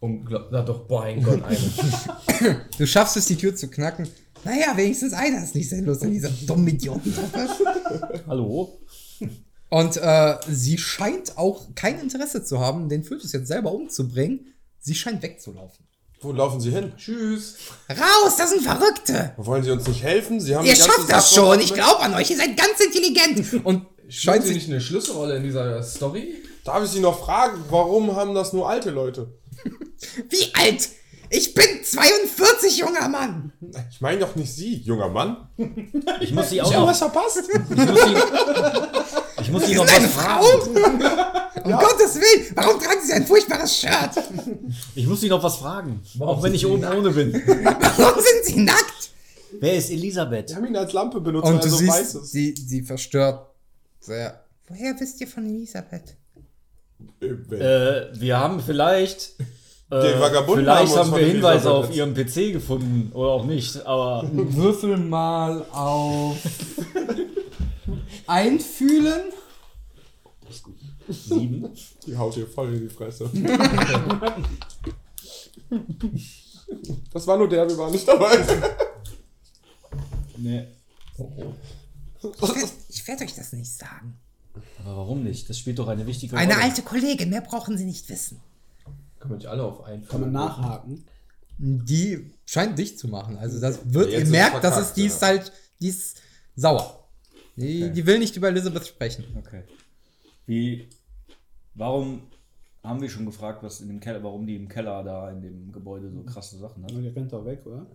Unglaublich. 0.00 0.50
Na 0.52 0.62
doch, 0.62 0.80
boah, 0.86 1.02
mein 1.02 1.22
Gott, 1.22 1.40
eine. 1.44 2.60
Du 2.76 2.86
schaffst 2.86 3.16
es, 3.16 3.26
die 3.26 3.36
Tür 3.36 3.54
zu 3.54 3.68
knacken. 3.68 4.08
Naja, 4.44 4.76
wenigstens 4.76 5.12
einer 5.12 5.42
ist 5.42 5.54
nicht 5.54 5.68
sinnlos 5.68 6.02
in 6.02 6.10
dieser 6.10 6.30
dummen 6.46 6.68
Idiotentruppe. 6.68 7.48
Hallo? 8.26 8.80
Und 9.68 9.96
äh, 9.96 10.36
sie 10.48 10.78
scheint 10.78 11.38
auch 11.38 11.74
kein 11.74 11.98
Interesse 12.00 12.44
zu 12.44 12.60
haben, 12.60 12.88
den 12.88 13.04
Fötus 13.04 13.32
jetzt 13.32 13.48
selber 13.48 13.72
umzubringen. 13.72 14.52
Sie 14.80 14.94
scheint 14.94 15.22
wegzulaufen. 15.22 15.86
Wo 16.20 16.32
laufen 16.32 16.60
sie 16.60 16.70
hin? 16.70 16.92
Tschüss. 16.96 17.56
Raus, 17.88 18.36
das 18.36 18.50
sind 18.50 18.62
Verrückte! 18.62 19.32
Wollen 19.38 19.64
sie 19.64 19.70
uns 19.70 19.86
nicht 19.88 20.02
helfen? 20.02 20.40
Sie 20.40 20.54
haben 20.54 20.64
Ihr 20.64 20.76
schafft 20.76 21.08
das 21.08 21.32
Sache 21.32 21.34
schon, 21.34 21.60
ich 21.60 21.74
glaube 21.74 22.00
an 22.00 22.14
euch, 22.14 22.30
ihr 22.30 22.36
seid 22.36 22.56
ganz 22.56 22.78
intelligent. 22.80 23.64
Und 23.64 23.86
Scheint 24.08 24.42
sie 24.42 24.48
sich 24.48 24.64
nicht 24.64 24.70
eine 24.70 24.80
Schlüsselrolle 24.80 25.36
in 25.36 25.42
dieser 25.42 25.82
Story? 25.82 26.42
Darf 26.64 26.84
ich 26.84 26.90
Sie 26.90 27.00
noch 27.00 27.24
fragen, 27.24 27.64
warum 27.70 28.14
haben 28.14 28.34
das 28.34 28.52
nur 28.52 28.68
alte 28.68 28.90
Leute? 28.90 29.32
Wie 30.28 30.54
alt? 30.54 30.90
Ich 31.34 31.54
bin 31.54 31.64
42, 31.82 32.76
junger 32.78 33.08
Mann. 33.08 33.52
Ich 33.90 34.00
meine 34.02 34.20
doch 34.20 34.36
nicht 34.36 34.52
Sie, 34.52 34.74
junger 34.82 35.08
Mann. 35.08 35.48
Ich 36.20 36.32
muss 36.32 36.50
sie 36.50 36.60
auch 36.60 36.68
Ich 36.68 36.74
habe 36.76 36.84
noch. 36.84 36.90
was 36.90 36.98
verpasst. 36.98 37.42
Ich 37.48 37.76
muss 37.80 38.02
sie, 38.04 39.42
ich 39.42 39.50
muss 39.50 39.62
sie 39.62 39.68
Sie 39.70 39.74
noch 39.76 39.86
sind 39.86 39.96
eine 39.96 40.06
was 40.06 40.12
Frau? 40.14 40.42
fragen. 40.42 41.02
Um 41.64 41.72
Gottes 41.72 42.16
Willen, 42.16 42.46
warum 42.54 42.78
tragen 42.80 43.00
Sie 43.02 43.12
ein 43.14 43.26
furchtbares 43.26 43.76
Shirt? 43.78 44.10
Ich 44.94 45.06
muss 45.06 45.20
sie 45.22 45.28
noch 45.28 45.42
was 45.42 45.56
fragen. 45.56 46.02
Warum 46.16 46.36
auch 46.38 46.42
wenn 46.42 46.54
ich 46.54 46.66
oben 46.66 46.84
ohne 46.84 47.10
bin. 47.10 47.32
Warum 47.32 48.20
sind 48.22 48.44
Sie 48.44 48.60
nackt? 48.60 49.10
Wer 49.60 49.74
ist 49.76 49.90
Elisabeth? 49.90 50.50
Wir 50.50 50.56
haben 50.56 50.66
ihn 50.66 50.76
als 50.76 50.92
Lampe 50.92 51.20
benutzt, 51.20 51.46
Und 51.46 51.54
weil 51.54 51.60
du 51.60 51.66
er 51.68 51.70
so 51.78 51.86
weiß 51.86 52.12
siehst, 52.12 52.14
ist. 52.24 52.32
sie, 52.32 52.54
sie 52.58 52.82
verstört 52.82 53.46
sehr. 54.00 54.42
Woher 54.68 54.98
wisst 55.00 55.20
ihr 55.20 55.28
von 55.28 55.46
Elisabeth? 55.46 56.16
Äh, 57.20 57.26
Äh, 57.26 58.08
wir 58.20 58.38
haben 58.38 58.60
vielleicht. 58.60 59.34
Äh, 59.92 60.14
vielleicht 60.14 60.34
haben 60.34 60.46
haben, 61.12 61.14
wir 61.16 61.26
Hinweise 61.26 61.70
auf 61.70 61.94
ihrem 61.94 62.14
PC 62.14 62.54
gefunden 62.54 63.12
oder 63.12 63.28
auch 63.28 63.44
nicht, 63.44 63.84
aber 63.84 64.26
Würfel 64.32 64.96
mal 64.96 65.66
auf 65.70 66.38
Einfühlen. 68.26 69.20
sieben. 71.10 71.68
Die 72.06 72.16
haut 72.16 72.34
dir 72.34 72.46
voll 72.46 72.72
in 72.72 72.88
die 72.88 72.94
Fresse. 72.94 73.28
das 77.12 77.26
war 77.26 77.36
nur 77.36 77.50
der, 77.50 77.68
wir 77.68 77.76
waren 77.76 77.92
nicht 77.92 78.08
dabei. 78.08 78.38
Nee. 80.38 80.68
Ich 82.88 83.06
werde 83.06 83.20
werd 83.20 83.20
euch 83.20 83.34
das 83.36 83.52
nicht 83.52 83.72
sagen. 83.72 84.18
Aber 84.82 84.96
warum 84.96 85.22
nicht? 85.22 85.50
Das 85.50 85.58
spielt 85.58 85.78
doch 85.78 85.88
eine 85.88 86.06
wichtige 86.06 86.34
Eine 86.34 86.54
Rolle. 86.54 86.64
alte 86.64 86.80
Kollegin, 86.80 87.28
mehr 87.28 87.42
brauchen 87.42 87.76
Sie 87.76 87.84
nicht 87.84 88.08
wissen. 88.08 88.40
Können 89.22 89.34
wir 89.34 89.36
nicht 89.38 89.46
alle 89.46 89.62
auf 89.64 89.84
einen 89.84 90.06
Kann 90.06 90.20
man 90.20 90.32
nachhaken. 90.32 91.04
Die 91.58 92.32
scheint 92.44 92.76
dicht 92.78 92.98
zu 92.98 93.06
machen. 93.08 93.36
Also 93.38 93.60
das 93.60 93.78
wird, 93.94 94.10
Ja, 94.10 94.18
ihr 94.18 94.24
ist 94.24 94.30
merkt, 94.30 94.56
es 94.56 94.60
dass 94.62 94.74
verkackt, 94.74 94.88
es, 94.90 94.94
die 94.94 95.06
ist 95.06 95.22
ja. 95.22 95.28
halt, 95.28 95.52
die 95.80 95.88
ist 95.88 96.20
sauer. 96.56 97.08
Die, 97.56 97.84
Okay. 97.84 97.92
die 97.92 98.06
will 98.06 98.18
nicht 98.18 98.34
über 98.36 98.48
Elizabeth 98.48 98.86
sprechen. 98.86 99.24
Okay. 99.38 99.62
Wie. 100.46 100.88
Warum 101.74 102.22
haben 102.82 103.00
wir 103.00 103.08
schon 103.08 103.26
gefragt, 103.26 103.62
was 103.62 103.80
in 103.80 103.88
dem 103.88 104.00
Keller, 104.00 104.22
warum 104.24 104.44
die 104.46 104.56
im 104.56 104.68
Keller 104.68 105.04
da 105.04 105.30
in 105.30 105.40
dem 105.40 105.70
Gebäude 105.72 106.10
so 106.10 106.22
krasse 106.24 106.58
Sachen 106.58 106.82
hat. 106.82 106.90
Die 106.90 107.06
rennt 107.08 107.32
doch 107.32 107.44
weg, 107.44 107.64
oder? 107.64 107.86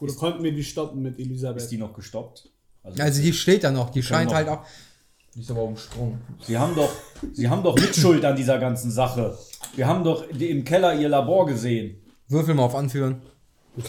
Oder 0.00 0.12
konnten 0.14 0.44
wir 0.44 0.52
die 0.52 0.62
stoppen 0.64 1.02
mit 1.02 1.18
Elisabeth? 1.18 1.62
Ist 1.64 1.70
die 1.72 1.78
noch 1.78 1.92
gestoppt? 1.94 2.48
Also 2.84 3.20
die 3.22 3.32
steht 3.32 3.64
da 3.64 3.70
noch, 3.72 3.90
die 3.90 4.02
scheint 4.02 4.28
noch. 4.30 4.36
halt 4.36 4.48
auch. 4.48 4.64
Die 5.34 5.40
ist 5.40 5.50
aber 5.50 5.62
umsprungen. 5.64 6.20
Sie 6.46 6.56
haben 6.56 6.74
doch, 6.76 6.90
Sie 7.32 7.48
haben 7.48 7.62
doch 7.62 7.74
Mitschuld 7.76 8.24
an 8.24 8.36
dieser 8.36 8.58
ganzen 8.58 8.90
Sache. 8.90 9.36
Wir 9.74 9.86
haben 9.86 10.04
doch 10.04 10.28
im 10.30 10.64
Keller 10.64 10.94
Ihr 10.94 11.08
Labor 11.08 11.46
gesehen. 11.46 11.96
Würfel 12.28 12.54
mal 12.54 12.62
auf 12.64 12.74
Anführen. 12.74 13.20
Du 13.76 13.82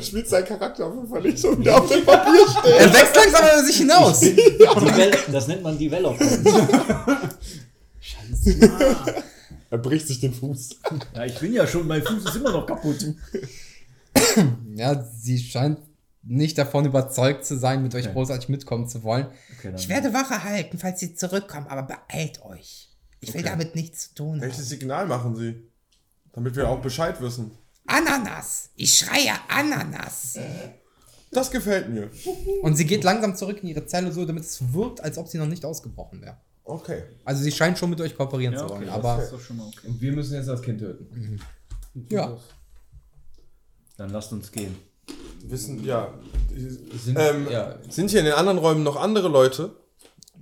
spielst 0.00 0.32
deinen 0.32 0.46
Charakter 0.46 0.86
auf 0.86 0.94
jeden 0.94 1.08
Fall 1.08 1.20
nicht 1.20 1.38
so 1.38 1.58
wieder 1.58 1.76
auf 1.76 1.86
dem 1.90 2.04
Papier 2.06 2.46
stehen. 2.48 2.72
Er 2.78 2.94
wächst 2.94 3.14
langsam 3.16 3.42
über 3.44 3.64
sich 3.64 3.76
hinaus. 3.76 4.20
Devel- 4.22 5.32
Das 5.32 5.46
nennt 5.48 5.62
man 5.62 5.78
Development. 5.78 6.48
Er 9.70 9.78
bricht 9.78 10.06
sich 10.08 10.20
den 10.20 10.32
Fuß. 10.32 10.76
Ja, 11.14 11.24
ich 11.26 11.38
bin 11.38 11.52
ja 11.52 11.66
schon, 11.66 11.86
mein 11.86 12.02
Fuß 12.02 12.24
ist 12.24 12.36
immer 12.36 12.52
noch 12.52 12.66
kaputt. 12.66 13.04
Ja, 14.74 15.04
sie 15.18 15.38
scheint 15.38 15.78
nicht 16.26 16.58
davon 16.58 16.84
überzeugt 16.84 17.44
zu 17.44 17.56
sein, 17.58 17.82
mit 17.82 17.94
euch 17.94 18.04
Okay. 18.06 18.12
großartig 18.14 18.48
mitkommen 18.48 18.88
zu 18.88 19.02
wollen. 19.02 19.26
Okay, 19.58 19.72
Ich 19.76 19.88
werde 19.88 20.12
Wache 20.12 20.42
halten, 20.42 20.78
falls 20.78 21.00
sie 21.00 21.14
zurückkommen, 21.14 21.66
aber 21.68 21.82
beeilt 21.84 22.42
euch. 22.42 22.90
Ich 23.20 23.32
will 23.32 23.40
Okay. 23.42 23.50
damit 23.50 23.74
nichts 23.74 24.08
zu 24.08 24.14
tun 24.14 24.40
Welches 24.40 24.58
haben. 24.58 24.64
Signal 24.66 25.06
machen 25.06 25.36
Sie? 25.36 25.70
Damit 26.32 26.54
wir 26.56 26.68
auch 26.68 26.80
Bescheid 26.82 27.20
wissen. 27.20 27.52
Ananas! 27.86 28.70
Ich 28.74 28.98
schreie 28.98 29.32
Ananas! 29.48 30.38
Das 31.30 31.50
gefällt 31.50 31.88
mir. 31.88 32.10
Und 32.62 32.76
sie 32.76 32.84
geht 32.86 33.04
langsam 33.04 33.36
zurück 33.36 33.58
in 33.62 33.68
ihre 33.68 33.86
Zelle, 33.86 34.12
so 34.12 34.24
damit 34.24 34.44
es 34.44 34.72
wirkt, 34.72 35.00
als 35.00 35.18
ob 35.18 35.28
sie 35.28 35.38
noch 35.38 35.46
nicht 35.46 35.64
ausgebrochen 35.64 36.20
wäre. 36.22 36.36
Okay. 36.64 37.04
Also 37.24 37.42
sie 37.42 37.52
scheint 37.52 37.78
schon 37.78 37.90
mit 37.90 38.00
euch 38.00 38.16
kooperieren 38.16 38.54
Ja, 38.54 38.60
zu 38.66 38.68
wollen, 38.68 38.86
das 38.86 38.94
aber 38.94 39.22
ist 39.22 39.32
doch 39.32 39.40
schon 39.40 39.56
mal 39.58 39.66
okay. 39.68 39.86
Und 39.88 40.00
wir 40.00 40.12
müssen 40.12 40.34
jetzt 40.34 40.48
das 40.48 40.60
Kind 40.62 40.80
töten. 40.80 41.40
ja. 42.10 42.36
Dann 43.96 44.10
lasst 44.10 44.32
uns 44.32 44.50
gehen. 44.52 44.76
Wissen, 45.42 45.84
ja. 45.84 46.12
Sind, 47.04 47.18
Ähm, 47.18 47.48
ja, 47.50 47.78
Sind 47.88 48.10
hier 48.10 48.20
in 48.20 48.26
den 48.26 48.34
anderen 48.34 48.58
Räumen 48.58 48.82
noch 48.82 48.96
andere 48.96 49.28
Leute? 49.28 49.76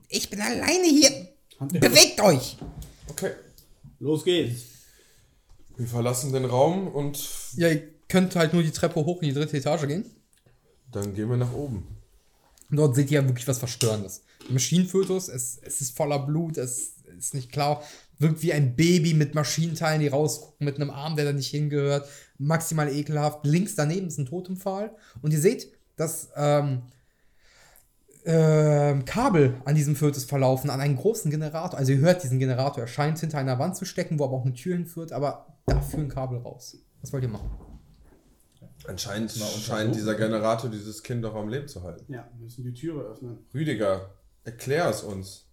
Ich 0.09 0.31
bin 0.31 0.41
alleine 0.41 0.87
hier. 0.87 1.11
Bewegt 1.59 2.21
euch! 2.21 2.57
Okay. 3.09 3.33
Los 3.99 4.25
geht's. 4.25 4.63
Wir 5.77 5.87
verlassen 5.87 6.33
den 6.33 6.45
Raum 6.45 6.89
und 6.89 7.19
Ja, 7.57 7.69
ihr 7.69 7.83
könnt 8.09 8.37
halt 8.37 8.53
nur 8.53 8.63
die 8.63 8.71
Treppe 8.71 9.05
hoch 9.05 9.23
in 9.23 9.29
die 9.29 9.35
dritte 9.35 9.57
Etage 9.57 9.87
gehen. 9.87 10.05
dann 10.93 11.15
gehen 11.15 11.29
wir 11.29 11.37
nach 11.37 11.53
oben. 11.53 11.87
Dort 12.71 12.95
seht 12.97 13.11
ihr 13.11 13.27
wirklich 13.27 13.47
was 13.49 13.59
Verstörendes. 13.59 14.23
Maschinenfötus, 14.49 15.29
es, 15.29 15.59
es 15.63 15.81
ist 15.81 15.97
voller 15.97 16.21
Blut, 16.21 16.57
es 16.59 16.95
ist 17.19 17.35
nicht 17.35 17.51
klar. 17.53 17.83
Wirkt 18.19 18.43
wie 18.43 18.53
ein 18.53 18.77
Baby 18.77 19.15
mit 19.15 19.35
Maschinenteilen, 19.35 20.01
die 20.01 20.09
rausgucken, 20.09 20.65
mit 20.65 20.77
einem 20.77 20.91
Arm, 20.91 21.17
der 21.17 21.25
da 21.25 21.33
nicht 21.33 21.51
hingehört. 21.51 22.09
Maximal 22.39 22.89
ekelhaft. 22.89 23.45
Links 23.45 23.75
daneben 23.75 24.07
ist 24.07 24.19
ein 24.19 24.27
Totempfahl. 24.27 24.95
Und 25.23 25.33
ihr 25.33 25.41
seht, 25.41 25.73
dass 25.97 26.31
ähm, 26.37 26.83
ähm, 28.25 29.05
Kabel 29.05 29.61
an 29.65 29.75
diesem 29.75 29.97
Fötus 29.97 30.25
verlaufen, 30.25 30.71
an 30.71 30.81
einen 30.81 30.97
großen 30.97 31.31
Generator. 31.31 31.79
Also 31.79 31.93
ihr 31.93 31.99
hört 31.99 32.23
diesen 32.23 32.39
Generator. 32.39 32.85
Er 32.85 32.89
scheint 32.89 33.19
hinter 33.19 33.39
einer 33.39 33.59
Wand 33.59 33.77
zu 33.77 33.85
stecken, 33.85 34.19
wo 34.19 34.25
aber 34.25 34.35
auch 34.35 34.45
eine 34.45 34.55
Tür 34.55 34.77
hinführt, 34.77 35.13
aber 35.13 35.59
da 35.67 35.81
führen 35.81 36.09
Kabel 36.09 36.39
raus. 36.39 36.77
Was 37.01 37.13
wollt 37.13 37.23
ihr 37.23 37.29
machen? 37.29 37.51
Anscheinend 38.87 39.31
scheint 39.33 39.95
dieser 39.95 40.15
Generator 40.15 40.71
dieses 40.71 41.03
Kind 41.03 41.25
doch 41.25 41.35
am 41.35 41.49
Leben 41.49 41.69
zu 41.69 41.83
halten. 41.83 42.13
Ja, 42.13 42.29
wir 42.35 42.45
müssen 42.45 42.65
die 42.65 42.75
Türe 42.75 43.03
öffnen. 43.03 43.39
Rüdiger, 43.53 44.11
erklär 44.43 44.89
es 44.91 45.03
uns. 45.03 45.47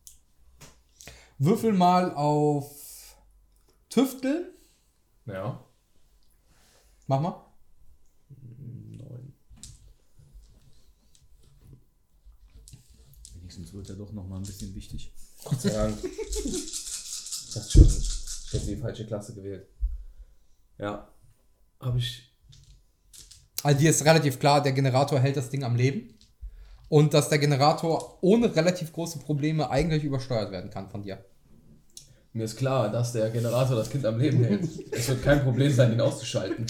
Würfel 1.43 1.73
mal 1.73 2.13
auf 2.13 3.17
Tüfteln. 3.89 4.53
ja. 5.25 5.59
Mach 7.07 7.19
mal. 7.19 7.45
Neun. 8.59 9.33
Wenigstens 13.33 13.73
wird 13.73 13.89
er 13.89 13.95
doch 13.95 14.11
noch 14.11 14.27
mal 14.27 14.37
ein 14.37 14.43
bisschen 14.43 14.73
wichtig. 14.75 15.11
Gott 15.43 15.61
sei 15.61 15.69
Dank. 15.71 15.97
Ich 17.53 17.55
dachte 17.55 17.69
schon, 17.69 17.87
ich 17.87 18.53
hätte 18.53 18.65
die 18.67 18.77
falsche 18.77 19.05
Klasse 19.05 19.33
gewählt. 19.33 19.67
Ja. 20.77 21.11
Habe 21.81 21.97
ich. 21.97 22.33
Also 23.61 23.77
dir 23.77 23.89
ist 23.89 24.05
relativ 24.05 24.39
klar, 24.39 24.63
der 24.63 24.71
Generator 24.71 25.19
hält 25.19 25.35
das 25.35 25.49
Ding 25.49 25.65
am 25.65 25.75
Leben. 25.75 26.17
Und 26.87 27.13
dass 27.13 27.27
der 27.27 27.39
Generator 27.39 28.19
ohne 28.21 28.55
relativ 28.55 28.93
große 28.93 29.19
Probleme 29.19 29.69
eigentlich 29.69 30.05
übersteuert 30.05 30.51
werden 30.51 30.69
kann 30.69 30.89
von 30.89 31.01
dir. 31.03 31.25
Mir 32.33 32.45
ist 32.45 32.57
klar, 32.57 32.89
dass 32.89 33.11
der 33.11 33.29
Generator 33.29 33.75
das 33.75 33.89
Kind 33.89 34.05
am 34.05 34.17
Leben 34.17 34.43
hält. 34.43 34.67
Es 34.91 35.09
wird 35.09 35.23
kein 35.23 35.43
Problem 35.43 35.71
sein, 35.71 35.91
ihn 35.91 36.01
auszuschalten. 36.01 36.65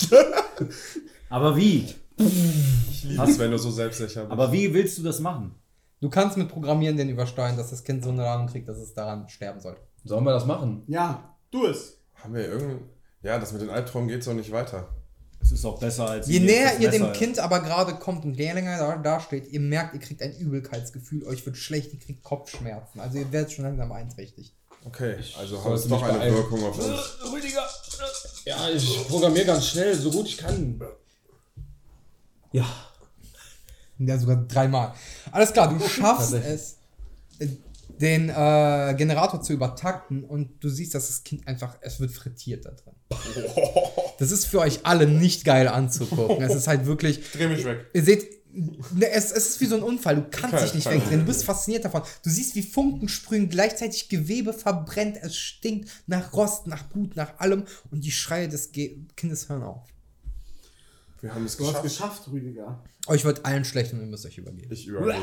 Aber 1.29 1.55
wie? 1.55 1.93
Ich 2.17 3.03
liebe 3.03 3.23
es, 3.23 3.39
wenn 3.39 3.51
du 3.51 3.57
so 3.57 3.71
selbstsicher 3.71 4.21
bist. 4.21 4.31
Aber 4.31 4.51
wie 4.51 4.73
willst 4.73 4.97
du 4.97 5.03
das 5.03 5.19
machen? 5.19 5.55
Du 5.99 6.09
kannst 6.09 6.35
mit 6.35 6.49
Programmieren 6.49 6.97
den 6.97 7.09
übersteuern, 7.09 7.57
dass 7.57 7.69
das 7.69 7.83
Kind 7.83 8.03
so 8.03 8.09
eine 8.09 8.23
Ladung 8.23 8.47
kriegt, 8.47 8.67
dass 8.67 8.79
es 8.79 8.93
daran 8.93 9.29
sterben 9.29 9.59
soll. 9.59 9.77
Sollen 10.03 10.23
wir 10.23 10.33
das 10.33 10.45
machen? 10.45 10.83
Ja, 10.87 11.35
tu 11.51 11.67
es. 11.67 11.99
Haben 12.15 12.33
wir 12.33 12.47
irgendein. 12.47 12.79
Ja, 13.21 13.37
das 13.37 13.53
mit 13.53 13.61
den 13.61 13.69
Albträumen 13.69 14.09
geht 14.09 14.23
so 14.23 14.33
nicht 14.33 14.51
weiter. 14.51 14.89
Es 15.39 15.51
ist 15.51 15.63
auch 15.65 15.79
besser 15.79 16.09
als. 16.09 16.27
Je 16.27 16.39
näher 16.39 16.79
ihr 16.79 16.89
dem 16.89 17.13
Kind 17.13 17.39
aber 17.39 17.59
gerade 17.59 17.93
kommt 17.95 18.25
und 18.25 18.33
je 18.33 18.51
länger 18.51 18.77
da, 18.77 18.97
da 18.97 19.19
steht, 19.19 19.47
ihr 19.51 19.59
merkt, 19.59 19.93
ihr 19.93 19.99
kriegt 19.99 20.21
ein 20.21 20.35
Übelkeitsgefühl, 20.35 21.23
euch 21.25 21.45
wird 21.45 21.57
schlecht, 21.57 21.93
ihr 21.93 21.99
kriegt 21.99 22.23
Kopfschmerzen. 22.23 22.99
Also 22.99 23.19
ihr 23.19 23.31
werdet 23.31 23.51
schon 23.51 23.65
langsam 23.65 23.89
beeinträchtigt. 23.89 24.55
Okay, 24.83 25.15
also 25.37 25.63
hat 25.63 25.73
es 25.73 25.87
doch 25.87 26.01
eine 26.01 26.17
beeilen. 26.17 26.35
Wirkung 26.35 26.63
auf 26.63 26.77
uns. 26.77 27.31
Rüdiger! 27.31 27.67
Ja, 28.45 28.69
ich 28.69 29.07
programmiere 29.07 29.45
ganz 29.45 29.67
schnell, 29.67 29.95
so 29.95 30.09
gut 30.09 30.27
ich 30.27 30.37
kann. 30.37 30.81
Ja. 32.51 32.65
Ja, 33.99 34.17
sogar 34.17 34.37
dreimal. 34.47 34.93
Alles 35.31 35.53
klar, 35.53 35.69
du 35.69 35.79
schaffst 35.87 36.33
es, 36.33 36.77
äh, 37.37 37.47
den 37.99 38.29
äh, 38.29 38.95
Generator 38.97 39.41
zu 39.43 39.53
übertakten 39.53 40.23
und 40.23 40.63
du 40.63 40.69
siehst, 40.69 40.95
dass 40.95 41.07
das 41.07 41.23
Kind 41.23 41.47
einfach, 41.47 41.77
es 41.81 41.99
wird 41.99 42.11
frittiert 42.11 42.65
da 42.65 42.71
drin. 42.71 42.95
Das 44.17 44.29
ist 44.29 44.45
für 44.45 44.59
euch 44.59 44.85
alle 44.85 45.07
nicht 45.07 45.45
geil 45.45 45.67
anzugucken. 45.67 46.43
Es 46.43 46.53
ist 46.53 46.67
halt 46.67 46.85
wirklich, 46.85 47.31
Dreh 47.31 47.47
mich 47.47 47.65
weg. 47.65 47.87
ihr 47.91 48.03
seht, 48.03 48.40
es, 48.99 49.31
es 49.31 49.47
ist 49.49 49.61
wie 49.61 49.65
so 49.65 49.75
ein 49.75 49.83
Unfall, 49.83 50.15
du 50.15 50.25
kannst 50.29 50.55
Kein 50.55 50.63
dich 50.65 50.73
nicht 50.75 50.89
wegdrehen, 50.89 51.21
du 51.21 51.25
bist 51.25 51.43
fasziniert 51.43 51.85
davon. 51.85 52.01
Du 52.23 52.29
siehst, 52.29 52.55
wie 52.55 52.61
Funken 52.63 53.07
sprühen, 53.07 53.49
gleichzeitig 53.49 54.09
Gewebe 54.09 54.53
verbrennt, 54.53 55.17
es 55.21 55.35
stinkt 55.37 55.89
nach 56.07 56.33
Rost, 56.33 56.67
nach 56.67 56.83
Blut, 56.83 57.15
nach 57.15 57.39
allem 57.39 57.63
und 57.91 58.03
die 58.03 58.11
Schreie 58.11 58.49
des 58.49 58.71
Ge 58.71 58.97
Kindes 59.15 59.49
hören 59.49 59.63
auf. 59.63 59.87
Wir 61.21 61.33
haben 61.35 61.45
es 61.45 61.55
Du 61.57 61.65
geschafft. 61.65 61.83
geschafft, 61.83 62.27
Rüdiger. 62.31 62.83
Euch 63.07 63.23
wird 63.25 63.45
allen 63.45 63.63
schlecht 63.63 63.93
und 63.93 63.99
ihr 64.01 64.07
müsst 64.07 64.25
euch 64.25 64.37
übergeben. 64.37 64.71
Ich 64.71 64.87
überlebe. 64.87 65.15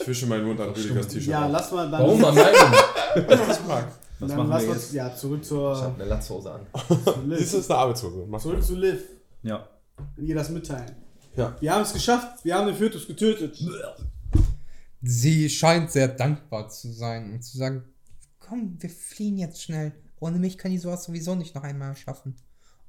Ich 0.00 0.08
wische 0.08 0.26
meinen 0.26 0.46
Mund 0.46 0.60
an 0.60 0.70
Rüdigers 0.70 1.08
T-Shirt. 1.08 1.28
Ja, 1.30 1.44
ab. 1.44 1.50
lass 1.52 1.70
mal 1.72 1.90
dann. 1.90 2.00
Warum 2.02 2.24
an 2.24 2.34
meinem? 2.34 2.54
Ich 3.14 3.66
mag. 3.68 3.92
Was 4.22 4.28
dann 4.30 4.38
machen 4.38 4.50
lass 4.50 4.62
wir 4.62 4.70
uns, 4.70 4.82
jetzt? 4.82 4.92
Ja, 4.94 5.14
zurück 5.14 5.40
Ich 5.42 5.48
zur. 5.48 5.76
habe 5.80 5.94
eine 6.00 6.04
Latzhose 6.10 6.52
an. 6.52 6.66
Siehst 7.38 7.54
du, 7.54 7.58
ist 7.58 7.70
eine 7.70 7.80
Arbeitshose. 7.80 8.24
Mach 8.28 8.40
Zurück 8.40 8.62
zu 8.62 8.76
Liv. 8.76 9.02
Ja. 9.42 9.68
Und 10.16 10.24
ihr 10.26 10.34
das 10.34 10.48
mitteilen. 10.50 10.96
Ja. 11.36 11.56
Wir 11.60 11.74
haben 11.74 11.82
es 11.82 11.92
geschafft. 11.92 12.44
Wir 12.44 12.54
haben 12.54 12.66
den 12.66 12.76
Fötus 12.76 13.06
getötet. 13.06 13.58
Sie 15.02 15.48
scheint 15.50 15.90
sehr 15.90 16.08
dankbar 16.08 16.68
zu 16.68 16.92
sein 16.92 17.32
und 17.32 17.42
zu 17.42 17.58
sagen, 17.58 17.82
komm, 18.38 18.76
wir 18.78 18.90
fliehen 18.90 19.38
jetzt 19.38 19.62
schnell. 19.62 19.92
Ohne 20.20 20.38
mich 20.38 20.56
kann 20.56 20.70
die 20.70 20.78
sowas 20.78 21.04
sowieso 21.04 21.34
nicht 21.34 21.54
noch 21.54 21.64
einmal 21.64 21.96
schaffen. 21.96 22.36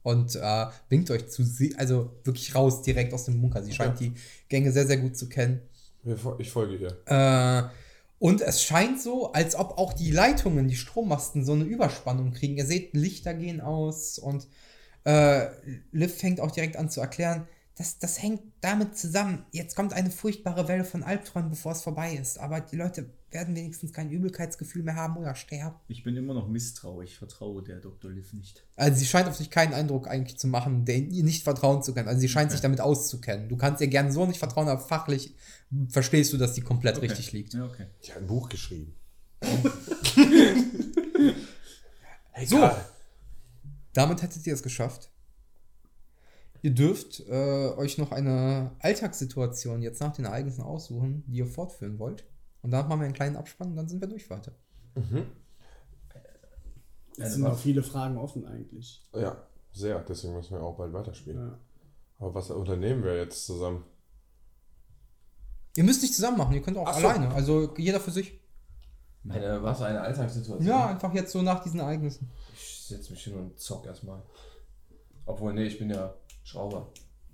Und 0.04 0.36
äh, 0.36 0.66
winkt 0.90 1.10
euch 1.10 1.30
zu 1.30 1.44
sie, 1.44 1.76
also 1.78 2.12
wirklich 2.24 2.54
raus 2.54 2.82
direkt 2.82 3.14
aus 3.14 3.26
dem 3.26 3.42
Bunker. 3.42 3.64
Sie 3.64 3.72
scheint 3.72 4.00
die 4.00 4.14
Gänge 4.50 4.72
sehr, 4.72 4.86
sehr 4.86 4.98
gut 4.98 5.18
zu 5.18 5.30
kennen. 5.30 5.62
Ich 6.38 6.52
folge 6.52 6.76
ihr. 6.76 6.98
Äh, 7.06 7.64
und 8.24 8.40
es 8.40 8.64
scheint 8.64 9.02
so, 9.02 9.34
als 9.34 9.54
ob 9.54 9.78
auch 9.78 9.92
die 9.92 10.10
Leitungen, 10.10 10.70
die 10.70 10.78
Strommasten 10.78 11.44
so 11.44 11.52
eine 11.52 11.66
Überspannung 11.66 12.32
kriegen. 12.32 12.56
Ihr 12.56 12.66
seht, 12.66 12.94
Lichter 12.94 13.34
gehen 13.34 13.60
aus 13.60 14.18
und 14.18 14.48
äh, 15.04 15.48
Liv 15.92 16.16
fängt 16.20 16.40
auch 16.40 16.52
direkt 16.52 16.78
an 16.78 16.90
zu 16.90 17.02
erklären, 17.02 17.50
das, 17.76 17.98
das 17.98 18.22
hängt 18.22 18.42
damit 18.62 18.96
zusammen. 18.98 19.46
Jetzt 19.52 19.76
kommt 19.76 19.94
eine 19.94 20.12
furchtbare 20.12 20.68
Welle 20.68 20.86
von 20.86 21.02
Albträumen, 21.02 21.50
bevor 21.50 21.72
es 21.72 21.82
vorbei 21.82 22.14
ist. 22.16 22.38
Aber 22.40 22.62
die 22.62 22.76
Leute 22.76 23.10
werden 23.32 23.56
wenigstens 23.56 23.92
kein 23.94 24.12
Übelkeitsgefühl 24.12 24.84
mehr 24.84 24.96
haben 24.96 25.18
oder 25.18 25.34
sterben. 25.34 25.76
Ich 25.88 26.04
bin 26.04 26.16
immer 26.16 26.36
noch 26.36 26.48
misstrauisch. 26.48 27.10
Ich 27.14 27.18
vertraue 27.18 27.64
der 27.64 27.80
Dr. 27.80 28.12
Liv 28.12 28.32
nicht. 28.34 28.64
Also 28.76 29.00
sie 29.00 29.08
scheint 29.08 29.28
auf 29.28 29.36
sich 29.36 29.50
keinen 29.50 29.74
Eindruck 29.74 30.08
eigentlich 30.08 30.38
zu 30.38 30.46
machen, 30.48 30.86
den 30.86 31.10
ihr 31.10 31.24
nicht 31.24 31.44
vertrauen 31.44 31.82
zu 31.82 31.96
können. 31.96 32.08
Also 32.08 32.20
sie 32.22 32.30
scheint 32.30 32.52
sich 32.52 32.62
damit 32.62 32.80
auszukennen. 32.80 33.50
Du 33.50 33.58
kannst 33.58 33.82
ihr 33.82 33.88
gerne 33.88 34.12
so 34.12 34.28
nicht 34.28 34.38
vertrauen, 34.38 34.68
aber 34.68 34.80
fachlich 34.80 35.34
verstehst 35.90 36.32
du, 36.32 36.38
dass 36.38 36.54
die 36.54 36.62
komplett 36.62 36.98
Okay. 36.98 37.08
richtig 37.08 37.32
liegt. 37.32 37.56
Ja, 37.56 37.66
okay. 37.66 37.88
Ich 38.02 38.12
habe 38.12 38.20
ein 38.22 38.28
Buch 38.28 38.50
geschrieben. 38.50 38.94
hey, 42.32 42.46
So. 42.46 42.70
Damit 43.94 44.22
hättet 44.22 44.46
ihr 44.48 44.54
es 44.54 44.64
geschafft. 44.64 45.10
Ihr 46.64 46.72
dürft 46.72 47.20
äh, 47.28 47.74
euch 47.76 47.98
noch 47.98 48.14
eine 48.14 48.72
Alltagssituation 48.80 49.82
jetzt 49.82 50.00
nach 50.00 50.14
den 50.14 50.24
Ereignissen 50.24 50.62
aussuchen, 50.62 51.26
die 51.28 51.40
ihr 51.40 51.46
fortführen 51.46 52.00
wollt. 52.00 52.24
Und 52.62 52.72
danach 52.72 52.88
machen 52.88 53.02
wir 53.02 53.06
einen 53.06 53.14
kleinen 53.14 53.36
Abspann 53.36 53.72
und 53.72 53.76
dann 53.76 53.90
sind 53.90 54.00
wir 54.00 54.08
durch 54.08 54.30
weiter. 54.30 54.54
Es 57.18 57.34
sind 57.34 57.44
noch 57.44 57.58
viele 57.58 57.84
Fragen 57.84 58.18
offen 58.18 58.48
eigentlich. 58.48 59.06
Ja, 59.14 59.46
sehr. 59.74 60.00
Deswegen 60.08 60.36
müssen 60.36 60.54
wir 60.54 60.64
auch 60.64 60.78
bald 60.78 60.94
weiterspielen. 60.94 61.38
Ja. 61.38 61.60
Aber 62.20 62.34
was 62.34 62.50
unternehmen 62.50 63.04
wir 63.04 63.18
jetzt 63.18 63.46
zusammen? 63.46 63.84
Ihr 65.76 65.84
müsst 65.84 66.02
nicht 66.02 66.16
zusammen 66.16 66.38
machen, 66.38 66.54
ihr 66.54 66.62
könnt 66.62 66.78
auch 66.78 66.88
Ach 66.88 66.98
so. 66.98 67.06
alleine. 67.06 67.34
Also 67.34 67.76
jeder 67.76 68.00
für 68.00 68.12
sich. 68.12 68.40
Eine, 69.28 69.62
was 69.62 69.82
eine 69.82 70.00
Alltagssituation? 70.00 70.66
Ja, 70.66 70.88
einfach 70.88 71.14
jetzt 71.14 71.34
so 71.34 71.42
nach 71.42 71.62
diesen 71.62 71.82
Ereignissen. 71.82 72.32
Ich 72.54 72.86
setze 72.88 73.12
mich 73.12 73.22
hin 73.22 73.36
und 73.36 73.60
zock 73.60 73.86
erstmal. 73.86 74.22
Obwohl, 75.26 75.54
nee, 75.54 75.66
ich 75.66 75.78
bin 75.78 75.90
ja 75.90 76.14
Schrauber. 76.44 76.88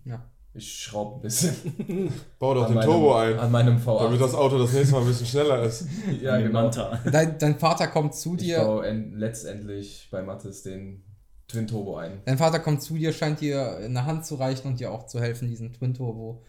Ja. 0.05 0.23
Ich 0.53 0.83
schraube 0.83 1.17
ein 1.19 1.21
bisschen. 1.21 2.11
Bau 2.39 2.53
doch 2.55 2.63
An 2.63 2.69
den 2.69 2.75
meinem- 2.77 2.85
Turbo 2.89 3.13
ein, 3.15 3.37
An 3.39 3.51
meinem 3.51 3.77
V8. 3.77 4.03
damit 4.03 4.19
das 4.21 4.33
Auto 4.33 4.57
das 4.57 4.73
nächste 4.73 4.93
Mal 4.95 5.01
ein 5.01 5.07
bisschen 5.07 5.27
schneller 5.27 5.63
ist. 5.63 5.85
ja, 6.21 6.37
genau. 6.37 6.63
Manta. 6.63 6.99
Dein, 7.11 7.37
dein 7.37 7.59
Vater 7.59 7.87
kommt 7.87 8.15
zu 8.15 8.33
Ich 8.35 8.41
dir. 8.43 8.59
baue 8.59 8.87
en 8.87 9.17
letztendlich 9.17 10.07
bei 10.11 10.21
Mathis 10.23 10.63
den 10.63 11.03
Twin 11.47 11.67
Turbo 11.67 11.97
ein. 11.97 12.21
Dein 12.25 12.37
Vater 12.39 12.59
kommt 12.59 12.81
zu 12.81 12.95
dir, 12.95 13.13
scheint 13.13 13.41
dir 13.41 13.77
eine 13.77 14.05
Hand 14.05 14.25
zu 14.25 14.35
reichen 14.35 14.67
und 14.67 14.79
dir 14.79 14.91
auch 14.91 15.05
zu 15.05 15.19
helfen, 15.19 15.47
diesen 15.49 15.71
Twin 15.73 15.93
Turbo 15.93 16.41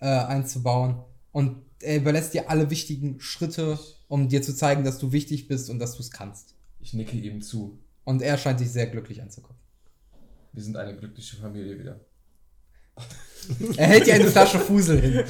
äh, 0.00 0.06
einzubauen. 0.06 0.96
Und 1.32 1.56
er 1.80 1.96
überlässt 1.96 2.34
dir 2.34 2.50
alle 2.50 2.68
wichtigen 2.70 3.18
Schritte, 3.20 3.78
um 4.08 4.28
dir 4.28 4.42
zu 4.42 4.54
zeigen, 4.54 4.84
dass 4.84 4.98
du 4.98 5.12
wichtig 5.12 5.48
bist 5.48 5.70
und 5.70 5.78
dass 5.78 5.94
du 5.96 6.00
es 6.02 6.10
kannst. 6.10 6.54
Ich 6.80 6.92
nicke 6.94 7.16
ihm 7.16 7.40
zu. 7.42 7.78
Und 8.04 8.20
er 8.22 8.36
scheint 8.38 8.58
sich 8.58 8.70
sehr 8.70 8.86
glücklich 8.86 9.22
anzugucken. 9.22 9.56
Wir 10.52 10.62
sind 10.62 10.76
eine 10.76 10.96
glückliche 10.96 11.36
Familie 11.36 11.78
wieder. 11.78 12.00
Er 13.76 13.86
hält 13.86 14.06
dir 14.06 14.14
eine 14.14 14.26
Flasche 14.26 14.58
Fusel 14.58 15.00
hin. 15.00 15.14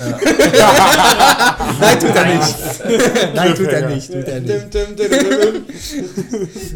Nein, 1.81 2.01
tut 2.01 2.17
er 2.17 2.35
nicht. 2.35 2.59
Nein, 3.35 3.55
tut 3.55 3.69
er 3.69 3.89
nicht. 3.89 4.07
Tut 4.13 4.27
er 4.27 4.41
nicht. 4.41 4.73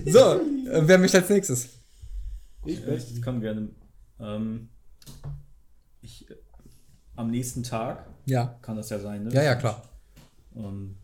So, 0.07 0.19
äh, 0.71 0.83
wer 0.87 0.99
möchte 0.99 1.19
als 1.19 1.29
nächstes? 1.31 1.69
Ich 2.65 2.79
Ja, 2.81 2.93
ich 2.93 3.21
kann 3.23 3.41
gerne. 3.41 3.71
Ähm, 4.21 4.69
ich, 6.01 6.31
äh, 6.31 6.35
am 7.17 7.31
nächsten 7.31 7.63
Tag 7.65 8.07
Ja. 8.27 8.57
kann 8.63 8.77
das 8.77 8.91
ja 8.91 8.99
sein, 9.01 9.25
ne? 9.25 9.33
Ja, 9.35 9.43
ja, 9.43 9.55
klar. 9.57 9.83
Ähm, 10.55 10.97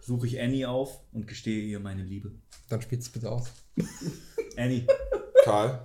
suche 0.00 0.26
ich 0.26 0.40
Annie 0.40 0.68
auf 0.68 1.00
und 1.12 1.26
gestehe 1.26 1.62
ihr 1.64 1.80
meine 1.80 2.02
Liebe. 2.04 2.30
Dann 2.68 2.80
spielst 2.80 3.08
du 3.08 3.12
bitte 3.12 3.30
aus. 3.30 3.48
Annie, 4.56 4.86
Karl, 5.44 5.80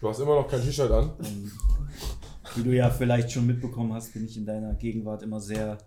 du 0.00 0.08
hast 0.08 0.18
immer 0.20 0.36
noch 0.36 0.48
kein 0.48 0.62
T-Shirt 0.62 0.90
an. 0.90 1.12
ähm, 1.24 1.52
wie 2.56 2.62
du 2.64 2.74
ja 2.74 2.90
vielleicht 2.90 3.30
schon 3.30 3.46
mitbekommen 3.46 3.92
hast, 3.94 4.12
bin 4.12 4.24
ich 4.24 4.36
in 4.36 4.44
deiner 4.46 4.74
Gegenwart 4.74 5.22
immer 5.22 5.40
sehr 5.40 5.78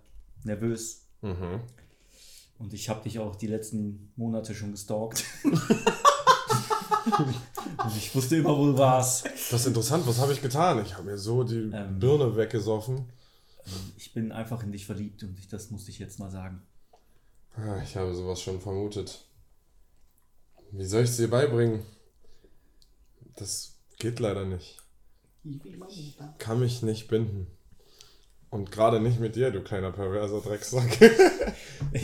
nervös. 0.43 1.01
Mhm. 1.21 1.59
Und 2.59 2.73
ich 2.73 2.87
habe 2.89 3.03
dich 3.03 3.19
auch 3.19 3.35
die 3.35 3.47
letzten 3.47 4.11
Monate 4.15 4.53
schon 4.55 4.71
gestalkt. 4.71 5.23
und 5.43 5.59
ich 7.97 8.13
wusste 8.15 8.37
immer, 8.37 8.57
wo 8.57 8.67
du 8.67 8.77
warst. 8.77 9.25
Das 9.25 9.53
ist 9.61 9.67
interessant, 9.67 10.07
was 10.07 10.19
habe 10.19 10.33
ich 10.33 10.41
getan? 10.41 10.81
Ich 10.85 10.93
habe 10.93 11.03
mir 11.03 11.17
so 11.17 11.43
die 11.43 11.71
Ähm. 11.73 11.99
Birne 11.99 12.35
weggesoffen. 12.35 13.05
Ich 13.97 14.13
bin 14.13 14.31
einfach 14.31 14.63
in 14.63 14.71
dich 14.71 14.85
verliebt 14.85 15.23
und 15.23 15.37
ich, 15.39 15.47
das 15.47 15.71
musste 15.71 15.91
ich 15.91 15.99
jetzt 15.99 16.19
mal 16.19 16.29
sagen. 16.29 16.61
Ah, 17.55 17.81
Ich 17.83 17.95
habe 17.95 18.13
sowas 18.13 18.41
schon 18.41 18.59
vermutet. 18.59 19.25
Wie 20.71 20.85
soll 20.85 21.03
ich 21.03 21.11
es 21.11 21.17
dir 21.17 21.29
beibringen? 21.29 21.81
Das 23.35 23.72
geht 23.99 24.19
leider 24.19 24.45
nicht. 24.45 24.77
Kann 26.37 26.59
mich 26.59 26.81
nicht 26.83 27.07
binden. 27.07 27.47
Und 28.49 28.71
gerade 28.71 28.99
nicht 28.99 29.19
mit 29.19 29.35
dir, 29.35 29.49
du 29.49 29.61
kleiner 29.61 29.91
perverser 29.91 30.41
Drecksack. 30.41 30.99
Ich, 31.91 32.03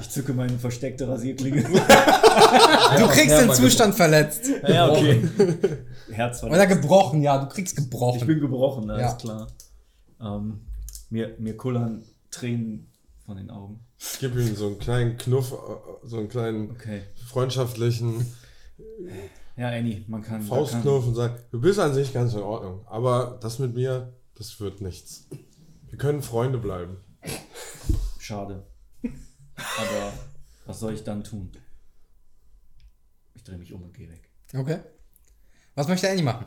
ich 0.00 0.10
zücke 0.10 0.32
meine 0.34 0.58
versteckte 0.58 1.06
Rasierklinge. 1.08 1.62
Du 2.98 3.06
kriegst 3.08 3.38
den 3.40 3.52
Zustand 3.52 3.94
verletzt. 3.94 4.50
ja, 4.66 4.90
okay. 4.90 5.22
Herz 6.10 6.42
Oder 6.42 6.66
gebrochen, 6.66 7.22
ja, 7.22 7.38
du 7.38 7.48
kriegst 7.48 7.76
gebrochen. 7.76 8.18
Ich 8.20 8.26
bin 8.26 8.40
gebrochen, 8.40 8.90
alles 8.90 9.12
Ja. 9.12 9.14
klar. 9.16 9.46
Ähm, 10.20 10.60
mir, 11.10 11.34
mir 11.38 11.56
kullern 11.56 12.04
Tränen 12.30 12.90
von 13.24 13.36
den 13.36 13.50
Augen. 13.50 13.80
Gib 14.20 14.34
ihm 14.36 14.54
so 14.56 14.66
einen 14.66 14.78
kleinen 14.78 15.16
Knuff, 15.16 15.52
äh, 15.52 16.06
so 16.06 16.18
einen 16.18 16.28
kleinen 16.28 16.72
Okay. 16.72 17.02
freundschaftlichen 17.26 18.26
Ja, 19.56 19.68
Annie, 19.68 20.04
man 20.08 20.22
kann. 20.22 20.38
man 20.38 20.46
Faustknuff 20.46 21.06
und 21.06 21.14
sag, 21.14 21.50
du 21.50 21.60
bist 21.60 21.78
an 21.78 21.94
sich 21.94 22.12
ganz 22.12 22.34
in 22.34 22.40
Ordnung. 22.40 22.84
Aber 22.86 23.38
das 23.40 23.58
mit 23.58 23.74
mir, 23.74 24.12
das 24.36 24.58
wird 24.60 24.80
nichts. 24.80 25.28
Wir 25.88 25.98
können 25.98 26.22
Freunde 26.22 26.58
bleiben. 26.58 26.96
Schade. 28.18 28.66
Aber 29.56 30.12
was 30.66 30.80
soll 30.80 30.94
ich 30.94 31.04
dann 31.04 31.22
tun? 31.22 31.52
Ich 33.34 33.44
drehe 33.44 33.58
mich 33.58 33.72
um 33.72 33.82
und 33.82 33.94
gehe 33.94 34.08
weg. 34.08 34.28
Okay. 34.54 34.78
Was 35.74 35.88
möchte 35.88 36.08
Annie 36.10 36.22
machen? 36.24 36.46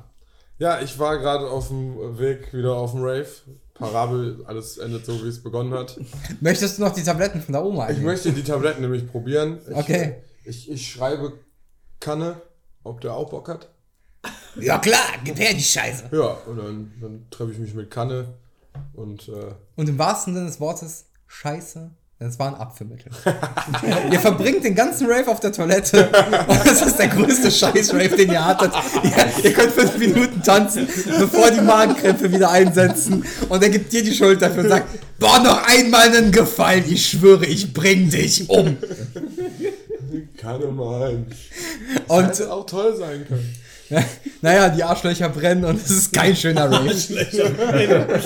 Ja, 0.58 0.82
ich 0.82 0.98
war 0.98 1.18
gerade 1.20 1.50
auf 1.50 1.68
dem 1.68 2.18
Weg 2.18 2.52
wieder 2.54 2.76
auf 2.76 2.92
dem 2.92 3.02
Rave. 3.04 3.28
Parabel, 3.76 4.44
alles 4.48 4.80
endet 4.80 5.06
so, 5.06 5.24
wie 5.24 5.28
es 5.30 5.44
begonnen 5.44 5.72
hat. 5.74 6.00
Möchtest 6.42 6.78
du 6.78 6.82
noch 6.84 6.94
die 6.94 7.04
Tabletten 7.04 7.42
von 7.42 7.54
der 7.54 7.64
Oma 7.64 7.84
Ich 7.84 7.90
einnehmen? 7.90 8.06
möchte 8.08 8.32
die 8.34 8.44
Tabletten 8.44 8.82
nämlich 8.82 9.06
probieren. 9.08 9.60
Ich, 9.70 9.76
Okay. 9.76 10.24
Ich, 10.46 10.72
ich 10.72 10.90
schreibe 10.92 11.34
Kanne, 12.00 12.42
ob 12.88 13.02
der 13.02 13.14
auch 13.14 13.30
Bock 13.30 13.50
hat. 13.50 13.70
Ja 14.60 14.80
klar, 14.80 15.06
gib 15.24 15.40
her 15.40 15.54
die 15.54 15.64
Scheiße. 15.64 16.10
Ja, 16.12 16.38
und 16.48 16.58
dann, 16.58 16.92
dann 17.00 17.26
treffe 17.30 17.52
ich 17.52 17.60
mich 17.60 17.74
mit 17.74 17.92
Kanne 17.92 18.34
und 18.94 19.28
äh, 19.28 19.54
Und 19.76 19.90
im 19.90 19.98
wahrsten 19.98 20.34
Sinne 20.34 20.48
des 20.48 20.60
Wortes, 20.60 21.06
Scheiße, 21.28 21.92
denn 22.20 22.28
es 22.28 22.40
war 22.40 22.48
ein 22.48 22.56
Abführmittel. 22.56 23.12
ihr 24.12 24.20
verbringt 24.20 24.64
den 24.64 24.74
ganzen 24.74 25.08
Rave 25.08 25.28
auf 25.28 25.40
der 25.40 25.52
Toilette 25.52 26.08
und 26.48 26.66
das 26.66 26.82
ist 26.82 26.98
der 26.98 27.10
größte 27.10 27.52
Scheiß-Rave, 27.52 28.16
den 28.16 28.32
ihr 28.32 28.44
hattet. 28.44 28.74
ihr, 29.04 29.44
ihr 29.44 29.54
könnt 29.54 29.72
fünf 29.72 29.98
Minuten 29.98 30.42
tanzen, 30.42 30.88
bevor 30.88 31.52
die 31.52 31.62
Magenkrämpfe 31.62 32.32
wieder 32.32 32.50
einsetzen 32.50 33.24
und 33.50 33.62
er 33.62 33.70
gibt 33.70 33.94
dir 33.94 34.04
die 34.04 34.14
Schuld 34.14 34.42
dafür 34.42 34.64
und 34.64 34.70
sagt, 34.70 34.88
boah, 35.20 35.40
noch 35.40 35.68
einmal 35.68 36.08
einen 36.08 36.32
Gefallen, 36.32 36.86
ich 36.88 37.08
schwöre, 37.08 37.46
ich 37.46 37.72
bring 37.74 38.10
dich 38.10 38.50
um. 38.50 38.78
Kanne 40.38 40.68
mal. 40.68 41.26
Und 42.08 42.26
Hätte 42.26 42.54
auch 42.54 42.66
toll 42.66 42.96
sein 42.96 43.26
können. 43.28 43.56
naja, 44.42 44.70
die 44.70 44.84
Arschlöcher 44.84 45.30
brennen 45.30 45.64
und 45.64 45.78
es 45.78 45.90
ist 45.90 46.14
kein 46.14 46.36
schöner 46.36 46.70
Rave. 46.72 48.22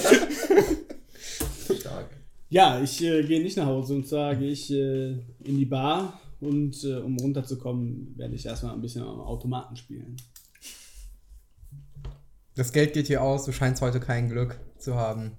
Stark. 1.79 2.09
Ja, 2.49 2.81
ich 2.81 3.03
äh, 3.03 3.23
gehe 3.23 3.41
nicht 3.43 3.57
nach 3.57 3.67
Hause 3.67 3.93
und 3.93 4.07
zwar 4.07 4.35
gehe 4.35 4.51
ich 4.51 4.71
äh, 4.71 5.11
in 5.11 5.57
die 5.57 5.65
Bar 5.65 6.19
und 6.39 6.83
äh, 6.83 6.95
um 6.95 7.17
runterzukommen, 7.17 8.17
werde 8.17 8.33
ich 8.33 8.45
erstmal 8.45 8.73
ein 8.73 8.81
bisschen 8.81 9.03
am 9.03 9.19
Automaten 9.21 9.75
spielen. 9.75 10.17
Das 12.55 12.71
Geld 12.71 12.93
geht 12.93 13.07
hier 13.07 13.21
aus, 13.21 13.45
du 13.45 13.51
scheinst 13.51 13.81
heute 13.81 13.99
kein 13.99 14.29
Glück 14.29 14.59
zu 14.77 14.95
haben. 14.95 15.37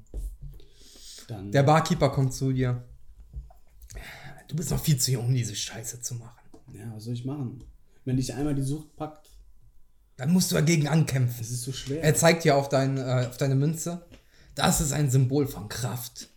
Dann 1.29 1.51
Der 1.51 1.65
Barkeeper 1.65 2.11
kommt 2.11 2.33
zu 2.33 2.53
dir. 2.53 2.85
Du 4.49 4.57
bist 4.57 4.71
noch 4.71 4.81
viel 4.81 4.99
zu 4.99 5.11
jung, 5.11 5.27
um 5.27 5.35
diese 5.35 5.55
Scheiße 5.55 6.01
zu 6.01 6.15
machen. 6.15 6.42
Ja, 6.75 6.93
was 6.95 7.05
soll 7.05 7.15
ich 7.15 7.25
machen? 7.25 7.65
Wenn 8.05 8.17
dich 8.17 8.35
einmal 8.35 8.55
die 8.55 8.63
Sucht 8.63 8.95
packt, 8.97 9.29
Dann 10.17 10.33
musst 10.33 10.51
du 10.51 10.55
dagegen 10.57 10.89
ankämpfen. 10.89 11.39
das 11.39 11.51
ist 11.51 11.63
so 11.63 11.73
schwer. 11.73 12.03
Er 12.03 12.15
zeigt 12.15 12.45
dir 12.45 12.57
auf, 12.57 12.69
dein, 12.69 12.99
äh, 12.99 13.27
auf 13.29 13.37
deine 13.37 13.55
Münze. 13.55 14.07
Das 14.55 14.81
ist 14.81 14.93
ein 14.93 15.11
Symbol 15.11 15.47
von 15.47 15.69
Kraft, 15.69 16.29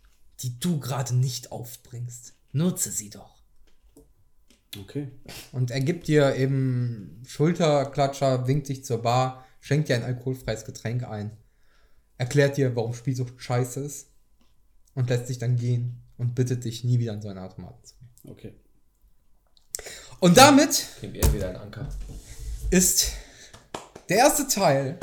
die 0.42 0.60
du 0.60 0.80
gerade 0.80 1.16
nicht 1.16 1.52
aufbringst. 1.52 2.34
Nutze 2.54 2.92
sie 2.92 3.10
doch. 3.10 3.36
Okay. 4.80 5.10
Und 5.52 5.72
er 5.72 5.82
gibt 5.82 6.08
dir 6.08 6.36
eben 6.36 7.22
Schulterklatscher, 7.26 8.48
winkt 8.48 8.68
dich 8.70 8.84
zur 8.86 9.02
Bar, 9.02 9.46
schenkt 9.60 9.90
dir 9.90 9.96
ein 9.96 10.04
alkoholfreies 10.04 10.66
Getränk 10.66 11.04
ein, 11.04 11.32
erklärt 12.18 12.58
dir, 12.58 12.76
warum 12.76 12.94
Spielsucht 12.94 13.34
scheiße 13.42 13.80
ist 13.82 14.10
und 14.94 15.10
lässt 15.10 15.30
dich 15.30 15.38
dann 15.38 15.56
gehen 15.56 16.02
und 16.18 16.36
bittet 16.36 16.64
dich, 16.66 16.84
nie 16.84 17.00
wieder 17.00 17.14
in 17.14 17.22
so 17.22 17.30
einen 17.30 17.40
Automaten 17.40 17.84
zu 17.86 17.96
gehen. 17.96 18.32
Okay. 18.32 18.54
Und 20.20 20.38
damit 20.38 20.86
Kriegt 21.00 21.34
wieder 21.34 21.50
einen 21.50 21.58
Anker. 21.58 21.88
ist 22.72 23.12
der 24.10 24.18
erste 24.18 24.48
Teil 24.48 24.98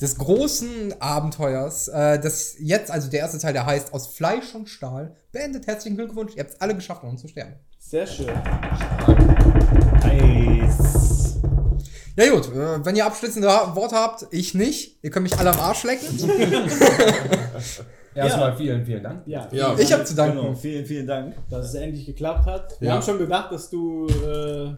des 0.00 0.18
großen 0.18 1.00
Abenteuers, 1.00 1.88
äh, 1.88 2.18
das 2.18 2.56
jetzt, 2.58 2.90
also 2.90 3.08
der 3.08 3.20
erste 3.20 3.38
Teil, 3.38 3.52
der 3.52 3.64
heißt 3.64 3.92
Aus 3.94 4.08
Fleisch 4.08 4.54
und 4.54 4.68
Stahl, 4.68 5.16
beendet. 5.32 5.66
Herzlichen 5.66 5.96
Glückwunsch, 5.96 6.34
ihr 6.34 6.42
habt 6.42 6.54
es 6.54 6.60
alle 6.60 6.74
geschafft, 6.74 7.04
ohne 7.04 7.16
zu 7.16 7.28
sterben. 7.28 7.54
Sehr 7.78 8.06
schön. 8.06 8.34
Nice. 10.02 11.36
Ja 12.16 12.30
gut, 12.30 12.46
äh, 12.54 12.84
wenn 12.84 12.96
ihr 12.96 13.06
abschließende 13.06 13.48
Worte 13.48 13.96
habt, 13.96 14.26
ich 14.30 14.54
nicht. 14.54 14.98
Ihr 15.02 15.10
könnt 15.10 15.24
mich 15.24 15.38
alle 15.38 15.50
am 15.50 15.60
Arsch 15.60 15.84
lecken. 15.84 16.06
Erstmal 18.14 18.56
vielen, 18.56 18.84
vielen 18.84 19.02
Dank. 19.02 19.22
Ja, 19.26 19.48
Ja, 19.52 19.74
Ich 19.78 19.92
habe 19.92 20.04
zu 20.04 20.14
danken. 20.14 20.38
Genau, 20.40 20.54
vielen, 20.54 20.84
vielen 20.86 21.06
Dank. 21.06 21.34
dass 21.50 21.66
es 21.66 21.74
endlich 21.74 22.06
geklappt 22.06 22.46
hat. 22.46 22.80
Wir 22.80 22.88
Ja. 22.88 22.94
haben 22.94 23.02
schon 23.02 23.18
gedacht, 23.18 23.50
dass 23.52 23.68
du 23.70 24.06
äh, 24.06 24.70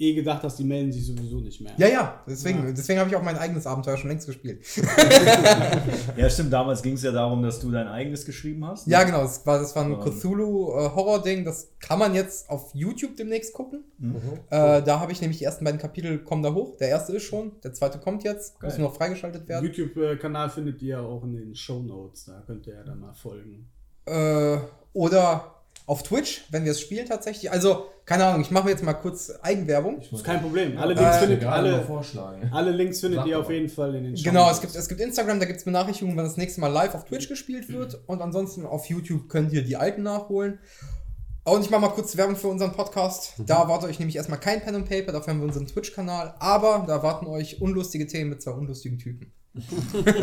eh 0.00 0.14
gedacht 0.14 0.42
hast, 0.44 0.56
die 0.58 0.64
melden 0.64 0.92
sich 0.92 1.04
sowieso 1.06 1.40
nicht 1.40 1.60
mehr. 1.60 1.72
Ja, 1.76 1.88
ja, 1.88 2.22
deswegen, 2.28 2.66
Ja. 2.66 2.72
deswegen 2.72 3.00
habe 3.00 3.10
ich 3.10 3.16
auch 3.16 3.22
mein 3.22 3.36
eigenes 3.36 3.66
Abenteuer 3.66 3.96
schon 3.96 4.08
längst 4.10 4.26
gespielt. 4.26 4.64
Ja, 6.16 6.28
stimmt. 6.30 6.52
Damals 6.52 6.82
ging 6.82 6.94
es 6.94 7.02
ja 7.02 7.12
darum, 7.12 7.42
dass 7.42 7.60
du 7.60 7.70
dein 7.70 7.86
eigenes 7.86 8.24
geschrieben 8.24 8.64
hast. 8.66 8.86
ne? 8.86 8.92
Ja, 8.92 9.04
genau, 9.04 9.22
das 9.22 9.44
war, 9.46 9.58
das 9.60 9.74
war 9.76 9.84
ein 9.84 9.92
Ähm. 9.92 10.00
Cthulhu-Horror-Ding, 10.00 11.44
das 11.44 11.70
kann 11.80 11.98
man 11.98 12.14
jetzt 12.14 12.48
auf 12.50 12.70
YouTube 12.74 13.16
demnächst 13.16 13.52
gucken. 13.52 13.84
Mhm. 13.98 14.16
Äh, 14.50 14.82
da 14.82 15.00
habe 15.00 15.12
ich 15.12 15.20
nämlich 15.20 15.38
die 15.38 15.44
ersten 15.44 15.64
beiden 15.64 15.80
Kapitel 15.80 16.18
kommen 16.18 16.42
da 16.42 16.52
hoch. 16.54 16.76
Der 16.78 16.88
erste 16.88 17.14
ist 17.16 17.24
schon, 17.24 17.52
der 17.62 17.72
zweite 17.72 17.98
kommt 17.98 18.24
jetzt, 18.24 18.60
muss 18.62 18.72
Geil. 18.72 18.80
nur 18.80 18.88
noch 18.90 18.96
freigeschaltet 18.96 19.48
werden. 19.48 19.64
YouTube-Kanal 19.66 20.50
findet 20.50 20.82
ihr 20.82 21.00
auch 21.00 21.22
in 21.24 21.32
den 21.34 21.54
Show 21.54 21.80
Notes, 21.82 22.24
da 22.26 22.42
könnt 22.46 22.66
ihr 22.66 22.74
ja 22.74 22.82
dann 22.82 23.00
mal 23.00 23.14
folgen. 23.14 23.68
Äh, 24.06 24.58
oder 24.92 25.57
auf 25.88 26.02
Twitch, 26.02 26.44
wenn 26.50 26.64
wir 26.64 26.72
es 26.72 26.80
spielen 26.80 27.06
tatsächlich. 27.06 27.50
Also, 27.50 27.86
keine 28.04 28.26
Ahnung, 28.26 28.42
ich 28.42 28.50
mache 28.50 28.64
mir 28.64 28.70
jetzt 28.72 28.84
mal 28.84 28.92
kurz 28.92 29.32
Eigenwerbung. 29.40 30.02
Ist 30.02 30.22
kein 30.22 30.42
Problem. 30.42 30.76
Alle 30.76 30.94
Äh, 30.94 30.98
Links 30.98 31.16
findet, 31.16 31.38
Egal, 31.40 31.50
mal 31.50 31.58
alle, 31.58 32.52
alle 32.52 32.70
Links 32.72 33.00
findet 33.00 33.26
ihr 33.26 33.38
auf 33.38 33.50
jeden 33.50 33.70
Fall 33.70 33.94
in 33.94 34.04
den 34.04 34.16
Show 34.16 34.24
Genau, 34.24 34.50
es 34.50 34.60
gibt, 34.60 34.76
es 34.76 34.86
gibt 34.86 35.00
Instagram, 35.00 35.40
da 35.40 35.46
gibt 35.46 35.60
es 35.60 35.64
Benachrichtigungen, 35.64 36.16
wenn 36.18 36.24
das 36.26 36.36
nächste 36.36 36.60
Mal 36.60 36.68
live 36.68 36.94
auf 36.94 37.06
Twitch 37.06 37.28
gespielt 37.28 37.70
wird. 37.70 37.98
Und 38.06 38.20
ansonsten 38.20 38.66
auf 38.66 38.84
YouTube 38.86 39.30
könnt 39.30 39.50
ihr 39.54 39.64
die 39.64 39.76
alten 39.76 40.02
nachholen. 40.02 40.58
Und 41.44 41.64
ich 41.64 41.70
mache 41.70 41.80
mal 41.80 41.88
kurz 41.88 42.14
Werbung 42.18 42.36
für 42.36 42.48
unseren 42.48 42.72
Podcast. 42.72 43.32
Da 43.46 43.62
erwartet 43.62 43.88
euch 43.88 43.98
nämlich 43.98 44.16
erstmal 44.16 44.38
kein 44.38 44.60
Pen 44.60 44.74
and 44.74 44.88
Paper, 44.88 45.12
dafür 45.12 45.32
haben 45.32 45.40
wir 45.40 45.46
unseren 45.46 45.66
Twitch-Kanal. 45.66 46.34
Aber 46.38 46.84
da 46.86 46.96
erwarten 46.96 47.26
euch 47.26 47.62
unlustige 47.62 48.06
Themen 48.06 48.28
mit 48.28 48.42
zwei 48.42 48.50
unlustigen 48.50 48.98
Typen. 48.98 49.32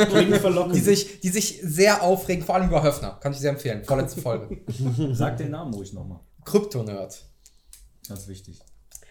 Klingt 0.09 0.37
verlockend. 0.37 0.75
Die 0.75 0.79
sich, 0.79 1.19
die 1.21 1.29
sich 1.29 1.59
sehr 1.63 2.03
aufregen, 2.03 2.43
vor 2.43 2.55
allem 2.55 2.67
über 2.67 2.83
Höfner. 2.83 3.17
Kann 3.21 3.31
ich 3.31 3.39
sehr 3.39 3.51
empfehlen. 3.51 3.83
Vorletzte 3.83 4.21
Folge. 4.21 4.61
Sag 5.13 5.37
den 5.37 5.51
Namen 5.51 5.73
ruhig 5.73 5.93
nochmal. 5.93 6.19
Kryptonerd. 6.43 7.23
Ganz 8.07 8.27
wichtig. 8.27 8.61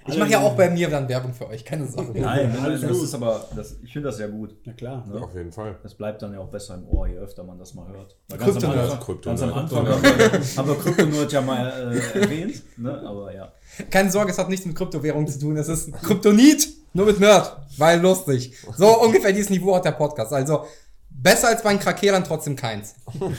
Ich 0.06 0.18
mache 0.18 0.30
ja 0.30 0.40
auch 0.40 0.54
bei 0.54 0.68
mir 0.68 0.90
dann 0.90 1.08
Werbung 1.08 1.32
für 1.32 1.48
euch, 1.48 1.64
keine 1.64 1.86
Sache. 1.86 2.12
Nein, 2.14 2.52
nein, 2.52 2.58
alles 2.58 2.82
das 2.82 2.92
gut. 2.92 3.04
ist 3.04 3.14
aber, 3.14 3.48
das, 3.56 3.76
ich 3.82 3.92
finde 3.92 4.08
das 4.08 4.18
ja 4.18 4.26
gut. 4.26 4.54
Na 4.64 4.74
klar. 4.74 5.06
Ne? 5.06 5.18
Auf 5.18 5.34
jeden 5.34 5.50
Fall. 5.50 5.78
Das 5.82 5.94
bleibt 5.94 6.20
dann 6.20 6.34
ja 6.34 6.40
auch 6.40 6.50
besser 6.50 6.74
im 6.74 6.86
Ohr, 6.88 7.06
je 7.06 7.16
öfter 7.16 7.42
man 7.42 7.58
das 7.58 7.74
mal 7.74 7.88
hört. 7.88 8.16
Weil 8.28 8.38
Kryptonerd. 8.38 8.78
Anfang, 8.78 9.00
Kryptonerd. 9.00 9.40
ganz 9.40 9.42
am 9.42 9.58
Anfang 9.58 9.88
haben 9.88 10.02
wir, 10.02 10.56
haben 10.56 10.68
wir 10.68 10.74
Kryptonerd 10.76 11.32
ja 11.32 11.40
mal 11.40 11.92
äh, 11.94 12.20
erwähnt, 12.20 12.62
ne? 12.76 13.00
aber 13.00 13.34
ja. 13.34 13.52
Keine 13.90 14.10
Sorge, 14.10 14.32
es 14.32 14.38
hat 14.38 14.50
nichts 14.50 14.66
mit 14.66 14.76
Kryptowährung 14.76 15.26
zu 15.26 15.38
tun. 15.38 15.56
Es 15.56 15.68
ist 15.68 15.90
Kryptonit, 15.92 16.68
nur 16.94 17.06
mit 17.06 17.20
Nerd. 17.20 17.58
Weil 17.76 18.00
lustig. 18.00 18.56
So 18.76 19.00
ungefähr 19.02 19.32
dieses 19.32 19.50
Niveau 19.50 19.74
hat 19.74 19.84
der 19.84 19.92
Podcast. 19.92 20.32
Also 20.32 20.64
besser 21.10 21.48
als 21.48 21.62
bei 21.62 21.74
den 21.74 21.80
Krakelern, 21.80 22.24
trotzdem 22.24 22.56
keins. 22.56 22.94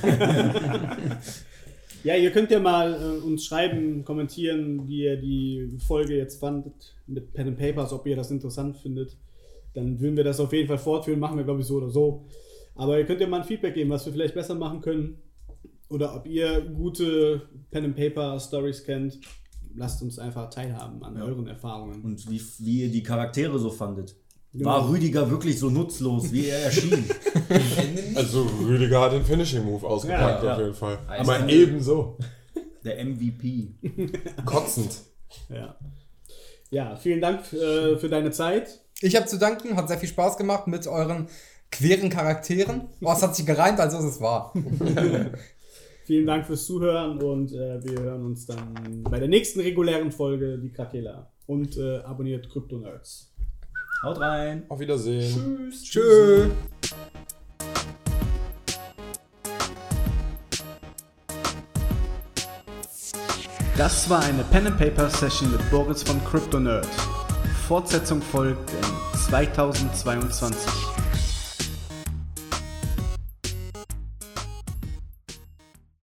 Ja, 2.05 2.15
ihr 2.15 2.29
könnt 2.29 2.51
ja 2.51 2.59
mal 2.59 2.93
äh, 2.93 3.25
uns 3.25 3.45
schreiben, 3.45 4.05
kommentieren, 4.05 4.87
wie 4.87 5.05
ihr 5.05 5.17
die 5.17 5.75
Folge 5.87 6.15
jetzt 6.15 6.39
fandet 6.39 6.93
mit 7.07 7.33
Pen 7.33 7.47
and 7.47 7.57
Papers, 7.57 7.91
ob 7.93 8.05
ihr 8.05 8.15
das 8.15 8.29
interessant 8.29 8.77
findet. 8.77 9.17
Dann 9.73 9.99
würden 9.99 10.15
wir 10.15 10.23
das 10.23 10.39
auf 10.39 10.53
jeden 10.53 10.67
Fall 10.67 10.77
fortführen, 10.77 11.19
machen 11.19 11.35
wir 11.35 11.43
glaube 11.43 11.61
ich 11.61 11.65
so 11.65 11.77
oder 11.77 11.89
so. 11.89 12.27
Aber 12.75 12.99
ihr 12.99 13.05
könnt 13.05 13.21
ja 13.21 13.27
mal 13.27 13.41
ein 13.41 13.47
Feedback 13.47 13.73
geben, 13.73 13.89
was 13.89 14.05
wir 14.05 14.13
vielleicht 14.13 14.35
besser 14.35 14.53
machen 14.53 14.81
können. 14.81 15.17
Oder 15.89 16.15
ob 16.15 16.27
ihr 16.27 16.61
gute 16.61 17.41
Pen 17.71 17.85
and 17.85 17.95
Paper 17.95 18.39
Stories 18.39 18.83
kennt. 18.83 19.17
Lasst 19.77 20.01
uns 20.01 20.19
einfach 20.19 20.49
teilhaben 20.49 21.03
an 21.03 21.15
Ja. 21.17 21.23
euren 21.23 21.47
Erfahrungen. 21.47 22.01
Und 22.03 22.29
wie, 22.29 22.41
wie 22.59 22.81
ihr 22.83 22.91
die 22.91 23.03
Charaktere 23.03 23.59
so 23.59 23.69
fandet. 23.69 24.15
Genau. 24.53 24.69
War 24.69 24.89
Rüdiger 24.89 25.29
wirklich 25.29 25.59
so 25.59 25.69
nutzlos, 25.69 26.31
wie 26.31 26.47
er 26.47 26.59
erschien? 26.65 27.03
Also 28.15 28.43
Rüdiger 28.43 29.01
hat 29.01 29.11
den 29.11 29.23
Finishing 29.25 29.63
Move 29.65 29.85
ausgepackt 29.85 30.43
Ja, 30.43 30.49
ja. 30.49 30.53
auf 30.55 30.59
jeden 30.61 30.73
Fall. 30.73 30.99
Eis- 31.07 31.19
Aber 31.27 31.49
ebenso. 31.49 32.17
Der 32.83 33.03
MVP. 33.03 33.73
Kotzend. 34.45 34.91
Ja. 35.49 35.75
ja, 36.69 36.95
vielen 36.95 37.19
Dank 37.19 37.51
äh, 37.51 37.97
für 37.97 38.07
deine 38.09 38.31
Zeit. 38.31 38.79
Ich 39.01 39.15
habe 39.17 39.25
zu 39.25 39.37
danken, 39.37 39.75
hat 39.75 39.89
sehr 39.89 39.97
viel 39.97 40.07
Spaß 40.09 40.37
gemacht 40.37 40.67
mit 40.67 40.87
euren 40.87 41.27
queren 41.71 42.09
Charakteren. 42.09 42.87
Oh, 43.01 43.11
es 43.11 43.21
hat 43.21 43.35
sich 43.35 43.45
gereimt, 43.45 43.79
also 43.81 43.97
ist 43.97 44.05
es 44.05 44.21
wahr. 44.21 44.53
Vielen 46.05 46.27
Dank 46.27 46.45
fürs 46.45 46.67
Zuhören 46.67 47.17
und 47.17 47.51
äh, 47.51 47.83
wir 47.83 47.99
hören 47.99 48.25
uns 48.25 48.45
dann 48.45 49.03
bei 49.09 49.17
der 49.17 49.27
nächsten 49.27 49.59
regulären 49.59 50.11
Folge, 50.11 50.59
die 50.59 50.71
Krakela. 50.71 51.31
Und 51.47 51.77
äh, 51.77 51.97
abonniert 51.97 52.47
Crypto 52.51 52.77
Nerds. 52.77 53.33
Haut 54.03 54.19
rein. 54.19 54.65
Auf 54.69 54.79
Wiedersehen. 54.79 55.71
Tschö. 55.83 56.49
Das 63.75 64.07
war 64.07 64.23
eine 64.23 64.43
Pen 64.43 64.67
and 64.67 64.77
Paper 64.77 65.09
Session 65.09 65.51
mit 65.51 65.71
Boris 65.71 66.03
von 66.03 66.23
Crypto 66.23 66.59
Nerd. 66.59 66.87
Fortsetzung 67.67 68.21
folgt 68.21 68.69
in 68.69 69.17
2022. 69.17 70.94